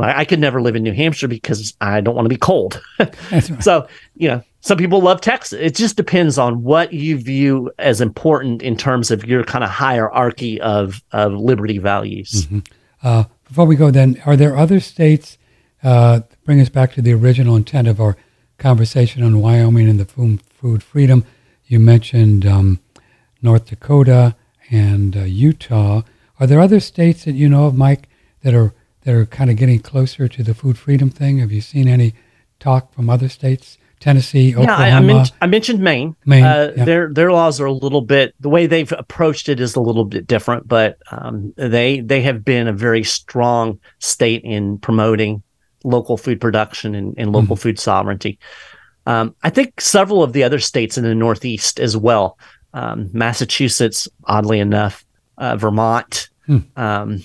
I, 0.00 0.20
I 0.20 0.24
could 0.24 0.40
never 0.40 0.60
live 0.60 0.76
in 0.76 0.82
New 0.82 0.92
Hampshire 0.92 1.28
because 1.28 1.74
I 1.80 2.00
don't 2.00 2.14
want 2.14 2.24
to 2.24 2.30
be 2.30 2.36
cold. 2.36 2.80
Right. 3.30 3.62
so, 3.62 3.86
you 4.16 4.28
know, 4.28 4.42
some 4.60 4.76
people 4.76 5.00
love 5.00 5.20
Texas. 5.20 5.58
It 5.60 5.74
just 5.74 5.96
depends 5.96 6.38
on 6.38 6.62
what 6.62 6.92
you 6.92 7.16
view 7.16 7.70
as 7.78 8.00
important 8.00 8.62
in 8.62 8.76
terms 8.76 9.10
of 9.10 9.24
your 9.24 9.42
kind 9.44 9.64
of 9.64 9.70
hierarchy 9.70 10.60
of 10.60 11.02
of 11.12 11.32
liberty 11.32 11.78
values. 11.78 12.46
Uh, 13.02 13.24
before 13.48 13.64
we 13.64 13.76
go, 13.76 13.90
then, 13.90 14.20
are 14.26 14.36
there 14.36 14.56
other 14.56 14.80
states? 14.80 15.38
Uh, 15.82 16.20
bring 16.44 16.60
us 16.60 16.68
back 16.68 16.92
to 16.94 17.02
the 17.02 17.12
original 17.14 17.56
intent 17.56 17.88
of 17.88 18.00
our 18.00 18.16
conversation 18.58 19.22
on 19.22 19.40
Wyoming 19.40 19.88
and 19.88 19.98
the 19.98 20.04
food, 20.04 20.42
food 20.42 20.82
freedom. 20.82 21.24
You 21.66 21.80
mentioned 21.80 22.44
um, 22.46 22.80
North 23.40 23.66
Dakota 23.66 24.36
and 24.70 25.16
uh, 25.16 25.20
Utah. 25.20 26.02
Are 26.38 26.46
there 26.46 26.60
other 26.60 26.80
states 26.80 27.24
that 27.24 27.32
you 27.32 27.48
know 27.48 27.66
of, 27.66 27.76
Mike, 27.76 28.08
that 28.42 28.54
are 28.54 28.72
that 29.02 29.14
are 29.14 29.24
kind 29.24 29.48
of 29.48 29.56
getting 29.56 29.78
closer 29.80 30.28
to 30.28 30.42
the 30.42 30.52
food 30.54 30.76
freedom 30.78 31.08
thing? 31.08 31.38
Have 31.38 31.50
you 31.52 31.62
seen 31.62 31.88
any 31.88 32.14
talk 32.58 32.92
from 32.92 33.08
other 33.08 33.28
states? 33.28 33.78
Tennessee, 33.98 34.50
Yeah, 34.52 34.60
Oklahoma. 34.60 34.82
I, 34.82 34.90
I, 34.96 35.00
men- 35.00 35.26
I 35.42 35.46
mentioned 35.46 35.80
Maine. 35.80 36.16
Maine, 36.24 36.42
Uh, 36.44 36.72
yeah. 36.74 36.84
Their 36.86 37.12
their 37.12 37.32
laws 37.32 37.60
are 37.60 37.66
a 37.66 37.72
little 37.72 38.00
bit 38.00 38.34
the 38.40 38.48
way 38.48 38.66
they've 38.66 38.90
approached 38.92 39.48
it 39.50 39.60
is 39.60 39.76
a 39.76 39.80
little 39.80 40.06
bit 40.06 40.26
different, 40.26 40.66
but 40.66 40.98
um, 41.10 41.52
they 41.56 42.00
they 42.00 42.22
have 42.22 42.42
been 42.44 42.66
a 42.66 42.72
very 42.72 43.04
strong 43.04 43.78
state 43.98 44.42
in 44.42 44.78
promoting 44.78 45.42
local 45.84 46.16
food 46.16 46.40
production 46.40 46.94
and, 46.94 47.14
and 47.18 47.32
local 47.32 47.56
Mm-hmm. 47.56 47.62
food 47.62 47.78
sovereignty. 47.78 48.38
Um, 49.06 49.34
I 49.42 49.50
think 49.50 49.80
several 49.80 50.22
of 50.22 50.32
the 50.34 50.44
other 50.44 50.58
states 50.58 50.98
in 50.98 51.04
the 51.04 51.14
Northeast 51.14 51.80
as 51.80 51.96
well, 51.96 52.38
um, 52.74 53.08
Massachusetts, 53.12 54.06
oddly 54.24 54.60
enough, 54.60 55.04
uh, 55.38 55.56
Vermont, 55.56 56.28
Hmm. 56.46 56.58
um, 56.76 57.24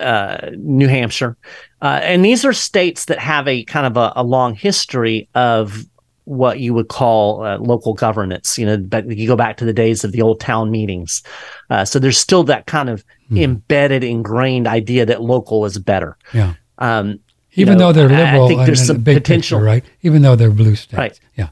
uh, 0.00 0.50
New 0.56 0.88
Hampshire, 0.88 1.36
uh, 1.82 2.00
and 2.02 2.24
these 2.24 2.44
are 2.44 2.52
states 2.54 3.04
that 3.06 3.18
have 3.18 3.46
a 3.48 3.64
kind 3.64 3.86
of 3.86 3.96
a, 3.96 4.12
a 4.16 4.24
long 4.24 4.54
history 4.54 5.28
of 5.34 5.84
what 6.24 6.60
you 6.60 6.72
would 6.72 6.88
call 6.88 7.42
uh, 7.44 7.58
local 7.58 7.92
governance. 7.92 8.56
You 8.58 8.64
know, 8.66 8.76
but 8.78 9.06
you 9.10 9.26
go 9.26 9.36
back 9.36 9.56
to 9.58 9.64
the 9.64 9.72
days 9.72 10.04
of 10.04 10.12
the 10.12 10.22
old 10.22 10.40
town 10.40 10.70
meetings. 10.70 11.22
Uh, 11.68 11.84
so 11.84 11.98
there's 11.98 12.18
still 12.18 12.44
that 12.44 12.66
kind 12.66 12.88
of 12.88 13.04
Hmm. 13.28 13.36
embedded, 13.38 14.02
ingrained 14.02 14.66
idea 14.66 15.06
that 15.06 15.22
local 15.22 15.64
is 15.64 15.78
better. 15.78 16.16
yeah. 16.32 16.54
Um, 16.78 17.20
Even 17.54 17.78
know, 17.78 17.92
though 17.92 18.06
they're 18.06 18.10
I- 18.16 18.22
I 18.22 18.24
liberal 18.32 18.48
think 18.48 18.60
and 18.60 18.68
there's 18.68 18.86
some 18.86 18.98
big 19.02 19.16
potential, 19.18 19.58
picture, 19.58 19.64
right? 19.64 19.84
Even 20.02 20.22
though 20.22 20.36
they're 20.36 20.50
blue 20.50 20.76
states. 20.76 20.98
Right. 20.98 21.20
Yeah. 21.36 21.48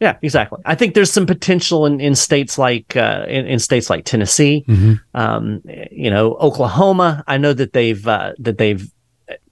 Yeah, 0.00 0.16
exactly. 0.22 0.60
I 0.64 0.76
think 0.76 0.94
there's 0.94 1.10
some 1.10 1.26
potential 1.26 1.84
in, 1.84 2.00
in 2.00 2.14
states 2.14 2.56
like 2.56 2.96
uh, 2.96 3.26
in, 3.28 3.46
in 3.46 3.58
states 3.58 3.90
like 3.90 4.04
Tennessee, 4.04 4.62
hmm 4.66 4.94
um, 5.14 5.60
you 5.90 6.08
know, 6.10 6.34
Oklahoma. 6.34 7.24
I 7.26 7.36
know 7.36 7.52
that 7.52 7.72
they've 7.72 8.06
uh, 8.06 8.32
that 8.38 8.58
they've 8.58 8.88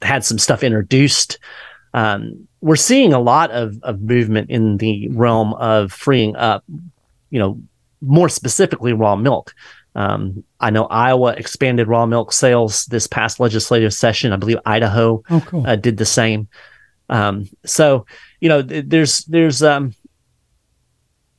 had 0.03 0.25
some 0.25 0.39
stuff 0.39 0.63
introduced. 0.63 1.39
Um, 1.95 2.47
we're 2.61 2.77
seeing 2.77 3.13
a 3.13 3.19
lot 3.19 3.51
of 3.51 3.79
of 3.83 4.01
movement 4.01 4.49
in 4.51 4.77
the 4.77 5.09
realm 5.09 5.53
of 5.55 5.93
freeing 5.93 6.37
up, 6.37 6.63
you 7.31 7.41
know, 7.41 7.61
more 8.01 8.29
specifically 8.29 8.93
raw 8.93 9.17
milk. 9.17 9.53
Um, 9.97 10.45
I 10.61 10.71
know 10.71 10.85
Iowa 10.87 11.33
expanded 11.33 11.89
raw 11.89 12.07
milk 12.07 12.33
sales 12.33 12.85
this 12.87 13.07
past 13.07 13.41
legislative 13.41 13.93
session. 13.95 14.33
I 14.33 14.37
believe 14.37 14.59
Idaho 14.67 15.23
Oh, 15.31 15.43
cool. 15.47 15.67
uh, 15.67 15.75
did 15.77 15.97
the 15.97 16.05
same. 16.07 16.47
Um, 17.09 17.49
so 17.65 18.05
you 18.41 18.49
know, 18.49 18.63
th- 18.63 18.85
there's 18.89 19.25
there's 19.25 19.63
um, 19.63 19.95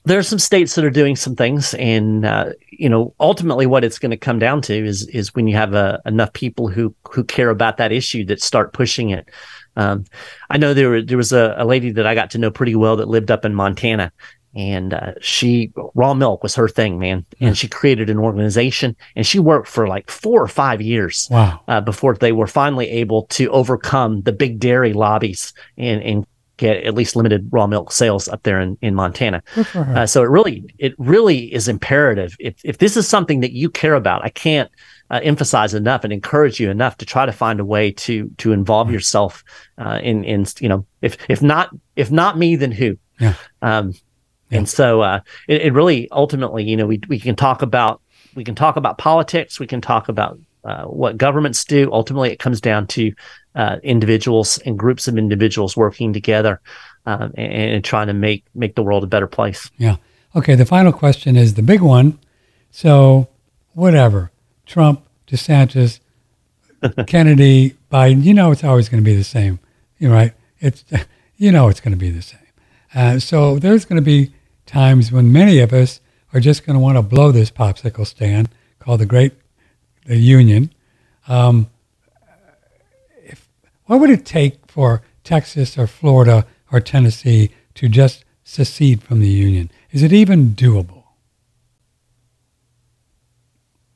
there 0.06 0.18
are 0.18 0.24
some 0.24 0.40
states 0.40 0.76
that 0.76 0.86
are 0.86 0.90
doing 0.90 1.16
some 1.16 1.36
things, 1.36 1.74
and 1.76 2.26
uh, 2.26 2.52
you 2.72 2.88
know, 2.90 3.14
ultimately, 3.20 3.66
what 3.66 3.84
it's 3.84 4.00
going 4.00 4.12
to 4.12 4.18
come 4.18 4.40
down 4.40 4.62
to 4.64 4.74
is 4.74 5.06
is 5.10 5.36
when 5.36 5.48
you 5.48 5.56
have 5.56 5.76
uh, 5.76 5.98
enough 6.06 6.32
people 6.34 6.68
who 6.70 6.96
who 7.12 7.24
care 7.24 7.50
about 7.50 7.78
that 7.78 7.92
issue 7.92 8.26
that 8.26 8.42
start 8.42 8.74
pushing 8.74 9.10
it. 9.10 9.30
Um, 9.76 10.06
I 10.50 10.58
know 10.58 10.74
there 10.74 11.02
there 11.02 11.18
was 11.18 11.34
a, 11.34 11.54
a 11.58 11.66
lady 11.66 11.92
that 11.92 12.08
I 12.08 12.16
got 12.16 12.32
to 12.32 12.38
know 12.38 12.50
pretty 12.50 12.74
well 12.76 12.96
that 12.96 13.10
lived 13.10 13.30
up 13.30 13.44
in 13.46 13.54
Montana, 13.54 14.12
and 14.58 14.94
uh, 14.94 15.14
she 15.22 15.72
raw 15.94 16.14
milk 16.14 16.42
was 16.44 16.56
her 16.56 16.68
thing, 16.68 16.98
man. 17.00 17.26
And 17.40 17.56
she 17.58 17.68
created 17.68 18.10
an 18.10 18.18
organization, 18.18 18.96
and 19.16 19.26
she 19.26 19.40
worked 19.40 19.68
for 19.68 19.88
like 19.88 20.10
four 20.10 20.42
or 20.42 20.48
five 20.48 20.82
years 20.82 21.28
Wow. 21.30 21.62
uh, 21.68 21.82
before 21.82 22.16
they 22.16 22.32
were 22.32 22.48
finally 22.48 22.90
able 22.90 23.28
to 23.28 23.50
overcome 23.52 24.24
the 24.24 24.32
big 24.32 24.60
dairy 24.60 24.94
lobbies 24.94 25.54
and, 25.78 26.02
and 26.02 26.26
get 26.58 26.84
at 26.84 26.96
least 26.96 27.16
limited 27.16 27.48
raw 27.52 27.68
milk 27.68 27.92
sales 27.92 28.28
up 28.28 28.42
there 28.42 28.60
in, 28.60 28.78
in 28.82 28.96
Montana. 28.96 29.44
Good 29.54 29.68
for 29.68 29.84
her. 29.84 29.98
Uh, 30.00 30.08
so 30.08 30.24
it 30.24 30.30
really, 30.30 30.66
it 30.80 30.96
really 30.98 31.54
is 31.54 31.68
imperative. 31.68 32.36
If, 32.40 32.56
if 32.64 32.80
this 32.80 32.98
is 32.98 33.08
something 33.08 33.42
that 33.42 33.52
you 33.52 33.70
care 33.70 33.94
about, 33.94 34.26
I 34.26 34.30
can't 34.30 34.72
uh, 35.12 35.20
emphasize 35.24 35.76
enough 35.76 36.04
and 36.04 36.12
encourage 36.12 36.60
you 36.60 36.72
enough 36.72 36.98
to 36.98 37.06
try 37.06 37.28
to 37.28 37.32
find 37.32 37.60
a 37.60 37.66
way 37.66 37.92
to, 37.92 38.30
to 38.40 38.54
involve 38.54 38.92
yourself 38.92 39.44
uh, 39.78 40.00
in, 40.02 40.24
in, 40.24 40.46
you 40.60 40.68
know, 40.68 40.84
if, 41.04 41.18
if 41.30 41.44
not, 41.44 41.70
if 41.96 42.10
not 42.10 42.40
me, 42.40 42.56
then 42.56 42.72
who? 42.72 42.98
Yeah. 43.20 43.36
Um, 43.62 43.94
Yeah. 44.50 44.60
and 44.60 44.70
so 44.70 45.02
uh, 45.02 45.20
it, 45.48 45.62
it 45.62 45.74
really 45.74 46.10
ultimately, 46.12 46.64
you 46.64 46.78
know, 46.78 46.86
we, 46.86 47.02
we 47.08 47.20
can 47.20 47.36
talk 47.36 47.62
about, 47.62 48.02
we 48.36 48.44
can 48.44 48.56
talk 48.56 48.76
about 48.76 48.98
politics. 48.98 49.60
We 49.60 49.68
can 49.68 49.82
talk 49.82 50.10
about 50.10 50.40
uh, 50.64 50.84
what 50.84 51.18
governments 51.18 51.64
do. 51.66 51.90
Ultimately, 51.92 52.32
it 52.32 52.40
comes 52.40 52.62
down 52.62 52.88
to 52.88 53.14
uh, 53.56 53.78
individuals 53.84 54.58
and 54.60 54.78
groups 54.78 55.08
of 55.08 55.18
individuals 55.18 55.76
working 55.76 56.14
together 56.14 56.62
um, 57.06 57.34
and, 57.38 57.72
and 57.72 57.84
trying 57.84 58.08
to 58.08 58.14
make 58.14 58.46
make 58.54 58.76
the 58.76 58.84
world 58.84 59.04
a 59.04 59.08
better 59.08 59.28
place. 59.28 59.72
Yeah. 59.78 59.98
Okay. 60.36 60.56
The 60.56 60.66
final 60.66 60.92
question 60.92 61.36
is 61.36 61.56
the 61.56 61.64
big 61.64 61.82
one. 61.82 62.20
So, 62.70 63.30
whatever, 63.74 64.32
Trump, 64.66 65.04
DeSantis, 65.28 66.00
Kennedy, 67.08 67.76
Biden, 67.92 68.24
you 68.24 68.34
know, 68.34 68.52
it's 68.52 68.64
always 68.64 68.90
going 68.90 69.04
to 69.04 69.10
be 69.10 69.16
the 69.16 69.24
same. 69.24 69.60
You're 69.98 70.12
right. 70.12 70.34
It's, 70.60 70.84
you 71.38 71.52
know, 71.52 71.70
it's 71.70 71.80
going 71.80 71.94
to 71.94 71.98
be 71.98 72.12
the 72.12 72.22
same. 72.22 72.40
Uh, 72.94 73.20
so 73.20 73.60
there's 73.60 73.86
going 73.86 73.98
to 73.98 74.06
be 74.06 74.34
times 74.68 75.12
when 75.12 75.32
many 75.32 75.60
of 75.60 75.74
us 75.74 76.00
are 76.34 76.40
just 76.40 76.66
going 76.66 76.76
to 76.76 76.80
want 76.80 76.98
to 76.98 77.02
blow 77.02 77.32
this 77.32 77.50
popsicle 77.50 78.06
stand 78.06 78.50
called 78.80 79.00
the 79.00 79.06
Great 79.06 79.34
the 80.06 80.18
Union. 80.18 80.72
Um, 81.28 81.70
if, 83.24 83.50
what 83.86 84.00
would 84.00 84.10
it 84.10 84.26
take 84.26 84.60
for 84.68 85.02
Texas 85.24 85.78
or 85.78 85.88
Florida 85.88 86.46
or 86.72 86.80
Tennessee 86.80 87.52
to 87.76 87.90
just 87.90 88.24
secede 88.44 89.04
from 89.04 89.20
the 89.20 89.30
Union? 89.30 89.72
Is 89.92 90.04
it 90.04 90.14
even 90.14 90.52
doable? 90.52 91.04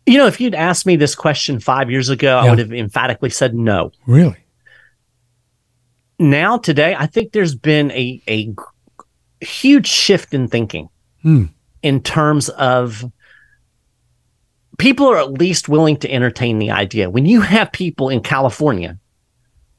You 0.05 0.17
know, 0.17 0.27
if 0.27 0.41
you'd 0.41 0.55
asked 0.55 0.85
me 0.85 0.95
this 0.95 1.15
question 1.15 1.59
five 1.59 1.89
years 1.89 2.09
ago, 2.09 2.37
I 2.37 2.49
would 2.49 2.59
have 2.59 2.73
emphatically 2.73 3.29
said 3.29 3.53
no. 3.53 3.91
Really? 4.07 4.37
Now, 6.19 6.57
today, 6.57 6.95
I 6.97 7.05
think 7.05 7.31
there's 7.31 7.55
been 7.55 7.91
a 7.91 8.21
a 8.27 8.53
huge 9.41 9.87
shift 9.87 10.33
in 10.33 10.47
thinking 10.47 10.89
Hmm. 11.21 11.45
in 11.83 12.01
terms 12.01 12.49
of 12.49 13.03
people 14.77 15.07
are 15.07 15.17
at 15.17 15.33
least 15.33 15.69
willing 15.69 15.97
to 15.97 16.11
entertain 16.11 16.57
the 16.59 16.71
idea. 16.71 17.09
When 17.09 17.25
you 17.25 17.41
have 17.41 17.71
people 17.71 18.09
in 18.09 18.21
California, 18.21 18.97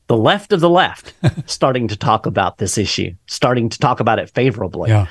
the 0.06 0.16
left 0.16 0.52
of 0.52 0.60
the 0.60 0.70
left, 0.70 1.14
starting 1.46 1.88
to 1.88 1.96
talk 1.96 2.26
about 2.26 2.58
this 2.58 2.78
issue, 2.78 3.12
starting 3.26 3.68
to 3.70 3.78
talk 3.78 4.00
about 4.00 4.18
it 4.18 4.30
favorably, 4.30 4.90
Yeah. 4.90 5.06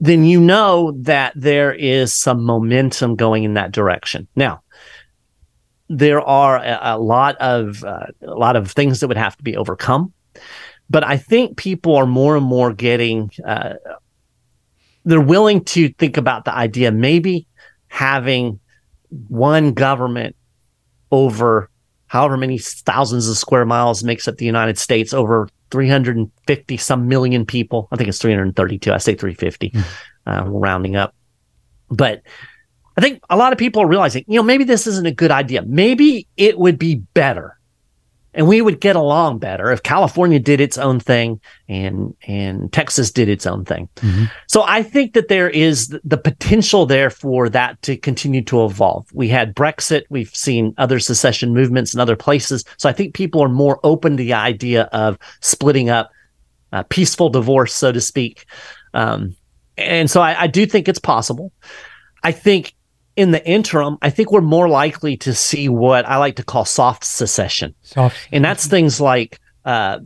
then 0.00 0.24
you 0.24 0.40
know 0.40 0.92
that 1.02 1.32
there 1.34 1.72
is 1.72 2.12
some 2.14 2.44
momentum 2.44 3.16
going 3.16 3.44
in 3.44 3.54
that 3.54 3.72
direction. 3.72 4.28
Now, 4.36 4.62
there 5.88 6.20
are 6.20 6.56
a, 6.58 6.78
a 6.82 6.98
lot 6.98 7.36
of 7.36 7.82
uh, 7.84 8.06
a 8.22 8.34
lot 8.34 8.56
of 8.56 8.70
things 8.72 9.00
that 9.00 9.08
would 9.08 9.16
have 9.16 9.36
to 9.38 9.42
be 9.42 9.56
overcome, 9.56 10.12
but 10.90 11.04
I 11.04 11.16
think 11.16 11.56
people 11.56 11.96
are 11.96 12.06
more 12.06 12.36
and 12.36 12.44
more 12.44 12.72
getting 12.72 13.30
uh, 13.44 13.74
they're 15.04 15.20
willing 15.20 15.64
to 15.64 15.88
think 15.94 16.16
about 16.16 16.44
the 16.44 16.54
idea 16.54 16.90
maybe 16.92 17.46
having 17.88 18.60
one 19.28 19.72
government 19.72 20.36
over 21.10 21.70
however 22.06 22.36
many 22.36 22.58
thousands 22.58 23.28
of 23.28 23.36
square 23.36 23.64
miles 23.64 24.02
makes 24.02 24.26
up 24.28 24.36
the 24.36 24.44
United 24.44 24.78
States 24.78 25.12
over 25.12 25.48
350 25.70 26.76
some 26.78 27.08
million 27.08 27.44
people. 27.44 27.88
I 27.92 27.96
think 27.96 28.08
it's 28.08 28.18
332. 28.18 28.92
I 28.92 28.98
say 28.98 29.14
350, 29.14 29.72
uh, 30.26 30.44
rounding 30.46 30.96
up. 30.96 31.14
But 31.90 32.22
I 32.96 33.00
think 33.00 33.22
a 33.30 33.36
lot 33.36 33.52
of 33.52 33.58
people 33.58 33.82
are 33.82 33.88
realizing, 33.88 34.24
you 34.26 34.36
know, 34.36 34.42
maybe 34.42 34.64
this 34.64 34.86
isn't 34.86 35.06
a 35.06 35.12
good 35.12 35.30
idea. 35.30 35.62
Maybe 35.62 36.26
it 36.36 36.58
would 36.58 36.78
be 36.78 36.96
better 36.96 37.57
and 38.38 38.46
we 38.46 38.62
would 38.62 38.80
get 38.80 38.94
along 38.94 39.40
better 39.40 39.72
if 39.72 39.82
California 39.82 40.38
did 40.38 40.60
its 40.60 40.78
own 40.78 41.00
thing 41.00 41.40
and 41.68 42.14
and 42.28 42.72
Texas 42.72 43.10
did 43.10 43.28
its 43.28 43.46
own 43.46 43.64
thing. 43.64 43.88
So 44.46 44.62
I 44.64 44.84
think 44.84 45.14
that 45.14 45.26
there 45.26 45.50
is 45.50 45.88
the 46.04 46.16
potential 46.16 46.86
there 46.86 47.10
for 47.10 47.48
that 47.48 47.82
to 47.82 47.96
continue 47.96 48.42
to 48.44 48.64
evolve. 48.64 49.08
We 49.12 49.26
had 49.28 49.56
Brexit, 49.56 50.04
we've 50.08 50.34
seen 50.34 50.72
other 50.78 51.00
secession 51.00 51.52
movements 51.52 51.92
in 51.92 51.98
other 51.98 52.14
places. 52.14 52.64
So 52.76 52.88
I 52.88 52.92
think 52.92 53.12
people 53.12 53.42
are 53.42 53.48
more 53.48 53.80
open 53.82 54.12
to 54.12 54.22
the 54.22 54.34
idea 54.34 54.84
of 54.92 55.18
splitting 55.40 55.90
up, 55.90 56.12
uh, 56.72 56.84
peaceful 56.84 57.30
divorce, 57.30 57.74
so 57.74 57.90
to 57.90 58.00
speak. 58.00 58.46
Um, 58.94 59.34
and 59.76 60.08
so 60.08 60.20
I, 60.20 60.42
I 60.42 60.46
do 60.46 60.64
think 60.64 60.88
it's 60.88 61.00
possible. 61.00 61.52
I 62.22 62.30
think 62.30 62.74
in 63.18 63.32
the 63.32 63.44
interim, 63.44 63.98
I 64.00 64.10
think 64.10 64.30
we're 64.30 64.40
more 64.40 64.68
likely 64.68 65.16
to 65.18 65.34
see 65.34 65.68
what 65.68 66.06
I 66.08 66.18
like 66.18 66.36
to 66.36 66.44
call 66.44 66.64
soft 66.64 67.02
secession. 67.02 67.74
Soft. 67.82 68.16
And 68.30 68.44
that's 68.44 68.68
things 68.68 69.00
like 69.00 69.40
uh, 69.64 69.98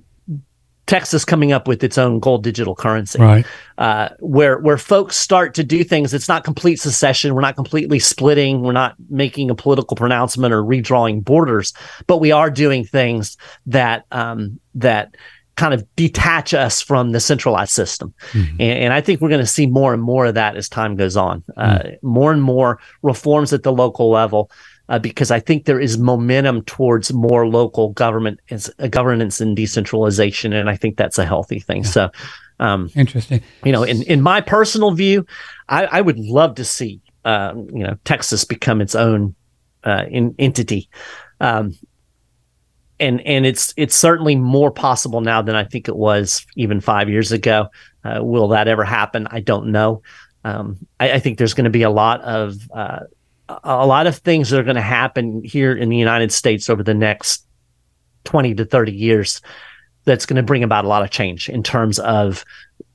Texas 0.86 1.22
coming 1.22 1.52
up 1.52 1.68
with 1.68 1.84
its 1.84 1.98
own 1.98 2.20
gold 2.20 2.42
digital 2.42 2.74
currency, 2.74 3.20
Right. 3.20 3.44
uh, 3.76 4.08
where 4.18 4.58
where 4.60 4.78
folks 4.78 5.18
start 5.18 5.52
to 5.54 5.62
do 5.62 5.84
things. 5.84 6.14
It's 6.14 6.26
not 6.26 6.42
complete 6.42 6.80
secession. 6.80 7.34
We're 7.34 7.42
not 7.42 7.54
completely 7.54 7.98
splitting. 7.98 8.62
We're 8.62 8.72
not 8.72 8.94
making 9.10 9.50
a 9.50 9.54
political 9.54 9.94
pronouncement 9.94 10.54
or 10.54 10.62
redrawing 10.62 11.22
borders, 11.22 11.74
but 12.06 12.16
we 12.18 12.32
are 12.32 12.50
doing 12.50 12.82
things 12.82 13.36
that 13.66 14.06
um, 14.10 14.58
that 14.74 15.14
kind 15.62 15.74
of 15.74 15.86
detach 15.94 16.54
us 16.54 16.82
from 16.82 17.12
the 17.12 17.20
centralized 17.20 17.70
system. 17.70 18.12
And, 18.32 18.60
and 18.60 18.92
I 18.92 19.00
think 19.00 19.20
we're 19.20 19.28
going 19.28 19.40
to 19.40 19.46
see 19.46 19.66
more 19.66 19.94
and 19.94 20.02
more 20.02 20.26
of 20.26 20.34
that 20.34 20.56
as 20.56 20.68
time 20.68 20.96
goes 20.96 21.16
on. 21.16 21.44
Uh, 21.56 21.82
more 22.02 22.32
and 22.32 22.42
more 22.42 22.80
reforms 23.02 23.52
at 23.52 23.62
the 23.62 23.72
local 23.72 24.10
level. 24.10 24.50
Uh, 24.88 24.98
because 24.98 25.30
I 25.30 25.38
think 25.38 25.64
there 25.64 25.78
is 25.78 25.96
momentum 25.96 26.64
towards 26.64 27.12
more 27.12 27.46
local 27.46 27.90
government 27.90 28.40
as 28.50 28.68
uh, 28.80 28.88
governance 28.88 29.40
and 29.40 29.56
decentralization, 29.56 30.52
and 30.52 30.68
I 30.68 30.76
think 30.76 30.96
that's 30.96 31.18
a 31.18 31.24
healthy 31.24 31.60
thing. 31.60 31.84
So, 31.84 32.10
um, 32.58 32.90
Interesting. 32.96 33.40
you 33.64 33.70
know, 33.70 33.84
in 33.84 34.02
in 34.02 34.20
my 34.20 34.40
personal 34.40 34.90
view, 34.90 35.24
I, 35.68 35.86
I 35.86 36.00
would 36.00 36.18
love 36.18 36.56
to 36.56 36.64
see 36.64 37.00
um, 37.24 37.68
you 37.72 37.84
know 37.84 37.96
Texas 38.04 38.44
become 38.44 38.82
its 38.82 38.96
own 38.96 39.34
uh, 39.84 40.04
in, 40.10 40.34
entity, 40.38 40.90
um, 41.40 41.74
and 43.00 43.20
and 43.22 43.46
it's 43.46 43.74
it's 43.76 43.96
certainly 43.96 44.36
more 44.36 44.70
possible 44.70 45.20
now 45.20 45.42
than 45.42 45.56
I 45.56 45.64
think 45.64 45.88
it 45.88 45.96
was 45.96 46.46
even 46.56 46.80
five 46.80 47.08
years 47.08 47.32
ago. 47.32 47.68
Uh, 48.04 48.20
will 48.22 48.48
that 48.48 48.68
ever 48.68 48.84
happen? 48.84 49.26
I 49.30 49.40
don't 49.40 49.72
know. 49.72 50.02
Um, 50.44 50.78
I, 50.98 51.12
I 51.12 51.18
think 51.18 51.38
there's 51.38 51.54
going 51.54 51.64
to 51.64 51.70
be 51.70 51.82
a 51.82 51.90
lot 51.90 52.20
of 52.22 52.56
uh, 52.72 53.00
a 53.48 53.86
lot 53.86 54.06
of 54.06 54.16
things 54.18 54.50
that 54.50 54.60
are 54.60 54.64
going 54.64 54.76
to 54.76 54.82
happen 54.82 55.42
here 55.44 55.74
in 55.74 55.88
the 55.88 55.96
United 55.96 56.32
States 56.32 56.70
over 56.70 56.82
the 56.82 56.94
next 56.94 57.46
twenty 58.24 58.54
to 58.54 58.64
thirty 58.64 58.92
years. 58.92 59.40
That's 60.04 60.26
going 60.26 60.36
to 60.36 60.42
bring 60.42 60.64
about 60.64 60.84
a 60.84 60.88
lot 60.88 61.02
of 61.02 61.10
change 61.10 61.48
in 61.48 61.62
terms 61.62 62.00
of 62.00 62.44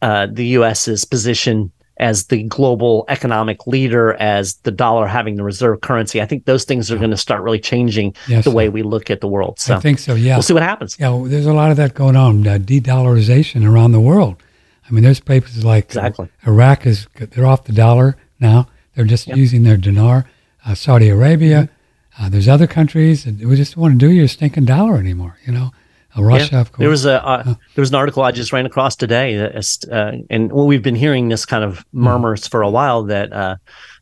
uh, 0.02 0.28
the 0.30 0.46
U.S.'s 0.48 1.06
position 1.06 1.72
as 2.00 2.28
the 2.28 2.44
global 2.44 3.06
economic 3.08 3.66
leader, 3.68 4.14
as 4.16 4.56
the 4.58 4.72
dollar 4.72 5.08
having 5.08 5.36
the 5.36 5.44
reserve 5.44 5.82
currency. 5.82 6.22
I 6.22 6.26
think 6.26 6.46
those 6.46 6.64
things 6.64 6.92
are 6.92 6.98
going 6.98 7.12
to 7.12 7.18
start 7.18 7.42
really 7.42 7.60
changing 7.60 8.16
Yes, 8.28 8.44
the 8.44 8.52
way 8.52 8.70
we 8.70 8.84
look 8.84 9.10
at 9.10 9.22
the 9.22 9.28
world. 9.28 9.60
So 9.60 9.76
I 9.76 9.80
think 9.80 10.00
so. 10.00 10.14
Yeah. 10.16 10.36
we'll 10.36 10.44
see 10.44 10.54
what 10.54 10.64
happens. 10.64 10.98
Yeah, 11.00 11.10
well, 11.10 11.24
there's 11.24 11.46
a 11.46 11.54
lot 11.54 11.72
of 11.72 11.78
that 11.78 11.94
going 11.94 12.16
on, 12.16 12.46
uh, 12.48 12.58
de-dollarization 12.58 13.68
around 13.70 13.92
the 13.92 14.00
world. 14.00 14.36
I 14.88 14.94
mean, 14.94 15.04
there's 15.04 15.20
places 15.20 15.66
like 15.66 15.86
Exactly. 15.86 16.30
Iraq 16.46 16.86
is 16.86 17.08
they're 17.16 17.46
off 17.46 17.66
the 17.66 17.74
dollar 17.74 18.16
now. 18.40 18.68
They're 18.96 19.06
just 19.06 19.28
using 19.28 19.64
their 19.64 19.78
dinar. 19.78 20.26
Uh, 20.66 20.76
Saudi 20.76 21.10
Arabia. 21.10 21.64
Mm-hmm. 21.64 22.26
Uh, 22.26 22.30
there's 22.30 22.48
other 22.48 22.68
countries 22.68 23.26
that 23.26 23.40
we 23.46 23.56
just 23.56 23.76
don't 23.76 23.82
want 23.82 24.00
to 24.00 24.08
do 24.08 24.12
your 24.12 24.28
stinking 24.28 24.66
dollar 24.66 24.98
anymore. 24.98 25.38
You 25.46 25.54
know, 25.54 25.72
Russia, 26.24 26.50
Yeah. 26.52 26.62
of 26.62 26.72
course. 26.72 26.80
There 26.80 26.90
was 26.90 27.06
a 27.06 27.26
uh, 27.26 27.44
there 27.44 27.82
was 27.82 27.90
an 27.90 27.96
article 27.96 28.24
I 28.24 28.32
just 28.32 28.52
ran 28.54 28.66
across 28.66 28.96
today, 28.96 29.36
that 29.38 29.56
is, 29.56 29.80
uh, 29.92 30.14
and 30.30 30.52
well, 30.52 30.66
we've 30.68 30.84
been 30.84 30.96
hearing 30.96 31.30
this 31.30 31.46
kind 31.46 31.64
of 31.64 31.80
Hmm. 31.92 32.04
murmurs 32.04 32.48
for 32.48 32.62
a 32.62 32.70
while 32.70 33.04
that 33.04 33.32
uh, 33.34 33.56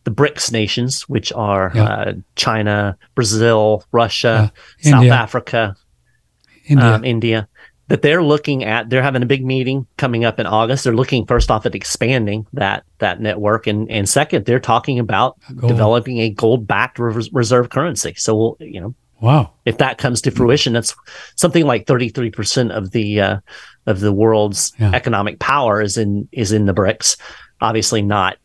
the 0.04 0.12
BRICS 0.12 0.52
nations, 0.52 1.04
which 1.10 1.32
are 1.34 1.72
Yeah. 1.76 1.84
uh, 1.84 2.14
China, 2.36 2.98
Brazil, 3.16 3.84
Russia. 3.92 4.52
South 4.82 4.94
India. 5.04 5.14
Africa, 5.14 5.76
India. 6.68 6.86
um, 6.86 7.04
India, 7.04 7.48
that 7.88 8.02
they're 8.02 8.24
looking 8.24 8.64
at. 8.64 8.90
They're 8.90 9.04
having 9.04 9.22
a 9.22 9.28
big 9.28 9.46
meeting 9.46 9.86
coming 9.98 10.26
up 10.26 10.40
in 10.40 10.46
August. 10.48 10.84
They're 10.84 10.96
looking 10.96 11.26
first 11.28 11.52
off 11.52 11.66
at 11.66 11.76
expanding 11.76 12.48
that 12.54 12.84
that 13.00 13.22
network, 13.22 13.68
and 13.68 13.90
and 13.92 14.08
second, 14.10 14.46
they're 14.46 14.60
talking 14.60 14.98
about 15.00 15.38
gold. 15.56 15.72
developing 15.72 16.20
a 16.20 16.30
gold 16.30 16.66
backed 16.68 16.98
reserve 17.00 17.70
currency. 17.70 18.14
So 18.18 18.36
we'll 18.36 18.58
you 18.60 18.82
know 18.82 18.96
wow. 19.22 19.52
if 19.66 19.78
that 19.80 19.98
comes 19.98 20.22
to 20.22 20.32
fruition, 20.32 20.74
that's 20.74 20.96
something 21.36 21.66
like 21.66 21.86
33% 21.86 22.72
of 22.72 22.92
the 22.92 23.22
uh, 23.22 23.40
of 23.86 24.00
the 24.00 24.12
world's 24.14 24.74
Yeah. 24.80 24.92
economic 24.94 25.40
power 25.40 25.82
is 25.82 25.98
in 25.98 26.28
is 26.32 26.52
in 26.52 26.66
the 26.66 26.74
BRICS. 26.74 27.18
Obviously 27.62 28.02
not 28.02 28.38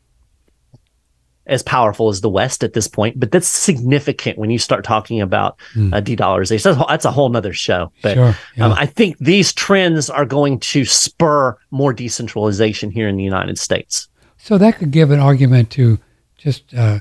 as 1.47 1.63
powerful 1.65 2.09
as 2.09 2.21
the 2.21 2.29
West 2.29 2.63
at 2.63 2.75
this 2.75 2.87
point, 2.87 3.19
but 3.19 3.33
that's 3.33 3.49
significant 3.49 4.39
when 4.39 4.51
you 4.51 4.59
start 4.59 4.85
talking 4.85 5.21
about 5.21 5.59
uh, 5.93 5.99
de-dollarization. 5.99 6.63
That's, 6.63 6.67
a 6.67 6.75
whole- 6.75 6.87
that's 6.89 7.05
a 7.05 7.11
whole 7.11 7.29
nother 7.29 7.53
show. 7.53 7.91
But 8.03 8.15
Sure, 8.15 8.37
yeah. 8.57 8.67
um, 8.67 8.73
I 8.73 8.87
think 8.87 9.19
these 9.19 9.53
trends 9.53 10.09
are 10.09 10.25
going 10.27 10.61
to 10.61 10.85
spur 10.85 11.59
more 11.73 11.93
decentralization 11.93 12.91
here 12.91 13.09
in 13.09 13.17
the 13.17 13.25
United 13.25 13.59
States. 13.59 14.09
So 14.37 14.59
that 14.59 14.77
could 14.79 14.93
give 14.93 15.11
an 15.11 15.19
argument 15.19 15.71
to 15.71 15.99
just 16.39 16.73
uh, 16.73 17.01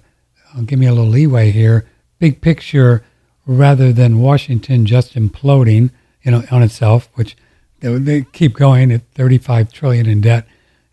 give 0.65 0.79
me 0.79 0.87
a 0.87 0.93
little 0.93 1.09
leeway 1.11 1.51
here. 1.51 1.87
Big 2.17 2.41
picture, 2.41 3.03
rather 3.49 3.91
than 3.91 4.19
Washington 4.19 4.85
just 4.85 5.15
imploding, 5.15 5.89
you 6.21 6.31
know, 6.31 6.43
on 6.51 6.61
itself, 6.61 7.09
which 7.15 7.35
they, 7.79 7.97
they 7.97 8.21
keep 8.31 8.53
going 8.53 8.91
at 8.91 9.01
35 9.15 9.73
trillion 9.73 10.07
in 10.07 10.21
debt, 10.21 10.45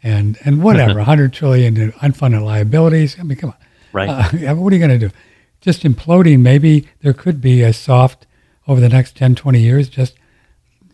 and 0.02 0.38
and 0.44 0.62
whatever, 0.62 0.94
100 0.96 1.32
trillion 1.32 1.76
in 1.76 1.92
unfunded 1.92 2.42
liabilities. 2.42 3.16
I 3.20 3.24
mean, 3.24 3.36
come 3.36 3.50
on, 3.50 3.56
Right. 3.92 4.08
Uh, 4.08 4.54
what 4.54 4.72
are 4.72 4.76
you 4.76 4.86
going 4.86 4.98
to 4.98 5.08
do? 5.08 5.14
Just 5.60 5.82
imploding. 5.82 6.40
Maybe 6.40 6.88
there 7.00 7.12
could 7.12 7.40
be 7.40 7.62
a 7.62 7.72
soft 7.72 8.26
over 8.66 8.80
the 8.80 8.88
next 8.88 9.16
10, 9.16 9.34
20 9.34 9.60
years. 9.60 9.88
Just 9.88 10.16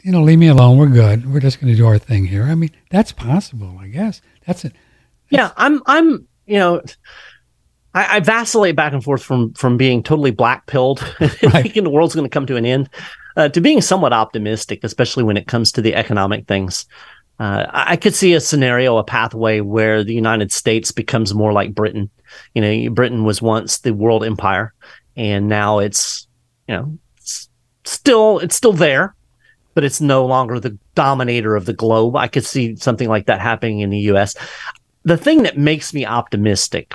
you 0.02 0.10
know, 0.10 0.22
leave 0.22 0.38
me 0.38 0.48
alone. 0.48 0.78
We're 0.78 0.88
good. 0.88 1.32
We're 1.32 1.40
just 1.40 1.60
going 1.60 1.72
to 1.72 1.76
do 1.76 1.86
our 1.86 1.98
thing 1.98 2.26
here. 2.26 2.44
I 2.44 2.56
mean, 2.56 2.70
that's 2.90 3.12
possible. 3.12 3.78
I 3.80 3.86
guess 3.86 4.20
that's 4.46 4.64
it. 4.64 4.72
Yeah, 5.30 5.52
I'm 5.56 5.80
I'm 5.86 6.26
you 6.46 6.58
know 6.58 6.82
I, 7.94 8.16
I 8.16 8.20
vacillate 8.20 8.76
back 8.76 8.92
and 8.92 9.02
forth 9.04 9.22
from 9.22 9.52
from 9.54 9.76
being 9.76 10.02
totally 10.02 10.30
black 10.30 10.66
pilled 10.66 11.02
Right. 11.20 11.62
thinking 11.62 11.84
the 11.84 11.90
world's 11.90 12.14
going 12.14 12.24
to 12.24 12.32
come 12.32 12.46
to 12.46 12.56
an 12.56 12.64
end 12.66 12.88
uh, 13.36 13.48
to 13.50 13.60
being 13.60 13.80
somewhat 13.80 14.12
optimistic, 14.12 14.80
especially 14.84 15.24
when 15.24 15.36
it 15.36 15.46
comes 15.46 15.72
to 15.72 15.82
the 15.82 15.94
economic 15.94 16.46
things. 16.46 16.86
Uh, 17.38 17.66
I 17.70 17.92
I 17.92 17.96
could 17.96 18.14
see 18.14 18.34
a 18.34 18.40
scenario, 18.40 18.96
a 18.96 19.04
pathway 19.04 19.60
where 19.60 20.04
the 20.04 20.14
United 20.14 20.52
States 20.52 20.92
becomes 20.92 21.34
more 21.34 21.52
like 21.52 21.74
Britain. 21.74 22.10
You 22.54 22.62
know, 22.62 22.90
Britain 22.90 23.24
was 23.24 23.42
once 23.42 23.78
the 23.78 23.92
world 23.94 24.24
empire, 24.24 24.72
and 25.16 25.48
now 25.48 25.78
it's 25.78 26.26
you 26.68 26.76
know 26.76 26.98
it's 27.18 27.48
still 27.84 28.38
it's 28.38 28.56
still 28.56 28.72
there, 28.72 29.14
but 29.74 29.84
it's 29.84 30.00
no 30.00 30.24
longer 30.24 30.60
the 30.60 30.78
dominator 30.94 31.56
of 31.56 31.66
the 31.66 31.72
globe. 31.72 32.16
I 32.16 32.28
could 32.28 32.44
see 32.44 32.76
something 32.76 33.08
like 33.08 33.26
that 33.26 33.40
happening 33.40 33.80
in 33.80 33.90
the 33.90 33.98
U.S. 34.12 34.36
The 35.04 35.16
thing 35.16 35.42
that 35.42 35.58
makes 35.58 35.92
me 35.92 36.06
optimistic 36.06 36.94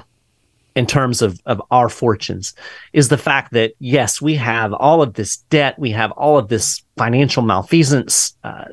in 0.77 0.85
terms 0.85 1.23
of, 1.23 1.41
of 1.47 1.59
our 1.71 1.89
fortunes 1.89 2.53
is 2.93 3.09
the 3.09 3.17
fact 3.17 3.51
that 3.53 3.73
yes, 3.79 4.21
we 4.21 4.35
have 4.35 4.73
all 4.73 5.01
of 5.01 5.15
this 5.15 5.37
debt, 5.49 5.77
we 5.79 5.89
have 5.89 6.11
all 6.11 6.37
of 6.37 6.49
this 6.49 6.83
financial 6.97 7.41
malfeasance, 7.41 8.37
uh, 8.43 8.65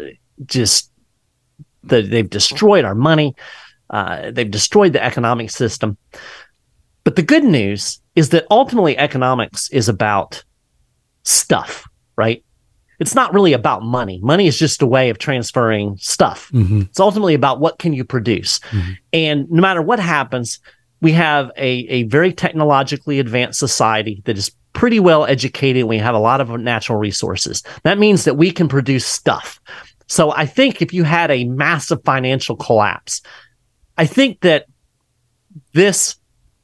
just 0.44 0.90
the, 1.82 2.02
they've 2.02 2.28
destroyed 2.28 2.84
our 2.84 2.94
money. 2.94 3.34
Uh, 3.88 4.30
they've 4.30 4.50
destroyed 4.50 4.92
the 4.92 5.02
economic 5.02 5.50
system. 5.50 5.96
But 7.04 7.16
the 7.16 7.22
good 7.22 7.44
news 7.44 8.00
is 8.14 8.28
that 8.30 8.46
ultimately 8.50 8.98
economics 8.98 9.70
is 9.70 9.88
about 9.88 10.44
stuff, 11.22 11.88
right? 12.16 12.44
It's 13.00 13.14
not 13.14 13.32
really 13.32 13.54
about 13.54 13.82
money. 13.82 14.20
Money 14.22 14.46
is 14.46 14.58
just 14.58 14.82
a 14.82 14.86
way 14.86 15.08
of 15.08 15.18
transferring 15.18 15.96
stuff. 15.96 16.50
Mm-hmm. 16.52 16.82
It's 16.82 17.00
ultimately 17.00 17.34
about 17.34 17.60
what 17.60 17.78
can 17.78 17.94
you 17.94 18.04
produce. 18.04 18.60
And 19.12 19.50
no 19.50 19.62
matter 19.62 19.80
what 19.80 19.98
happens, 19.98 20.60
we 21.00 21.12
have 21.12 21.50
a, 21.56 21.68
a 21.88 22.02
very 22.04 22.32
technologically 22.32 23.18
advanced 23.18 23.58
society 23.58 24.22
that 24.24 24.38
is 24.38 24.50
pretty 24.72 25.00
well 25.00 25.24
educated. 25.24 25.84
We 25.84 25.98
have 25.98 26.14
a 26.14 26.18
lot 26.18 26.40
of 26.40 26.48
natural 26.60 26.98
resources. 26.98 27.62
That 27.82 27.98
means 27.98 28.24
that 28.24 28.34
we 28.36 28.50
can 28.50 28.68
produce 28.68 29.06
stuff. 29.06 29.60
So 30.06 30.32
I 30.32 30.46
think 30.46 30.82
if 30.82 30.92
you 30.92 31.04
had 31.04 31.30
a 31.30 31.44
massive 31.44 32.02
financial 32.04 32.56
collapse, 32.56 33.22
I 33.96 34.06
think 34.06 34.40
that 34.40 34.66
this 35.72 36.16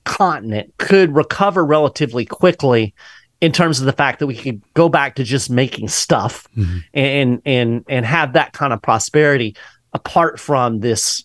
continent 0.05 0.73
could 0.79 1.15
recover 1.15 1.65
relatively 1.65 2.25
quickly 2.25 2.95
in 3.41 3.53
terms 3.53 3.81
of 3.81 3.87
the 3.87 3.93
fact 3.93 4.19
that 4.19 4.27
we 4.27 4.35
could 4.35 4.61
go 4.75 4.89
back 4.89 5.15
to 5.15 5.25
just 5.25 5.51
making 5.51 5.89
stuff 5.89 6.47
Mhm. 6.57 6.83
and 6.93 7.43
and 7.47 7.85
and 7.89 8.05
have 8.07 8.33
that 8.35 8.53
kind 8.53 8.73
of 8.73 8.83
prosperity 8.83 9.57
apart 9.93 10.39
from 10.41 10.81
this 10.81 11.25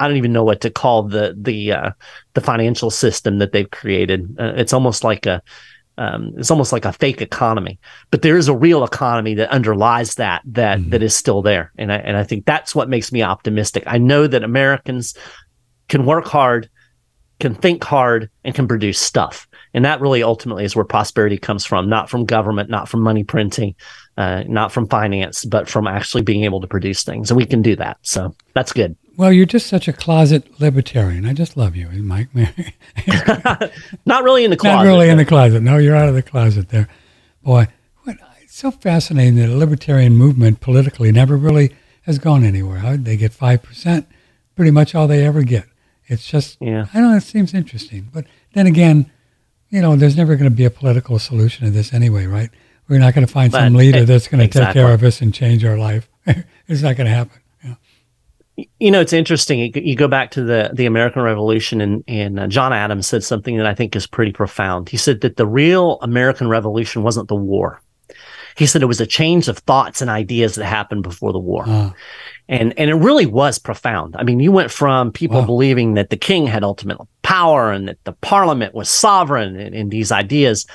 I 0.00 0.06
don't 0.08 0.16
even 0.16 0.32
know 0.32 0.44
what 0.44 0.60
to 0.62 0.70
call 0.70 1.04
the 1.04 1.34
the 1.36 1.72
uh, 1.72 1.90
the 2.34 2.40
financial 2.40 2.90
system 2.90 3.38
that 3.38 3.52
they've 3.52 3.70
created. 3.70 4.36
Uh, 4.38 4.52
it's 4.56 4.72
almost 4.72 5.04
like 5.04 5.26
a 5.26 5.42
um, 5.96 6.32
it's 6.36 6.50
almost 6.52 6.72
like 6.72 6.84
a 6.84 6.92
fake 6.92 7.20
economy, 7.20 7.80
but 8.12 8.22
there 8.22 8.36
is 8.36 8.46
a 8.46 8.56
real 8.56 8.84
economy 8.84 9.34
that 9.34 9.50
underlies 9.50 10.14
that 10.14 10.42
that 10.46 10.78
Mhm. 10.78 10.90
that 10.90 11.02
is 11.02 11.16
still 11.16 11.42
there, 11.42 11.72
and 11.76 11.92
I 11.92 11.96
and 11.96 12.16
I 12.16 12.22
think 12.22 12.46
that's 12.46 12.74
what 12.74 12.88
makes 12.88 13.10
me 13.10 13.22
optimistic. 13.22 13.82
I 13.86 13.98
know 13.98 14.26
that 14.28 14.44
Americans 14.44 15.14
can 15.88 16.06
work 16.06 16.26
hard, 16.26 16.70
can 17.40 17.54
think 17.54 17.82
hard, 17.82 18.30
and 18.44 18.54
can 18.54 18.68
produce 18.68 19.00
stuff, 19.00 19.48
and 19.74 19.84
that 19.84 20.00
really 20.00 20.22
ultimately 20.22 20.64
is 20.64 20.76
where 20.76 20.84
prosperity 20.84 21.38
comes 21.38 21.64
from, 21.64 21.88
not 21.88 22.08
from 22.08 22.24
government, 22.24 22.70
not 22.70 22.88
from 22.88 23.00
money 23.00 23.24
printing, 23.24 23.74
uh, 24.18 24.42
not 24.48 24.72
from 24.72 24.88
finance, 24.88 25.44
but 25.44 25.68
from 25.68 25.86
actually 25.86 26.22
being 26.22 26.42
able 26.42 26.60
to 26.60 26.66
produce 26.66 27.04
things, 27.04 27.30
and 27.30 27.36
we 27.38 27.46
can 27.46 27.62
do 27.62 27.76
that. 27.76 27.98
So 28.02 28.34
that's 28.52 28.72
good. 28.72 28.96
Well, 29.16 29.32
you're 29.32 29.46
just 29.46 29.68
such 29.68 29.86
a 29.86 29.92
closet 29.92 30.60
libertarian. 30.60 31.24
I 31.24 31.34
just 31.34 31.56
love 31.56 31.76
you, 31.76 31.88
Mike. 31.90 32.28
not 34.04 34.24
really 34.24 34.44
in 34.44 34.50
the 34.50 34.56
closet. 34.56 34.76
Not 34.76 34.86
really 34.86 35.08
in 35.08 35.18
the 35.18 35.24
closet. 35.24 35.62
No, 35.62 35.78
you're 35.78 35.94
out 35.94 36.08
of 36.08 36.16
the 36.16 36.22
closet 36.22 36.68
there. 36.70 36.88
Boy, 37.44 37.68
what, 38.02 38.16
it's 38.42 38.56
so 38.56 38.72
fascinating 38.72 39.36
that 39.36 39.46
the 39.46 39.56
libertarian 39.56 40.16
movement 40.16 40.60
politically 40.60 41.12
never 41.12 41.36
really 41.36 41.74
has 42.02 42.18
gone 42.18 42.42
anywhere. 42.42 42.96
They 42.96 43.16
get 43.16 43.32
5%, 43.32 44.06
pretty 44.56 44.70
much 44.72 44.96
all 44.96 45.06
they 45.06 45.24
ever 45.24 45.42
get. 45.42 45.66
It's 46.06 46.26
just, 46.26 46.56
Yeah. 46.60 46.86
I 46.92 46.98
don't 46.98 47.10
know, 47.10 47.16
it 47.16 47.22
seems 47.22 47.54
interesting. 47.54 48.08
But 48.12 48.24
then 48.54 48.66
again, 48.66 49.10
you 49.70 49.80
know, 49.80 49.94
there's 49.94 50.16
never 50.16 50.34
going 50.34 50.50
to 50.50 50.56
be 50.56 50.64
a 50.64 50.70
political 50.70 51.18
solution 51.20 51.66
to 51.66 51.70
this 51.70 51.92
anyway, 51.92 52.26
right? 52.26 52.50
We're 52.88 52.98
not 52.98 53.14
going 53.14 53.26
to 53.26 53.32
find 53.32 53.52
some 53.52 53.74
leader 53.74 53.98
eh, 54.00 54.04
that's 54.04 54.28
going 54.28 54.48
to 54.48 54.48
take 54.48 54.72
care 54.72 54.92
of 54.92 55.02
us 55.02 55.20
and 55.20 55.32
change 55.34 55.64
our 55.64 55.76
life. 55.76 56.08
it's 56.26 56.82
not 56.82 56.96
going 56.96 57.06
to 57.06 57.14
happen. 57.14 57.40
Yeah. 57.64 58.64
you 58.78 58.90
know, 58.90 59.00
it's 59.00 59.12
interesting. 59.12 59.58
You, 59.58 59.70
you 59.74 59.94
go 59.96 60.08
back 60.08 60.30
to 60.32 60.42
the 60.42 60.70
the 60.72 60.86
American 60.86 61.22
Revolution, 61.22 61.80
and 61.80 62.04
and 62.08 62.40
uh, 62.40 62.46
John 62.46 62.72
Adams 62.72 63.06
said 63.06 63.22
something 63.24 63.56
that 63.58 63.66
I 63.66 63.74
think 63.74 63.94
is 63.94 64.06
pretty 64.06 64.32
profound. 64.32 64.88
He 64.88 64.96
said 64.96 65.20
that 65.20 65.36
the 65.36 65.46
real 65.46 65.98
American 66.00 66.48
Revolution 66.48 67.02
wasn't 67.02 67.28
the 67.28 67.34
war. 67.36 67.80
He 68.56 68.66
said 68.66 68.82
it 68.82 68.86
was 68.86 69.00
a 69.00 69.06
change 69.06 69.46
of 69.46 69.58
thoughts 69.58 70.00
and 70.00 70.10
ideas 70.10 70.56
that 70.56 70.64
happened 70.64 71.04
before 71.04 71.32
the 71.32 71.38
war, 71.38 71.64
Uh, 71.68 71.90
and 72.48 72.74
and 72.76 72.90
it 72.90 72.94
really 72.94 73.26
was 73.26 73.58
profound. 73.58 74.16
I 74.18 74.24
mean, 74.24 74.40
you 74.40 74.50
went 74.50 74.72
from 74.72 75.12
people 75.12 75.40
Wow. 75.40 75.46
believing 75.46 75.94
that 75.94 76.10
the 76.10 76.16
king 76.16 76.46
had 76.48 76.64
ultimate 76.64 76.98
power 77.22 77.70
and 77.70 77.86
that 77.86 78.02
the 78.04 78.12
parliament 78.14 78.74
was 78.74 78.88
sovereign, 78.88 79.54
and, 79.60 79.74
and 79.76 79.90
these 79.92 80.10
ideas 80.10 80.66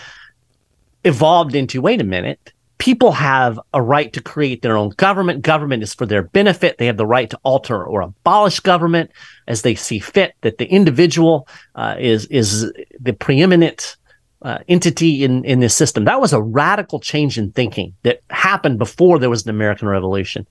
evolved 1.03 1.55
into 1.55 1.81
wait 1.81 2.01
a 2.01 2.03
minute 2.03 2.53
people 2.79 3.13
have 3.13 3.57
a 3.73 3.81
right 3.81 4.11
to 4.11 4.21
create 4.21 4.61
their 4.61 4.75
own 4.75 4.89
government. 4.89 5.41
Government 5.41 5.81
is 5.83 5.93
for 5.93 6.05
their 6.05 6.23
benefit. 6.23 6.77
They 6.77 6.87
have 6.87 6.97
the 6.97 7.05
right 7.05 7.29
to 7.29 7.39
alter 7.43 7.81
or 7.81 8.01
abolish 8.01 8.59
government 8.59 9.09
as 9.47 9.61
they 9.61 9.73
see 9.73 9.99
fit 9.99 10.33
that 10.41 10.57
the 10.57 10.65
individual 10.65 11.47
uh, 11.75 11.95
is 11.97 12.25
is 12.25 12.73
the 12.99 13.13
preeminent 13.13 13.95
uh, 14.41 14.57
entity 14.67 15.23
in 15.23 15.45
in 15.45 15.61
this 15.61 15.73
system. 15.77 16.03
That 16.03 16.19
was 16.19 16.33
a 16.33 16.41
radical 16.41 16.99
change 16.99 17.37
in 17.37 17.53
thinking 17.53 17.93
that 18.03 18.19
happened 18.29 18.79
before 18.79 19.17
there 19.17 19.29
was 19.29 19.43
an 19.45 19.49
american 19.51 19.87
revolution. 19.87 20.45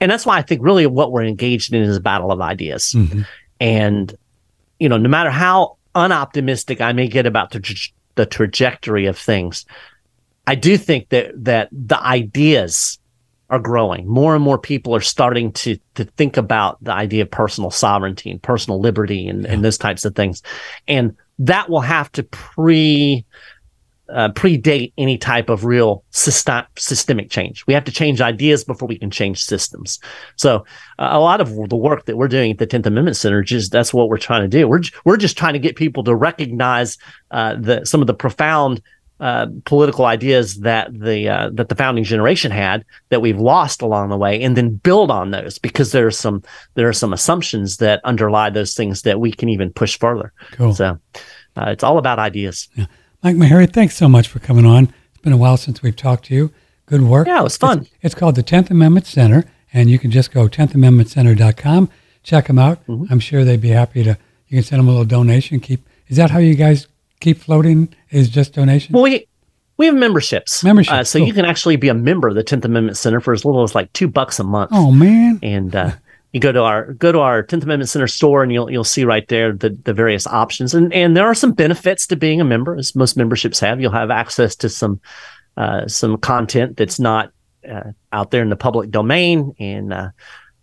And 0.00 0.10
that's 0.10 0.24
why 0.24 0.38
i 0.38 0.42
think 0.42 0.62
really 0.62 0.86
what 0.86 1.12
we're 1.12 1.24
engaged 1.24 1.74
in 1.74 1.82
is 1.82 1.96
a 1.98 2.00
battle 2.00 2.32
of 2.32 2.40
ideas. 2.40 2.94
Mhm. 2.96 3.26
and 3.60 4.14
you 4.78 4.88
know 4.88 4.96
no 4.96 5.08
matter 5.10 5.30
how 5.30 5.76
unoptimistic 5.94 6.80
i 6.80 6.92
may 6.92 7.08
get 7.08 7.26
about 7.26 7.50
the, 7.50 7.60
tra- 7.60 7.92
the 8.18 8.26
trajectory 8.26 9.06
of 9.06 9.18
things 9.18 9.64
i 10.46 10.54
do 10.54 10.76
think 10.76 11.08
that 11.08 11.32
that 11.34 11.70
the 11.72 11.98
ideas 12.02 12.98
are 13.50 13.58
growing. 13.58 14.06
More 14.06 14.34
and 14.34 14.44
more 14.44 14.58
people 14.58 14.94
are 14.94 15.00
starting 15.00 15.52
to 15.52 15.78
to 15.94 16.04
think 16.04 16.36
about 16.36 16.82
the 16.82 16.92
idea 16.92 17.22
of 17.22 17.30
personal 17.30 17.70
sovereignty 17.70 18.30
and 18.30 18.42
personal 18.42 18.80
liberty 18.80 19.26
and, 19.26 19.46
and 19.46 19.64
those 19.64 19.78
types 19.78 20.04
of 20.04 20.14
things. 20.14 20.42
And 20.86 21.16
that 21.38 21.70
will 21.70 21.80
have 21.80 22.12
to 22.12 22.22
pre 22.24 23.24
uh, 24.10 24.30
predate 24.30 24.92
any 24.96 25.18
type 25.18 25.48
of 25.48 25.64
real 25.64 26.04
system, 26.10 26.64
systemic 26.76 27.30
change. 27.30 27.66
We 27.66 27.74
have 27.74 27.84
to 27.84 27.92
change 27.92 28.20
ideas 28.20 28.64
before 28.64 28.88
we 28.88 28.98
can 28.98 29.10
change 29.10 29.42
systems. 29.42 29.98
So 30.36 30.64
uh, 30.98 31.08
a 31.10 31.20
lot 31.20 31.40
of 31.40 31.54
the 31.68 31.76
work 31.76 32.06
that 32.06 32.16
we're 32.16 32.28
doing 32.28 32.52
at 32.52 32.58
the 32.58 32.66
Tenth 32.66 32.86
Amendment 32.86 33.16
Center, 33.16 33.42
just 33.42 33.72
that's 33.72 33.92
what 33.92 34.08
we're 34.08 34.18
trying 34.18 34.42
to 34.42 34.48
do. 34.48 34.68
We're 34.68 34.82
we're 35.04 35.16
just 35.16 35.36
trying 35.36 35.54
to 35.54 35.58
get 35.58 35.76
people 35.76 36.04
to 36.04 36.14
recognize 36.14 36.98
uh, 37.30 37.56
the 37.58 37.84
some 37.84 38.00
of 38.00 38.06
the 38.06 38.14
profound 38.14 38.82
uh, 39.20 39.46
political 39.64 40.04
ideas 40.04 40.60
that 40.60 40.96
the 40.96 41.28
uh, 41.28 41.50
that 41.52 41.68
the 41.68 41.74
founding 41.74 42.04
generation 42.04 42.52
had 42.52 42.84
that 43.08 43.20
we've 43.20 43.40
lost 43.40 43.82
along 43.82 44.10
the 44.10 44.16
way, 44.16 44.40
and 44.40 44.56
then 44.56 44.70
build 44.76 45.10
on 45.10 45.32
those 45.32 45.58
because 45.58 45.90
there 45.92 46.06
are 46.06 46.12
some 46.12 46.42
there 46.74 46.88
are 46.88 46.92
some 46.92 47.12
assumptions 47.12 47.78
that 47.78 48.00
underlie 48.04 48.48
those 48.48 48.74
things 48.74 49.02
that 49.02 49.18
we 49.18 49.32
can 49.32 49.48
even 49.48 49.72
push 49.72 49.98
further. 49.98 50.32
Cool. 50.52 50.72
So 50.72 50.98
uh, 51.56 51.70
it's 51.70 51.82
all 51.82 51.98
about 51.98 52.18
ideas. 52.20 52.68
Mike 53.22 53.36
Maharrey, 53.36 53.70
thanks 53.72 53.96
so 53.96 54.08
much 54.08 54.28
for 54.28 54.38
coming 54.38 54.64
on. 54.64 54.92
It's 55.10 55.22
been 55.22 55.32
a 55.32 55.36
while 55.36 55.56
since 55.56 55.82
we've 55.82 55.96
talked 55.96 56.26
to 56.26 56.34
you. 56.34 56.52
Good 56.86 57.02
work. 57.02 57.26
Yeah, 57.26 57.40
it 57.40 57.44
was 57.44 57.56
fun. 57.56 57.80
It's, 57.80 57.90
it's 58.02 58.14
called 58.14 58.36
the 58.36 58.42
10th 58.42 58.70
Amendment 58.70 59.06
Center, 59.06 59.44
and 59.72 59.90
you 59.90 59.98
can 59.98 60.10
just 60.10 60.30
go 60.32 60.48
10thamendmentcenter.com, 60.48 61.90
check 62.22 62.46
them 62.46 62.58
out. 62.58 62.84
Mm-hmm. 62.86 63.12
I'm 63.12 63.20
sure 63.20 63.44
they'd 63.44 63.60
be 63.60 63.68
happy 63.70 64.04
to, 64.04 64.16
you 64.48 64.56
can 64.58 64.62
send 64.62 64.80
them 64.80 64.86
a 64.88 64.90
little 64.90 65.04
donation. 65.04 65.60
Keep 65.60 65.86
Is 66.08 66.16
that 66.16 66.30
how 66.30 66.38
you 66.38 66.54
guys 66.54 66.86
keep 67.20 67.38
floating, 67.38 67.92
is 68.10 68.28
just 68.30 68.54
donation? 68.54 68.92
Well, 68.94 69.02
we 69.02 69.26
we 69.76 69.86
have 69.86 69.94
memberships. 69.94 70.64
Memberships, 70.64 70.92
Uh, 70.92 71.04
so 71.04 71.18
cool. 71.20 71.28
you 71.28 71.34
can 71.34 71.44
actually 71.44 71.76
be 71.76 71.88
a 71.88 71.94
member 71.94 72.26
of 72.28 72.34
the 72.34 72.42
Tenth 72.42 72.64
Amendment 72.64 72.96
Center 72.96 73.20
for 73.20 73.32
as 73.32 73.44
little 73.44 73.62
as 73.62 73.74
like 73.76 73.92
two 73.92 74.08
bucks 74.08 74.40
a 74.40 74.44
month. 74.44 74.70
oh, 74.72 74.90
man. 74.90 75.38
And 75.42 75.74
uh, 75.76 75.92
you 76.32 76.40
go 76.40 76.52
to 76.52 76.62
our 76.62 76.92
go 76.94 77.10
to 77.10 77.20
our 77.20 77.42
Tenth 77.42 77.64
Amendment 77.64 77.88
Center 77.88 78.06
store, 78.06 78.42
and 78.42 78.52
you'll 78.52 78.70
you'll 78.70 78.84
see 78.84 79.04
right 79.04 79.26
there 79.28 79.52
the 79.52 79.70
the 79.84 79.94
various 79.94 80.26
options. 80.26 80.74
And 80.74 80.92
and 80.92 81.16
there 81.16 81.26
are 81.26 81.34
some 81.34 81.52
benefits 81.52 82.06
to 82.08 82.16
being 82.16 82.40
a 82.40 82.44
member, 82.44 82.76
as 82.76 82.94
most 82.94 83.16
memberships 83.16 83.60
have. 83.60 83.80
You'll 83.80 83.92
have 83.92 84.10
access 84.10 84.54
to 84.56 84.68
some 84.68 85.00
uh, 85.56 85.88
some 85.88 86.18
content 86.18 86.76
that's 86.76 87.00
not 87.00 87.32
uh, 87.68 87.92
out 88.12 88.30
there 88.30 88.42
in 88.42 88.50
the 88.50 88.56
public 88.56 88.90
domain, 88.90 89.54
and 89.58 89.92
uh, 89.92 90.10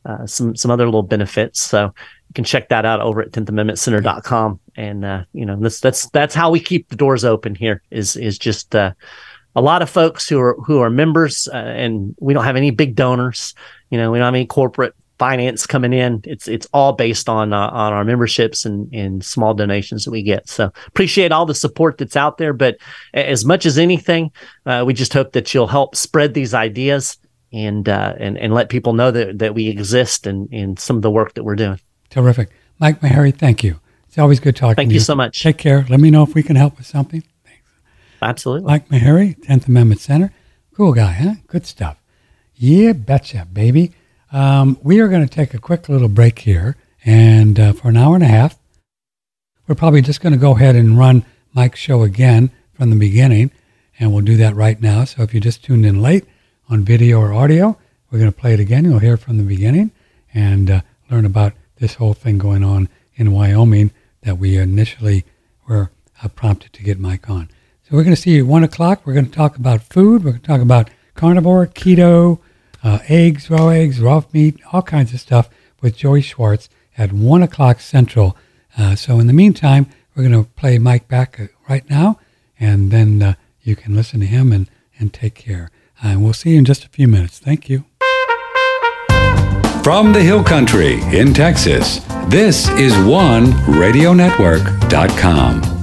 uh, 0.06 0.26
some 0.28 0.56
some 0.56 0.70
other 0.70 0.86
little 0.86 1.04
benefits. 1.04 1.62
So 1.62 1.86
you 1.86 2.34
can 2.36 2.44
check 2.44 2.70
that 2.70 2.86
out 2.86 3.02
over 3.02 3.22
at 3.22 3.32
10thamendmentcenter.com. 3.32 4.60
And 4.76 5.04
uh, 5.04 5.24
you 5.34 5.46
know 5.46 5.58
that's 5.60 5.80
that's 5.80 6.10
that's 6.12 6.36
how 6.36 6.52
we 6.52 6.60
keep 6.60 6.90
the 6.90 6.96
doors 6.96 7.26
open 7.26 7.56
here. 7.56 7.82
Is 7.90 8.16
is 8.16 8.38
just 8.38 8.76
uh, 8.76 8.94
a 9.56 9.62
lot 9.62 9.82
of 9.82 9.90
folks 9.90 10.30
who 10.30 10.40
are 10.40 10.56
who 10.64 10.80
are 10.80 10.92
members, 10.92 11.48
uh, 11.52 11.58
and 11.58 12.16
we 12.20 12.36
don't 12.36 12.44
have 12.44 12.56
any 12.56 12.70
big 12.70 12.94
donors. 12.96 13.56
You 13.90 13.98
know, 13.98 14.12
we 14.12 14.20
don't 14.20 14.26
have 14.26 14.36
any 14.36 14.46
corporate 14.46 14.94
finance 15.18 15.66
coming 15.66 15.94
in. 15.94 16.22
It's 16.24 16.48
it's 16.48 16.68
all 16.74 16.94
based 16.94 17.30
on 17.30 17.54
uh, 17.54 17.70
on 17.70 17.94
our 17.94 18.04
memberships 18.04 18.66
and 18.66 18.94
and 18.94 19.24
small 19.24 19.54
donations 19.54 20.06
that 20.06 20.12
we 20.12 20.24
get. 20.24 20.50
So 20.50 20.72
appreciate 20.88 21.32
all 21.32 21.46
the 21.46 21.56
support 21.56 21.98
that's 21.98 22.16
out 22.16 22.38
there. 22.38 22.54
But 22.54 22.78
as 23.14 23.46
much 23.46 23.66
as 23.66 23.78
anything, 23.78 24.32
uh, 24.66 24.84
we 24.86 24.94
just 24.94 25.14
hope 25.14 25.34
that 25.34 25.54
you'll 25.54 25.68
help 25.68 25.96
spread 25.96 26.34
these 26.34 26.54
ideas 26.54 27.18
and 27.54 27.88
uh, 27.88 28.14
and 28.20 28.38
and 28.38 28.54
let 28.54 28.70
people 28.70 28.94
know 28.94 29.12
that 29.12 29.40
that 29.40 29.56
we 29.56 29.68
exist 29.68 30.28
and 30.28 30.52
in 30.54 30.78
some 30.78 30.96
of 30.96 31.02
the 31.02 31.12
work 31.12 31.34
that 31.36 31.44
we're 31.44 31.56
doing. 31.56 31.80
Terrific. 32.10 32.50
Mike 32.80 33.00
Maharrey, 33.02 33.34
thank 33.34 33.64
you. 33.64 33.80
It's 34.16 34.18
always 34.18 34.40
good 34.40 34.56
talking 34.56 34.76
Thank 34.76 34.90
to 34.90 34.94
you 34.94 35.00
you. 35.00 35.04
so 35.04 35.16
much. 35.16 35.42
Take 35.42 35.58
care. 35.58 35.86
Let 35.90 36.00
me 36.00 36.10
know 36.10 36.24
if 36.24 36.34
we 36.36 36.42
can 36.44 36.56
help 36.56 36.78
with 36.78 36.86
something. 36.86 37.22
Thanks. 37.44 37.70
Absolutely. 38.22 38.66
Mike 38.66 38.88
Maharrey, 38.88 39.38
10th 39.38 39.68
Amendment 39.68 40.00
Center. 40.00 40.32
Cool 40.74 40.94
guy, 40.94 41.12
huh? 41.12 41.34
Good 41.48 41.66
stuff. 41.66 42.02
Yeah, 42.56 42.94
betcha, 42.94 43.46
baby. 43.52 43.92
Um, 44.36 44.78
we 44.84 45.00
are 45.00 45.08
going 45.08 45.26
to 45.26 45.34
take 45.34 45.54
a 45.54 45.60
quick 45.60 45.88
little 45.88 46.10
break 46.10 46.40
here. 46.40 46.76
And 47.06 47.58
uh, 47.58 47.72
for 47.72 47.88
an 47.88 47.96
hour 47.96 48.16
and 48.16 48.24
a 48.24 48.28
half, 48.28 48.60
we're 49.66 49.76
probably 49.76 50.02
just 50.02 50.20
going 50.20 50.34
to 50.34 50.40
go 50.40 50.58
ahead 50.58 50.76
and 50.76 50.98
run 50.98 51.24
Mike's 51.54 51.80
show 51.80 52.04
again 52.04 52.52
from 52.74 52.90
the 52.90 52.98
beginning. 52.98 53.52
And 53.98 54.12
we'll 54.12 54.26
do 54.26 54.36
that 54.36 54.54
right 54.54 54.82
now. 54.82 55.06
So 55.06 55.24
if 55.24 55.34
you 55.34 55.40
just 55.40 55.64
tuned 55.64 55.86
in 55.86 56.02
late 56.02 56.26
on 56.70 56.84
video 56.84 57.22
or 57.22 57.32
audio, 57.32 57.78
we're 58.12 58.20
going 58.20 58.32
to 58.32 58.38
play 58.38 58.54
it 58.54 58.60
again. 58.60 58.84
You'll 58.84 59.00
hear 59.00 59.16
from 59.16 59.38
the 59.38 59.44
beginning. 59.44 59.92
and 60.34 60.70
uh, 60.70 60.82
learn 61.10 61.24
about 61.24 61.54
this 61.78 61.94
whole 61.94 62.14
thing 62.14 62.38
going 62.38 62.62
on 62.62 62.90
in 63.16 63.32
Wyoming 63.32 63.92
that 64.24 64.38
we 64.38 64.58
initially 64.58 65.24
were 65.66 65.92
uh, 66.22 66.28
prompted 66.28 66.74
to 66.74 66.84
get 66.84 67.00
Mike 67.00 67.30
on. 67.30 67.50
So 67.84 67.96
we're 67.96 68.04
going 68.04 68.16
to 68.18 68.22
see 68.22 68.32
you 68.32 68.44
at 68.44 68.48
1 68.48 68.64
o'clock. 68.66 69.04
We're 69.06 69.14
going 69.14 69.28
to 69.28 69.32
talk 69.32 69.56
about 69.56 69.82
food. 69.82 70.26
We're 70.26 70.32
going 70.32 70.42
to 70.42 70.48
talk 70.48 70.62
about 70.62 70.90
carnivore, 71.14 71.68
keto, 71.68 72.40
uh, 72.86 73.00
eggs, 73.10 73.50
raw 73.50 73.68
eggs, 73.70 74.00
raw 74.00 74.22
meat, 74.32 74.62
all 74.72 74.84
kinds 74.84 75.14
of 75.14 75.20
stuff 75.20 75.50
with 75.82 75.98
Joey 75.98 76.22
Schwartz 76.22 76.70
at 76.98 77.12
1 77.12 77.44
o'clock 77.44 77.82
Central. 77.82 78.38
Uh, 78.78 78.96
so 78.96 79.20
in 79.20 79.28
the 79.28 79.34
meantime, 79.34 79.88
we're 80.16 80.24
going 80.24 80.44
to 80.44 80.50
play 80.52 80.78
Mike 80.78 81.10
back 81.10 81.52
right 81.68 81.90
now, 81.90 82.20
and 82.60 82.92
then 82.92 83.22
uh, 83.22 83.34
you 83.64 83.76
can 83.76 83.94
listen 83.96 84.22
to 84.22 84.28
him 84.28 84.54
and, 84.54 84.70
and 85.00 85.12
take 85.12 85.36
care. 85.36 85.72
Uh, 86.04 86.10
and 86.10 86.24
we'll 86.24 86.34
see 86.34 86.52
you 86.52 86.60
in 86.60 86.66
just 86.66 86.86
a 86.86 86.90
few 86.90 87.08
minutes. 87.08 87.40
Thank 87.40 87.68
you. 87.70 87.86
From 89.84 90.14
the 90.14 90.22
Hill 90.22 90.44
Country 90.44 91.02
in 91.12 91.34
Texas, 91.34 92.02
this 92.28 92.70
is 92.70 92.94
OneRadioNetwork.com. 92.94 95.75